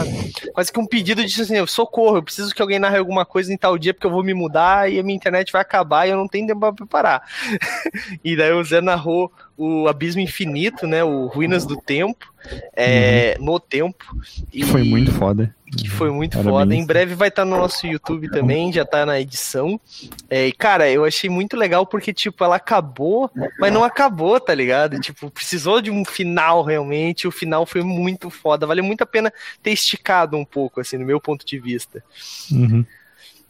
quase 0.53 0.73
que 0.73 0.81
um 0.81 0.87
pedido 0.87 1.24
de 1.24 1.41
assim, 1.41 1.65
socorro, 1.69 2.16
eu 2.16 2.23
preciso 2.23 2.53
que 2.53 2.61
alguém 2.61 2.81
narre 2.81 2.99
alguma 2.99 3.24
coisa 3.24 3.53
em 3.53 3.57
tal 3.57 3.79
dia, 3.79 3.95
porque 3.95 4.09
eu 4.09 4.11
vou 4.11 4.24
me 4.24 4.35
mudar 4.35 4.91
e 4.91 4.99
a 4.99 5.05
minha 5.05 5.15
internet 5.15 5.53
vai 5.53 5.62
acabar 5.62 6.05
e 6.05 6.11
eu 6.11 6.16
não 6.16 6.27
tenho 6.27 6.49
tempo 6.49 6.59
pra 6.59 6.73
preparar. 6.73 7.23
e 8.24 8.35
daí 8.35 8.53
o 8.53 8.65
Zé 8.65 8.81
narrou 8.81 9.31
o 9.57 9.87
Abismo 9.89 10.20
Infinito, 10.20 10.87
né? 10.87 11.05
O 11.05 11.27
Ruínas 11.27 11.66
do 11.66 11.77
Tempo, 11.77 12.33
é, 12.74 13.37
uhum. 13.39 13.45
no 13.45 13.61
tempo. 13.61 14.05
E 14.53 14.65
foi 14.65 14.83
muito 14.83 15.12
foda. 15.12 15.55
Que 15.77 15.89
foi 15.89 16.11
muito 16.11 16.33
Parabéns. 16.33 16.55
foda. 16.55 16.74
Em 16.74 16.85
breve 16.85 17.15
vai 17.15 17.29
estar 17.29 17.43
tá 17.43 17.47
no 17.47 17.57
nosso 17.57 17.87
YouTube 17.87 18.31
também, 18.31 18.73
já 18.73 18.85
tá 18.85 19.07
na 19.07 19.19
edição. 19.19 19.81
É, 20.29 20.47
e, 20.47 20.53
cara, 20.53 20.91
eu 20.91 21.05
achei 21.05 21.31
muito 21.31 21.57
legal 21.57 21.87
porque, 21.87 22.12
tipo, 22.12 22.45
ela 22.45 22.57
acabou, 22.57 23.31
mas 23.59 23.73
não 23.73 23.83
acabou, 23.83 24.39
tá 24.39 24.55
ligado? 24.55 25.01
Tipo, 25.01 25.31
precisou 25.31 25.81
de 25.81 25.91
um 25.91 26.05
final 26.05 26.62
realmente. 26.62 27.27
O 27.27 27.31
final 27.33 27.65
foi 27.65 27.83
muito 27.83 28.29
foda. 28.29 28.66
Vale 28.66 28.83
muito 28.83 29.03
a 29.03 29.07
pena 29.07 29.33
ter 29.62 29.70
esticado 29.70 30.37
um 30.37 30.45
pouco, 30.45 30.81
assim, 30.81 30.99
no 30.99 31.07
meu 31.07 31.20
ponto 31.20 31.47
de 31.47 31.59
vista. 31.59 32.05
Uhum. 32.51 32.85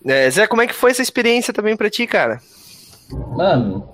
É, 0.04 0.30
Zé, 0.30 0.46
como 0.46 0.62
é 0.62 0.66
que 0.66 0.74
foi 0.74 0.90
essa 0.90 1.02
experiência 1.02 1.52
também 1.52 1.76
pra 1.76 1.90
ti, 1.90 2.06
cara? 2.06 2.40
Mano, 3.10 3.84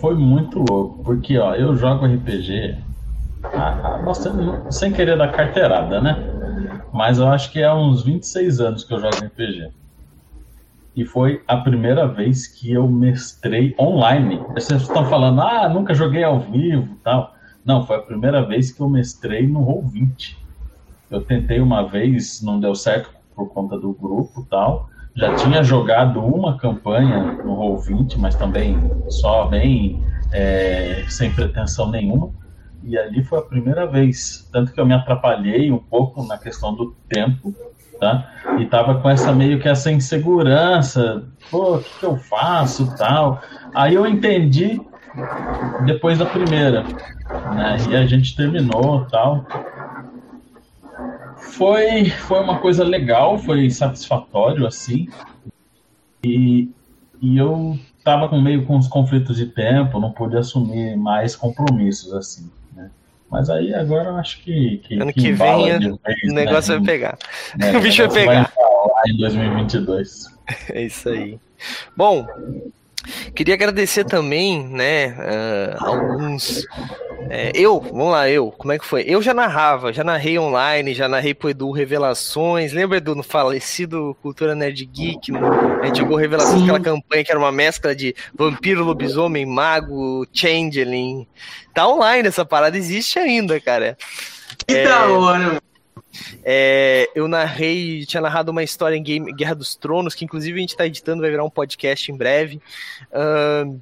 foi 0.00 0.14
muito 0.14 0.58
louco, 0.58 1.02
porque 1.04 1.38
ó, 1.38 1.54
eu 1.54 1.76
jogo 1.76 2.06
RPG 2.06 2.76
ah, 3.44 4.00
ah 4.04 4.70
sem 4.70 4.92
querer 4.92 5.16
dar 5.16 5.32
carteirada, 5.32 6.00
né? 6.00 6.16
Mas 6.92 7.18
eu 7.18 7.28
acho 7.28 7.50
que 7.52 7.60
é 7.60 7.72
uns 7.72 8.02
26 8.02 8.60
anos 8.60 8.84
que 8.84 8.92
eu 8.92 9.00
jogo 9.00 9.16
RPG. 9.16 9.70
E 10.94 11.04
foi 11.04 11.42
a 11.46 11.58
primeira 11.58 12.06
vez 12.08 12.46
que 12.46 12.72
eu 12.72 12.88
mestrei 12.88 13.74
online. 13.78 14.42
Vocês 14.54 14.82
estão 14.82 15.04
falando, 15.04 15.42
ah, 15.42 15.68
nunca 15.68 15.94
joguei 15.94 16.24
ao 16.24 16.40
vivo 16.40 16.96
tal. 17.04 17.34
Não, 17.64 17.86
foi 17.86 17.96
a 17.96 18.02
primeira 18.02 18.42
vez 18.46 18.72
que 18.72 18.80
eu 18.80 18.88
mestrei 18.88 19.46
no 19.46 19.60
Roll20. 19.60 20.36
Eu 21.10 21.20
tentei 21.20 21.60
uma 21.60 21.86
vez, 21.86 22.40
não 22.42 22.58
deu 22.58 22.74
certo 22.74 23.10
por 23.34 23.48
conta 23.50 23.78
do 23.78 23.92
grupo 23.92 24.46
tal 24.48 24.88
já 25.16 25.34
tinha 25.34 25.62
jogado 25.64 26.20
uma 26.20 26.58
campanha 26.58 27.32
no 27.42 27.56
Roll20, 27.56 28.18
mas 28.18 28.34
também 28.34 28.78
só 29.08 29.46
bem 29.46 30.04
é, 30.30 31.04
sem 31.08 31.32
pretensão 31.32 31.90
nenhuma. 31.90 32.30
E 32.84 32.98
ali 32.98 33.24
foi 33.24 33.38
a 33.38 33.42
primeira 33.42 33.86
vez. 33.86 34.48
Tanto 34.52 34.72
que 34.72 34.78
eu 34.78 34.84
me 34.84 34.92
atrapalhei 34.92 35.72
um 35.72 35.78
pouco 35.78 36.22
na 36.22 36.36
questão 36.36 36.74
do 36.74 36.94
tempo, 37.08 37.54
tá? 37.98 38.30
E 38.58 38.66
tava 38.66 39.00
com 39.00 39.08
essa 39.08 39.32
meio 39.32 39.58
que 39.58 39.68
essa 39.68 39.90
insegurança. 39.90 41.24
Pô, 41.50 41.76
o 41.76 41.82
que, 41.82 41.98
que 41.98 42.04
eu 42.04 42.16
faço 42.16 42.94
tal? 42.96 43.40
Aí 43.74 43.94
eu 43.94 44.06
entendi 44.06 44.78
depois 45.86 46.18
da 46.18 46.26
primeira, 46.26 46.82
né? 47.54 47.78
E 47.88 47.96
a 47.96 48.06
gente 48.06 48.36
terminou 48.36 49.06
tal 49.06 49.46
foi, 51.56 52.10
foi 52.10 52.40
uma 52.40 52.58
coisa 52.58 52.84
legal, 52.84 53.38
foi 53.38 53.70
satisfatório, 53.70 54.66
assim. 54.66 55.08
E, 56.22 56.68
e 57.20 57.38
eu 57.38 57.78
tava 58.04 58.28
com 58.28 58.40
meio 58.40 58.66
com 58.66 58.76
os 58.76 58.86
conflitos 58.86 59.36
de 59.36 59.46
tempo, 59.46 59.98
não 59.98 60.12
pude 60.12 60.36
assumir 60.36 60.96
mais 60.96 61.34
compromissos, 61.34 62.12
assim. 62.12 62.50
Né? 62.74 62.90
Mas 63.30 63.48
aí 63.48 63.74
agora 63.74 64.10
eu 64.10 64.16
acho 64.16 64.42
que. 64.42 64.78
que 64.78 64.94
ano 64.94 65.12
que, 65.12 65.20
que 65.20 65.32
vem 65.32 65.78
vez, 65.78 65.84
o 65.84 66.34
né? 66.34 66.44
negócio 66.44 66.74
né? 66.74 66.78
vai 66.78 66.86
pegar. 66.86 67.18
É, 67.58 67.74
o 67.76 67.80
bicho 67.80 68.06
vai 68.06 68.14
pegar. 68.14 68.52
Vai 68.56 69.12
em 69.12 69.16
2022. 69.16 70.36
É 70.70 70.82
isso 70.82 71.08
aí. 71.08 71.40
Bom, 71.96 72.24
Queria 73.34 73.54
agradecer 73.54 74.04
também, 74.04 74.66
né, 74.68 75.08
uh, 75.08 75.84
alguns. 75.84 76.66
É, 77.28 77.50
eu, 77.54 77.80
vamos 77.80 78.12
lá, 78.12 78.28
eu, 78.30 78.52
como 78.52 78.72
é 78.72 78.78
que 78.78 78.84
foi? 78.84 79.04
Eu 79.06 79.20
já 79.20 79.34
narrava, 79.34 79.92
já 79.92 80.04
narrei 80.04 80.38
online, 80.38 80.94
já 80.94 81.08
narrei 81.08 81.34
pro 81.34 81.50
Edu 81.50 81.72
Revelações. 81.72 82.72
Lembra, 82.72 82.98
Edu, 82.98 83.14
no 83.16 83.22
falecido 83.22 84.16
Cultura 84.22 84.54
Nerd 84.54 84.84
Geek? 84.84 85.32
No, 85.32 85.80
a 85.82 85.86
gente 85.86 85.98
jogou 85.98 86.16
Revelações, 86.16 86.62
aquela 86.62 86.80
campanha 86.80 87.24
que 87.24 87.30
era 87.30 87.38
uma 87.38 87.50
mescla 87.50 87.94
de 87.96 88.14
vampiro, 88.34 88.84
lobisomem, 88.84 89.44
mago, 89.44 90.26
changeling. 90.32 91.26
Tá 91.74 91.88
online 91.88 92.28
essa 92.28 92.44
parada, 92.44 92.78
existe 92.78 93.18
ainda, 93.18 93.60
cara. 93.60 93.96
Que 94.66 94.76
é, 94.76 94.84
da 94.84 95.06
hora, 95.08 95.38
mano. 95.38 95.60
É, 96.44 97.10
eu 97.14 97.28
narrei, 97.28 98.04
tinha 98.06 98.20
narrado 98.20 98.50
uma 98.50 98.62
história 98.62 98.96
em 98.96 99.02
Game 99.02 99.32
Guerra 99.32 99.54
dos 99.54 99.74
Tronos, 99.74 100.14
que 100.14 100.24
inclusive 100.24 100.56
a 100.56 100.60
gente 100.60 100.70
está 100.70 100.86
editando, 100.86 101.22
vai 101.22 101.30
virar 101.30 101.44
um 101.44 101.50
podcast 101.50 102.10
em 102.10 102.16
breve. 102.16 102.60
Uh, 103.10 103.80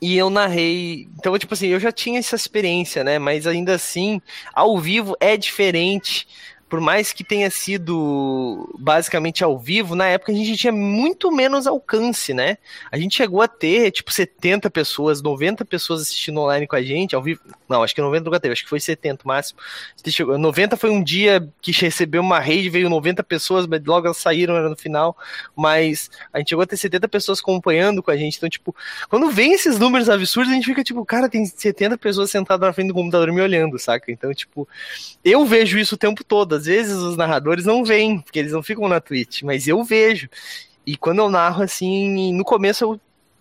e 0.00 0.18
eu 0.18 0.28
narrei. 0.28 1.08
Então, 1.18 1.38
tipo 1.38 1.54
assim, 1.54 1.68
eu 1.68 1.80
já 1.80 1.90
tinha 1.90 2.18
essa 2.18 2.36
experiência, 2.36 3.02
né? 3.02 3.18
Mas 3.18 3.46
ainda 3.46 3.74
assim, 3.74 4.20
ao 4.52 4.78
vivo 4.78 5.16
é 5.18 5.36
diferente 5.36 6.26
por 6.68 6.80
mais 6.80 7.12
que 7.12 7.22
tenha 7.22 7.50
sido 7.50 8.74
basicamente 8.78 9.44
ao 9.44 9.58
vivo, 9.58 9.94
na 9.94 10.06
época 10.06 10.32
a 10.32 10.34
gente 10.34 10.56
tinha 10.56 10.72
muito 10.72 11.30
menos 11.30 11.66
alcance, 11.66 12.32
né? 12.32 12.58
A 12.90 12.96
gente 12.96 13.16
chegou 13.16 13.42
a 13.42 13.48
ter, 13.48 13.90
tipo, 13.90 14.12
70 14.12 14.70
pessoas, 14.70 15.22
90 15.22 15.64
pessoas 15.64 16.02
assistindo 16.02 16.40
online 16.40 16.66
com 16.66 16.76
a 16.76 16.82
gente, 16.82 17.14
ao 17.14 17.22
vivo. 17.22 17.40
Não, 17.68 17.82
acho 17.82 17.94
que 17.94 18.00
90 18.00 18.24
nunca 18.24 18.40
teve, 18.40 18.52
acho 18.52 18.64
que 18.64 18.68
foi 18.68 18.80
70 18.80 19.24
o 19.24 19.28
máximo. 19.28 19.58
90 20.38 20.76
foi 20.76 20.90
um 20.90 21.02
dia 21.02 21.46
que 21.60 21.72
recebeu 21.72 22.22
uma 22.22 22.40
rede, 22.40 22.70
veio 22.70 22.88
90 22.88 23.22
pessoas, 23.22 23.66
mas 23.66 23.82
logo 23.84 24.06
elas 24.06 24.18
saíram, 24.18 24.56
era 24.56 24.68
no 24.68 24.76
final. 24.76 25.16
Mas 25.54 26.10
a 26.32 26.38
gente 26.38 26.48
chegou 26.48 26.62
a 26.62 26.66
ter 26.66 26.76
70 26.76 27.08
pessoas 27.08 27.40
acompanhando 27.40 28.02
com 28.02 28.10
a 28.10 28.16
gente. 28.16 28.36
Então, 28.36 28.48
tipo, 28.48 28.74
quando 29.08 29.30
vem 29.30 29.52
esses 29.52 29.78
números 29.78 30.08
absurdos, 30.08 30.50
a 30.50 30.54
gente 30.54 30.66
fica 30.66 30.82
tipo, 30.82 31.04
cara, 31.04 31.28
tem 31.28 31.44
70 31.44 31.98
pessoas 31.98 32.30
sentadas 32.30 32.66
na 32.66 32.72
frente 32.72 32.88
do 32.88 32.94
computador 32.94 33.30
me 33.32 33.40
olhando, 33.40 33.78
saca? 33.78 34.10
Então, 34.10 34.32
tipo, 34.32 34.66
eu 35.24 35.44
vejo 35.44 35.78
isso 35.78 35.94
o 35.94 35.98
tempo 35.98 36.24
todo 36.24 36.53
às 36.54 36.66
vezes 36.66 36.96
os 36.96 37.16
narradores 37.16 37.64
não 37.64 37.84
veem, 37.84 38.20
porque 38.20 38.38
eles 38.38 38.52
não 38.52 38.62
ficam 38.62 38.88
na 38.88 39.00
Twitch, 39.00 39.42
mas 39.42 39.66
eu 39.66 39.82
vejo. 39.84 40.28
E 40.86 40.96
quando 40.96 41.18
eu 41.18 41.30
narro 41.30 41.62
assim, 41.62 42.32
no 42.32 42.44
começo 42.44 42.84
eu 42.84 43.00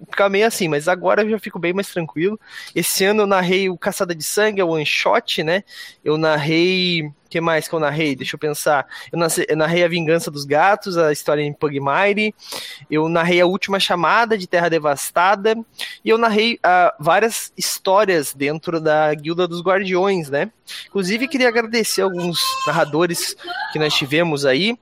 ficava 0.10 0.30
meio 0.30 0.46
assim, 0.46 0.68
mas 0.68 0.88
agora 0.88 1.24
eu 1.24 1.30
já 1.30 1.40
fico 1.40 1.60
bem 1.60 1.74
mais 1.74 1.88
tranquilo. 1.88 2.40
Esse 2.76 3.06
ano 3.06 3.24
eu 3.24 3.28
narrei 3.28 3.70
o 3.70 3.78
Caçada 3.78 4.14
de 4.14 4.24
Sangue, 4.24 4.62
é 4.62 4.64
o 4.64 4.70
One 4.70 4.86
Shot, 4.86 5.44
né? 5.44 5.64
Eu 6.04 6.18
narrei. 6.18 7.04
O 7.04 7.34
que 7.34 7.42
mais 7.42 7.68
que 7.68 7.74
eu 7.74 7.80
narrei? 7.80 8.16
Deixa 8.16 8.36
eu 8.36 8.40
pensar. 8.40 8.86
Eu, 9.12 9.20
eu 9.48 9.58
narrei 9.58 9.84
A 9.84 9.88
Vingança 9.88 10.30
dos 10.30 10.46
Gatos, 10.46 10.98
a 10.98 11.12
história 11.12 11.42
em 11.42 11.52
Pugmire. 11.52 12.36
Eu 12.92 13.10
narrei 13.10 13.42
A 13.42 13.46
Última 13.46 13.80
Chamada 13.80 14.38
de 14.38 14.46
Terra 14.46 14.70
Devastada. 14.70 15.58
E 16.06 16.10
eu 16.10 16.18
narrei 16.18 16.56
uh, 16.56 16.94
várias 17.00 17.52
histórias 17.58 18.34
dentro 18.34 18.80
da 18.80 19.12
Guilda 19.16 19.48
dos 19.48 19.62
Guardiões, 19.62 20.30
né? 20.30 20.52
Inclusive, 20.88 21.28
queria 21.28 21.48
agradecer 21.48 22.02
alguns 22.02 22.40
narradores 22.68 23.36
que 23.72 23.80
nós 23.80 23.94
tivemos 23.96 24.46
aí. 24.46 24.78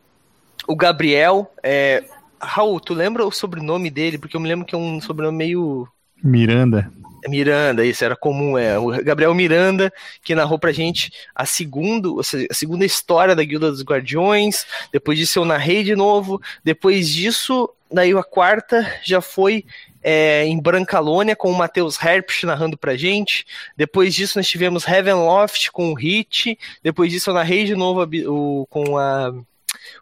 O 0.68 0.76
Gabriel, 0.76 1.52
é, 1.64 2.04
Raul, 2.42 2.80
tu 2.80 2.94
lembra 2.94 3.26
o 3.26 3.32
sobrenome 3.32 3.90
dele? 3.90 4.18
Porque 4.18 4.36
eu 4.36 4.42
me 4.42 4.48
lembro 4.48 4.66
que 4.66 4.76
é 4.76 4.78
um 4.78 5.00
sobrenome 5.00 5.38
meio. 5.38 5.88
Miranda. 6.24 6.92
É 7.24 7.30
Miranda, 7.30 7.86
isso 7.86 8.04
era 8.04 8.16
comum, 8.16 8.58
é. 8.58 8.80
O 8.80 8.88
Gabriel 9.04 9.34
Miranda, 9.34 9.94
que 10.24 10.34
narrou 10.34 10.58
pra 10.58 10.72
gente 10.72 11.12
a, 11.36 11.46
segundo, 11.46 12.20
a 12.20 12.54
segunda 12.54 12.84
história 12.84 13.36
da 13.36 13.44
Guilda 13.44 13.70
dos 13.70 13.84
Guardiões. 13.84 14.66
Depois 14.92 15.20
disso 15.20 15.38
eu 15.38 15.46
narrei 15.46 15.84
de 15.84 15.96
novo. 15.96 16.42
Depois 16.64 17.10
disso, 17.10 17.70
daí 17.92 18.12
a 18.14 18.24
quarta 18.24 18.92
já 19.04 19.22
foi 19.22 19.66
é, 20.04 20.46
em 20.46 20.60
Brancalônia 20.60 21.36
com 21.36 21.52
o 21.52 21.56
Matheus 21.56 22.02
Herpsch 22.02 22.44
narrando 22.44 22.76
pra 22.76 22.98
gente. 22.98 23.46
Depois 23.78 24.16
disso 24.16 24.40
nós 24.40 24.48
tivemos 24.48 24.88
Heavenloft 24.88 25.72
com 25.72 25.92
o 25.92 25.94
Hit. 25.94 26.58
Depois 26.82 27.12
disso 27.12 27.30
eu 27.30 27.36
narrei 27.36 27.66
de 27.66 27.76
novo 27.76 28.02
a, 28.02 28.08
o, 28.30 28.66
com 28.68 28.98
a. 28.98 29.34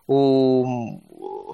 O, 0.07 1.53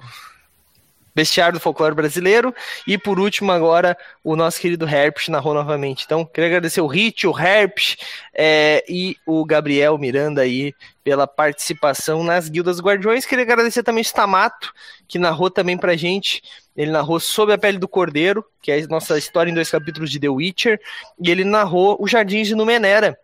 Bestiário 1.16 1.54
do 1.54 1.62
Folclore 1.62 1.94
Brasileiro. 1.94 2.54
E 2.86 2.98
por 2.98 3.18
último, 3.18 3.50
agora, 3.50 3.96
o 4.22 4.36
nosso 4.36 4.60
querido 4.60 4.86
Herpes 4.86 5.28
narrou 5.28 5.54
novamente. 5.54 6.04
Então, 6.04 6.26
queria 6.26 6.48
agradecer 6.48 6.82
o 6.82 6.86
Hit, 6.86 7.26
o 7.26 7.36
Herpes 7.36 7.96
é, 8.34 8.84
e 8.86 9.16
o 9.24 9.42
Gabriel 9.42 9.96
Miranda 9.96 10.42
aí 10.42 10.74
pela 11.02 11.26
participação 11.26 12.22
nas 12.22 12.50
Guildas 12.50 12.80
Guardiões. 12.80 13.24
Queria 13.24 13.44
agradecer 13.44 13.82
também 13.82 14.02
o 14.02 14.04
Stamato, 14.04 14.74
que 15.08 15.18
narrou 15.18 15.50
também 15.50 15.78
pra 15.78 15.96
gente. 15.96 16.42
Ele 16.76 16.90
narrou 16.90 17.18
Sob 17.18 17.50
a 17.50 17.56
Pele 17.56 17.78
do 17.78 17.88
Cordeiro, 17.88 18.44
que 18.60 18.70
é 18.70 18.78
a 18.78 18.86
nossa 18.86 19.16
história 19.16 19.50
em 19.50 19.54
dois 19.54 19.70
capítulos 19.70 20.10
de 20.10 20.20
The 20.20 20.28
Witcher. 20.28 20.78
E 21.18 21.30
ele 21.30 21.44
narrou 21.44 21.96
Os 21.98 22.10
Jardins 22.10 22.46
de 22.46 22.54
Numenera, 22.54 23.18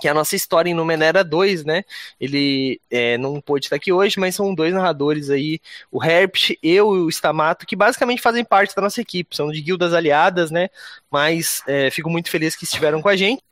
que 0.00 0.08
é 0.08 0.10
a 0.10 0.14
nossa 0.14 0.36
história 0.36 0.70
em 0.70 0.74
Numenera 0.74 1.24
2, 1.24 1.64
né? 1.64 1.84
Ele 2.20 2.80
é, 2.90 3.18
não 3.18 3.40
pôde 3.40 3.66
estar 3.66 3.76
aqui 3.76 3.92
hoje, 3.92 4.18
mas 4.18 4.34
são 4.34 4.54
dois 4.54 4.72
narradores 4.72 5.30
aí, 5.30 5.60
o 5.90 6.02
Herpes 6.02 6.56
e 6.62 6.80
o 6.80 7.08
Stamato, 7.08 7.66
que 7.66 7.76
basicamente 7.76 8.22
fazem 8.22 8.44
parte 8.44 8.74
da 8.74 8.82
nossa 8.82 9.00
equipe, 9.00 9.36
são 9.36 9.50
de 9.50 9.60
guildas 9.60 9.92
aliadas, 9.92 10.50
né? 10.50 10.68
Mas 11.10 11.62
é, 11.66 11.90
fico 11.90 12.10
muito 12.10 12.30
feliz 12.30 12.54
que 12.54 12.64
estiveram 12.64 13.02
com 13.02 13.08
a 13.08 13.16
gente. 13.16 13.42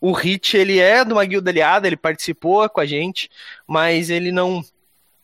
O 0.00 0.12
Hit, 0.12 0.56
ele 0.56 0.78
é 0.78 1.04
de 1.04 1.12
uma 1.12 1.24
guilda 1.24 1.50
aliada, 1.50 1.86
ele 1.86 1.96
participou 1.96 2.68
com 2.68 2.80
a 2.80 2.86
gente, 2.86 3.30
mas 3.66 4.10
ele 4.10 4.32
não 4.32 4.64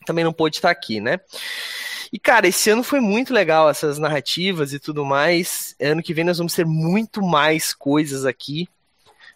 também 0.06 0.24
não 0.24 0.32
pôde 0.32 0.56
estar 0.56 0.70
aqui, 0.70 1.00
né? 1.00 1.20
E, 2.10 2.18
cara, 2.18 2.48
esse 2.48 2.70
ano 2.70 2.82
foi 2.82 3.00
muito 3.00 3.34
legal, 3.34 3.68
essas 3.68 3.98
narrativas 3.98 4.72
e 4.72 4.78
tudo 4.78 5.04
mais. 5.04 5.76
Ano 5.80 6.02
que 6.02 6.14
vem 6.14 6.24
nós 6.24 6.38
vamos 6.38 6.54
ter 6.54 6.64
muito 6.64 7.22
mais 7.22 7.74
coisas 7.74 8.24
aqui. 8.24 8.66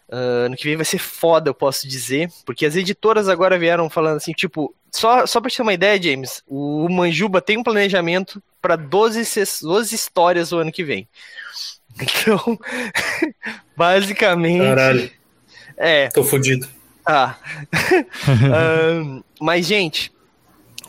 Uh, 0.09 0.45
ano 0.45 0.55
que 0.55 0.65
vem 0.65 0.75
vai 0.75 0.85
ser 0.85 0.99
foda, 0.99 1.49
eu 1.49 1.53
posso 1.53 1.87
dizer, 1.87 2.29
porque 2.45 2.65
as 2.65 2.75
editoras 2.75 3.27
agora 3.27 3.57
vieram 3.57 3.89
falando 3.89 4.17
assim, 4.17 4.31
tipo, 4.33 4.75
só, 4.91 5.25
só 5.25 5.41
pra 5.41 5.49
te 5.49 5.57
ter 5.57 5.63
uma 5.63 5.73
ideia, 5.73 6.01
James, 6.01 6.43
o 6.47 6.87
Manjuba 6.89 7.41
tem 7.41 7.57
um 7.57 7.63
planejamento 7.63 8.41
para 8.61 8.75
12, 8.75 9.23
12 9.61 9.95
histórias 9.95 10.51
o 10.51 10.59
ano 10.59 10.71
que 10.71 10.83
vem. 10.83 11.07
Então, 12.01 12.57
basicamente. 13.77 14.63
Caralho. 14.63 15.11
É. 15.77 16.07
Tô 16.09 16.23
fudido. 16.23 16.67
Ah. 17.05 17.35
uh, 17.73 19.23
mas, 19.37 19.67
gente, 19.67 20.09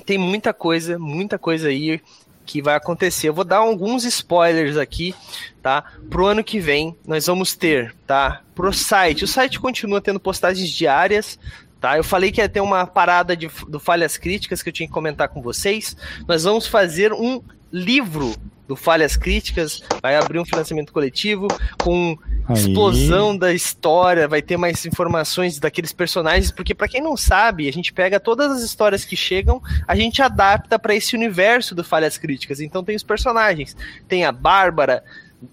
tem 0.06 0.16
muita 0.16 0.54
coisa, 0.54 0.96
muita 0.96 1.36
coisa 1.36 1.68
aí 1.68 2.00
que 2.44 2.62
vai 2.62 2.74
acontecer. 2.74 3.28
Eu 3.28 3.34
vou 3.34 3.44
dar 3.44 3.58
alguns 3.58 4.04
spoilers 4.04 4.76
aqui, 4.76 5.14
tá? 5.62 5.84
Pro 6.10 6.26
ano 6.26 6.44
que 6.44 6.60
vem, 6.60 6.96
nós 7.06 7.26
vamos 7.26 7.54
ter, 7.54 7.94
tá? 8.06 8.42
Pro 8.54 8.72
site. 8.72 9.24
O 9.24 9.28
site 9.28 9.58
continua 9.58 10.00
tendo 10.00 10.20
postagens 10.20 10.70
diárias, 10.70 11.38
tá? 11.80 11.96
Eu 11.96 12.04
falei 12.04 12.30
que 12.30 12.40
ia 12.40 12.48
ter 12.48 12.60
uma 12.60 12.86
parada 12.86 13.36
de, 13.36 13.48
do 13.68 13.80
falhas 13.80 14.16
críticas 14.16 14.62
que 14.62 14.68
eu 14.68 14.72
tinha 14.72 14.86
que 14.86 14.92
comentar 14.92 15.28
com 15.28 15.42
vocês. 15.42 15.96
Nós 16.28 16.44
vamos 16.44 16.66
fazer 16.66 17.12
um 17.12 17.42
livro 17.72 18.34
do 18.66 18.74
Falhas 18.74 19.16
Críticas, 19.16 19.82
vai 20.00 20.16
abrir 20.16 20.38
um 20.38 20.44
financiamento 20.44 20.92
coletivo 20.92 21.48
com 21.82 22.16
Aí. 22.48 22.56
explosão 22.56 23.36
da 23.36 23.52
história, 23.52 24.26
vai 24.26 24.40
ter 24.40 24.56
mais 24.56 24.84
informações 24.86 25.58
daqueles 25.58 25.92
personagens, 25.92 26.50
porque 26.50 26.74
para 26.74 26.88
quem 26.88 27.00
não 27.00 27.16
sabe, 27.16 27.68
a 27.68 27.72
gente 27.72 27.92
pega 27.92 28.18
todas 28.18 28.50
as 28.50 28.62
histórias 28.62 29.04
que 29.04 29.16
chegam, 29.16 29.60
a 29.86 29.94
gente 29.94 30.22
adapta 30.22 30.78
para 30.78 30.94
esse 30.94 31.14
universo 31.14 31.74
do 31.74 31.84
Falhas 31.84 32.16
Críticas. 32.16 32.60
Então 32.60 32.82
tem 32.82 32.96
os 32.96 33.02
personagens, 33.02 33.76
tem 34.08 34.24
a 34.24 34.32
Bárbara, 34.32 35.04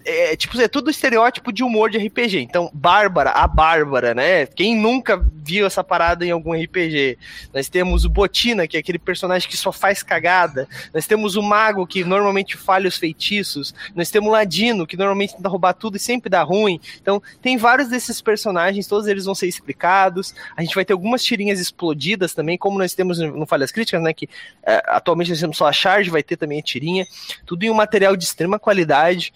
é, 0.04 0.36
tipo, 0.36 0.60
é 0.60 0.68
tudo 0.68 0.90
estereótipo 0.90 1.52
de 1.52 1.62
humor 1.62 1.90
de 1.90 1.98
RPG. 1.98 2.40
Então, 2.40 2.70
Bárbara, 2.72 3.30
a 3.30 3.46
Bárbara, 3.46 4.14
né? 4.14 4.46
Quem 4.46 4.76
nunca 4.76 5.24
viu 5.44 5.66
essa 5.66 5.82
parada 5.82 6.24
em 6.24 6.30
algum 6.30 6.52
RPG? 6.52 7.18
Nós 7.52 7.68
temos 7.68 8.04
o 8.04 8.10
Botina, 8.10 8.66
que 8.66 8.76
é 8.76 8.80
aquele 8.80 8.98
personagem 8.98 9.48
que 9.48 9.56
só 9.56 9.72
faz 9.72 10.02
cagada. 10.02 10.68
Nós 10.92 11.06
temos 11.06 11.36
o 11.36 11.42
Mago, 11.42 11.86
que 11.86 12.04
normalmente 12.04 12.56
falha 12.56 12.88
os 12.88 12.96
feitiços. 12.96 13.74
Nós 13.94 14.10
temos 14.10 14.28
o 14.28 14.32
Ladino, 14.32 14.86
que 14.86 14.96
normalmente 14.96 15.36
tenta 15.36 15.48
roubar 15.48 15.74
tudo 15.74 15.96
e 15.96 16.00
sempre 16.00 16.30
dá 16.30 16.42
ruim. 16.42 16.80
Então, 17.00 17.22
tem 17.40 17.56
vários 17.56 17.88
desses 17.88 18.20
personagens, 18.20 18.86
todos 18.86 19.06
eles 19.06 19.24
vão 19.24 19.34
ser 19.34 19.46
explicados. 19.46 20.34
A 20.56 20.62
gente 20.62 20.74
vai 20.74 20.84
ter 20.84 20.92
algumas 20.92 21.24
tirinhas 21.24 21.60
explodidas 21.60 22.34
também, 22.34 22.56
como 22.56 22.78
nós 22.78 22.94
temos 22.94 23.18
no 23.18 23.46
Falhas 23.46 23.72
Críticas, 23.72 24.02
né? 24.02 24.12
Que 24.12 24.28
é, 24.62 24.82
atualmente 24.86 25.30
nós 25.30 25.40
temos 25.40 25.56
só 25.56 25.66
a 25.66 25.72
Charge, 25.72 26.10
vai 26.10 26.22
ter 26.22 26.36
também 26.36 26.58
a 26.58 26.62
tirinha. 26.62 27.06
Tudo 27.44 27.64
em 27.64 27.70
um 27.70 27.74
material 27.74 28.16
de 28.16 28.24
extrema 28.24 28.58
qualidade 28.58 29.32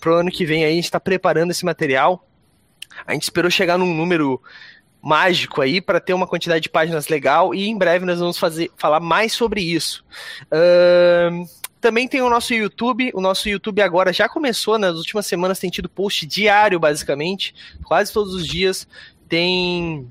pro 0.00 0.16
ano 0.16 0.30
que 0.30 0.46
vem 0.46 0.64
aí, 0.64 0.72
a 0.72 0.74
gente 0.74 0.84
está 0.84 0.98
preparando 0.98 1.50
esse 1.50 1.64
material. 1.64 2.26
A 3.06 3.12
gente 3.12 3.24
esperou 3.24 3.50
chegar 3.50 3.78
num 3.78 3.94
número 3.94 4.40
mágico 5.02 5.60
aí 5.60 5.80
para 5.80 6.00
ter 6.00 6.12
uma 6.12 6.26
quantidade 6.26 6.62
de 6.62 6.68
páginas 6.68 7.08
legal 7.08 7.54
e 7.54 7.68
em 7.68 7.78
breve 7.78 8.04
nós 8.04 8.18
vamos 8.18 8.38
fazer 8.38 8.70
falar 8.76 9.00
mais 9.00 9.32
sobre 9.32 9.62
isso. 9.62 10.04
Uh, 10.46 11.48
também 11.80 12.06
tem 12.06 12.20
o 12.20 12.28
nosso 12.28 12.52
YouTube. 12.52 13.10
O 13.14 13.20
nosso 13.20 13.48
YouTube 13.48 13.80
agora 13.80 14.12
já 14.12 14.28
começou, 14.28 14.78
né? 14.78 14.88
nas 14.88 14.98
últimas 14.98 15.26
semanas 15.26 15.58
tem 15.58 15.70
tido 15.70 15.88
post 15.88 16.26
diário, 16.26 16.78
basicamente. 16.78 17.54
Quase 17.84 18.12
todos 18.12 18.34
os 18.34 18.46
dias 18.46 18.86
tem, 19.28 20.10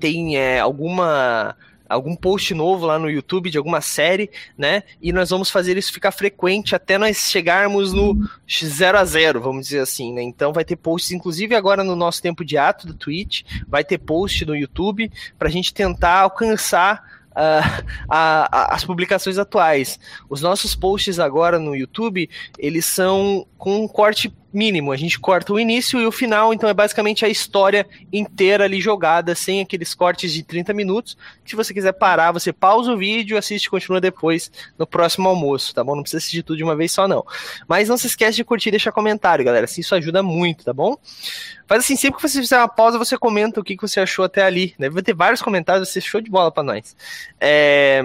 tem 0.00 0.36
é, 0.36 0.58
alguma 0.58 1.56
algum 1.90 2.14
post 2.14 2.54
novo 2.54 2.86
lá 2.86 2.98
no 2.98 3.10
YouTube 3.10 3.50
de 3.50 3.58
alguma 3.58 3.80
série, 3.80 4.30
né? 4.56 4.84
E 5.02 5.12
nós 5.12 5.30
vamos 5.30 5.50
fazer 5.50 5.76
isso 5.76 5.92
ficar 5.92 6.12
frequente 6.12 6.74
até 6.74 6.96
nós 6.96 7.30
chegarmos 7.30 7.92
no 7.92 8.16
0 8.48 8.98
a 8.98 9.04
0, 9.04 9.40
vamos 9.40 9.66
dizer 9.66 9.80
assim, 9.80 10.12
né? 10.14 10.22
Então 10.22 10.52
vai 10.52 10.64
ter 10.64 10.76
posts, 10.76 11.10
inclusive 11.10 11.54
agora 11.54 11.82
no 11.82 11.96
nosso 11.96 12.22
tempo 12.22 12.44
de 12.44 12.56
ato 12.56 12.86
do 12.86 12.94
Twitch, 12.94 13.42
vai 13.66 13.84
ter 13.84 13.98
post 13.98 14.46
no 14.46 14.56
YouTube 14.56 15.10
para 15.38 15.48
a 15.48 15.50
gente 15.50 15.74
tentar 15.74 16.20
alcançar 16.20 17.20
uh, 17.30 17.84
a, 18.08 18.48
a, 18.50 18.74
as 18.74 18.84
publicações 18.84 19.38
atuais. 19.38 19.98
Os 20.28 20.40
nossos 20.40 20.74
posts 20.74 21.18
agora 21.18 21.58
no 21.58 21.74
YouTube, 21.74 22.30
eles 22.58 22.86
são 22.86 23.46
com 23.58 23.84
um 23.84 23.88
corte 23.88 24.32
mínimo. 24.52 24.92
A 24.92 24.96
gente 24.96 25.18
corta 25.18 25.52
o 25.52 25.60
início 25.60 26.00
e 26.00 26.06
o 26.06 26.12
final, 26.12 26.52
então 26.52 26.68
é 26.68 26.74
basicamente 26.74 27.24
a 27.24 27.28
história 27.28 27.86
inteira 28.12 28.64
ali 28.64 28.80
jogada, 28.80 29.34
sem 29.34 29.60
aqueles 29.60 29.94
cortes 29.94 30.32
de 30.32 30.42
30 30.42 30.72
minutos. 30.72 31.16
Se 31.44 31.56
você 31.56 31.72
quiser 31.72 31.92
parar, 31.92 32.32
você 32.32 32.52
pausa 32.52 32.92
o 32.92 32.96
vídeo, 32.96 33.38
assiste 33.38 33.66
e 33.66 33.70
continua 33.70 34.00
depois 34.00 34.50
no 34.78 34.86
próximo 34.86 35.28
almoço, 35.28 35.74
tá 35.74 35.82
bom? 35.82 35.94
Não 35.94 36.02
precisa 36.02 36.18
assistir 36.18 36.42
tudo 36.42 36.58
de 36.58 36.64
uma 36.64 36.76
vez 36.76 36.92
só, 36.92 37.06
não. 37.06 37.24
Mas 37.68 37.88
não 37.88 37.96
se 37.96 38.06
esquece 38.06 38.36
de 38.36 38.44
curtir 38.44 38.68
e 38.68 38.72
deixar 38.72 38.92
comentário, 38.92 39.44
galera. 39.44 39.64
Assim, 39.64 39.80
isso 39.80 39.94
ajuda 39.94 40.22
muito, 40.22 40.64
tá 40.64 40.72
bom? 40.72 40.96
Faz 41.66 41.84
assim, 41.84 41.96
sempre 41.96 42.20
que 42.20 42.28
você 42.28 42.40
fizer 42.40 42.58
uma 42.58 42.68
pausa, 42.68 42.98
você 42.98 43.16
comenta 43.16 43.60
o 43.60 43.64
que, 43.64 43.76
que 43.76 43.82
você 43.82 44.00
achou 44.00 44.24
até 44.24 44.42
ali. 44.42 44.74
Né? 44.78 44.90
Vai 44.90 45.02
ter 45.02 45.14
vários 45.14 45.40
comentários, 45.40 45.88
você 45.88 46.00
show 46.00 46.20
de 46.20 46.30
bola 46.30 46.50
para 46.50 46.62
nós. 46.62 46.96
É... 47.40 48.02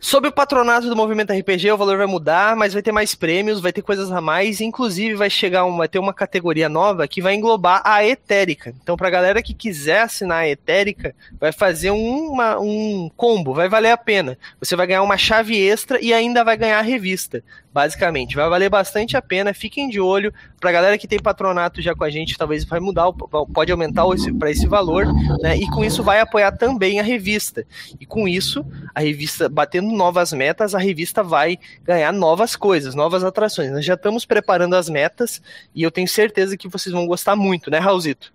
Sob 0.00 0.28
o 0.28 0.32
patronato 0.32 0.88
do 0.88 0.94
Movimento 0.94 1.32
RPG, 1.32 1.72
o 1.72 1.76
valor 1.76 1.98
vai 1.98 2.06
mudar, 2.06 2.54
mas 2.54 2.72
vai 2.72 2.80
ter 2.80 2.92
mais 2.92 3.16
prêmios, 3.16 3.60
vai 3.60 3.72
ter 3.72 3.82
coisas 3.82 4.12
a 4.12 4.20
mais, 4.20 4.60
inclusive 4.60 5.16
vai 5.16 5.28
chegar 5.28 5.64
uma, 5.64 5.78
vai 5.78 5.88
ter 5.88 5.98
uma 5.98 6.14
categoria 6.14 6.68
nova 6.68 7.08
que 7.08 7.20
vai 7.20 7.34
englobar 7.34 7.82
a 7.84 8.04
Etérica. 8.04 8.72
Então, 8.80 8.96
pra 8.96 9.10
galera 9.10 9.42
que 9.42 9.52
quiser 9.52 10.02
assinar 10.02 10.38
a 10.38 10.48
Etérica, 10.48 11.14
vai 11.40 11.50
fazer 11.50 11.90
uma, 11.90 12.60
um 12.60 13.10
combo, 13.16 13.52
vai 13.52 13.68
valer 13.68 13.90
a 13.90 13.96
pena. 13.96 14.38
Você 14.60 14.76
vai 14.76 14.86
ganhar 14.86 15.02
uma 15.02 15.18
chave 15.18 15.58
extra 15.60 16.00
e 16.00 16.14
ainda 16.14 16.44
vai 16.44 16.56
ganhar 16.56 16.78
a 16.78 16.82
revista 16.82 17.42
basicamente. 17.72 18.34
Vai 18.34 18.48
valer 18.48 18.70
bastante 18.70 19.16
a 19.16 19.22
pena, 19.22 19.54
fiquem 19.54 19.88
de 19.88 20.00
olho. 20.00 20.32
Pra 20.60 20.72
galera 20.72 20.98
que 20.98 21.06
tem 21.06 21.18
patronato 21.18 21.80
já 21.80 21.94
com 21.94 22.04
a 22.04 22.10
gente, 22.10 22.36
talvez 22.36 22.64
vai 22.64 22.80
mudar, 22.80 23.12
pode 23.52 23.70
aumentar 23.70 24.04
para 24.38 24.50
esse 24.50 24.66
valor, 24.66 25.06
né? 25.40 25.56
E 25.56 25.68
com 25.70 25.84
isso 25.84 26.02
vai 26.02 26.20
apoiar 26.20 26.52
também 26.52 26.98
a 26.98 27.02
revista. 27.02 27.64
E 28.00 28.06
com 28.06 28.26
isso, 28.26 28.64
a 28.94 29.00
revista 29.00 29.48
batendo 29.48 29.90
novas 29.92 30.32
metas, 30.32 30.74
a 30.74 30.78
revista 30.78 31.22
vai 31.22 31.58
ganhar 31.84 32.12
novas 32.12 32.56
coisas, 32.56 32.94
novas 32.94 33.22
atrações. 33.22 33.70
Nós 33.70 33.84
já 33.84 33.94
estamos 33.94 34.24
preparando 34.24 34.74
as 34.74 34.88
metas 34.88 35.40
e 35.74 35.82
eu 35.82 35.90
tenho 35.90 36.08
certeza 36.08 36.56
que 36.56 36.68
vocês 36.68 36.92
vão 36.92 37.06
gostar 37.06 37.36
muito, 37.36 37.70
né, 37.70 37.78
Raulzito? 37.78 38.32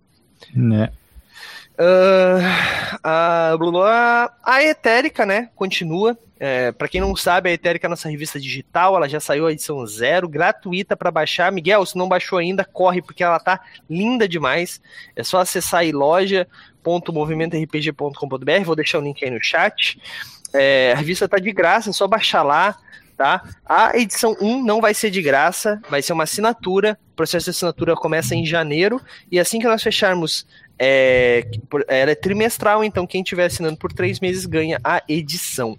Né. 0.53 0.91
Uh, 1.73 2.39
a, 3.03 3.57
a 4.43 4.63
Etérica, 4.63 5.25
né, 5.25 5.49
continua. 5.55 6.15
É, 6.39 6.71
para 6.73 6.87
quem 6.89 6.99
não 6.99 7.15
sabe, 7.15 7.49
a 7.49 7.53
Etérica 7.53 7.87
é 7.87 7.89
nossa 7.89 8.09
revista 8.09 8.37
digital, 8.39 8.97
ela 8.97 9.07
já 9.07 9.19
saiu 9.19 9.45
a 9.47 9.51
edição 9.51 9.85
zero, 9.87 10.27
gratuita 10.27 10.95
para 10.95 11.09
baixar. 11.09 11.51
Miguel, 11.51 11.83
se 11.85 11.97
não 11.97 12.09
baixou 12.09 12.37
ainda, 12.37 12.63
corre, 12.65 13.01
porque 13.01 13.23
ela 13.23 13.39
tá 13.39 13.59
linda 13.89 14.27
demais. 14.27 14.79
É 15.15 15.23
só 15.23 15.39
acessar 15.39 15.79
aí 15.81 15.91
loja.movimentorpg.com.br, 15.91 18.63
vou 18.65 18.75
deixar 18.75 18.99
o 18.99 19.01
link 19.01 19.23
aí 19.23 19.31
no 19.31 19.41
chat. 19.41 19.99
É, 20.53 20.91
a 20.93 20.97
revista 20.97 21.29
tá 21.29 21.37
de 21.37 21.51
graça, 21.51 21.89
é 21.89 21.93
só 21.93 22.07
baixar 22.07 22.43
lá 22.43 22.77
tá? 23.15 23.43
A 23.65 23.97
edição 23.97 24.35
1 24.41 24.63
não 24.63 24.81
vai 24.81 24.93
ser 24.93 25.09
de 25.09 25.21
graça, 25.21 25.81
vai 25.89 26.01
ser 26.01 26.13
uma 26.13 26.23
assinatura. 26.23 26.97
O 27.11 27.15
processo 27.15 27.45
de 27.45 27.51
assinatura 27.51 27.95
começa 27.95 28.35
em 28.35 28.45
janeiro 28.45 29.01
e 29.31 29.39
assim 29.39 29.59
que 29.59 29.67
nós 29.67 29.83
fecharmos 29.83 30.45
é, 30.77 31.45
ela 31.87 32.11
é 32.11 32.15
trimestral, 32.15 32.83
então 32.83 33.05
quem 33.05 33.21
estiver 33.21 33.45
assinando 33.45 33.77
por 33.77 33.93
três 33.93 34.19
meses 34.19 34.45
ganha 34.45 34.79
a 34.83 35.01
edição. 35.07 35.77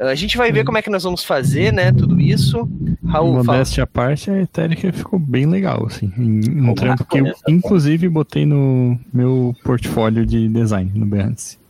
A 0.00 0.14
gente 0.14 0.36
vai 0.36 0.52
ver 0.52 0.64
como 0.64 0.78
é 0.78 0.82
que 0.82 0.90
nós 0.90 1.04
vamos 1.04 1.24
fazer, 1.24 1.72
né? 1.72 1.92
Tudo 1.92 2.20
isso. 2.20 2.68
Raul, 3.04 3.44
Modéstia 3.44 3.84
à 3.84 3.86
parte, 3.86 4.30
a 4.30 4.42
Ethereum 4.42 4.92
ficou 4.92 5.18
bem 5.18 5.46
legal, 5.46 5.86
assim. 5.86 6.12
Um 6.18 6.74
trampo 6.74 7.04
que 7.04 7.18
eu, 7.18 7.32
inclusive, 7.48 8.08
botei 8.08 8.44
no 8.44 8.98
meu 9.12 9.54
portfólio 9.62 10.26
de 10.26 10.48
design 10.48 10.90
no 10.94 11.06
Behance. 11.06 11.61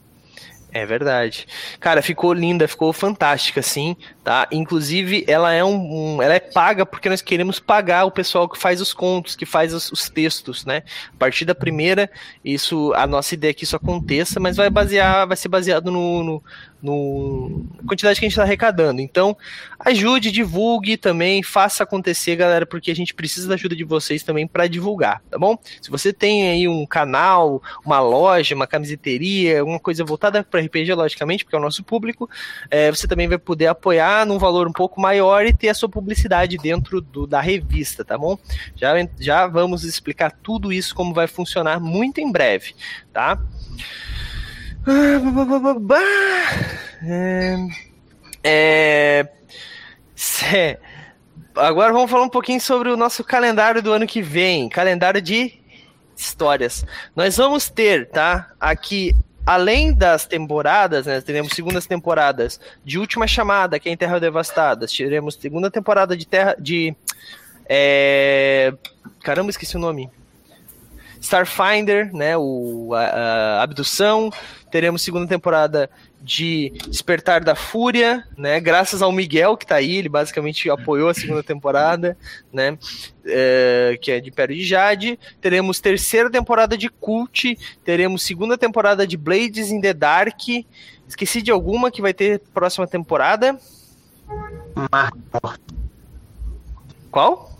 É 0.74 0.86
verdade. 0.86 1.46
Cara, 1.78 2.00
ficou 2.00 2.32
linda, 2.32 2.66
ficou 2.66 2.94
fantástica, 2.94 3.60
assim, 3.60 3.94
tá? 4.24 4.48
Inclusive, 4.50 5.22
ela 5.28 5.52
é 5.52 5.62
um, 5.62 6.14
um, 6.16 6.22
ela 6.22 6.32
é 6.32 6.40
paga 6.40 6.86
porque 6.86 7.10
nós 7.10 7.20
queremos 7.20 7.60
pagar 7.60 8.06
o 8.06 8.10
pessoal 8.10 8.48
que 8.48 8.58
faz 8.58 8.80
os 8.80 8.94
contos, 8.94 9.36
que 9.36 9.44
faz 9.44 9.74
os, 9.74 9.92
os, 9.92 10.08
textos, 10.08 10.64
né? 10.64 10.82
A 11.12 11.16
partir 11.18 11.44
da 11.44 11.54
primeira, 11.54 12.10
isso, 12.42 12.90
a 12.94 13.06
nossa 13.06 13.34
ideia 13.34 13.50
é 13.50 13.54
que 13.54 13.64
isso 13.64 13.76
aconteça, 13.76 14.40
mas 14.40 14.56
vai 14.56 14.70
basear, 14.70 15.26
vai 15.26 15.36
ser 15.36 15.48
baseado 15.48 15.90
no, 15.90 16.24
no, 16.24 16.42
no 16.82 17.64
quantidade 17.86 18.18
que 18.18 18.26
a 18.26 18.28
gente 18.28 18.32
está 18.32 18.42
arrecadando. 18.42 19.00
Então, 19.00 19.36
ajude, 19.78 20.32
divulgue 20.32 20.96
também, 20.96 21.42
faça 21.42 21.84
acontecer, 21.84 22.34
galera, 22.36 22.66
porque 22.66 22.90
a 22.90 22.94
gente 22.94 23.14
precisa 23.14 23.48
da 23.48 23.54
ajuda 23.54 23.76
de 23.76 23.84
vocês 23.84 24.22
também 24.22 24.46
para 24.46 24.66
divulgar, 24.66 25.22
tá 25.30 25.38
bom? 25.38 25.56
Se 25.80 25.90
você 25.90 26.12
tem 26.12 26.50
aí 26.50 26.66
um 26.66 26.84
canal, 26.84 27.62
uma 27.84 28.00
loja, 28.00 28.54
uma 28.54 28.66
camiseteria, 28.66 29.60
alguma 29.60 29.78
coisa 29.78 30.04
voltada 30.04 30.42
para 30.42 30.60
RPG, 30.60 30.92
logicamente, 30.94 31.44
porque 31.44 31.54
é 31.54 31.58
o 31.58 31.62
nosso 31.62 31.84
público, 31.84 32.28
é, 32.70 32.90
você 32.90 33.06
também 33.06 33.28
vai 33.28 33.38
poder 33.38 33.68
apoiar 33.68 34.26
num 34.26 34.38
valor 34.38 34.66
um 34.66 34.72
pouco 34.72 35.00
maior 35.00 35.46
e 35.46 35.52
ter 35.52 35.68
a 35.68 35.74
sua 35.74 35.88
publicidade 35.88 36.56
dentro 36.58 37.00
do, 37.00 37.26
da 37.26 37.40
revista, 37.40 38.04
tá 38.04 38.18
bom? 38.18 38.36
Já, 38.74 38.94
já 39.20 39.46
vamos 39.46 39.84
explicar 39.84 40.32
tudo 40.42 40.72
isso 40.72 40.94
como 40.94 41.14
vai 41.14 41.26
funcionar 41.26 41.78
muito 41.78 42.20
em 42.20 42.30
breve, 42.30 42.74
tá? 43.12 43.38
É, 48.44 49.28
é, 50.52 50.78
agora 51.54 51.92
vamos 51.92 52.10
falar 52.10 52.24
um 52.24 52.28
pouquinho 52.28 52.60
sobre 52.60 52.90
o 52.90 52.96
nosso 52.96 53.22
calendário 53.22 53.80
do 53.80 53.92
ano 53.92 54.06
que 54.06 54.20
vem, 54.20 54.68
calendário 54.68 55.22
de 55.22 55.54
histórias. 56.16 56.84
Nós 57.14 57.36
vamos 57.36 57.68
ter, 57.68 58.08
tá? 58.08 58.50
Aqui, 58.60 59.14
além 59.46 59.92
das 59.92 60.26
temporadas, 60.26 61.06
né? 61.06 61.20
Teremos 61.20 61.52
segundas 61.52 61.86
temporadas 61.86 62.60
de 62.84 62.98
Última 62.98 63.26
Chamada, 63.26 63.78
que 63.78 63.88
é 63.88 63.92
em 63.92 63.96
Terra 63.96 64.18
Devastada. 64.18 64.86
Teremos 64.86 65.36
segunda 65.36 65.70
temporada 65.70 66.16
de 66.16 66.26
Terra 66.26 66.56
de 66.58 66.94
é... 67.68 68.74
caramba, 69.22 69.50
esqueci 69.50 69.76
o 69.76 69.80
nome. 69.80 70.10
Starfinder, 71.22 72.12
né? 72.12 72.36
O 72.36 72.92
a, 72.94 73.00
a 73.00 73.62
abdução 73.62 74.30
teremos 74.70 75.02
segunda 75.02 75.26
temporada 75.26 75.88
de 76.20 76.72
Despertar 76.88 77.44
da 77.44 77.54
Fúria, 77.54 78.24
né? 78.36 78.58
Graças 78.58 79.02
ao 79.02 79.12
Miguel 79.12 79.56
que 79.56 79.66
tá 79.66 79.76
aí, 79.76 79.96
ele 79.96 80.08
basicamente 80.08 80.68
apoiou 80.68 81.08
a 81.08 81.14
segunda 81.14 81.42
temporada, 81.42 82.16
né? 82.52 82.76
É, 83.24 83.98
que 84.02 84.10
é 84.10 84.20
de 84.20 84.30
Império 84.30 84.56
de 84.56 84.64
Jade. 84.64 85.18
Teremos 85.40 85.78
terceira 85.78 86.28
temporada 86.28 86.76
de 86.76 86.88
Cult, 86.88 87.56
teremos 87.84 88.22
segunda 88.22 88.58
temporada 88.58 89.06
de 89.06 89.16
Blades 89.16 89.70
in 89.70 89.80
the 89.80 89.94
Dark. 89.94 90.40
Esqueci 91.06 91.40
de 91.40 91.50
alguma 91.50 91.90
que 91.90 92.02
vai 92.02 92.12
ter 92.12 92.40
próxima 92.52 92.86
temporada. 92.86 93.58
Mar 94.90 95.12
de 95.12 95.22
Mortos. 95.32 95.74
Qual? 97.10 97.58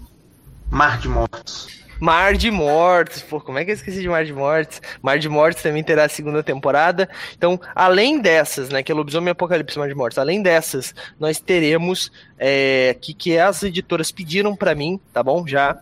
Mar 0.71 0.99
de 0.99 1.09
Mortos. 1.09 1.82
Mar 2.03 2.37
de 2.37 2.51
Mortos. 2.51 3.23
Pô, 3.23 3.41
como 3.41 3.61
é 3.61 3.65
que 3.65 3.71
eu 3.71 3.75
esqueci 3.77 4.01
de 4.01 4.09
Mar 4.09 4.25
de 4.25 4.33
Mortos? 4.33 4.83
Mar 5.01 5.21
de 5.21 5.29
Mortos 5.29 5.63
também 5.63 5.85
terá 5.85 6.07
a 6.07 6.09
segunda 6.09 6.43
temporada. 6.43 7.09
Então, 7.39 7.61
além 7.77 8.21
dessas, 8.21 8.71
né, 8.71 8.83
que 8.83 8.91
é 8.91 8.95
Lobisomem 8.95 9.31
Apocalipse 9.31 9.79
Mar 9.79 9.87
de 9.87 9.95
Mortos, 9.95 10.19
além 10.19 10.43
dessas, 10.43 10.93
nós 11.21 11.39
teremos 11.39 12.11
é, 12.37 12.97
que, 13.01 13.15
que 13.15 13.39
as 13.39 13.63
editoras 13.63 14.11
pediram 14.11 14.57
para 14.57 14.75
mim, 14.75 14.99
tá 15.13 15.23
bom? 15.23 15.47
Já. 15.47 15.81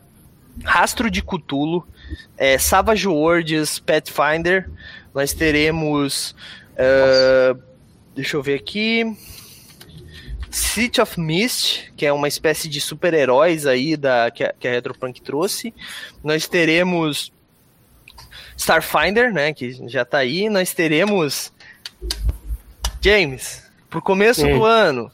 Rastro 0.63 1.11
de 1.11 1.23
Cutulo, 1.23 1.89
é, 2.37 2.59
Savage 2.59 3.09
Worlds, 3.09 3.79
Pathfinder. 3.79 4.69
Nós 5.15 5.33
teremos. 5.33 6.37
Uh, 6.73 7.59
deixa 8.15 8.37
eu 8.37 8.43
ver 8.43 8.57
aqui. 8.57 9.17
City 10.51 11.01
of 11.01 11.19
Mist, 11.19 11.93
que 11.97 12.05
é 12.05 12.13
uma 12.13 12.29
espécie 12.29 12.69
de 12.69 12.81
super-heróis 12.81 13.67
aí 13.67 13.97
da, 13.97 14.31
que 14.31 14.45
a, 14.45 14.53
que 14.53 14.67
a 14.67 14.71
Retropunk 14.73 15.23
trouxe. 15.23 15.73
Nós 16.23 16.49
teremos 16.49 17.33
Starfinder, 18.57 19.33
né, 19.33 19.53
que 19.53 19.73
já 19.89 20.05
tá 20.05 20.19
aí. 20.19 20.49
Nós 20.49 20.75
teremos 20.75 21.53
James, 23.01 23.63
pro 23.89 24.03
começo 24.03 24.47
do 24.47 24.65
ano. 24.65 25.11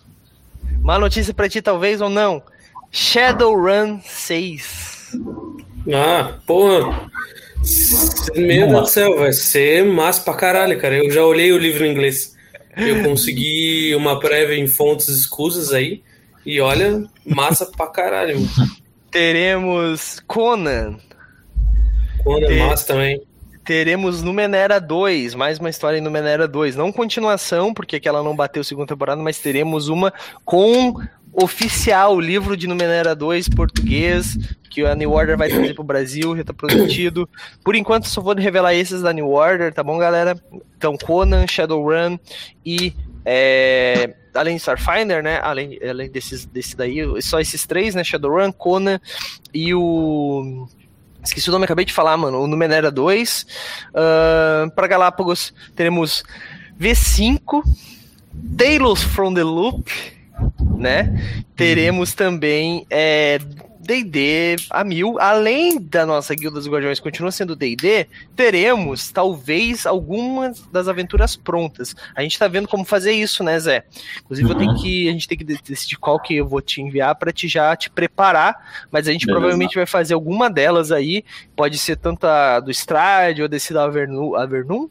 Uma 0.83 0.99
notícia 0.99 1.33
para 1.33 1.49
ti 1.49 1.63
talvez 1.63 2.01
ou 2.01 2.11
não. 2.11 2.43
Shadowrun 2.91 4.01
6. 4.03 5.13
Ah, 5.93 6.39
porra. 6.47 7.11
Meu 8.35 8.69
Deus 8.69 8.81
do 8.81 8.87
céu, 8.87 9.19
vai 9.19 9.33
ser 9.33 9.85
massa 9.85 10.23
pra 10.23 10.35
caralho, 10.35 10.81
cara. 10.81 10.97
Eu 10.97 11.11
já 11.11 11.23
olhei 11.25 11.53
o 11.53 11.59
livro 11.59 11.85
em 11.85 11.93
inglês. 11.93 12.36
Eu 12.77 13.03
consegui 13.03 13.94
uma 13.94 14.20
prévia 14.20 14.57
em 14.57 14.66
fontes 14.66 15.09
escusas 15.09 15.73
aí. 15.73 16.03
E 16.44 16.61
olha, 16.61 17.05
massa 17.24 17.66
pra 17.66 17.86
caralho. 17.86 18.39
Teremos 19.11 20.20
Conan. 20.27 20.98
Conan 22.23 22.47
Ter... 22.47 22.59
massa 22.59 22.86
também. 22.86 23.23
Teremos 23.65 24.23
Numenera 24.23 24.81
2, 24.81 25.35
mais 25.35 25.59
uma 25.59 25.69
história 25.69 25.98
em 25.98 26.01
Numenera 26.01 26.47
2. 26.47 26.77
Não 26.77 26.93
continuação, 26.93 27.74
porque 27.74 27.97
aquela 27.97 28.23
não 28.23 28.36
bateu 28.36 28.62
segunda 28.62 28.86
temporada, 28.86 29.20
mas 29.20 29.40
teremos 29.40 29.89
uma 29.89 30.12
com 30.44 31.01
oficial, 31.37 32.17
o 32.17 32.21
livro 32.21 32.57
de 32.57 32.67
Numenera 32.67 33.15
2 33.15 33.51
português, 33.51 34.39
que 34.71 34.85
a 34.85 34.95
New 34.95 35.13
Order 35.13 35.37
vai 35.37 35.51
trazer 35.51 35.75
pro 35.75 35.85
Brasil, 35.85 36.35
já 36.35 36.43
tá 36.43 36.55
prometido. 36.55 37.29
Por 37.63 37.77
enquanto, 37.77 38.09
só 38.09 38.23
vou 38.23 38.35
revelar 38.35 38.75
esses 38.75 39.03
da 39.03 39.13
New 39.13 39.29
Order, 39.29 39.73
tá 39.73 39.83
bom, 39.83 39.99
galera? 39.99 40.35
Então, 40.77 40.97
Conan, 40.97 41.47
Shadowrun 41.47 42.19
e. 42.65 42.95
É, 43.29 44.15
além 44.33 44.55
de 44.55 44.61
Starfinder, 44.61 45.23
né? 45.23 45.41
Além, 45.43 45.79
além 45.83 46.09
desses, 46.09 46.47
desse 46.47 46.77
daí, 46.77 47.01
só 47.21 47.39
esses 47.39 47.67
três, 47.67 47.95
né? 47.95 48.03
Shadowrun, 48.03 48.51
Conan 48.51 48.99
e 49.53 49.75
o. 49.75 50.67
Esqueci 51.23 51.49
o 51.49 51.53
nome, 51.53 51.65
acabei 51.65 51.85
de 51.85 51.93
falar, 51.93 52.17
mano. 52.17 52.41
O 52.41 52.47
Numenera 52.47 52.91
2. 52.91 53.47
Uh, 53.91 54.71
para 54.71 54.87
Galápagos, 54.87 55.53
teremos 55.75 56.23
V5, 56.81 57.63
Tales 58.57 59.03
from 59.03 59.35
the 59.35 59.43
Loop 59.43 60.16
né? 60.77 61.45
Teremos 61.55 62.15
também 62.15 62.87
é, 62.91 63.39
D&D 63.87 64.57
a 64.69 64.83
mil, 64.83 65.19
além 65.21 65.81
da 65.81 66.05
nossa 66.05 66.35
Guilda 66.35 66.59
dos 66.59 66.69
Guardiões 66.69 66.99
continua 66.99 67.31
sendo 67.31 67.55
D&D, 67.55 68.07
teremos 68.35 69.11
talvez 69.11 69.87
algumas 69.87 70.61
das 70.73 70.89
aventuras 70.89 71.37
prontas. 71.37 71.95
A 72.15 72.23
gente 72.23 72.39
tá 72.39 72.49
vendo 72.49 72.67
como 72.67 72.85
fazer 72.85 73.13
isso, 73.13 73.45
né, 73.45 73.59
Zé? 73.59 73.85
Inclusive 74.21 74.49
uhum. 74.49 74.53
eu 74.55 74.59
tenho 74.59 74.71
uhum. 74.73 74.83
que 74.83 75.09
a 75.09 75.13
gente 75.13 75.29
tem 75.29 75.39
que 75.39 75.45
decidir 75.45 75.97
qual 75.97 76.19
que 76.19 76.37
eu 76.37 76.47
vou 76.47 76.61
te 76.61 76.83
enviar 76.83 77.15
para 77.15 77.33
te 77.33 77.47
já 77.47 77.75
te 77.77 77.89
preparar, 77.89 78.87
mas 78.91 79.07
a 79.07 79.13
gente 79.13 79.25
Beleza. 79.25 79.39
provavelmente 79.39 79.77
vai 79.77 79.87
fazer 79.87 80.15
alguma 80.15 80.51
delas 80.51 80.91
aí, 80.91 81.25
pode 81.55 81.79
ser 81.79 81.97
tanto 81.97 82.27
a 82.27 82.61
do 82.61 82.71
Strade 82.71 83.43
ou 83.43 83.49
desse 83.49 83.73
da 83.73 83.85
Avernum, 83.85 84.35
Avernum? 84.35 84.89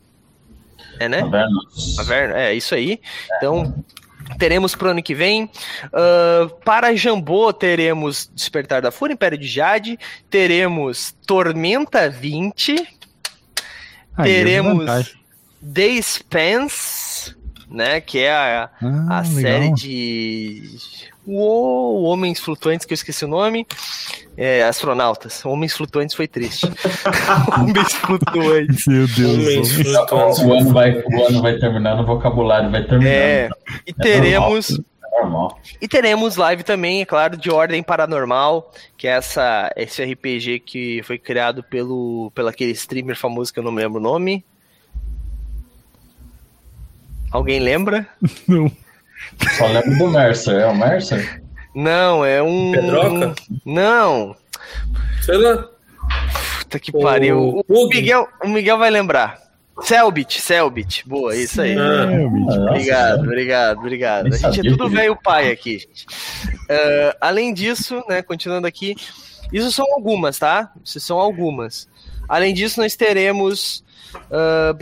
É, 0.99 1.09
né? 1.09 1.21
Avernus. 1.21 1.99
Avernus, 1.99 2.37
é, 2.37 2.53
isso 2.53 2.73
aí. 2.73 3.01
Então, 3.37 3.75
Teremos 4.37 4.75
pro 4.75 4.89
ano 4.89 5.03
que 5.03 5.15
vem. 5.15 5.45
Uh, 5.85 6.49
para 6.63 6.95
Jambô, 6.95 7.53
teremos 7.53 8.29
Despertar 8.33 8.81
da 8.81 8.91
Fúria, 8.91 9.13
Império 9.13 9.37
de 9.37 9.47
Jade. 9.47 9.99
Teremos 10.29 11.15
Tormenta 11.25 12.09
20. 12.09 12.75
Aí, 14.17 14.31
teremos 14.31 15.15
The 15.61 16.01
Spence, 16.01 17.35
né? 17.69 18.01
Que 18.01 18.19
é 18.19 18.31
a, 18.31 18.69
ah, 18.81 19.19
a 19.19 19.23
série 19.23 19.71
de. 19.73 20.79
Uou, 21.27 22.03
Homens 22.03 22.39
Flutuantes, 22.39 22.85
que 22.85 22.93
eu 22.93 22.95
esqueci 22.95 23.25
o 23.25 23.27
nome. 23.27 23.65
É, 24.37 24.63
astronautas. 24.63 25.43
Homens 25.45 25.73
Flutuantes 25.73 26.15
foi 26.15 26.27
triste. 26.27 26.67
homens 27.57 27.93
Flutuantes. 27.93 28.85
Meu 28.85 29.07
Deus. 29.07 29.33
Homens 29.33 29.71
Flutuantes. 29.71 30.39
O 30.39 30.53
ano, 30.53 30.73
vai, 30.73 30.91
o 30.91 31.25
ano 31.25 31.41
vai 31.41 31.57
terminar 31.57 31.95
no 31.95 32.05
vocabulário, 32.05 32.69
vai 32.69 32.83
terminar. 32.83 33.11
É, 33.11 33.49
e 33.87 33.91
é 33.91 34.03
teremos. 34.03 34.79
É 34.79 35.21
normal. 35.21 35.59
E 35.81 35.87
teremos 35.87 36.35
live 36.35 36.63
também, 36.63 37.01
é 37.01 37.05
claro, 37.05 37.37
de 37.37 37.49
Ordem 37.49 37.81
Paranormal, 37.81 38.71
que 38.97 39.07
é 39.07 39.11
essa, 39.11 39.71
esse 39.75 40.03
RPG 40.03 40.59
que 40.59 41.01
foi 41.03 41.17
criado 41.17 41.63
pelo, 41.63 42.31
pelo 42.35 42.49
aquele 42.49 42.71
streamer 42.71 43.17
famoso 43.17 43.51
que 43.51 43.59
eu 43.59 43.63
não 43.63 43.71
me 43.71 43.81
lembro 43.81 43.99
o 43.99 44.03
nome. 44.03 44.45
Alguém 47.31 47.59
lembra? 47.59 48.07
Não. 48.47 48.71
Só 49.57 49.67
lembro 49.67 49.97
do 49.97 50.07
Mercer, 50.09 50.61
é 50.61 50.65
o 50.65 50.75
Mercer? 50.75 51.43
Não, 51.73 52.23
é 52.23 52.41
um. 52.41 52.71
Pedroca? 52.71 53.35
Não. 53.65 54.35
Sei 55.21 55.37
lá. 55.37 55.69
Puta 56.59 56.79
que 56.79 56.91
pariu. 56.91 57.63
O, 57.67 57.85
o, 57.85 57.89
Miguel, 57.89 58.27
o 58.43 58.47
Miguel 58.47 58.77
vai 58.77 58.89
lembrar. 58.89 59.43
Selbit, 59.81 60.39
Selbit. 60.39 61.07
Boa, 61.07 61.35
isso 61.35 61.61
aí. 61.61 61.75
Ah, 61.77 62.07
obrigado, 62.69 63.19
obrigado, 63.19 63.77
obrigado. 63.77 64.33
A 64.33 64.37
gente 64.37 64.67
é 64.67 64.71
tudo 64.71 64.89
velho 64.89 65.17
pai 65.21 65.51
aqui, 65.51 65.79
gente. 65.79 66.05
Uh, 66.69 67.15
além 67.19 67.53
disso, 67.53 68.01
né, 68.07 68.21
continuando 68.21 68.67
aqui, 68.67 68.95
isso 69.51 69.71
são 69.71 69.85
algumas, 69.93 70.39
tá? 70.39 70.71
Isso 70.83 70.99
são 71.01 71.19
algumas. 71.19 71.89
Além 72.27 72.53
disso, 72.53 72.79
nós 72.79 72.95
teremos. 72.95 73.83
Uh, 74.31 74.73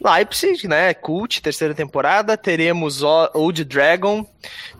Leipzig, 0.00 0.68
né? 0.68 0.94
Cult, 0.94 1.42
terceira 1.42 1.74
temporada. 1.74 2.36
Teremos 2.36 3.02
Old 3.02 3.64
Dragon. 3.64 4.26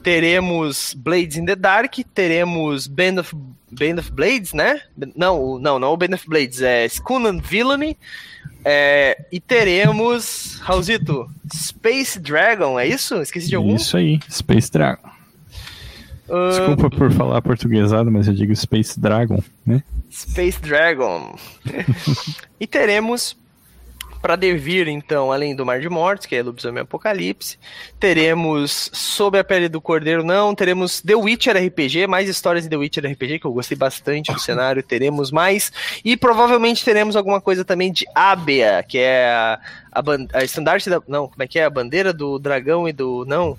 Teremos 0.02 0.94
Blades 0.94 1.36
in 1.36 1.44
the 1.44 1.56
Dark. 1.56 1.94
Teremos 2.14 2.86
Band 2.86 3.20
of, 3.20 3.34
Band 3.70 3.98
of 3.98 4.12
Blades, 4.12 4.52
né? 4.52 4.80
Não, 5.16 5.58
não, 5.58 5.78
não 5.78 5.92
o 5.92 5.96
Band 5.96 6.14
of 6.14 6.28
Blades. 6.28 6.62
É 6.62 6.86
Skull 6.86 7.26
and 7.26 7.40
Villainy. 7.40 7.96
É, 8.64 9.24
e 9.32 9.40
teremos, 9.40 10.58
Raulzito, 10.60 11.30
Space 11.54 12.18
Dragon, 12.18 12.78
é 12.78 12.86
isso? 12.86 13.16
Esqueci 13.22 13.48
de 13.48 13.56
algum? 13.56 13.74
Isso 13.74 13.96
aí, 13.96 14.20
Space 14.28 14.70
Dragon. 14.70 15.08
Uh... 16.28 16.50
Desculpa 16.50 16.90
por 16.90 17.10
falar 17.12 17.40
portuguesado, 17.40 18.10
mas 18.10 18.28
eu 18.28 18.34
digo 18.34 18.54
Space 18.54 19.00
Dragon, 19.00 19.42
né? 19.64 19.82
Space 20.10 20.60
Dragon. 20.60 21.38
e 22.60 22.66
teremos 22.66 23.38
para 24.20 24.36
devir, 24.36 24.88
então, 24.88 25.32
além 25.32 25.54
do 25.54 25.64
Mar 25.64 25.80
de 25.80 25.88
Mortos, 25.88 26.26
que 26.26 26.36
é 26.36 26.42
Lobisomem 26.42 26.82
Apocalipse, 26.82 27.58
teremos 27.98 28.90
Sob 28.92 29.38
a 29.38 29.44
Pele 29.44 29.68
do 29.68 29.80
Cordeiro, 29.80 30.24
não, 30.24 30.54
teremos 30.54 31.00
The 31.00 31.14
Witcher 31.14 31.56
RPG, 31.56 32.06
mais 32.06 32.28
histórias 32.28 32.64
de 32.64 32.70
The 32.70 32.76
Witcher 32.76 33.06
RPG, 33.06 33.38
que 33.38 33.46
eu 33.46 33.52
gostei 33.52 33.76
bastante 33.76 34.32
do 34.32 34.40
cenário, 34.40 34.82
teremos 34.82 35.30
mais, 35.30 35.72
e 36.04 36.16
provavelmente 36.16 36.84
teremos 36.84 37.16
alguma 37.16 37.40
coisa 37.40 37.64
também 37.64 37.92
de 37.92 38.04
Abea, 38.14 38.82
que 38.82 38.98
é 38.98 39.30
a, 39.30 39.60
a, 39.92 40.02
a 40.38 40.44
estandarte 40.44 40.88
da. 40.88 41.00
Não, 41.08 41.28
como 41.28 41.42
é 41.42 41.46
que 41.46 41.58
é? 41.58 41.64
A 41.64 41.70
bandeira 41.70 42.12
do 42.12 42.38
dragão 42.38 42.88
e 42.88 42.92
do. 42.92 43.24
Não. 43.26 43.56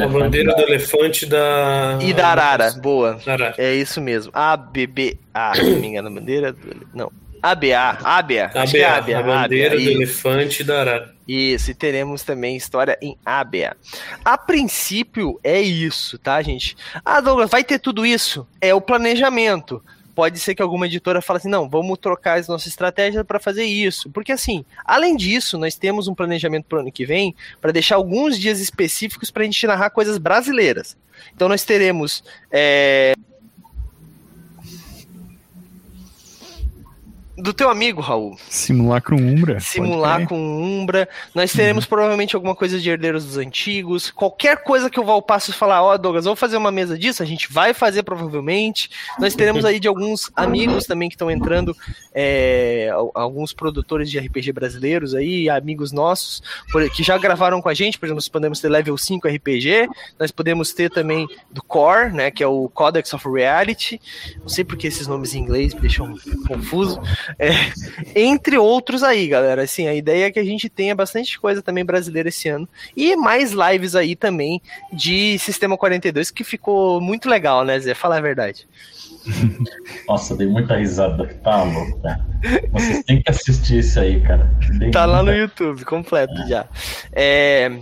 A 0.00 0.06
bandeira 0.06 0.54
do 0.54 0.62
elefante 0.62 1.26
da. 1.26 1.98
E 2.00 2.12
da 2.12 2.28
arara, 2.28 2.72
boa. 2.72 3.20
Arara. 3.26 3.54
É 3.58 3.74
isso 3.74 4.00
mesmo. 4.00 4.32
ABBA, 4.34 5.16
se 5.54 5.62
não 5.62 5.80
me 5.80 5.86
engano, 5.88 6.10
bandeira 6.10 6.52
do. 6.52 6.86
Não. 6.94 7.12
ABA, 7.42 7.98
ABA, 8.02 8.50
ABA, 8.54 8.78
é 8.78 8.84
ABA 8.84 9.18
a 9.18 9.22
bandeira 9.22 9.74
ABA, 9.74 9.84
do 9.84 9.90
elefante 9.90 10.64
da 10.64 10.80
arara. 10.80 11.14
Isso, 11.26 11.70
e 11.70 11.74
teremos 11.74 12.22
também 12.22 12.56
história 12.56 12.98
em 13.00 13.16
ABA. 13.24 13.76
A 14.24 14.36
princípio 14.36 15.38
é 15.42 15.60
isso, 15.60 16.18
tá, 16.18 16.42
gente? 16.42 16.76
Ah, 17.04 17.20
Douglas, 17.20 17.50
vai 17.50 17.62
ter 17.62 17.78
tudo 17.78 18.04
isso? 18.04 18.46
É 18.60 18.74
o 18.74 18.80
planejamento. 18.80 19.82
Pode 20.14 20.38
ser 20.38 20.54
que 20.54 20.62
alguma 20.62 20.86
editora 20.86 21.22
fale 21.22 21.38
assim: 21.38 21.48
não, 21.48 21.68
vamos 21.68 21.98
trocar 21.98 22.38
as 22.38 22.48
nossas 22.48 22.66
estratégias 22.66 23.24
para 23.24 23.38
fazer 23.38 23.64
isso. 23.64 24.10
Porque, 24.10 24.32
assim, 24.32 24.64
além 24.84 25.16
disso, 25.16 25.56
nós 25.56 25.76
temos 25.76 26.08
um 26.08 26.14
planejamento 26.14 26.66
para 26.66 26.78
o 26.78 26.80
ano 26.82 26.92
que 26.92 27.06
vem 27.06 27.34
para 27.60 27.72
deixar 27.72 27.94
alguns 27.94 28.38
dias 28.38 28.60
específicos 28.60 29.30
para 29.30 29.42
a 29.42 29.46
gente 29.46 29.66
narrar 29.66 29.90
coisas 29.90 30.18
brasileiras. 30.18 30.96
Então, 31.34 31.48
nós 31.48 31.64
teremos. 31.64 32.24
É 32.50 33.14
do 37.40 37.52
teu 37.52 37.70
amigo, 37.70 38.00
Raul. 38.00 38.36
Simulacro 38.48 39.16
Umbra. 39.16 39.60
Simulacro 39.60 40.36
Umbra. 40.36 41.08
Nós 41.34 41.52
teremos 41.52 41.84
uhum. 41.84 41.88
provavelmente 41.88 42.34
alguma 42.34 42.54
coisa 42.54 42.78
de 42.78 42.90
Herdeiros 42.90 43.24
dos 43.24 43.36
Antigos. 43.36 44.10
Qualquer 44.10 44.62
coisa 44.62 44.90
que 44.90 45.00
o 45.00 45.04
Valpasso 45.04 45.52
falar, 45.52 45.82
ó, 45.82 45.94
oh, 45.94 45.98
Douglas, 45.98 46.24
vamos 46.24 46.38
fazer 46.38 46.56
uma 46.56 46.70
mesa 46.70 46.98
disso, 46.98 47.22
a 47.22 47.26
gente 47.26 47.52
vai 47.52 47.74
fazer 47.74 48.02
provavelmente. 48.02 48.90
Nós 49.18 49.34
teremos 49.34 49.64
aí 49.64 49.80
de 49.80 49.88
alguns 49.88 50.30
amigos 50.34 50.86
também 50.86 51.08
que 51.08 51.14
estão 51.14 51.30
entrando, 51.30 51.76
é, 52.14 52.90
alguns 53.14 53.52
produtores 53.52 54.10
de 54.10 54.18
RPG 54.18 54.52
brasileiros 54.52 55.14
aí, 55.14 55.48
amigos 55.48 55.92
nossos, 55.92 56.42
que 56.94 57.02
já 57.02 57.16
gravaram 57.18 57.60
com 57.60 57.68
a 57.68 57.74
gente, 57.74 57.98
por 57.98 58.06
exemplo, 58.06 58.16
nós 58.16 58.28
podemos 58.28 58.60
ter 58.60 58.68
Level 58.68 58.96
5 58.96 59.28
RPG, 59.28 59.88
nós 60.18 60.30
podemos 60.30 60.72
ter 60.72 60.90
também 60.90 61.26
do 61.50 61.62
Core, 61.62 62.12
né, 62.12 62.30
que 62.30 62.42
é 62.42 62.46
o 62.46 62.68
Codex 62.68 63.12
of 63.14 63.28
Reality. 63.28 64.00
Não 64.40 64.48
sei 64.48 64.64
porque 64.64 64.86
esses 64.86 65.06
nomes 65.06 65.34
em 65.34 65.40
inglês 65.40 65.74
me 65.74 65.80
deixam 65.80 66.14
confuso. 66.46 67.00
É, 67.38 67.50
entre 68.14 68.58
outros 68.58 69.02
aí, 69.02 69.28
galera. 69.28 69.62
Assim, 69.62 69.86
a 69.86 69.94
ideia 69.94 70.26
é 70.26 70.30
que 70.30 70.38
a 70.38 70.44
gente 70.44 70.68
tenha 70.68 70.94
bastante 70.94 71.38
coisa 71.38 71.62
também 71.62 71.84
brasileira 71.84 72.28
esse 72.28 72.48
ano. 72.48 72.68
E 72.96 73.16
mais 73.16 73.52
lives 73.52 73.94
aí 73.94 74.16
também 74.16 74.60
de 74.92 75.38
Sistema 75.38 75.76
42, 75.76 76.30
que 76.30 76.44
ficou 76.44 77.00
muito 77.00 77.28
legal, 77.28 77.64
né, 77.64 77.78
Zé? 77.78 77.94
Fala 77.94 78.18
a 78.18 78.20
verdade. 78.20 78.66
Nossa, 80.08 80.36
dei 80.36 80.46
muita 80.46 80.76
risada. 80.76 81.26
Tá 81.42 81.62
louco, 81.62 82.00
cara. 82.00 82.24
Vocês 82.72 83.04
têm 83.04 83.22
que 83.22 83.30
assistir 83.30 83.78
isso 83.78 84.00
aí, 84.00 84.20
cara. 84.22 84.50
Dei 84.78 84.90
tá 84.90 85.06
muita... 85.06 85.06
lá 85.06 85.22
no 85.22 85.32
YouTube, 85.32 85.84
completo 85.84 86.34
é. 86.42 86.46
já. 86.48 86.66
É, 87.12 87.80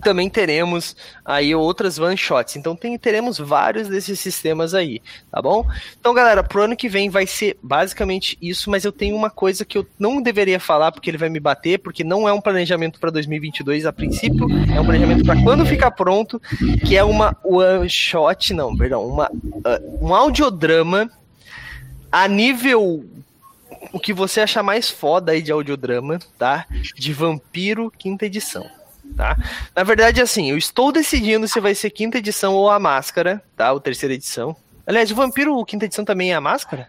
também 0.00 0.30
teremos 0.30 0.96
aí 1.24 1.54
outras 1.54 1.98
one 1.98 2.16
shots. 2.16 2.56
Então 2.56 2.74
tem, 2.74 2.96
teremos 2.96 3.38
vários 3.38 3.88
desses 3.88 4.18
sistemas 4.18 4.74
aí, 4.74 5.02
tá 5.30 5.42
bom? 5.42 5.66
Então, 6.00 6.14
galera, 6.14 6.42
pro 6.42 6.62
ano 6.62 6.76
que 6.76 6.88
vem 6.88 7.10
vai 7.10 7.26
ser 7.26 7.58
basicamente 7.62 8.38
isso, 8.40 8.70
mas 8.70 8.84
eu 8.84 8.92
tenho 8.92 9.16
uma 9.16 9.30
coisa 9.30 9.64
que 9.64 9.76
eu 9.76 9.86
não 9.98 10.22
deveria 10.22 10.58
falar 10.58 10.92
porque 10.92 11.10
ele 11.10 11.18
vai 11.18 11.28
me 11.28 11.40
bater, 11.40 11.78
porque 11.78 12.02
não 12.02 12.28
é 12.28 12.32
um 12.32 12.40
planejamento 12.40 12.98
para 12.98 13.10
2022 13.10 13.84
a 13.86 13.92
princípio, 13.92 14.46
é 14.74 14.80
um 14.80 14.84
planejamento 14.84 15.24
para 15.24 15.40
quando 15.42 15.66
ficar 15.66 15.90
pronto, 15.90 16.40
que 16.86 16.96
é 16.96 17.04
uma 17.04 17.36
one 17.44 17.88
shot, 17.88 18.54
não, 18.54 18.76
perdão, 18.76 19.06
uma 19.06 19.30
uh, 19.30 20.06
um 20.06 20.14
audiodrama 20.14 21.10
a 22.10 22.28
nível 22.28 23.04
o 23.92 23.98
que 23.98 24.12
você 24.12 24.40
achar 24.40 24.62
mais 24.62 24.88
foda 24.88 25.32
aí 25.32 25.42
de 25.42 25.50
audiodrama, 25.52 26.18
tá? 26.38 26.66
De 26.94 27.12
Vampiro 27.12 27.92
quinta 27.98 28.26
edição 28.26 28.64
tá? 29.16 29.36
Na 29.74 29.82
verdade, 29.82 30.20
assim, 30.20 30.50
eu 30.50 30.58
estou 30.58 30.92
decidindo 30.92 31.46
se 31.48 31.60
vai 31.60 31.74
ser 31.74 31.90
quinta 31.90 32.18
edição 32.18 32.54
ou 32.54 32.70
a 32.70 32.78
máscara, 32.78 33.42
tá? 33.56 33.72
Ou 33.72 33.80
terceira 33.80 34.14
edição. 34.14 34.56
Aliás, 34.86 35.10
o 35.10 35.14
Vampiro 35.14 35.64
quinta 35.64 35.84
edição 35.84 36.04
também 36.04 36.32
é 36.32 36.34
a 36.34 36.40
máscara? 36.40 36.88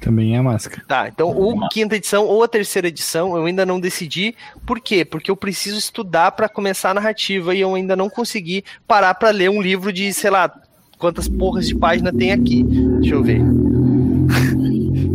Também 0.00 0.34
é 0.34 0.38
a 0.38 0.42
máscara. 0.42 0.82
Tá, 0.86 1.08
então 1.08 1.30
o 1.30 1.66
quinta 1.68 1.96
edição 1.96 2.26
ou 2.26 2.42
a 2.42 2.48
terceira 2.48 2.88
edição 2.88 3.36
eu 3.36 3.46
ainda 3.46 3.64
não 3.64 3.80
decidi. 3.80 4.34
Por 4.66 4.78
quê? 4.78 5.02
Porque 5.04 5.30
eu 5.30 5.36
preciso 5.36 5.78
estudar 5.78 6.32
para 6.32 6.48
começar 6.48 6.90
a 6.90 6.94
narrativa 6.94 7.54
e 7.54 7.60
eu 7.60 7.74
ainda 7.74 7.96
não 7.96 8.10
consegui 8.10 8.64
parar 8.86 9.14
para 9.14 9.30
ler 9.30 9.48
um 9.48 9.62
livro 9.62 9.90
de, 9.90 10.12
sei 10.12 10.30
lá, 10.30 10.54
quantas 10.98 11.26
porras 11.26 11.66
de 11.66 11.74
página 11.74 12.12
tem 12.12 12.32
aqui. 12.32 12.62
Deixa 12.64 13.14
eu 13.14 13.22
ver. 13.22 13.40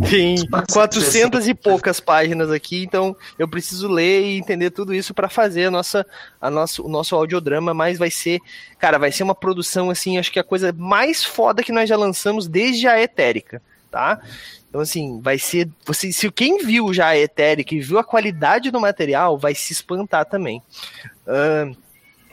Tem 0.10 0.38
400 0.72 1.48
e 1.48 1.54
poucas 1.54 2.00
páginas 2.00 2.50
aqui, 2.50 2.84
então 2.84 3.16
eu 3.38 3.48
preciso 3.48 3.88
ler 3.88 4.24
e 4.24 4.38
entender 4.38 4.72
tudo 4.72 4.94
isso 4.94 5.14
para 5.14 5.30
fazer 5.30 5.66
a 5.66 5.72
nossa, 5.72 6.06
a 6.42 6.50
nosso, 6.50 6.86
o 6.86 6.90
nosso 6.90 7.16
audiodrama, 7.16 7.74
mas 7.74 8.00
vai 8.00 8.10
ser, 8.10 8.40
cara, 8.80 8.98
vai 8.98 9.12
ser 9.12 9.24
uma 9.24 9.36
produção 9.36 9.90
assim, 9.90 10.18
acho 10.18 10.32
que 10.32 10.40
a 10.40 10.44
coisa 10.44 10.74
mais 10.76 11.24
foda 11.24 11.64
que 11.64 11.72
nós 11.72 11.88
já 11.88 11.96
lançamos 11.96 12.48
desde 12.48 12.88
a 12.88 13.00
Etérica, 13.00 13.62
tá? 13.92 14.20
Então, 14.70 14.82
assim, 14.82 15.20
vai 15.20 15.40
ser. 15.40 15.68
Você, 15.86 16.12
se 16.12 16.32
quem 16.32 16.64
viu 16.64 16.94
já 16.94 17.08
a 17.08 17.18
Etérica 17.18 17.74
e 17.74 17.80
viu 17.80 17.98
a 17.98 18.04
qualidade 18.04 18.70
do 18.70 18.80
material, 18.80 19.38
vai 19.38 19.56
se 19.56 19.74
espantar 19.74 20.26
também. 20.26 20.62
Uh, 21.26 21.76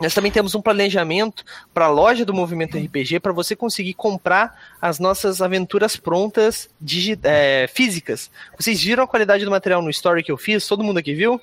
nós 0.00 0.14
também 0.14 0.30
temos 0.30 0.54
um 0.54 0.60
planejamento 0.60 1.44
para 1.72 1.86
a 1.86 1.90
loja 1.90 2.24
do 2.24 2.34
Movimento 2.34 2.76
RPG 2.76 3.20
para 3.20 3.32
você 3.32 3.56
conseguir 3.56 3.94
comprar 3.94 4.56
as 4.80 4.98
nossas 4.98 5.40
aventuras 5.40 5.96
prontas 5.96 6.68
é, 7.22 7.66
físicas. 7.72 8.30
Vocês 8.58 8.82
viram 8.82 9.04
a 9.04 9.06
qualidade 9.06 9.44
do 9.44 9.50
material 9.50 9.80
no 9.80 9.90
story 9.90 10.22
que 10.22 10.32
eu 10.32 10.36
fiz? 10.36 10.66
Todo 10.66 10.84
mundo 10.84 10.98
aqui 10.98 11.14
viu? 11.14 11.40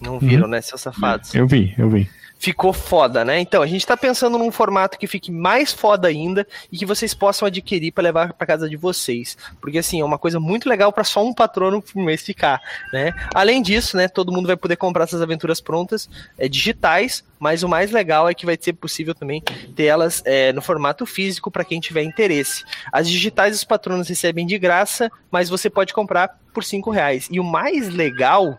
Não 0.00 0.18
viram, 0.18 0.44
uhum. 0.44 0.50
né, 0.50 0.60
seus 0.60 0.80
safados? 0.80 1.34
Eu 1.34 1.46
vi, 1.46 1.74
eu 1.76 1.90
vi 1.90 2.08
ficou 2.38 2.72
foda, 2.72 3.24
né? 3.24 3.40
Então, 3.40 3.62
a 3.62 3.66
gente 3.66 3.86
tá 3.86 3.96
pensando 3.96 4.38
num 4.38 4.52
formato 4.52 4.98
que 4.98 5.06
fique 5.06 5.32
mais 5.32 5.72
foda 5.72 6.08
ainda 6.08 6.46
e 6.70 6.78
que 6.78 6.86
vocês 6.86 7.12
possam 7.12 7.46
adquirir 7.46 7.92
para 7.92 8.04
levar 8.04 8.32
para 8.32 8.46
casa 8.46 8.68
de 8.68 8.76
vocês. 8.76 9.36
Porque 9.60 9.78
assim, 9.78 10.00
é 10.00 10.04
uma 10.04 10.18
coisa 10.18 10.38
muito 10.38 10.68
legal 10.68 10.92
para 10.92 11.04
só 11.04 11.24
um 11.24 11.34
patrono 11.34 11.82
por 11.82 12.02
mês 12.02 12.22
ficar, 12.22 12.60
né? 12.92 13.12
Além 13.34 13.60
disso, 13.60 13.96
né, 13.96 14.08
todo 14.08 14.32
mundo 14.32 14.46
vai 14.46 14.56
poder 14.56 14.76
comprar 14.76 15.04
essas 15.04 15.20
aventuras 15.20 15.60
prontas, 15.60 16.08
é, 16.38 16.48
digitais, 16.48 17.24
mas 17.38 17.62
o 17.62 17.68
mais 17.68 17.90
legal 17.90 18.28
é 18.28 18.34
que 18.34 18.46
vai 18.46 18.56
ser 18.60 18.72
possível 18.74 19.14
também 19.14 19.42
ter 19.74 19.84
elas 19.84 20.22
é, 20.24 20.52
no 20.52 20.62
formato 20.62 21.04
físico 21.04 21.50
para 21.50 21.64
quem 21.64 21.80
tiver 21.80 22.02
interesse. 22.02 22.64
As 22.92 23.08
digitais 23.08 23.56
os 23.56 23.64
patronos 23.64 24.08
recebem 24.08 24.46
de 24.46 24.58
graça, 24.58 25.10
mas 25.30 25.48
você 25.48 25.68
pode 25.68 25.92
comprar 25.92 26.38
por 26.52 26.62
cinco 26.64 26.90
reais. 26.90 27.28
E 27.30 27.40
o 27.40 27.44
mais 27.44 27.88
legal 27.88 28.58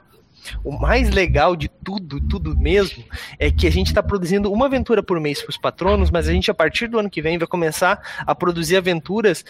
o 0.64 0.72
mais 0.72 1.10
legal 1.10 1.56
de 1.56 1.68
tudo, 1.68 2.20
tudo 2.22 2.57
mesmo, 2.57 3.03
é 3.38 3.52
que 3.52 3.68
a 3.68 3.72
gente 3.72 3.88
está 3.88 4.02
produzindo 4.02 4.52
uma 4.52 4.66
aventura 4.66 5.02
por 5.03 5.20
mês 5.20 5.41
para 5.41 5.49
os 5.49 5.57
patronos, 5.57 6.10
mas 6.10 6.28
a 6.28 6.32
gente, 6.32 6.52
a 6.52 6.53
partir 6.53 6.88
do 6.88 6.99
ano 6.99 7.10
que 7.10 7.22
vem, 7.22 7.38
vai 7.38 7.48
começar 7.48 8.02
a 8.20 8.34
produzir 8.36 8.78
aventuras 8.78 9.44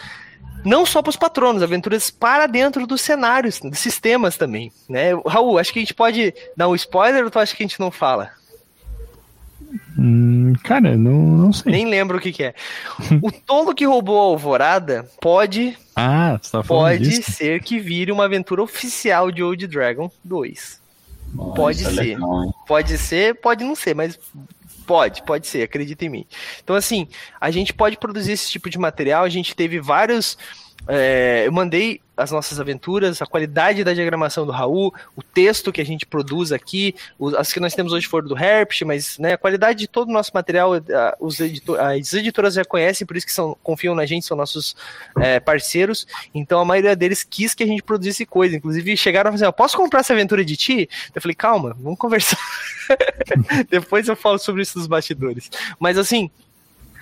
não 0.63 0.85
só 0.85 1.01
para 1.01 1.09
os 1.09 1.15
patronos, 1.15 1.63
aventuras 1.63 2.11
para 2.11 2.47
dentro 2.47 2.85
dos 2.85 3.01
cenários, 3.01 3.59
dos 3.59 3.79
sistemas 3.79 4.37
também. 4.37 4.71
Né? 4.87 5.11
Raul, 5.25 5.57
acho 5.57 5.71
que 5.71 5.79
a 5.79 5.81
gente 5.81 5.93
pode 5.93 6.33
dar 6.55 6.67
um 6.67 6.75
spoiler 6.75 7.23
ou 7.23 7.31
tu 7.31 7.39
acha 7.39 7.55
que 7.55 7.63
a 7.63 7.67
gente 7.67 7.79
não 7.79 7.91
fala? 7.91 8.31
Hum, 9.97 10.53
cara, 10.63 10.95
não, 10.95 11.13
não 11.13 11.53
sei. 11.53 11.71
Nem 11.71 11.85
lembro 11.85 12.17
o 12.17 12.21
que, 12.21 12.31
que 12.31 12.43
é. 12.43 12.53
o 13.21 13.31
tolo 13.31 13.75
que 13.75 13.85
roubou 13.85 14.19
a 14.19 14.23
alvorada 14.23 15.09
pode. 15.21 15.77
Ah, 15.95 16.39
tá 16.51 16.63
Pode 16.63 17.03
disso? 17.03 17.31
ser 17.31 17.61
que 17.61 17.77
vire 17.79 18.11
uma 18.11 18.25
aventura 18.25 18.63
oficial 18.63 19.31
de 19.31 19.43
Old 19.43 19.67
Dragon 19.67 20.09
2 20.23 20.78
pode 21.55 21.85
é 21.85 21.89
ser. 21.89 21.91
Legal, 21.91 22.53
pode 22.67 22.97
ser, 22.97 23.35
pode 23.35 23.63
não 23.63 23.75
ser, 23.75 23.95
mas 23.95 24.19
pode, 24.85 25.21
pode 25.23 25.45
ser, 25.45 25.61
acredita 25.63 26.05
em 26.05 26.09
mim. 26.09 26.25
Então, 26.63 26.75
assim, 26.75 27.07
a 27.39 27.51
gente 27.51 27.73
pode 27.73 27.97
produzir 27.97 28.31
esse 28.31 28.49
tipo 28.49 28.69
de 28.69 28.77
material. 28.79 29.23
A 29.23 29.29
gente 29.29 29.55
teve 29.55 29.79
vários 29.79 30.37
é, 30.87 31.43
eu 31.45 31.51
mandei 31.51 32.01
as 32.19 32.31
nossas 32.31 32.59
aventuras, 32.59 33.21
a 33.21 33.25
qualidade 33.25 33.83
da 33.83 33.93
diagramação 33.93 34.45
do 34.45 34.51
Raul, 34.51 34.93
o 35.15 35.23
texto 35.23 35.71
que 35.71 35.79
a 35.79 35.85
gente 35.85 36.05
produz 36.05 36.51
aqui, 36.51 36.93
os, 37.17 37.33
as 37.33 37.53
que 37.53 37.61
nós 37.61 37.73
temos 37.73 37.93
hoje 37.93 38.07
foram 38.07 38.27
do 38.27 38.37
Herpes, 38.37 38.81
mas 38.81 39.17
né, 39.17 39.33
a 39.33 39.37
qualidade 39.37 39.79
de 39.79 39.87
todo 39.87 40.09
o 40.09 40.11
nosso 40.11 40.31
material, 40.33 40.73
a, 40.73 41.15
os 41.19 41.39
editor, 41.39 41.79
as 41.79 42.13
editoras 42.13 42.55
já 42.55 42.65
conhecem, 42.65 43.07
por 43.07 43.15
isso 43.15 43.25
que 43.25 43.31
são, 43.31 43.57
confiam 43.63 43.95
na 43.95 44.05
gente, 44.05 44.25
são 44.25 44.35
nossos 44.35 44.75
é, 45.17 45.39
parceiros, 45.39 46.05
então 46.33 46.59
a 46.59 46.65
maioria 46.65 46.95
deles 46.95 47.23
quis 47.23 47.53
que 47.53 47.63
a 47.63 47.67
gente 47.67 47.81
produzisse 47.81 48.25
coisa, 48.25 48.55
inclusive 48.55 48.97
chegaram 48.97 49.29
a 49.29 49.31
fazer, 49.31 49.49
posso 49.53 49.77
comprar 49.77 50.01
essa 50.01 50.13
aventura 50.13 50.43
de 50.43 50.57
ti? 50.57 50.89
Eu 51.15 51.21
falei, 51.21 51.35
calma, 51.35 51.75
vamos 51.79 51.97
conversar. 51.97 52.37
Depois 53.69 54.07
eu 54.07 54.15
falo 54.15 54.37
sobre 54.37 54.61
isso 54.61 54.77
nos 54.77 54.87
bastidores. 54.87 55.49
Mas 55.79 55.97
assim, 55.97 56.29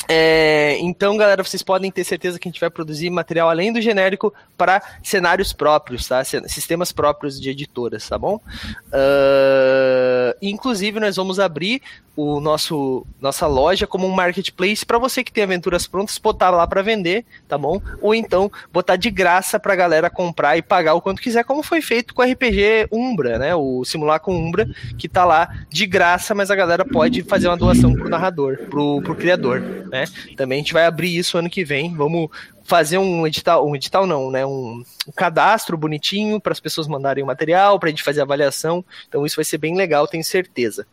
é, 0.07 0.77
então, 0.79 1.17
galera, 1.17 1.43
vocês 1.43 1.61
podem 1.61 1.91
ter 1.91 2.03
certeza 2.03 2.39
que 2.39 2.47
a 2.47 2.51
gente 2.51 2.61
vai 2.61 2.69
produzir 2.69 3.09
material 3.09 3.49
além 3.49 3.73
do 3.73 3.81
genérico 3.81 4.34
para 4.57 4.81
cenários 5.03 5.51
próprios, 5.51 6.07
tá? 6.07 6.23
Sistemas 6.23 6.91
próprios 6.91 7.39
de 7.39 7.49
editoras, 7.49 8.07
tá 8.07 8.17
bom? 8.17 8.39
Uh, 8.88 10.34
inclusive, 10.41 10.99
nós 10.99 11.17
vamos 11.17 11.39
abrir 11.39 11.81
o 12.15 12.39
nosso 12.39 13.05
nossa 13.21 13.45
loja 13.45 13.85
como 13.85 14.07
um 14.07 14.11
marketplace 14.11 14.84
para 14.84 14.97
você 14.97 15.23
que 15.23 15.31
tem 15.31 15.43
aventuras 15.43 15.85
prontas 15.85 16.17
botar 16.17 16.49
lá 16.49 16.65
para 16.65 16.81
vender, 16.81 17.23
tá 17.47 17.59
bom? 17.59 17.79
Ou 18.01 18.15
então 18.15 18.51
botar 18.73 18.95
de 18.95 19.11
graça 19.11 19.59
para 19.59 19.75
galera 19.75 20.09
comprar 20.09 20.57
e 20.57 20.63
pagar 20.63 20.95
o 20.95 21.01
quanto 21.01 21.21
quiser, 21.21 21.43
como 21.43 21.61
foi 21.61 21.79
feito 21.79 22.15
com 22.15 22.23
o 22.23 22.25
RPG 22.25 22.88
Umbra, 22.91 23.38
né? 23.38 23.53
O 23.53 23.85
Simulacro 23.85 24.34
Umbra, 24.34 24.67
que 24.97 25.07
tá 25.07 25.23
lá 25.23 25.47
de 25.69 25.85
graça, 25.85 26.34
mas 26.34 26.49
a 26.49 26.55
galera 26.55 26.84
pode 26.84 27.21
fazer 27.21 27.49
uma 27.49 27.57
doação 27.57 27.93
pro 27.93 28.09
narrador, 28.09 28.57
pro, 28.69 28.99
pro 29.03 29.15
criador, 29.15 29.59
né? 29.91 29.97
Também 30.36 30.57
a 30.57 30.61
gente 30.61 30.74
vai 30.74 30.86
abrir 30.86 31.15
isso 31.15 31.38
ano 31.38 31.49
que 31.49 31.64
vem. 31.64 31.95
Vamos 31.95 32.30
fazer 32.64 32.98
um 32.98 33.26
edital, 33.26 33.65
um 33.65 33.76
edital 33.76 34.06
não, 34.06 34.30
né? 34.30 34.45
Um, 34.45 34.84
um 35.07 35.11
cadastro 35.15 35.78
bonitinho 35.78 36.40
para 36.40 36.52
as 36.52 36.60
pessoas 36.60 36.88
mandarem 36.88 37.24
o 37.24 37.28
material, 37.28 37.80
para 37.80 37.88
a 37.88 37.90
gente 37.90 38.03
fazer 38.03 38.19
a 38.19 38.24
avaliação. 38.24 38.84
Então 39.07 39.26
isso 39.26 39.38
vai 39.38 39.45
ser 39.45 39.57
bem 39.57 39.76
legal, 39.76 40.07
tenho 40.07 40.24
certeza. 40.24 40.86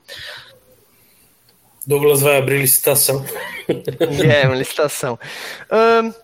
Douglas 1.87 2.21
vai 2.23 2.39
abrir 2.39 2.61
licitação. 2.61 3.25
é, 4.31 4.47
uma 4.47 4.57
licitação. 4.57 5.19
Um, 5.71 6.15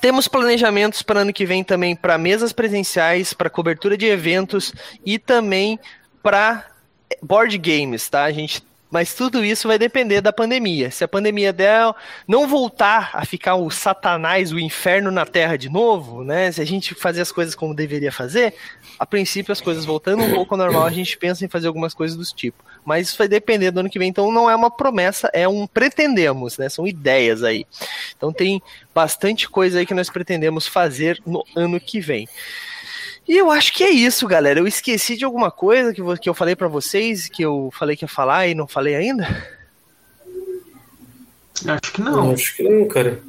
temos 0.00 0.26
planejamentos 0.26 1.02
para 1.02 1.20
ano 1.20 1.32
que 1.32 1.46
vem 1.46 1.62
também 1.62 1.94
para 1.94 2.18
mesas 2.18 2.52
presenciais, 2.52 3.32
para 3.32 3.50
cobertura 3.50 3.96
de 3.96 4.06
eventos 4.06 4.72
e 5.04 5.18
também 5.18 5.78
para 6.22 6.66
board 7.22 7.56
games, 7.58 8.08
tá? 8.08 8.24
A 8.24 8.32
gente 8.32 8.62
mas 8.90 9.14
tudo 9.14 9.44
isso 9.44 9.66
vai 9.66 9.78
depender 9.78 10.20
da 10.20 10.32
pandemia. 10.32 10.90
Se 10.90 11.02
a 11.02 11.08
pandemia 11.08 11.52
der, 11.52 11.92
não 12.26 12.46
voltar 12.46 13.10
a 13.12 13.24
ficar 13.24 13.56
o 13.56 13.70
satanás, 13.70 14.52
o 14.52 14.58
inferno 14.58 15.10
na 15.10 15.26
terra 15.26 15.56
de 15.56 15.68
novo, 15.68 16.22
né? 16.22 16.50
Se 16.52 16.60
a 16.60 16.64
gente 16.64 16.94
fazer 16.94 17.20
as 17.20 17.32
coisas 17.32 17.54
como 17.54 17.74
deveria 17.74 18.12
fazer, 18.12 18.54
a 18.98 19.04
princípio 19.04 19.52
as 19.52 19.60
coisas 19.60 19.84
voltando 19.84 20.22
um 20.22 20.32
pouco 20.32 20.54
ao 20.54 20.58
normal, 20.58 20.84
a 20.84 20.90
gente 20.90 21.16
pensa 21.18 21.44
em 21.44 21.48
fazer 21.48 21.66
algumas 21.66 21.94
coisas 21.94 22.16
do 22.16 22.24
tipo. 22.24 22.64
Mas 22.84 23.08
isso 23.08 23.18
vai 23.18 23.28
depender 23.28 23.70
do 23.70 23.80
ano 23.80 23.90
que 23.90 23.98
vem. 23.98 24.08
Então 24.08 24.30
não 24.30 24.48
é 24.48 24.54
uma 24.54 24.70
promessa, 24.70 25.28
é 25.32 25.48
um 25.48 25.66
pretendemos, 25.66 26.56
né? 26.56 26.68
São 26.68 26.86
ideias 26.86 27.42
aí. 27.42 27.66
Então 28.16 28.32
tem 28.32 28.62
bastante 28.94 29.48
coisa 29.48 29.80
aí 29.80 29.86
que 29.86 29.94
nós 29.94 30.08
pretendemos 30.08 30.66
fazer 30.66 31.20
no 31.26 31.44
ano 31.56 31.80
que 31.80 32.00
vem. 32.00 32.28
E 33.28 33.36
eu 33.36 33.50
acho 33.50 33.72
que 33.72 33.82
é 33.82 33.90
isso, 33.90 34.26
galera. 34.26 34.60
Eu 34.60 34.66
esqueci 34.66 35.16
de 35.16 35.24
alguma 35.24 35.50
coisa 35.50 35.92
que, 35.92 36.02
que 36.18 36.28
eu 36.28 36.34
falei 36.34 36.54
para 36.54 36.68
vocês, 36.68 37.28
que 37.28 37.42
eu 37.42 37.70
falei 37.72 37.96
que 37.96 38.04
ia 38.04 38.08
falar 38.08 38.46
e 38.46 38.54
não 38.54 38.68
falei 38.68 38.94
ainda? 38.94 39.24
Acho 41.66 41.92
que 41.92 42.00
não. 42.00 42.32
Acho 42.32 42.56
que 42.56 42.62
não, 42.62 42.86
cara. 42.86 43.20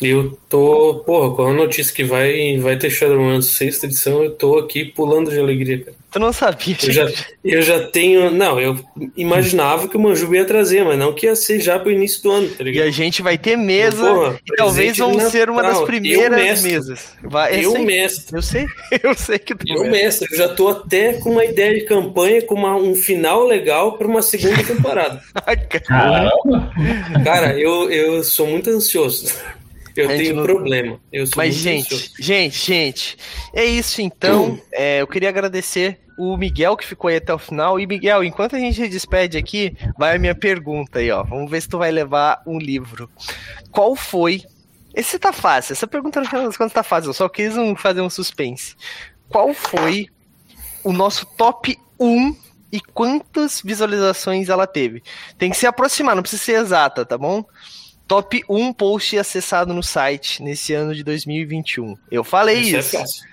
Eu 0.00 0.38
tô, 0.48 1.02
porra, 1.04 1.36
com 1.36 1.46
a 1.46 1.52
notícia 1.52 1.94
que 1.94 2.04
vai, 2.04 2.58
vai 2.58 2.76
ter 2.76 2.90
Shadowrun 2.90 3.42
sexta 3.42 3.86
edição, 3.86 4.24
eu 4.24 4.30
tô 4.30 4.58
aqui 4.58 4.84
pulando 4.84 5.30
de 5.30 5.38
alegria, 5.38 5.78
cara. 5.84 6.00
Tu 6.10 6.18
não 6.18 6.32
sabia, 6.32 6.76
eu 6.82 6.92
já, 6.92 7.08
eu 7.44 7.62
já 7.62 7.86
tenho. 7.86 8.32
Não, 8.32 8.58
eu 8.58 8.76
imaginava 9.16 9.86
que 9.86 9.96
o 9.96 10.00
Manjuba 10.00 10.38
ia 10.38 10.44
trazer, 10.44 10.84
mas 10.84 10.98
não 10.98 11.12
que 11.12 11.26
ia 11.26 11.36
ser 11.36 11.60
já 11.60 11.78
pro 11.78 11.92
início 11.92 12.20
do 12.24 12.32
ano, 12.32 12.48
tá 12.48 12.64
ligado? 12.64 12.84
E 12.84 12.88
a 12.88 12.90
gente 12.90 13.22
vai 13.22 13.38
ter 13.38 13.56
mesa 13.56 14.12
porra, 14.12 14.40
e 14.44 14.56
talvez 14.56 14.98
vamos 14.98 15.22
ser 15.24 15.48
uma 15.48 15.62
das 15.62 15.80
primeiras 15.82 16.64
mesas. 16.64 17.14
Vai, 17.22 17.64
eu, 17.64 17.76
eu 17.76 17.84
mestre. 17.84 18.36
Eu 18.36 18.42
sei, 18.42 18.66
eu 19.04 19.14
sei 19.14 19.38
que 19.38 19.54
tu 19.54 19.64
Eu 19.68 19.88
mestre, 19.88 20.26
eu 20.32 20.36
já 20.36 20.48
tô 20.48 20.66
até 20.68 21.12
com 21.12 21.30
uma 21.30 21.44
ideia 21.44 21.74
de 21.74 21.82
campanha, 21.82 22.42
com 22.42 22.56
uma, 22.56 22.74
um 22.74 22.96
final 22.96 23.44
legal 23.44 23.96
para 23.96 24.08
uma 24.08 24.20
segunda 24.20 24.64
temporada. 24.64 25.22
Caramba! 25.86 26.72
Cara, 27.22 27.56
eu, 27.56 27.88
eu 27.88 28.24
sou 28.24 28.48
muito 28.48 28.68
ansioso. 28.68 29.32
Eu 29.96 30.08
tenho 30.08 30.36
não... 30.36 30.44
problema. 30.44 31.00
Eu 31.12 31.24
Mas, 31.36 31.54
gente, 31.54 31.94
ansioso. 31.94 32.12
gente, 32.18 32.58
gente, 32.58 33.18
é 33.54 33.64
isso 33.64 34.00
então. 34.00 34.50
Hum. 34.52 34.60
É, 34.72 35.00
eu 35.00 35.06
queria 35.06 35.28
agradecer 35.28 36.00
o 36.18 36.36
Miguel 36.36 36.76
que 36.76 36.86
ficou 36.86 37.08
aí 37.08 37.16
até 37.16 37.32
o 37.32 37.38
final. 37.38 37.80
E, 37.80 37.86
Miguel, 37.86 38.22
enquanto 38.22 38.54
a 38.54 38.58
gente 38.58 38.86
despede 38.88 39.38
aqui, 39.38 39.74
vai 39.98 40.16
a 40.16 40.18
minha 40.18 40.34
pergunta 40.34 40.98
aí, 40.98 41.10
ó. 41.10 41.22
Vamos 41.22 41.50
ver 41.50 41.62
se 41.62 41.68
tu 41.68 41.78
vai 41.78 41.90
levar 41.90 42.42
um 42.46 42.58
livro. 42.58 43.08
Qual 43.70 43.96
foi. 43.96 44.42
Esse 44.94 45.18
tá 45.18 45.32
fácil. 45.32 45.72
Essa 45.72 45.86
pergunta, 45.86 46.20
no 46.20 46.26
final 46.26 46.44
das 46.44 46.56
contas, 46.56 46.74
tá 46.74 46.82
fácil. 46.82 47.10
Eu 47.10 47.14
só 47.14 47.28
quis 47.28 47.56
um, 47.56 47.74
fazer 47.74 48.02
um 48.02 48.10
suspense. 48.10 48.76
Qual 49.30 49.54
foi 49.54 50.08
o 50.84 50.92
nosso 50.92 51.24
top 51.24 51.78
1 51.98 52.36
e 52.72 52.80
quantas 52.80 53.62
visualizações 53.64 54.48
ela 54.48 54.66
teve? 54.66 55.02
Tem 55.38 55.50
que 55.50 55.56
se 55.56 55.66
aproximar, 55.66 56.14
não 56.14 56.22
precisa 56.22 56.42
ser 56.42 56.60
exata, 56.60 57.06
tá 57.06 57.16
bom? 57.16 57.44
Top 58.10 58.42
1 58.48 58.72
post 58.72 59.16
acessado 59.16 59.72
no 59.72 59.84
site 59.84 60.42
nesse 60.42 60.74
ano 60.74 60.92
de 60.92 61.04
2021. 61.04 61.96
Eu 62.10 62.24
falei 62.24 62.58
isso. 62.58 62.74
É 62.74 62.78
isso. 62.80 62.96
É 62.96 62.98
fácil. 62.98 63.28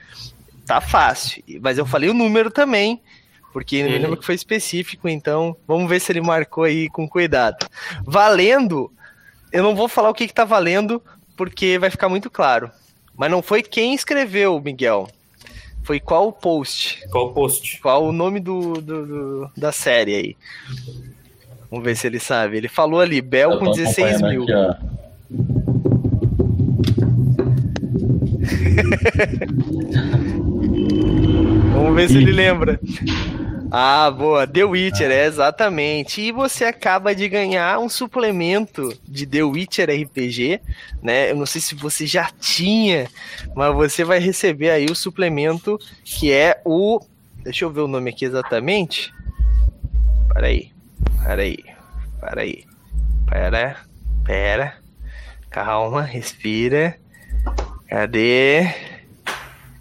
Tá 0.68 0.82
fácil. 0.82 1.44
Mas 1.60 1.80
eu 1.80 1.86
falei 1.86 2.12
o 2.12 2.14
número 2.14 2.52
também, 2.52 3.02
porque 3.52 3.82
não 3.82 3.90
me 3.90 3.98
lembro 3.98 4.18
que 4.18 4.26
foi 4.26 4.36
específico, 4.36 5.10
então 5.10 5.58
vamos 5.68 5.90
ver 5.90 6.00
se 6.00 6.12
ele 6.12 6.22
marcou 6.22 6.64
aí 6.64 6.88
com 6.90 7.10
cuidado. 7.10 7.66
Valendo, 8.06 8.92
eu 9.52 9.64
não 9.64 9.76
vou 9.76 9.88
falar 9.88 10.12
o 10.12 10.14
que, 10.14 10.28
que 10.28 10.34
tá 10.34 10.46
valendo, 10.46 11.02
porque 11.36 11.80
vai 11.80 11.90
ficar 11.90 12.08
muito 12.08 12.30
claro. 12.30 12.70
Mas 13.16 13.32
não 13.32 13.42
foi 13.42 13.64
quem 13.64 13.96
escreveu, 13.96 14.62
Miguel. 14.62 15.10
Foi 15.82 16.00
qual 16.00 16.32
post? 16.32 17.04
Qual 17.10 17.34
post? 17.34 17.82
Qual 17.82 18.06
o 18.06 18.12
nome 18.12 18.40
do, 18.40 18.74
do, 18.74 19.08
do 19.08 19.52
da 19.58 19.72
série 19.72 20.16
aí? 20.16 20.38
Vamos 21.70 21.86
ver 21.86 21.96
se 21.96 22.08
ele 22.08 22.20
sabe. 22.20 22.58
Ele 22.58 22.68
falou 22.68 23.00
ali, 23.00 23.22
Bel 23.22 23.60
com 23.60 23.72
16 23.72 24.22
mil. 24.22 24.44
Aqui, 24.44 24.98
Vamos 31.74 31.96
ver 31.96 32.10
se 32.10 32.18
ele 32.18 32.32
lembra. 32.32 32.80
Ah, 33.70 34.10
boa. 34.10 34.48
The 34.48 34.64
Witcher, 34.64 35.12
é 35.12 35.26
exatamente. 35.26 36.22
E 36.22 36.32
você 36.32 36.66
acaba 36.66 37.14
de 37.14 37.28
ganhar 37.28 37.80
um 37.80 37.90
suplemento 37.90 38.94
de 39.08 39.26
The 39.26 39.44
Witcher 39.44 39.90
RPG, 39.90 40.62
né? 41.02 41.32
Eu 41.32 41.36
não 41.36 41.46
sei 41.46 41.60
se 41.60 41.76
você 41.76 42.08
já 42.08 42.30
tinha, 42.40 43.08
mas 43.56 43.76
você 43.76 44.04
vai 44.04 44.20
receber 44.20 44.70
aí 44.70 44.86
o 44.86 44.96
suplemento 44.96 45.78
que 46.04 46.32
é 46.32 46.62
o. 46.64 47.00
Deixa 47.44 47.66
eu 47.66 47.70
ver 47.70 47.82
o 47.82 47.88
nome 47.88 48.10
aqui 48.10 48.26
exatamente. 48.26 49.14
Peraí. 50.34 50.72
Pera 51.28 51.42
aí. 51.42 51.58
Aí. 52.22 52.64
Pera. 53.30 53.76
Pera. 54.24 54.78
Calma, 55.50 56.02
respira. 56.02 56.98
Cadê? 57.90 58.74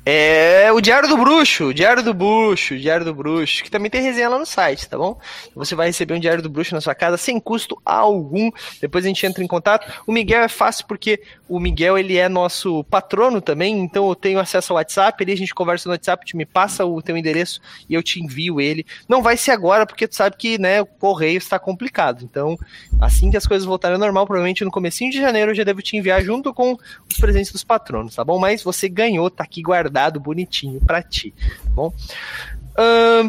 É 0.08 0.70
o 0.70 0.80
Diário 0.80 1.08
do 1.08 1.16
Bruxo, 1.16 1.74
Diário 1.74 2.00
do 2.00 2.14
Bruxo, 2.14 2.78
Diário 2.78 3.04
do 3.04 3.12
Bruxo, 3.12 3.64
que 3.64 3.68
também 3.68 3.90
tem 3.90 4.00
resenha 4.00 4.28
lá 4.28 4.38
no 4.38 4.46
site, 4.46 4.88
tá 4.88 4.96
bom? 4.96 5.18
Você 5.52 5.74
vai 5.74 5.88
receber 5.88 6.14
um 6.14 6.20
Diário 6.20 6.40
do 6.40 6.48
Bruxo 6.48 6.76
na 6.76 6.80
sua 6.80 6.94
casa 6.94 7.16
sem 7.16 7.40
custo 7.40 7.76
algum. 7.84 8.52
Depois 8.80 9.04
a 9.04 9.08
gente 9.08 9.26
entra 9.26 9.42
em 9.42 9.48
contato. 9.48 9.92
O 10.06 10.12
Miguel 10.12 10.44
é 10.44 10.48
fácil 10.48 10.86
porque 10.86 11.20
o 11.48 11.58
Miguel 11.58 11.98
ele 11.98 12.16
é 12.16 12.28
nosso 12.28 12.84
patrono 12.84 13.40
também, 13.40 13.80
então 13.80 14.08
eu 14.08 14.14
tenho 14.14 14.38
acesso 14.38 14.72
ao 14.72 14.76
WhatsApp, 14.76 15.20
ele 15.24 15.32
a 15.32 15.36
gente 15.36 15.52
conversa 15.52 15.88
no 15.88 15.92
WhatsApp, 15.92 16.24
tu 16.24 16.36
me 16.36 16.46
passa 16.46 16.86
o 16.86 17.02
teu 17.02 17.16
endereço 17.16 17.60
e 17.88 17.94
eu 17.94 18.02
te 18.02 18.22
envio 18.22 18.60
ele. 18.60 18.86
Não 19.08 19.20
vai 19.20 19.36
ser 19.36 19.50
agora 19.50 19.84
porque 19.86 20.06
tu 20.06 20.14
sabe 20.14 20.36
que, 20.36 20.56
né, 20.56 20.80
o 20.82 20.86
correio 20.86 21.38
está 21.38 21.58
complicado. 21.58 22.22
Então, 22.22 22.56
assim 23.00 23.28
que 23.28 23.36
as 23.36 23.46
coisas 23.46 23.66
voltarem 23.66 23.96
ao 23.96 24.00
normal, 24.00 24.24
provavelmente 24.24 24.64
no 24.64 24.70
comecinho 24.70 25.10
de 25.10 25.20
janeiro 25.20 25.50
eu 25.50 25.54
já 25.56 25.64
devo 25.64 25.82
te 25.82 25.96
enviar 25.96 26.22
junto 26.22 26.54
com 26.54 26.78
os 27.10 27.16
presentes 27.18 27.50
dos 27.50 27.64
patronos, 27.64 28.14
tá 28.14 28.22
bom? 28.22 28.38
Mas 28.38 28.62
você 28.62 28.88
ganhou, 28.88 29.28
tá 29.28 29.42
aqui 29.42 29.60
guardado 29.62 29.95
guardado 29.96 30.20
bonitinho 30.20 30.78
para 30.80 31.02
ti, 31.02 31.32
tá 31.64 31.70
bom? 31.70 31.92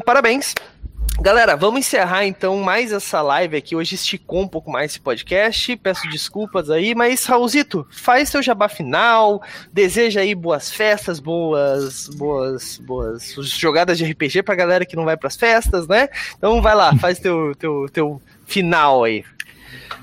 parabéns. 0.05 0.53
Galera, 1.19 1.55
vamos 1.55 1.79
encerrar 1.79 2.25
então 2.25 2.57
mais 2.57 2.91
essa 2.91 3.21
live 3.21 3.57
aqui. 3.57 3.75
Hoje 3.75 3.95
esticou 3.95 4.41
um 4.41 4.47
pouco 4.47 4.69
mais 4.69 4.91
esse 4.91 4.99
podcast. 4.99 5.75
Peço 5.77 6.07
desculpas 6.09 6.69
aí, 6.69 6.93
mas 6.93 7.25
Raulzito, 7.25 7.87
faz 7.89 8.29
seu 8.29 8.43
jabá 8.43 8.69
final. 8.69 9.41
Deseja 9.71 10.21
aí 10.21 10.35
boas 10.35 10.69
festas, 10.69 11.19
boas, 11.19 12.07
boas, 12.09 12.77
boas 12.77 13.33
jogadas 13.57 13.97
de 13.97 14.05
RPG 14.05 14.43
pra 14.43 14.53
galera 14.53 14.85
que 14.85 14.95
não 14.95 15.05
vai 15.05 15.17
pras 15.17 15.35
festas, 15.35 15.87
né? 15.87 16.09
Então 16.37 16.61
vai 16.61 16.75
lá, 16.75 16.95
faz 16.97 17.17
teu, 17.17 17.55
teu, 17.55 17.87
teu 17.91 18.21
final 18.45 19.05
aí. 19.05 19.23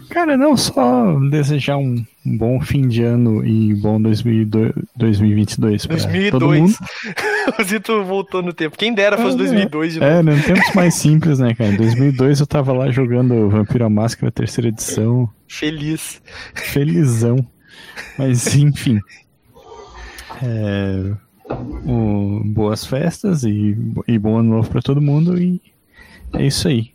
Cara, 0.09 0.37
não 0.37 0.57
só 0.57 1.19
desejar 1.31 1.77
um 1.77 2.05
bom 2.25 2.61
fim 2.61 2.87
de 2.87 3.03
ano 3.03 3.45
e 3.45 3.75
bom 3.75 4.01
2002, 4.01 4.73
2022 4.97 5.87
pra 5.87 5.97
2002. 5.97 6.31
todo 6.31 6.53
mundo. 6.53 6.75
o 7.59 7.63
Zito 7.65 8.05
voltou 8.05 8.43
no 8.43 8.53
tempo. 8.53 8.79
Quem 8.79 8.95
dera 8.95 9.19
fosse 9.19 9.35
é, 9.35 9.39
2002 9.39 9.93
de 9.95 10.05
É, 10.05 10.23
não 10.23 10.41
tempos 10.41 10.75
mais 10.75 10.95
simples, 10.97 11.39
né, 11.39 11.55
cara? 11.55 11.71
Em 11.71 11.77
2002 11.77 12.41
eu 12.41 12.47
tava 12.47 12.73
lá 12.73 12.91
jogando 12.91 13.49
Vampiro 13.51 13.85
à 13.85 13.91
Máscara, 13.91 14.31
terceira 14.31 14.69
edição. 14.69 15.29
Feliz. 15.49 16.23
Felizão. 16.55 17.45
Mas, 18.19 18.55
enfim. 18.55 19.01
É, 20.43 21.13
boas 22.45 22.87
festas 22.87 23.45
e, 23.45 23.77
e 24.07 24.19
bom 24.19 24.39
ano 24.39 24.57
novo 24.57 24.71
pra 24.71 24.83
todo 24.83 25.01
mundo 25.01 25.41
e 25.41 25.61
é 26.33 26.47
isso 26.47 26.69
aí. 26.69 26.94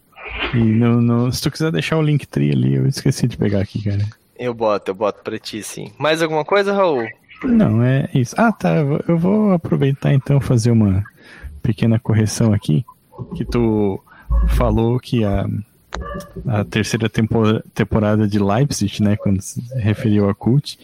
E 0.53 0.57
no, 0.57 1.01
no, 1.01 1.31
se 1.31 1.41
tu 1.41 1.51
quiser 1.51 1.71
deixar 1.71 1.97
o 1.97 2.01
link 2.01 2.25
tri 2.25 2.51
ali, 2.51 2.75
eu 2.75 2.87
esqueci 2.87 3.27
de 3.27 3.37
pegar 3.37 3.61
aqui, 3.61 3.83
cara. 3.83 4.05
Eu 4.37 4.53
boto, 4.53 4.91
eu 4.91 4.95
boto 4.95 5.21
pra 5.23 5.37
ti, 5.37 5.61
sim. 5.61 5.91
Mais 5.97 6.21
alguma 6.21 6.45
coisa, 6.45 6.73
Raul? 6.73 7.07
Não, 7.43 7.83
é 7.83 8.09
isso. 8.13 8.35
Ah, 8.37 8.51
tá. 8.51 8.75
Eu 9.07 9.17
vou 9.17 9.51
aproveitar 9.51 10.13
então 10.13 10.39
fazer 10.39 10.71
uma 10.71 11.03
pequena 11.61 11.99
correção 11.99 12.53
aqui. 12.53 12.85
Que 13.35 13.45
tu 13.45 14.01
falou 14.49 14.99
que 14.99 15.23
a, 15.23 15.45
a 16.47 16.63
terceira 16.63 17.09
temporada 17.09 18.27
de 18.27 18.39
Leipzig, 18.39 19.03
né, 19.03 19.15
quando 19.17 19.41
se 19.41 19.61
referiu 19.75 20.29
a 20.29 20.35
Cult, 20.35 20.79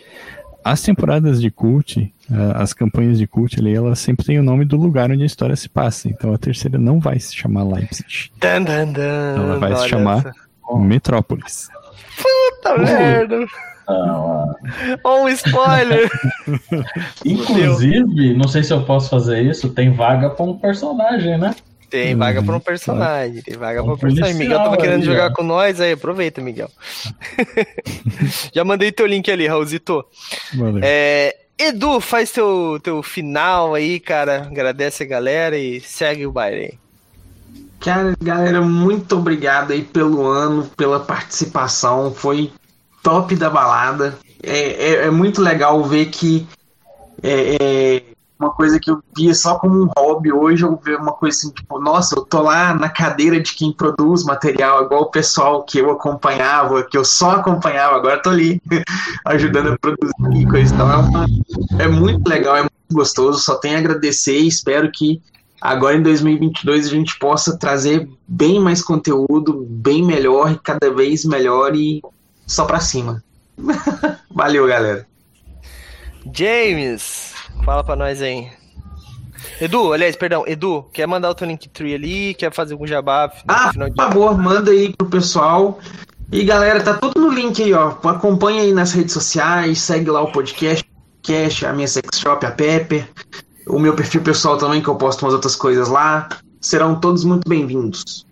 as 0.65 0.81
temporadas 0.81 1.39
de 1.39 1.51
Cult, 1.51 2.11
as 2.55 2.73
campanhas 2.73 3.19
de 3.19 3.27
Cult 3.27 3.59
ali, 3.59 3.75
elas 3.75 3.99
sempre 3.99 4.25
têm 4.25 4.39
o 4.39 4.43
nome 4.43 4.65
do 4.65 4.75
lugar 4.75 5.11
onde 5.11 5.21
a 5.21 5.25
história 5.27 5.55
se 5.55 5.69
passa. 5.69 6.09
Então 6.09 6.33
a 6.33 6.39
terceira 6.39 6.79
não 6.79 6.99
vai 6.99 7.19
se 7.19 7.35
chamar 7.35 7.63
Leipzig. 7.63 8.31
Dan, 8.39 8.63
dan, 8.63 8.91
dan, 8.91 9.35
ela 9.37 9.59
vai 9.59 9.75
se 9.75 9.87
chamar 9.87 10.25
essa. 10.25 10.79
Metrópolis. 10.79 11.69
Puta 12.17 12.79
merda! 12.79 13.45
Ah, 13.87 14.55
oh, 15.03 15.25
um 15.25 15.29
spoiler! 15.29 16.09
Inclusive, 17.23 18.33
não 18.33 18.47
sei 18.47 18.63
se 18.63 18.73
eu 18.73 18.83
posso 18.83 19.11
fazer 19.11 19.43
isso, 19.43 19.69
tem 19.69 19.91
vaga 19.91 20.31
para 20.31 20.45
um 20.45 20.57
personagem, 20.57 21.37
né? 21.37 21.53
Tem 21.89 22.15
vaga 22.15 22.41
para 22.41 22.55
um 22.55 22.59
personagem, 22.59 23.41
tem 23.41 23.57
vaga 23.57 23.83
para 23.83 23.93
um 23.93 23.97
personagem. 23.97 24.35
Miguel 24.35 24.57
tava 24.57 24.77
querendo 24.77 25.01
aí, 25.01 25.05
jogar 25.05 25.31
ó. 25.31 25.33
com 25.33 25.43
nós, 25.43 25.79
aí 25.79 25.93
aproveita, 25.93 26.41
Miguel. 26.41 26.69
Já 28.53 28.63
mandei 28.63 28.91
teu 28.91 29.05
link 29.05 29.29
ali, 29.31 29.47
Raulzito. 29.47 30.05
É, 30.81 31.35
Edu, 31.57 31.99
faz 31.99 32.31
teu, 32.31 32.79
teu 32.83 33.01
final 33.01 33.73
aí, 33.73 33.99
cara. 33.99 34.43
Agradece 34.43 35.03
a 35.03 35.07
galera 35.07 35.57
e 35.57 35.79
segue 35.79 36.25
o 36.25 36.31
baile 36.31 36.57
aí. 36.57 36.79
Cara, 37.79 38.15
galera, 38.21 38.61
muito 38.61 39.15
obrigado 39.15 39.71
aí 39.71 39.83
pelo 39.83 40.25
ano, 40.25 40.65
pela 40.75 40.99
participação. 40.99 42.13
Foi 42.13 42.51
top 43.03 43.35
da 43.35 43.49
balada. 43.49 44.17
É, 44.41 44.59
é, 44.59 44.93
é 45.05 45.11
muito 45.11 45.41
legal 45.41 45.83
ver 45.83 46.07
que 46.07 46.47
é, 47.21 47.57
é, 47.61 48.03
uma 48.39 48.51
coisa 48.51 48.79
que 48.79 48.91
eu 48.91 49.01
via 49.15 49.33
só 49.33 49.57
como 49.57 49.83
um 49.83 49.89
hobby, 49.97 50.31
hoje 50.31 50.63
eu 50.63 50.79
vejo 50.83 50.97
uma 50.99 51.13
coisa 51.13 51.37
assim, 51.37 51.51
tipo, 51.51 51.79
nossa, 51.79 52.15
eu 52.15 52.23
tô 52.23 52.41
lá 52.41 52.73
na 52.73 52.89
cadeira 52.89 53.39
de 53.39 53.53
quem 53.53 53.71
produz 53.71 54.23
material, 54.23 54.83
igual 54.83 55.03
o 55.03 55.11
pessoal 55.11 55.63
que 55.63 55.79
eu 55.79 55.89
acompanhava, 55.89 56.83
que 56.83 56.97
eu 56.97 57.05
só 57.05 57.31
acompanhava, 57.37 57.95
agora 57.95 58.21
tô 58.21 58.29
ali 58.29 58.61
ajudando 59.25 59.73
a 59.73 59.77
produzir 59.77 60.47
coisa 60.49 60.73
e 60.73 60.77
tal. 60.77 60.89
É, 60.89 60.95
uma, 60.97 61.25
é 61.79 61.87
muito 61.87 62.27
legal, 62.27 62.57
é 62.57 62.61
muito 62.61 62.73
gostoso, 62.91 63.39
só 63.39 63.55
tenho 63.55 63.77
a 63.77 63.79
agradecer 63.79 64.37
e 64.37 64.47
espero 64.47 64.91
que 64.91 65.21
agora 65.61 65.95
em 65.95 66.03
2022 66.03 66.87
a 66.87 66.89
gente 66.89 67.17
possa 67.17 67.57
trazer 67.57 68.07
bem 68.27 68.59
mais 68.59 68.81
conteúdo, 68.83 69.65
bem 69.69 70.03
melhor 70.03 70.51
e 70.51 70.59
cada 70.59 70.93
vez 70.93 71.23
melhor 71.23 71.73
e 71.73 72.01
só 72.45 72.65
pra 72.65 72.79
cima. 72.79 73.23
Valeu, 74.29 74.67
galera. 74.67 75.07
James, 76.33 77.34
fala 77.63 77.83
pra 77.83 77.95
nós 77.95 78.21
aí. 78.21 78.49
Edu, 79.61 79.93
aliás, 79.93 80.15
perdão, 80.15 80.43
Edu, 80.47 80.83
quer 80.91 81.07
mandar 81.07 81.29
o 81.29 81.35
teu 81.35 81.47
Linktree 81.47 81.93
ali? 81.93 82.33
Quer 82.33 82.53
fazer 82.53 82.73
algum 82.73 82.87
jabá? 82.87 83.31
Ah, 83.47 83.71
por 83.73 83.95
favor, 83.95 84.37
manda 84.37 84.71
aí 84.71 84.93
pro 84.95 85.07
pessoal. 85.07 85.79
E 86.31 86.43
galera, 86.43 86.83
tá 86.83 86.95
tudo 86.95 87.21
no 87.21 87.29
link 87.29 87.61
aí, 87.61 87.73
ó. 87.73 87.89
Acompanha 88.03 88.61
aí 88.61 88.73
nas 88.73 88.91
redes 88.91 89.13
sociais, 89.13 89.79
segue 89.79 90.09
lá 90.09 90.21
o 90.21 90.31
podcast, 90.31 90.83
podcast 91.21 91.65
a 91.65 91.73
minha 91.73 91.87
sex 91.87 92.19
shop, 92.19 92.45
a 92.45 92.51
Pepper, 92.51 93.07
o 93.67 93.79
meu 93.79 93.95
perfil 93.95 94.21
pessoal 94.21 94.57
também, 94.57 94.81
que 94.81 94.87
eu 94.87 94.95
posto 94.95 95.23
umas 95.23 95.33
outras 95.33 95.55
coisas 95.55 95.87
lá. 95.87 96.27
Serão 96.59 96.99
todos 96.99 97.23
muito 97.23 97.47
bem-vindos. 97.47 98.25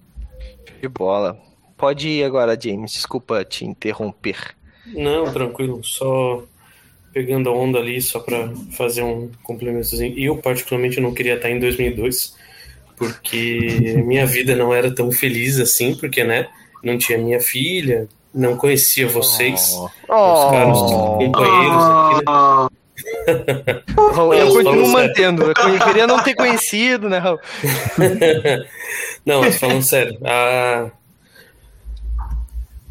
De 0.81 0.87
bola. 0.87 1.37
Pode 1.77 2.07
ir 2.07 2.23
agora, 2.23 2.59
James. 2.59 2.91
Desculpa 2.91 3.45
te 3.45 3.65
interromper. 3.65 4.55
Não, 4.87 5.25
tranquilo. 5.31 5.83
Só 5.83 6.43
pegando 7.13 7.49
a 7.49 7.53
onda 7.53 7.77
ali, 7.77 8.01
só 8.01 8.19
para 8.19 8.51
fazer 8.71 9.03
um 9.03 9.29
complementozinho. 9.43 10.17
Eu, 10.17 10.37
particularmente, 10.37 10.99
não 10.99 11.13
queria 11.13 11.35
estar 11.35 11.49
em 11.49 11.59
2002, 11.59 12.35
porque 12.97 13.95
minha 14.05 14.25
vida 14.25 14.55
não 14.55 14.73
era 14.73 14.93
tão 14.93 15.11
feliz 15.11 15.59
assim, 15.59 15.95
porque, 15.95 16.23
né, 16.23 16.47
não 16.83 16.97
tinha 16.97 17.17
minha 17.17 17.39
filha, 17.39 18.07
não 18.33 18.57
conhecia 18.57 19.07
vocês, 19.07 19.75
oh. 19.77 19.85
os 19.85 20.51
caros 20.51 20.79
oh. 20.81 21.17
companheiros 21.17 21.83
aqui, 21.83 22.25
né? 22.25 22.73
Raul, 24.13 24.33
eu 24.33 24.47
continuo 24.53 24.87
mantendo. 24.89 25.43
Eu 25.43 25.85
queria 25.85 26.07
não 26.07 26.21
ter 26.23 26.33
conhecido, 26.33 27.09
né, 27.09 27.19
Raul? 27.19 27.39
não, 29.25 29.41
mas 29.41 29.57
falando 29.59 29.83
sério, 29.83 30.17
a 30.23 30.91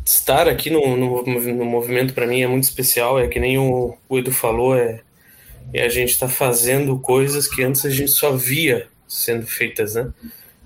estar 0.04 0.48
aqui 0.48 0.70
no, 0.70 0.96
no, 0.96 1.22
no 1.22 1.64
movimento 1.64 2.14
para 2.14 2.26
mim 2.26 2.42
é 2.42 2.46
muito 2.46 2.64
especial. 2.64 3.18
É 3.18 3.28
que 3.28 3.40
nem 3.40 3.58
o, 3.58 3.96
o 4.08 4.18
Edu 4.18 4.32
falou, 4.32 4.76
é, 4.76 5.00
é 5.72 5.84
a 5.84 5.88
gente 5.88 6.10
está 6.10 6.28
fazendo 6.28 6.98
coisas 6.98 7.46
que 7.46 7.62
antes 7.62 7.84
a 7.84 7.90
gente 7.90 8.10
só 8.10 8.32
via 8.32 8.88
sendo 9.06 9.46
feitas, 9.46 9.94
né? 9.94 10.12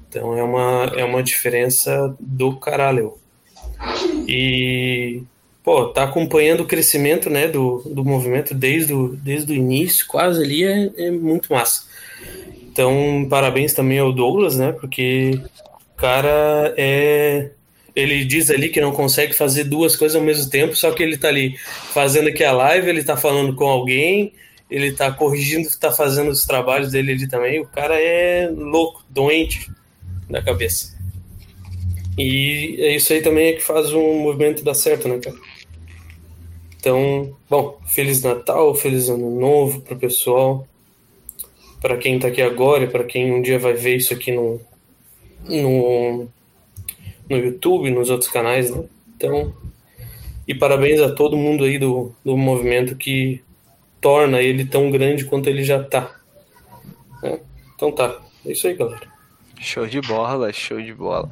Então 0.09 0.37
é 0.37 0.43
uma, 0.43 0.93
é 0.97 1.05
uma 1.05 1.23
diferença 1.23 2.15
do 2.21 2.57
caralho. 2.57 3.19
E, 4.27 5.23
pô, 5.63 5.89
tá 5.89 6.05
acompanhando 6.05 6.63
o 6.63 6.67
crescimento, 6.67 7.29
né, 7.29 7.49
do, 7.49 7.83
do 7.87 8.05
movimento 8.05 8.55
desde 8.55 8.95
o, 8.95 9.09
desde 9.09 9.53
o 9.53 9.57
início, 9.57 10.07
quase 10.07 10.43
ali, 10.43 10.65
é, 10.65 10.91
é 10.97 11.11
muito 11.11 11.53
massa. 11.53 11.85
Então, 12.63 13.27
parabéns 13.29 13.73
também 13.73 13.99
ao 13.99 14.13
Douglas, 14.13 14.57
né, 14.57 14.73
porque 14.73 15.41
o 15.93 15.97
cara 15.97 16.75
é 16.77 17.51
ele 17.97 18.27
diz 18.27 18.51
ali 18.51 18.69
que 18.69 18.81
não 18.81 18.93
consegue 18.93 19.33
fazer 19.33 19.65
duas 19.65 19.97
coisas 19.97 20.15
ao 20.15 20.23
mesmo 20.23 20.51
tempo, 20.51 20.77
só 20.77 20.91
que 20.93 21.03
ele 21.03 21.17
tá 21.17 21.29
ali 21.29 21.57
fazendo 21.95 22.29
aqui 22.29 22.45
a 22.45 22.53
live, 22.53 22.91
ele 22.91 23.03
tá 23.03 23.17
falando 23.17 23.55
com 23.55 23.65
alguém, 23.65 24.35
ele 24.71 24.93
tá 24.93 25.11
corrigindo, 25.11 25.67
tá 25.81 25.91
fazendo 25.91 26.31
os 26.31 26.45
trabalhos 26.45 26.93
dele 26.93 27.13
ali 27.13 27.27
também. 27.27 27.59
O 27.59 27.67
cara 27.67 27.99
é 27.99 28.51
louco, 28.55 29.03
doente 29.09 29.71
da 30.29 30.43
cabeça. 30.43 30.95
E 32.19 32.77
é 32.79 32.95
isso 32.95 33.15
aí 33.15 33.23
também 33.23 33.49
é 33.49 33.53
que 33.55 33.63
faz 33.63 33.93
um 33.95 34.19
movimento 34.19 34.63
dar 34.63 34.75
certo, 34.75 35.09
né, 35.09 35.19
cara? 35.19 35.37
Então, 36.79 37.35
bom, 37.49 37.79
Feliz 37.87 38.23
Natal, 38.23 38.75
Feliz 38.75 39.09
Ano 39.09 39.41
Novo 39.41 39.81
pro 39.81 39.97
pessoal. 39.97 40.69
Para 41.81 41.97
quem 41.97 42.19
tá 42.19 42.29
aqui 42.29 42.43
agora 42.43 42.85
e 42.85 42.89
para 42.89 43.05
quem 43.05 43.33
um 43.33 43.41
dia 43.41 43.59
vai 43.59 43.73
ver 43.73 43.97
isso 43.97 44.13
aqui 44.13 44.33
no, 44.33 44.61
no 45.49 46.29
no 47.29 47.37
YouTube, 47.37 47.91
nos 47.91 48.11
outros 48.11 48.31
canais, 48.31 48.71
né? 48.71 48.85
Então, 49.17 49.53
e 50.47 50.55
parabéns 50.55 51.01
a 51.01 51.13
todo 51.13 51.37
mundo 51.37 51.65
aí 51.65 51.79
do, 51.79 52.15
do 52.25 52.37
movimento 52.37 52.97
que 52.97 53.43
torna 54.01 54.41
ele 54.41 54.65
tão 54.65 54.91
grande 54.91 55.25
quanto 55.25 55.49
ele 55.49 55.65
já 55.65 55.83
tá. 55.83 56.15
É, 57.23 57.41
então 57.75 57.91
tá, 57.91 58.21
é 58.45 58.53
isso 58.53 58.67
aí, 58.67 58.75
galera. 58.75 59.16
Show 59.61 59.87
de 59.87 60.01
bola, 60.01 60.53
show 60.53 60.81
de 60.81 60.93
bola. 60.93 61.31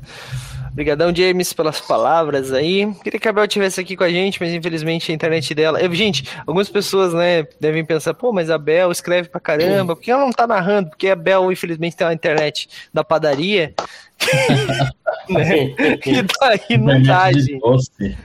Obrigadão, 0.73 1.15
James, 1.15 1.53
pelas 1.53 1.81
palavras 1.81 2.53
aí. 2.53 2.93
Queria 3.05 3.21
que 3.21 3.29
a 3.29 3.33
Bel 3.33 3.45
estivesse 3.45 3.81
aqui 3.81 3.97
com 3.97 4.03
a 4.03 4.09
gente, 4.09 4.41
mas 4.41 4.53
infelizmente 4.53 5.13
a 5.13 5.15
internet 5.15 5.55
dela. 5.55 5.81
Eu, 5.81 5.95
gente, 5.95 6.29
algumas 6.45 6.69
pessoas, 6.69 7.15
né, 7.15 7.47
devem 7.61 7.85
pensar, 7.85 8.13
pô, 8.13 8.33
mas 8.33 8.51
a 8.51 8.59
Bel 8.59 8.91
escreve 8.91 9.29
pra 9.29 9.39
caramba, 9.39 9.95
por 9.95 10.03
que 10.03 10.11
ela 10.11 10.25
não 10.25 10.33
tá 10.33 10.49
narrando? 10.49 10.91
Porque 10.91 11.09
a 11.09 11.15
Bel, 11.15 11.53
infelizmente, 11.53 11.97
tem 11.97 12.05
uma 12.05 12.13
internet 12.13 12.69
da 12.93 13.05
padaria. 13.05 13.73
né? 15.29 15.75
E 16.05 16.23
daí 16.23 16.79
não 16.79 17.01
dá, 17.03 17.33
gente. 17.33 17.61
Doce. 17.61 17.91
Né? 18.01 18.17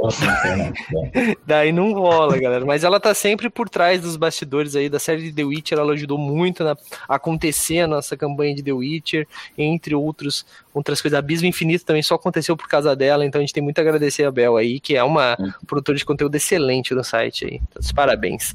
Daí 1.46 1.72
não 1.72 1.92
rola, 1.92 2.38
galera. 2.38 2.64
Mas 2.64 2.84
ela 2.84 2.98
tá 2.98 3.12
sempre 3.14 3.50
por 3.50 3.68
trás 3.68 4.00
dos 4.00 4.16
bastidores 4.16 4.74
aí 4.74 4.88
da 4.88 4.98
série 4.98 5.22
de 5.22 5.32
The 5.32 5.44
Witcher. 5.44 5.78
Ela 5.78 5.92
ajudou 5.92 6.18
muito 6.18 6.64
na, 6.64 6.76
a 7.08 7.16
acontecer 7.16 7.80
a 7.80 7.86
nossa 7.86 8.16
campanha 8.16 8.54
de 8.54 8.62
The 8.62 8.72
Witcher, 8.72 9.26
entre 9.56 9.94
outros, 9.94 10.46
outras 10.72 11.00
coisas. 11.00 11.18
Abismo 11.18 11.46
Infinito 11.46 11.84
também 11.84 12.02
só 12.02 12.14
aconteceu 12.14 12.56
por 12.56 12.68
causa 12.68 12.96
dela. 12.96 13.24
Então 13.24 13.38
a 13.38 13.42
gente 13.42 13.52
tem 13.52 13.62
muito 13.62 13.78
a 13.78 13.82
agradecer 13.82 14.24
a 14.24 14.30
Bel 14.30 14.56
aí, 14.56 14.80
que 14.80 14.96
é 14.96 15.04
uma 15.04 15.36
hum. 15.38 15.50
produtora 15.66 15.96
de 15.98 16.04
conteúdo 16.04 16.34
excelente 16.34 16.94
no 16.94 17.04
site 17.04 17.44
aí. 17.44 17.60
Então, 17.68 17.82
parabéns. 17.94 18.54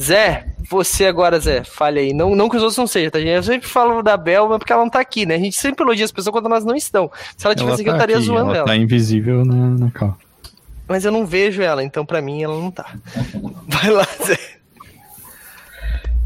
Zé, 0.00 0.46
você 0.70 1.06
agora, 1.06 1.38
Zé, 1.40 1.64
fale 1.64 2.00
aí. 2.00 2.12
Não, 2.12 2.34
não 2.34 2.48
que 2.48 2.56
os 2.56 2.62
outros 2.62 2.78
não 2.78 2.86
sejam, 2.86 3.10
tá, 3.10 3.18
gente? 3.18 3.30
Eu 3.30 3.42
sempre 3.42 3.68
falo 3.68 4.02
da 4.02 4.16
Bel, 4.16 4.48
mas 4.48 4.58
porque 4.58 4.72
ela 4.72 4.82
não 4.82 4.90
tá 4.90 5.00
aqui, 5.00 5.26
né? 5.26 5.34
A 5.34 5.38
gente 5.38 5.56
sempre 5.56 5.84
elogia 5.84 6.04
as 6.04 6.12
pessoas 6.12 6.32
quando 6.32 6.46
elas 6.46 6.64
não 6.64 6.74
estão. 6.74 7.10
Se 7.36 7.46
ela 7.46 7.54
tivesse 7.54 7.82
aqui, 7.82 7.84
tá 7.84 7.90
eu 7.90 7.94
estaria 7.94 8.16
aqui, 8.16 8.24
zoando 8.24 8.50
ela. 8.50 8.58
Ela 8.58 8.66
tá 8.66 8.76
invisível 8.76 9.44
na, 9.44 9.70
na 9.70 9.90
cal. 9.90 10.16
Mas 10.86 11.04
eu 11.04 11.12
não 11.12 11.24
vejo 11.24 11.62
ela, 11.62 11.82
então 11.82 12.04
para 12.04 12.20
mim 12.20 12.42
ela 12.42 12.58
não 12.58 12.70
tá. 12.70 12.94
Vai 13.66 13.90
lá, 13.90 14.06
Zé. 14.24 14.38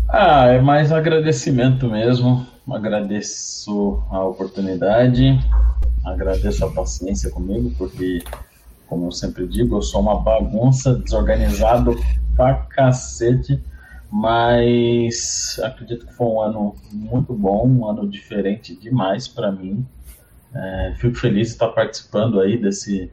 Ah, 0.08 0.46
é 0.46 0.60
mais 0.60 0.90
agradecimento 0.90 1.88
mesmo. 1.88 2.46
Agradeço 2.70 4.02
a 4.10 4.24
oportunidade, 4.24 5.38
agradeço 6.04 6.64
a 6.64 6.70
paciência 6.70 7.30
comigo, 7.30 7.72
porque, 7.78 8.22
como 8.86 9.06
eu 9.06 9.12
sempre 9.12 9.46
digo, 9.46 9.76
eu 9.76 9.82
sou 9.82 10.02
uma 10.02 10.20
bagunça, 10.20 10.94
desorganizado 10.94 11.96
pra 12.36 12.54
cacete, 12.54 13.62
mas 14.10 15.58
acredito 15.62 16.06
que 16.06 16.12
foi 16.12 16.26
um 16.26 16.40
ano 16.40 16.74
muito 16.92 17.32
bom, 17.32 17.66
um 17.66 17.86
ano 17.88 18.08
diferente 18.08 18.74
demais 18.76 19.26
para 19.28 19.50
mim. 19.50 19.86
É, 20.54 20.94
fico 20.98 21.16
feliz 21.16 21.48
de 21.48 21.52
estar 21.54 21.68
participando 21.68 22.40
aí 22.40 22.56
desse, 22.56 23.10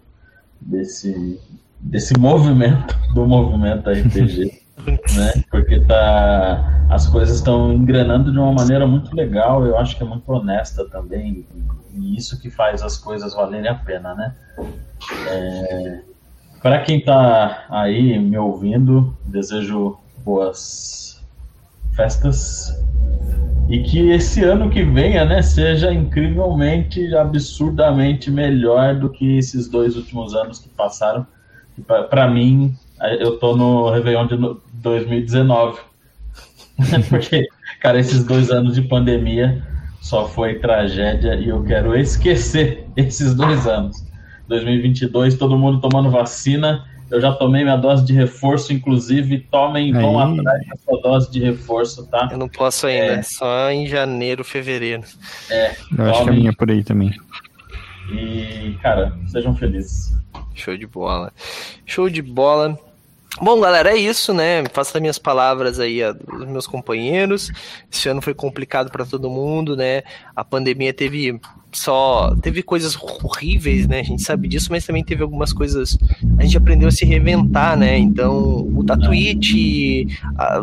desse, 0.61 1.39
desse 1.79 2.17
movimento, 2.17 2.97
do 3.13 3.25
movimento 3.25 3.89
RPG, 3.89 4.61
né? 5.15 5.43
Porque 5.49 5.79
tá, 5.81 6.85
as 6.89 7.07
coisas 7.07 7.37
estão 7.37 7.73
engrenando 7.73 8.31
de 8.31 8.37
uma 8.37 8.53
maneira 8.53 8.85
muito 8.85 9.15
legal, 9.15 9.65
eu 9.65 9.77
acho 9.77 9.95
que 9.95 10.03
é 10.03 10.05
muito 10.05 10.29
honesta 10.31 10.87
também, 10.89 11.45
e 11.93 12.17
isso 12.17 12.39
que 12.39 12.49
faz 12.49 12.81
as 12.81 12.97
coisas 12.97 13.33
valerem 13.33 13.69
a 13.69 13.75
pena, 13.75 14.13
né? 14.15 14.35
É, 15.27 15.99
para 16.61 16.81
quem 16.81 16.99
está 16.99 17.65
aí 17.69 18.17
me 18.17 18.37
ouvindo, 18.37 19.15
desejo 19.25 19.97
boas 20.23 21.23
festas 21.95 22.73
e 23.67 23.81
que 23.81 24.11
esse 24.11 24.43
ano 24.43 24.69
que 24.69 24.83
venha, 24.83 25.25
né, 25.25 25.41
seja 25.41 25.91
incrivelmente, 25.91 27.15
absurdamente 27.15 28.29
melhor 28.29 28.95
do 28.95 29.09
que 29.09 29.37
esses 29.37 29.67
dois 29.67 29.95
últimos 29.95 30.35
anos 30.35 30.59
que 30.59 30.69
passaram. 30.69 31.25
Para 32.09 32.27
mim, 32.27 32.75
eu 33.19 33.37
tô 33.39 33.55
no 33.55 33.89
Réveillon 33.89 34.27
de 34.27 34.37
2019. 34.73 35.79
Porque, 37.09 37.47
cara, 37.81 37.99
esses 37.99 38.23
dois 38.23 38.51
anos 38.51 38.75
de 38.75 38.83
pandemia 38.83 39.63
só 39.99 40.27
foi 40.27 40.59
tragédia 40.59 41.35
e 41.35 41.49
eu 41.49 41.63
quero 41.63 41.95
esquecer 41.95 42.85
esses 42.95 43.33
dois 43.33 43.65
anos. 43.65 44.05
2022, 44.47 45.37
todo 45.37 45.57
mundo 45.57 45.81
tomando 45.81 46.11
vacina 46.11 46.85
eu 47.09 47.21
já 47.21 47.31
tomei 47.31 47.63
minha 47.63 47.77
dose 47.77 48.03
de 48.05 48.13
reforço, 48.13 48.73
inclusive 48.73 49.39
tomem, 49.51 49.93
vão 49.93 50.19
atrás 50.19 50.67
da 50.67 50.75
sua 50.77 51.01
dose 51.01 51.31
de 51.31 51.39
reforço, 51.39 52.07
tá? 52.07 52.29
Eu 52.31 52.37
não 52.37 52.49
posso 52.49 52.87
ainda, 52.87 53.13
é. 53.13 53.21
só 53.21 53.69
em 53.69 53.85
janeiro, 53.87 54.43
fevereiro. 54.43 55.03
É. 55.49 55.75
Eu 55.97 56.05
acho 56.05 56.23
que 56.23 56.29
a 56.29 56.33
minha 56.33 56.49
é 56.49 56.53
por 56.53 56.69
aí 56.69 56.83
também. 56.83 57.13
E, 58.11 58.77
cara, 58.81 59.17
sejam 59.27 59.55
felizes. 59.55 60.15
Show 60.53 60.77
de 60.77 60.87
bola. 60.87 61.31
Show 61.85 62.09
de 62.09 62.21
bola. 62.21 62.77
Bom, 63.41 63.59
galera, 63.59 63.91
é 63.91 63.97
isso, 63.97 64.33
né? 64.33 64.63
Faço 64.71 64.95
as 64.95 65.01
minhas 65.01 65.19
palavras 65.19 65.79
aí 65.79 65.99
dos 66.13 66.47
meus 66.47 66.65
companheiros. 66.65 67.51
Esse 67.91 68.07
ano 68.07 68.21
foi 68.21 68.33
complicado 68.33 68.89
para 68.89 69.05
todo 69.05 69.29
mundo, 69.29 69.75
né? 69.75 70.03
A 70.33 70.43
pandemia 70.43 70.93
teve 70.93 71.39
só 71.77 72.35
teve 72.41 72.63
coisas 72.63 72.95
horríveis, 72.95 73.87
né? 73.87 73.99
A 73.99 74.03
gente 74.03 74.21
sabe 74.21 74.47
disso, 74.47 74.67
mas 74.71 74.85
também 74.85 75.03
teve 75.03 75.23
algumas 75.23 75.53
coisas. 75.53 75.97
A 76.37 76.43
gente 76.43 76.57
aprendeu 76.57 76.87
a 76.87 76.91
se 76.91 77.05
reinventar, 77.05 77.77
né? 77.77 77.97
Então, 77.97 78.67
o 78.75 78.83
da 78.83 78.97
Twitch 78.97 79.53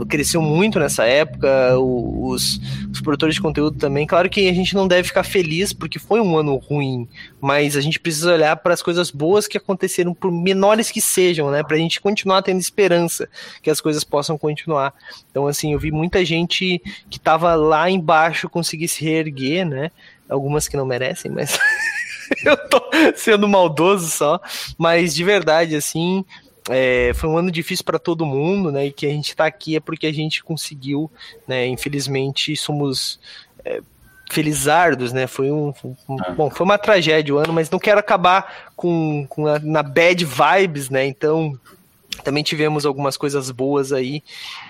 cresceu 0.09 0.43
muito 0.43 0.79
nessa 0.79 1.05
época, 1.05 1.79
os, 1.79 2.61
os 2.91 3.01
produtores 3.01 3.35
de 3.35 3.41
conteúdo 3.41 3.79
também. 3.79 4.07
Claro 4.07 4.29
que 4.29 4.49
a 4.49 4.53
gente 4.53 4.75
não 4.75 4.89
deve 4.89 5.05
ficar 5.09 5.23
feliz 5.23 5.73
porque 5.73 5.99
foi 5.99 6.21
um 6.21 6.37
ano 6.37 6.57
ruim, 6.57 7.09
mas 7.41 7.77
a 7.77 7.81
gente 7.81 8.01
precisa 8.01 8.33
olhar 8.33 8.57
para 8.57 8.75
as 8.75 8.83
coisas 8.83 9.11
boas 9.11 9.47
que 9.47 9.59
aconteceram, 9.59 10.15
por 10.15 10.31
menores 10.31 10.91
que 10.91 11.01
sejam, 11.01 11.51
né? 11.51 11.63
Para 11.63 11.77
a 11.77 11.81
gente 11.81 12.01
continuar 12.01 12.43
tendo 12.43 12.61
esperança 12.61 13.29
que 13.63 13.71
as 13.71 13.81
coisas 13.81 14.05
possam 14.05 14.39
continuar. 14.39 14.95
Então, 15.31 15.47
assim, 15.47 15.73
eu 15.73 15.79
vi 15.79 15.91
muita 15.91 16.25
gente 16.25 16.81
que 17.11 17.19
estava 17.19 17.55
lá 17.55 17.91
embaixo 17.91 18.49
conseguir 18.49 18.89
se 18.89 19.05
reerguer, 19.05 19.67
né? 19.67 19.91
Algumas 20.33 20.69
que 20.69 20.77
não 20.77 20.87
merecem, 20.87 21.31
mas 21.31 21.59
eu 22.45 22.57
tô 22.69 22.81
sendo 23.15 23.49
maldoso 23.49 24.09
só. 24.09 24.41
Mas 24.79 25.15
de 25.15 25.23
verdade, 25.25 25.77
assim, 25.77 26.25
é, 26.71 27.13
foi 27.15 27.29
um 27.29 27.37
ano 27.37 27.51
difícil 27.51 27.85
para 27.85 27.99
todo 27.99 28.27
mundo, 28.27 28.71
né? 28.71 28.87
E 28.87 28.93
que 28.93 29.07
a 29.07 29.11
gente 29.11 29.31
está 29.31 29.47
aqui 29.47 29.77
é 29.77 29.81
porque 29.81 30.07
a 30.07 30.13
gente 30.13 30.43
conseguiu, 30.43 31.11
né? 31.47 31.67
Infelizmente, 31.67 32.57
somos 32.57 33.21
é, 33.65 33.81
felizardos, 34.31 35.13
né? 35.13 35.27
Foi 35.27 35.51
um, 35.51 35.75
um 36.09 36.17
ah. 36.21 36.31
bom, 36.31 36.51
foi 36.51 36.65
uma 36.65 36.79
tragédia 36.79 37.35
o 37.35 37.39
ano, 37.39 37.53
mas 37.53 37.71
não 37.71 37.79
quero 37.79 38.01
acabar 38.01 38.73
com, 38.77 39.27
com 39.29 39.47
a, 39.47 39.59
na 39.59 39.83
bad 39.83 40.25
vibes, 40.25 40.89
né? 40.89 41.05
Então 41.07 41.59
também 42.23 42.43
tivemos 42.43 42.85
algumas 42.87 43.17
coisas 43.17 43.51
boas 43.51 43.93
aí 43.93 44.23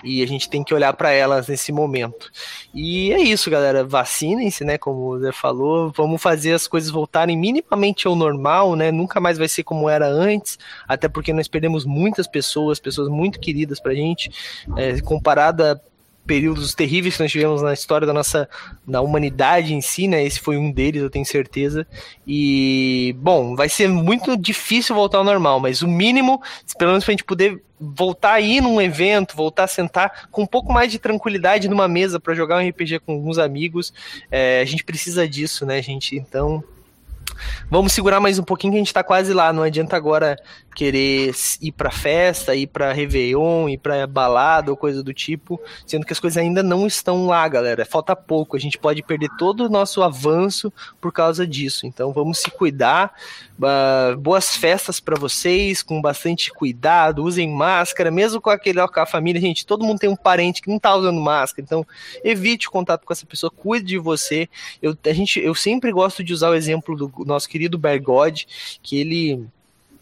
e 0.03 0.23
a 0.23 0.27
gente 0.27 0.49
tem 0.49 0.63
que 0.63 0.73
olhar 0.73 0.93
para 0.93 1.11
elas 1.11 1.47
nesse 1.47 1.71
momento. 1.71 2.31
E 2.73 3.11
é 3.11 3.19
isso, 3.19 3.49
galera. 3.49 3.83
Vacinem-se, 3.83 4.63
né? 4.63 4.77
Como 4.77 5.09
o 5.09 5.19
Zé 5.19 5.31
falou, 5.31 5.91
vamos 5.95 6.21
fazer 6.21 6.53
as 6.53 6.67
coisas 6.67 6.89
voltarem 6.89 7.37
minimamente 7.37 8.07
ao 8.07 8.15
normal, 8.15 8.75
né? 8.75 8.91
Nunca 8.91 9.19
mais 9.19 9.37
vai 9.37 9.47
ser 9.47 9.63
como 9.63 9.89
era 9.89 10.07
antes, 10.07 10.57
até 10.87 11.07
porque 11.07 11.33
nós 11.33 11.47
perdemos 11.47 11.85
muitas 11.85 12.27
pessoas, 12.27 12.79
pessoas 12.79 13.09
muito 13.09 13.39
queridas 13.39 13.79
pra 13.79 13.93
gente, 13.93 14.31
é, 14.77 14.99
comparada 15.01 15.81
períodos 16.25 16.73
terríveis 16.73 17.15
que 17.15 17.23
nós 17.23 17.31
tivemos 17.31 17.61
na 17.61 17.73
história 17.73 18.07
da 18.07 18.13
nossa 18.13 18.47
da 18.87 19.01
humanidade 19.01 19.73
em 19.73 19.81
si, 19.81 20.07
né? 20.07 20.23
Esse 20.23 20.39
foi 20.39 20.57
um 20.57 20.71
deles, 20.71 21.01
eu 21.01 21.09
tenho 21.09 21.25
certeza. 21.25 21.85
E 22.25 23.15
bom, 23.19 23.55
vai 23.55 23.69
ser 23.69 23.87
muito 23.89 24.37
difícil 24.37 24.95
voltar 24.95 25.17
ao 25.17 25.23
normal, 25.23 25.59
mas 25.59 25.81
o 25.81 25.87
mínimo, 25.87 26.41
pelo 26.77 26.91
menos 26.91 27.03
pra 27.03 27.11
gente 27.11 27.23
poder 27.23 27.61
voltar 27.79 28.33
aí 28.33 28.61
num 28.61 28.81
evento, 28.81 29.35
voltar 29.35 29.65
a 29.65 29.67
sentar 29.67 30.29
com 30.31 30.43
um 30.43 30.47
pouco 30.47 30.71
mais 30.71 30.91
de 30.91 30.99
tranquilidade 30.99 31.67
numa 31.67 31.87
mesa 31.87 32.19
para 32.19 32.33
jogar 32.33 32.57
um 32.57 32.69
RPG 32.69 32.99
com 32.99 33.13
alguns 33.13 33.37
amigos, 33.37 33.93
é, 34.31 34.61
a 34.61 34.65
gente 34.65 34.83
precisa 34.83 35.27
disso, 35.27 35.65
né, 35.65 35.81
gente? 35.81 36.15
Então, 36.15 36.63
Vamos 37.69 37.93
segurar 37.93 38.19
mais 38.19 38.37
um 38.37 38.43
pouquinho 38.43 38.73
que 38.73 38.77
a 38.77 38.81
gente 38.81 38.93
tá 38.93 39.03
quase 39.03 39.33
lá. 39.33 39.51
Não 39.51 39.63
adianta 39.63 39.95
agora 39.95 40.37
querer 40.75 41.33
ir 41.61 41.71
pra 41.71 41.91
festa, 41.91 42.55
ir 42.55 42.67
pra 42.67 42.93
Réveillon, 42.93 43.69
ir 43.69 43.77
pra 43.77 44.07
balada 44.07 44.71
ou 44.71 44.77
coisa 44.77 45.03
do 45.03 45.13
tipo, 45.13 45.61
sendo 45.85 46.05
que 46.05 46.13
as 46.13 46.19
coisas 46.19 46.37
ainda 46.37 46.63
não 46.63 46.87
estão 46.87 47.27
lá, 47.27 47.47
galera. 47.47 47.85
Falta 47.85 48.15
pouco. 48.15 48.55
A 48.55 48.59
gente 48.59 48.77
pode 48.77 49.03
perder 49.03 49.29
todo 49.37 49.65
o 49.65 49.69
nosso 49.69 50.01
avanço 50.01 50.71
por 50.99 51.11
causa 51.11 51.45
disso. 51.45 51.85
Então 51.85 52.11
vamos 52.11 52.39
se 52.39 52.51
cuidar. 52.51 53.13
Boas 54.19 54.55
festas 54.55 54.99
para 54.99 55.17
vocês, 55.17 55.81
com 55.81 56.01
bastante 56.01 56.51
cuidado. 56.51 57.23
Usem 57.23 57.49
máscara, 57.49 58.11
mesmo 58.11 58.41
com 58.41 58.49
aquele 58.49 58.85
com 58.87 58.99
a 58.99 59.05
família. 59.05 59.41
Gente, 59.41 59.65
todo 59.65 59.85
mundo 59.85 59.99
tem 59.99 60.09
um 60.09 60.15
parente 60.15 60.61
que 60.61 60.69
não 60.69 60.79
tá 60.79 60.95
usando 60.95 61.19
máscara. 61.19 61.63
Então 61.63 61.85
evite 62.23 62.67
o 62.67 62.71
contato 62.71 63.05
com 63.05 63.13
essa 63.13 63.25
pessoa, 63.25 63.51
cuide 63.51 63.85
de 63.85 63.97
você. 63.97 64.49
Eu, 64.81 64.97
a 65.05 65.13
gente, 65.13 65.39
eu 65.39 65.53
sempre 65.55 65.91
gosto 65.91 66.23
de 66.23 66.33
usar 66.33 66.49
o 66.49 66.55
exemplo 66.55 66.95
do 66.95 67.07
nosso 67.19 67.47
querido 67.49 67.77
Bergode, 67.77 68.47
que 68.81 68.99
ele 68.99 69.45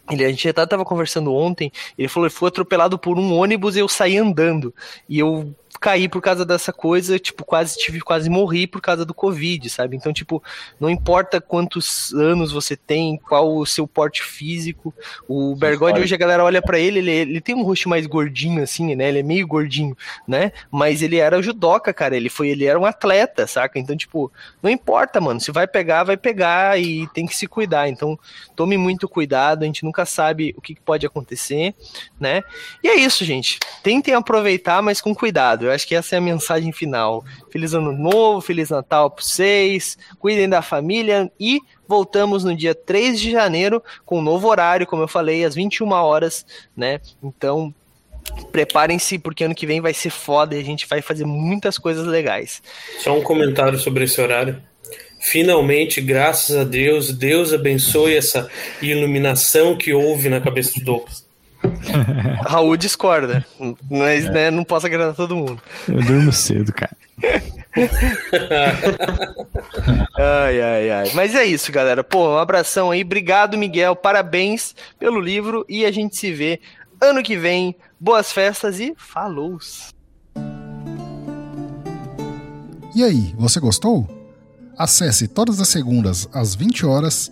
ele, 0.10 0.26
a 0.26 0.30
gente 0.30 0.50
até 0.50 0.66
tava 0.66 0.84
conversando 0.84 1.34
ontem, 1.34 1.72
ele 1.98 2.08
falou 2.08 2.30
que 2.30 2.36
foi 2.36 2.50
atropelado 2.50 2.98
por 3.00 3.18
um 3.18 3.34
ônibus 3.34 3.76
e 3.76 3.80
eu 3.80 3.88
saí 3.88 4.18
andando. 4.18 4.74
E 5.08 5.20
eu 5.20 5.56
caí 5.80 6.08
por 6.08 6.22
causa 6.22 6.46
dessa 6.46 6.74
coisa, 6.74 7.18
tipo, 7.18 7.46
quase 7.46 7.78
tive, 7.78 8.02
quase 8.02 8.30
morri 8.30 8.68
por 8.68 8.82
causa 8.82 9.06
do 9.06 9.14
Covid, 9.14 9.70
sabe? 9.70 9.96
Então, 9.96 10.14
tipo, 10.14 10.44
não 10.80 10.90
importa 10.90 11.40
quantos 11.40 12.14
anos 12.14 12.52
você 12.52 12.76
tem, 12.76 13.18
qual 13.18 13.56
o 13.56 13.66
seu 13.66 13.88
porte 13.88 14.24
físico. 14.24 14.94
O 15.28 15.56
Bergode 15.56 16.00
hoje 16.00 16.14
a 16.14 16.18
galera 16.18 16.44
olha 16.44 16.62
para 16.62 16.80
ele, 16.80 17.00
ele, 17.00 17.12
ele 17.12 17.42
tem 17.42 17.56
um 17.56 17.64
rosto 17.64 17.90
mais 17.90 18.06
gordinho, 18.06 18.64
assim, 18.64 18.96
né? 18.96 19.10
Ele 19.10 19.20
é 19.20 19.24
meio 19.24 19.48
gordinho, 19.48 19.98
né? 20.28 20.52
Mas 20.70 21.02
ele 21.02 21.18
era 21.18 21.42
judoca, 21.42 21.94
cara. 21.94 22.16
Ele 22.16 22.30
foi, 22.30 22.50
ele 22.50 22.66
era 22.66 22.80
um 22.80 22.86
atleta, 22.86 23.48
saca? 23.48 23.80
Então, 23.80 23.96
tipo, 23.96 24.32
não 24.62 24.70
importa, 24.70 25.20
mano. 25.20 25.40
Se 25.40 25.52
vai 25.52 25.68
pegar, 25.68 26.04
vai 26.04 26.18
pegar 26.18 26.80
e 26.80 27.08
tem 27.08 27.26
que 27.26 27.36
se 27.36 27.48
cuidar. 27.48 27.88
Então, 27.88 28.18
tome 28.56 28.78
muito 28.78 29.08
cuidado, 29.08 29.64
a 29.64 29.66
gente 29.66 29.84
nunca 29.84 30.06
sabe 30.06 30.54
o 30.58 30.62
que 30.62 30.76
pode 30.80 31.06
acontecer, 31.06 31.74
né? 32.20 32.44
E 32.84 32.88
é 32.88 32.96
isso, 32.96 33.26
gente. 33.26 33.60
Tentem 33.84 34.14
aproveitar, 34.14 34.82
mas 34.82 35.02
com 35.02 35.14
cuidado. 35.14 35.61
Eu 35.66 35.72
acho 35.72 35.88
que 35.88 35.96
essa 35.96 36.16
é 36.16 36.18
a 36.18 36.22
mensagem 36.22 36.72
final. 36.72 37.24
Feliz 37.50 37.74
ano 37.74 37.92
novo, 37.92 38.42
feliz 38.42 38.70
Natal 38.70 39.10
para 39.10 39.24
vocês, 39.24 39.98
cuidem 40.20 40.48
da 40.50 40.62
família 40.62 41.32
e 41.40 41.60
voltamos 41.88 42.44
no 42.44 42.56
dia 42.56 42.74
3 42.74 43.20
de 43.20 43.32
janeiro 43.32 43.84
com 44.06 44.20
um 44.20 44.22
novo 44.22 44.48
horário, 44.48 44.88
como 44.88 45.04
eu 45.04 45.08
falei, 45.08 45.44
às 45.44 45.56
21 45.56 45.92
horas, 45.92 46.46
né? 46.76 47.02
Então, 47.24 47.74
preparem-se 48.52 49.18
porque 49.20 49.44
ano 49.44 49.56
que 49.56 49.68
vem 49.68 49.82
vai 49.82 49.94
ser 49.94 50.10
foda 50.10 50.56
e 50.56 50.60
a 50.60 50.64
gente 50.64 50.88
vai 50.88 51.02
fazer 51.02 51.26
muitas 51.26 51.78
coisas 51.78 52.06
legais. 52.06 52.62
Só 53.00 53.18
um 53.18 53.22
comentário 53.22 53.78
sobre 53.78 54.06
esse 54.06 54.20
horário. 54.20 54.62
Finalmente, 55.20 56.02
graças 56.02 56.58
a 56.58 56.64
Deus, 56.64 57.12
Deus 57.12 57.54
abençoe 57.54 58.16
essa 58.16 58.50
iluminação 58.82 59.78
que 59.78 59.94
houve 59.94 60.30
na 60.30 60.42
cabeça 60.42 60.80
do 60.80 60.86
Douglas. 60.86 61.31
Raul 62.46 62.78
discorda, 62.78 63.46
mas 63.90 64.30
né, 64.30 64.50
não 64.50 64.64
posso 64.64 64.88
agradar 64.88 65.16
todo 65.16 65.36
mundo. 65.36 65.62
Eu 65.88 66.02
durmo 66.02 66.32
cedo, 66.32 66.74
cara. 66.74 66.96
ai, 70.18 70.62
ai, 70.62 70.90
ai. 70.90 71.12
Mas 71.14 71.36
é 71.36 71.46
isso, 71.46 71.72
galera. 71.72 72.04
Pô, 72.04 72.34
um 72.34 72.38
abração 72.38 72.92
aí. 72.92 73.04
Obrigado, 73.04 73.58
Miguel. 73.58 73.96
Parabéns 73.96 74.76
pelo 74.98 75.20
livro. 75.20 75.66
E 75.70 75.86
a 75.86 75.92
gente 75.92 76.18
se 76.18 76.34
vê 76.34 76.60
ano 77.00 77.24
que 77.24 77.38
vem. 77.38 77.76
Boas 78.00 78.32
festas 78.32 78.80
e 78.80 78.96
falou! 78.98 79.60
E 82.96 83.04
aí, 83.04 83.36
você 83.38 83.60
gostou? 83.60 84.10
Acesse 84.78 85.28
todas 85.28 85.60
as 85.62 85.68
segundas 85.68 86.28
às 86.34 86.56
20 86.56 86.86
horas 86.86 87.32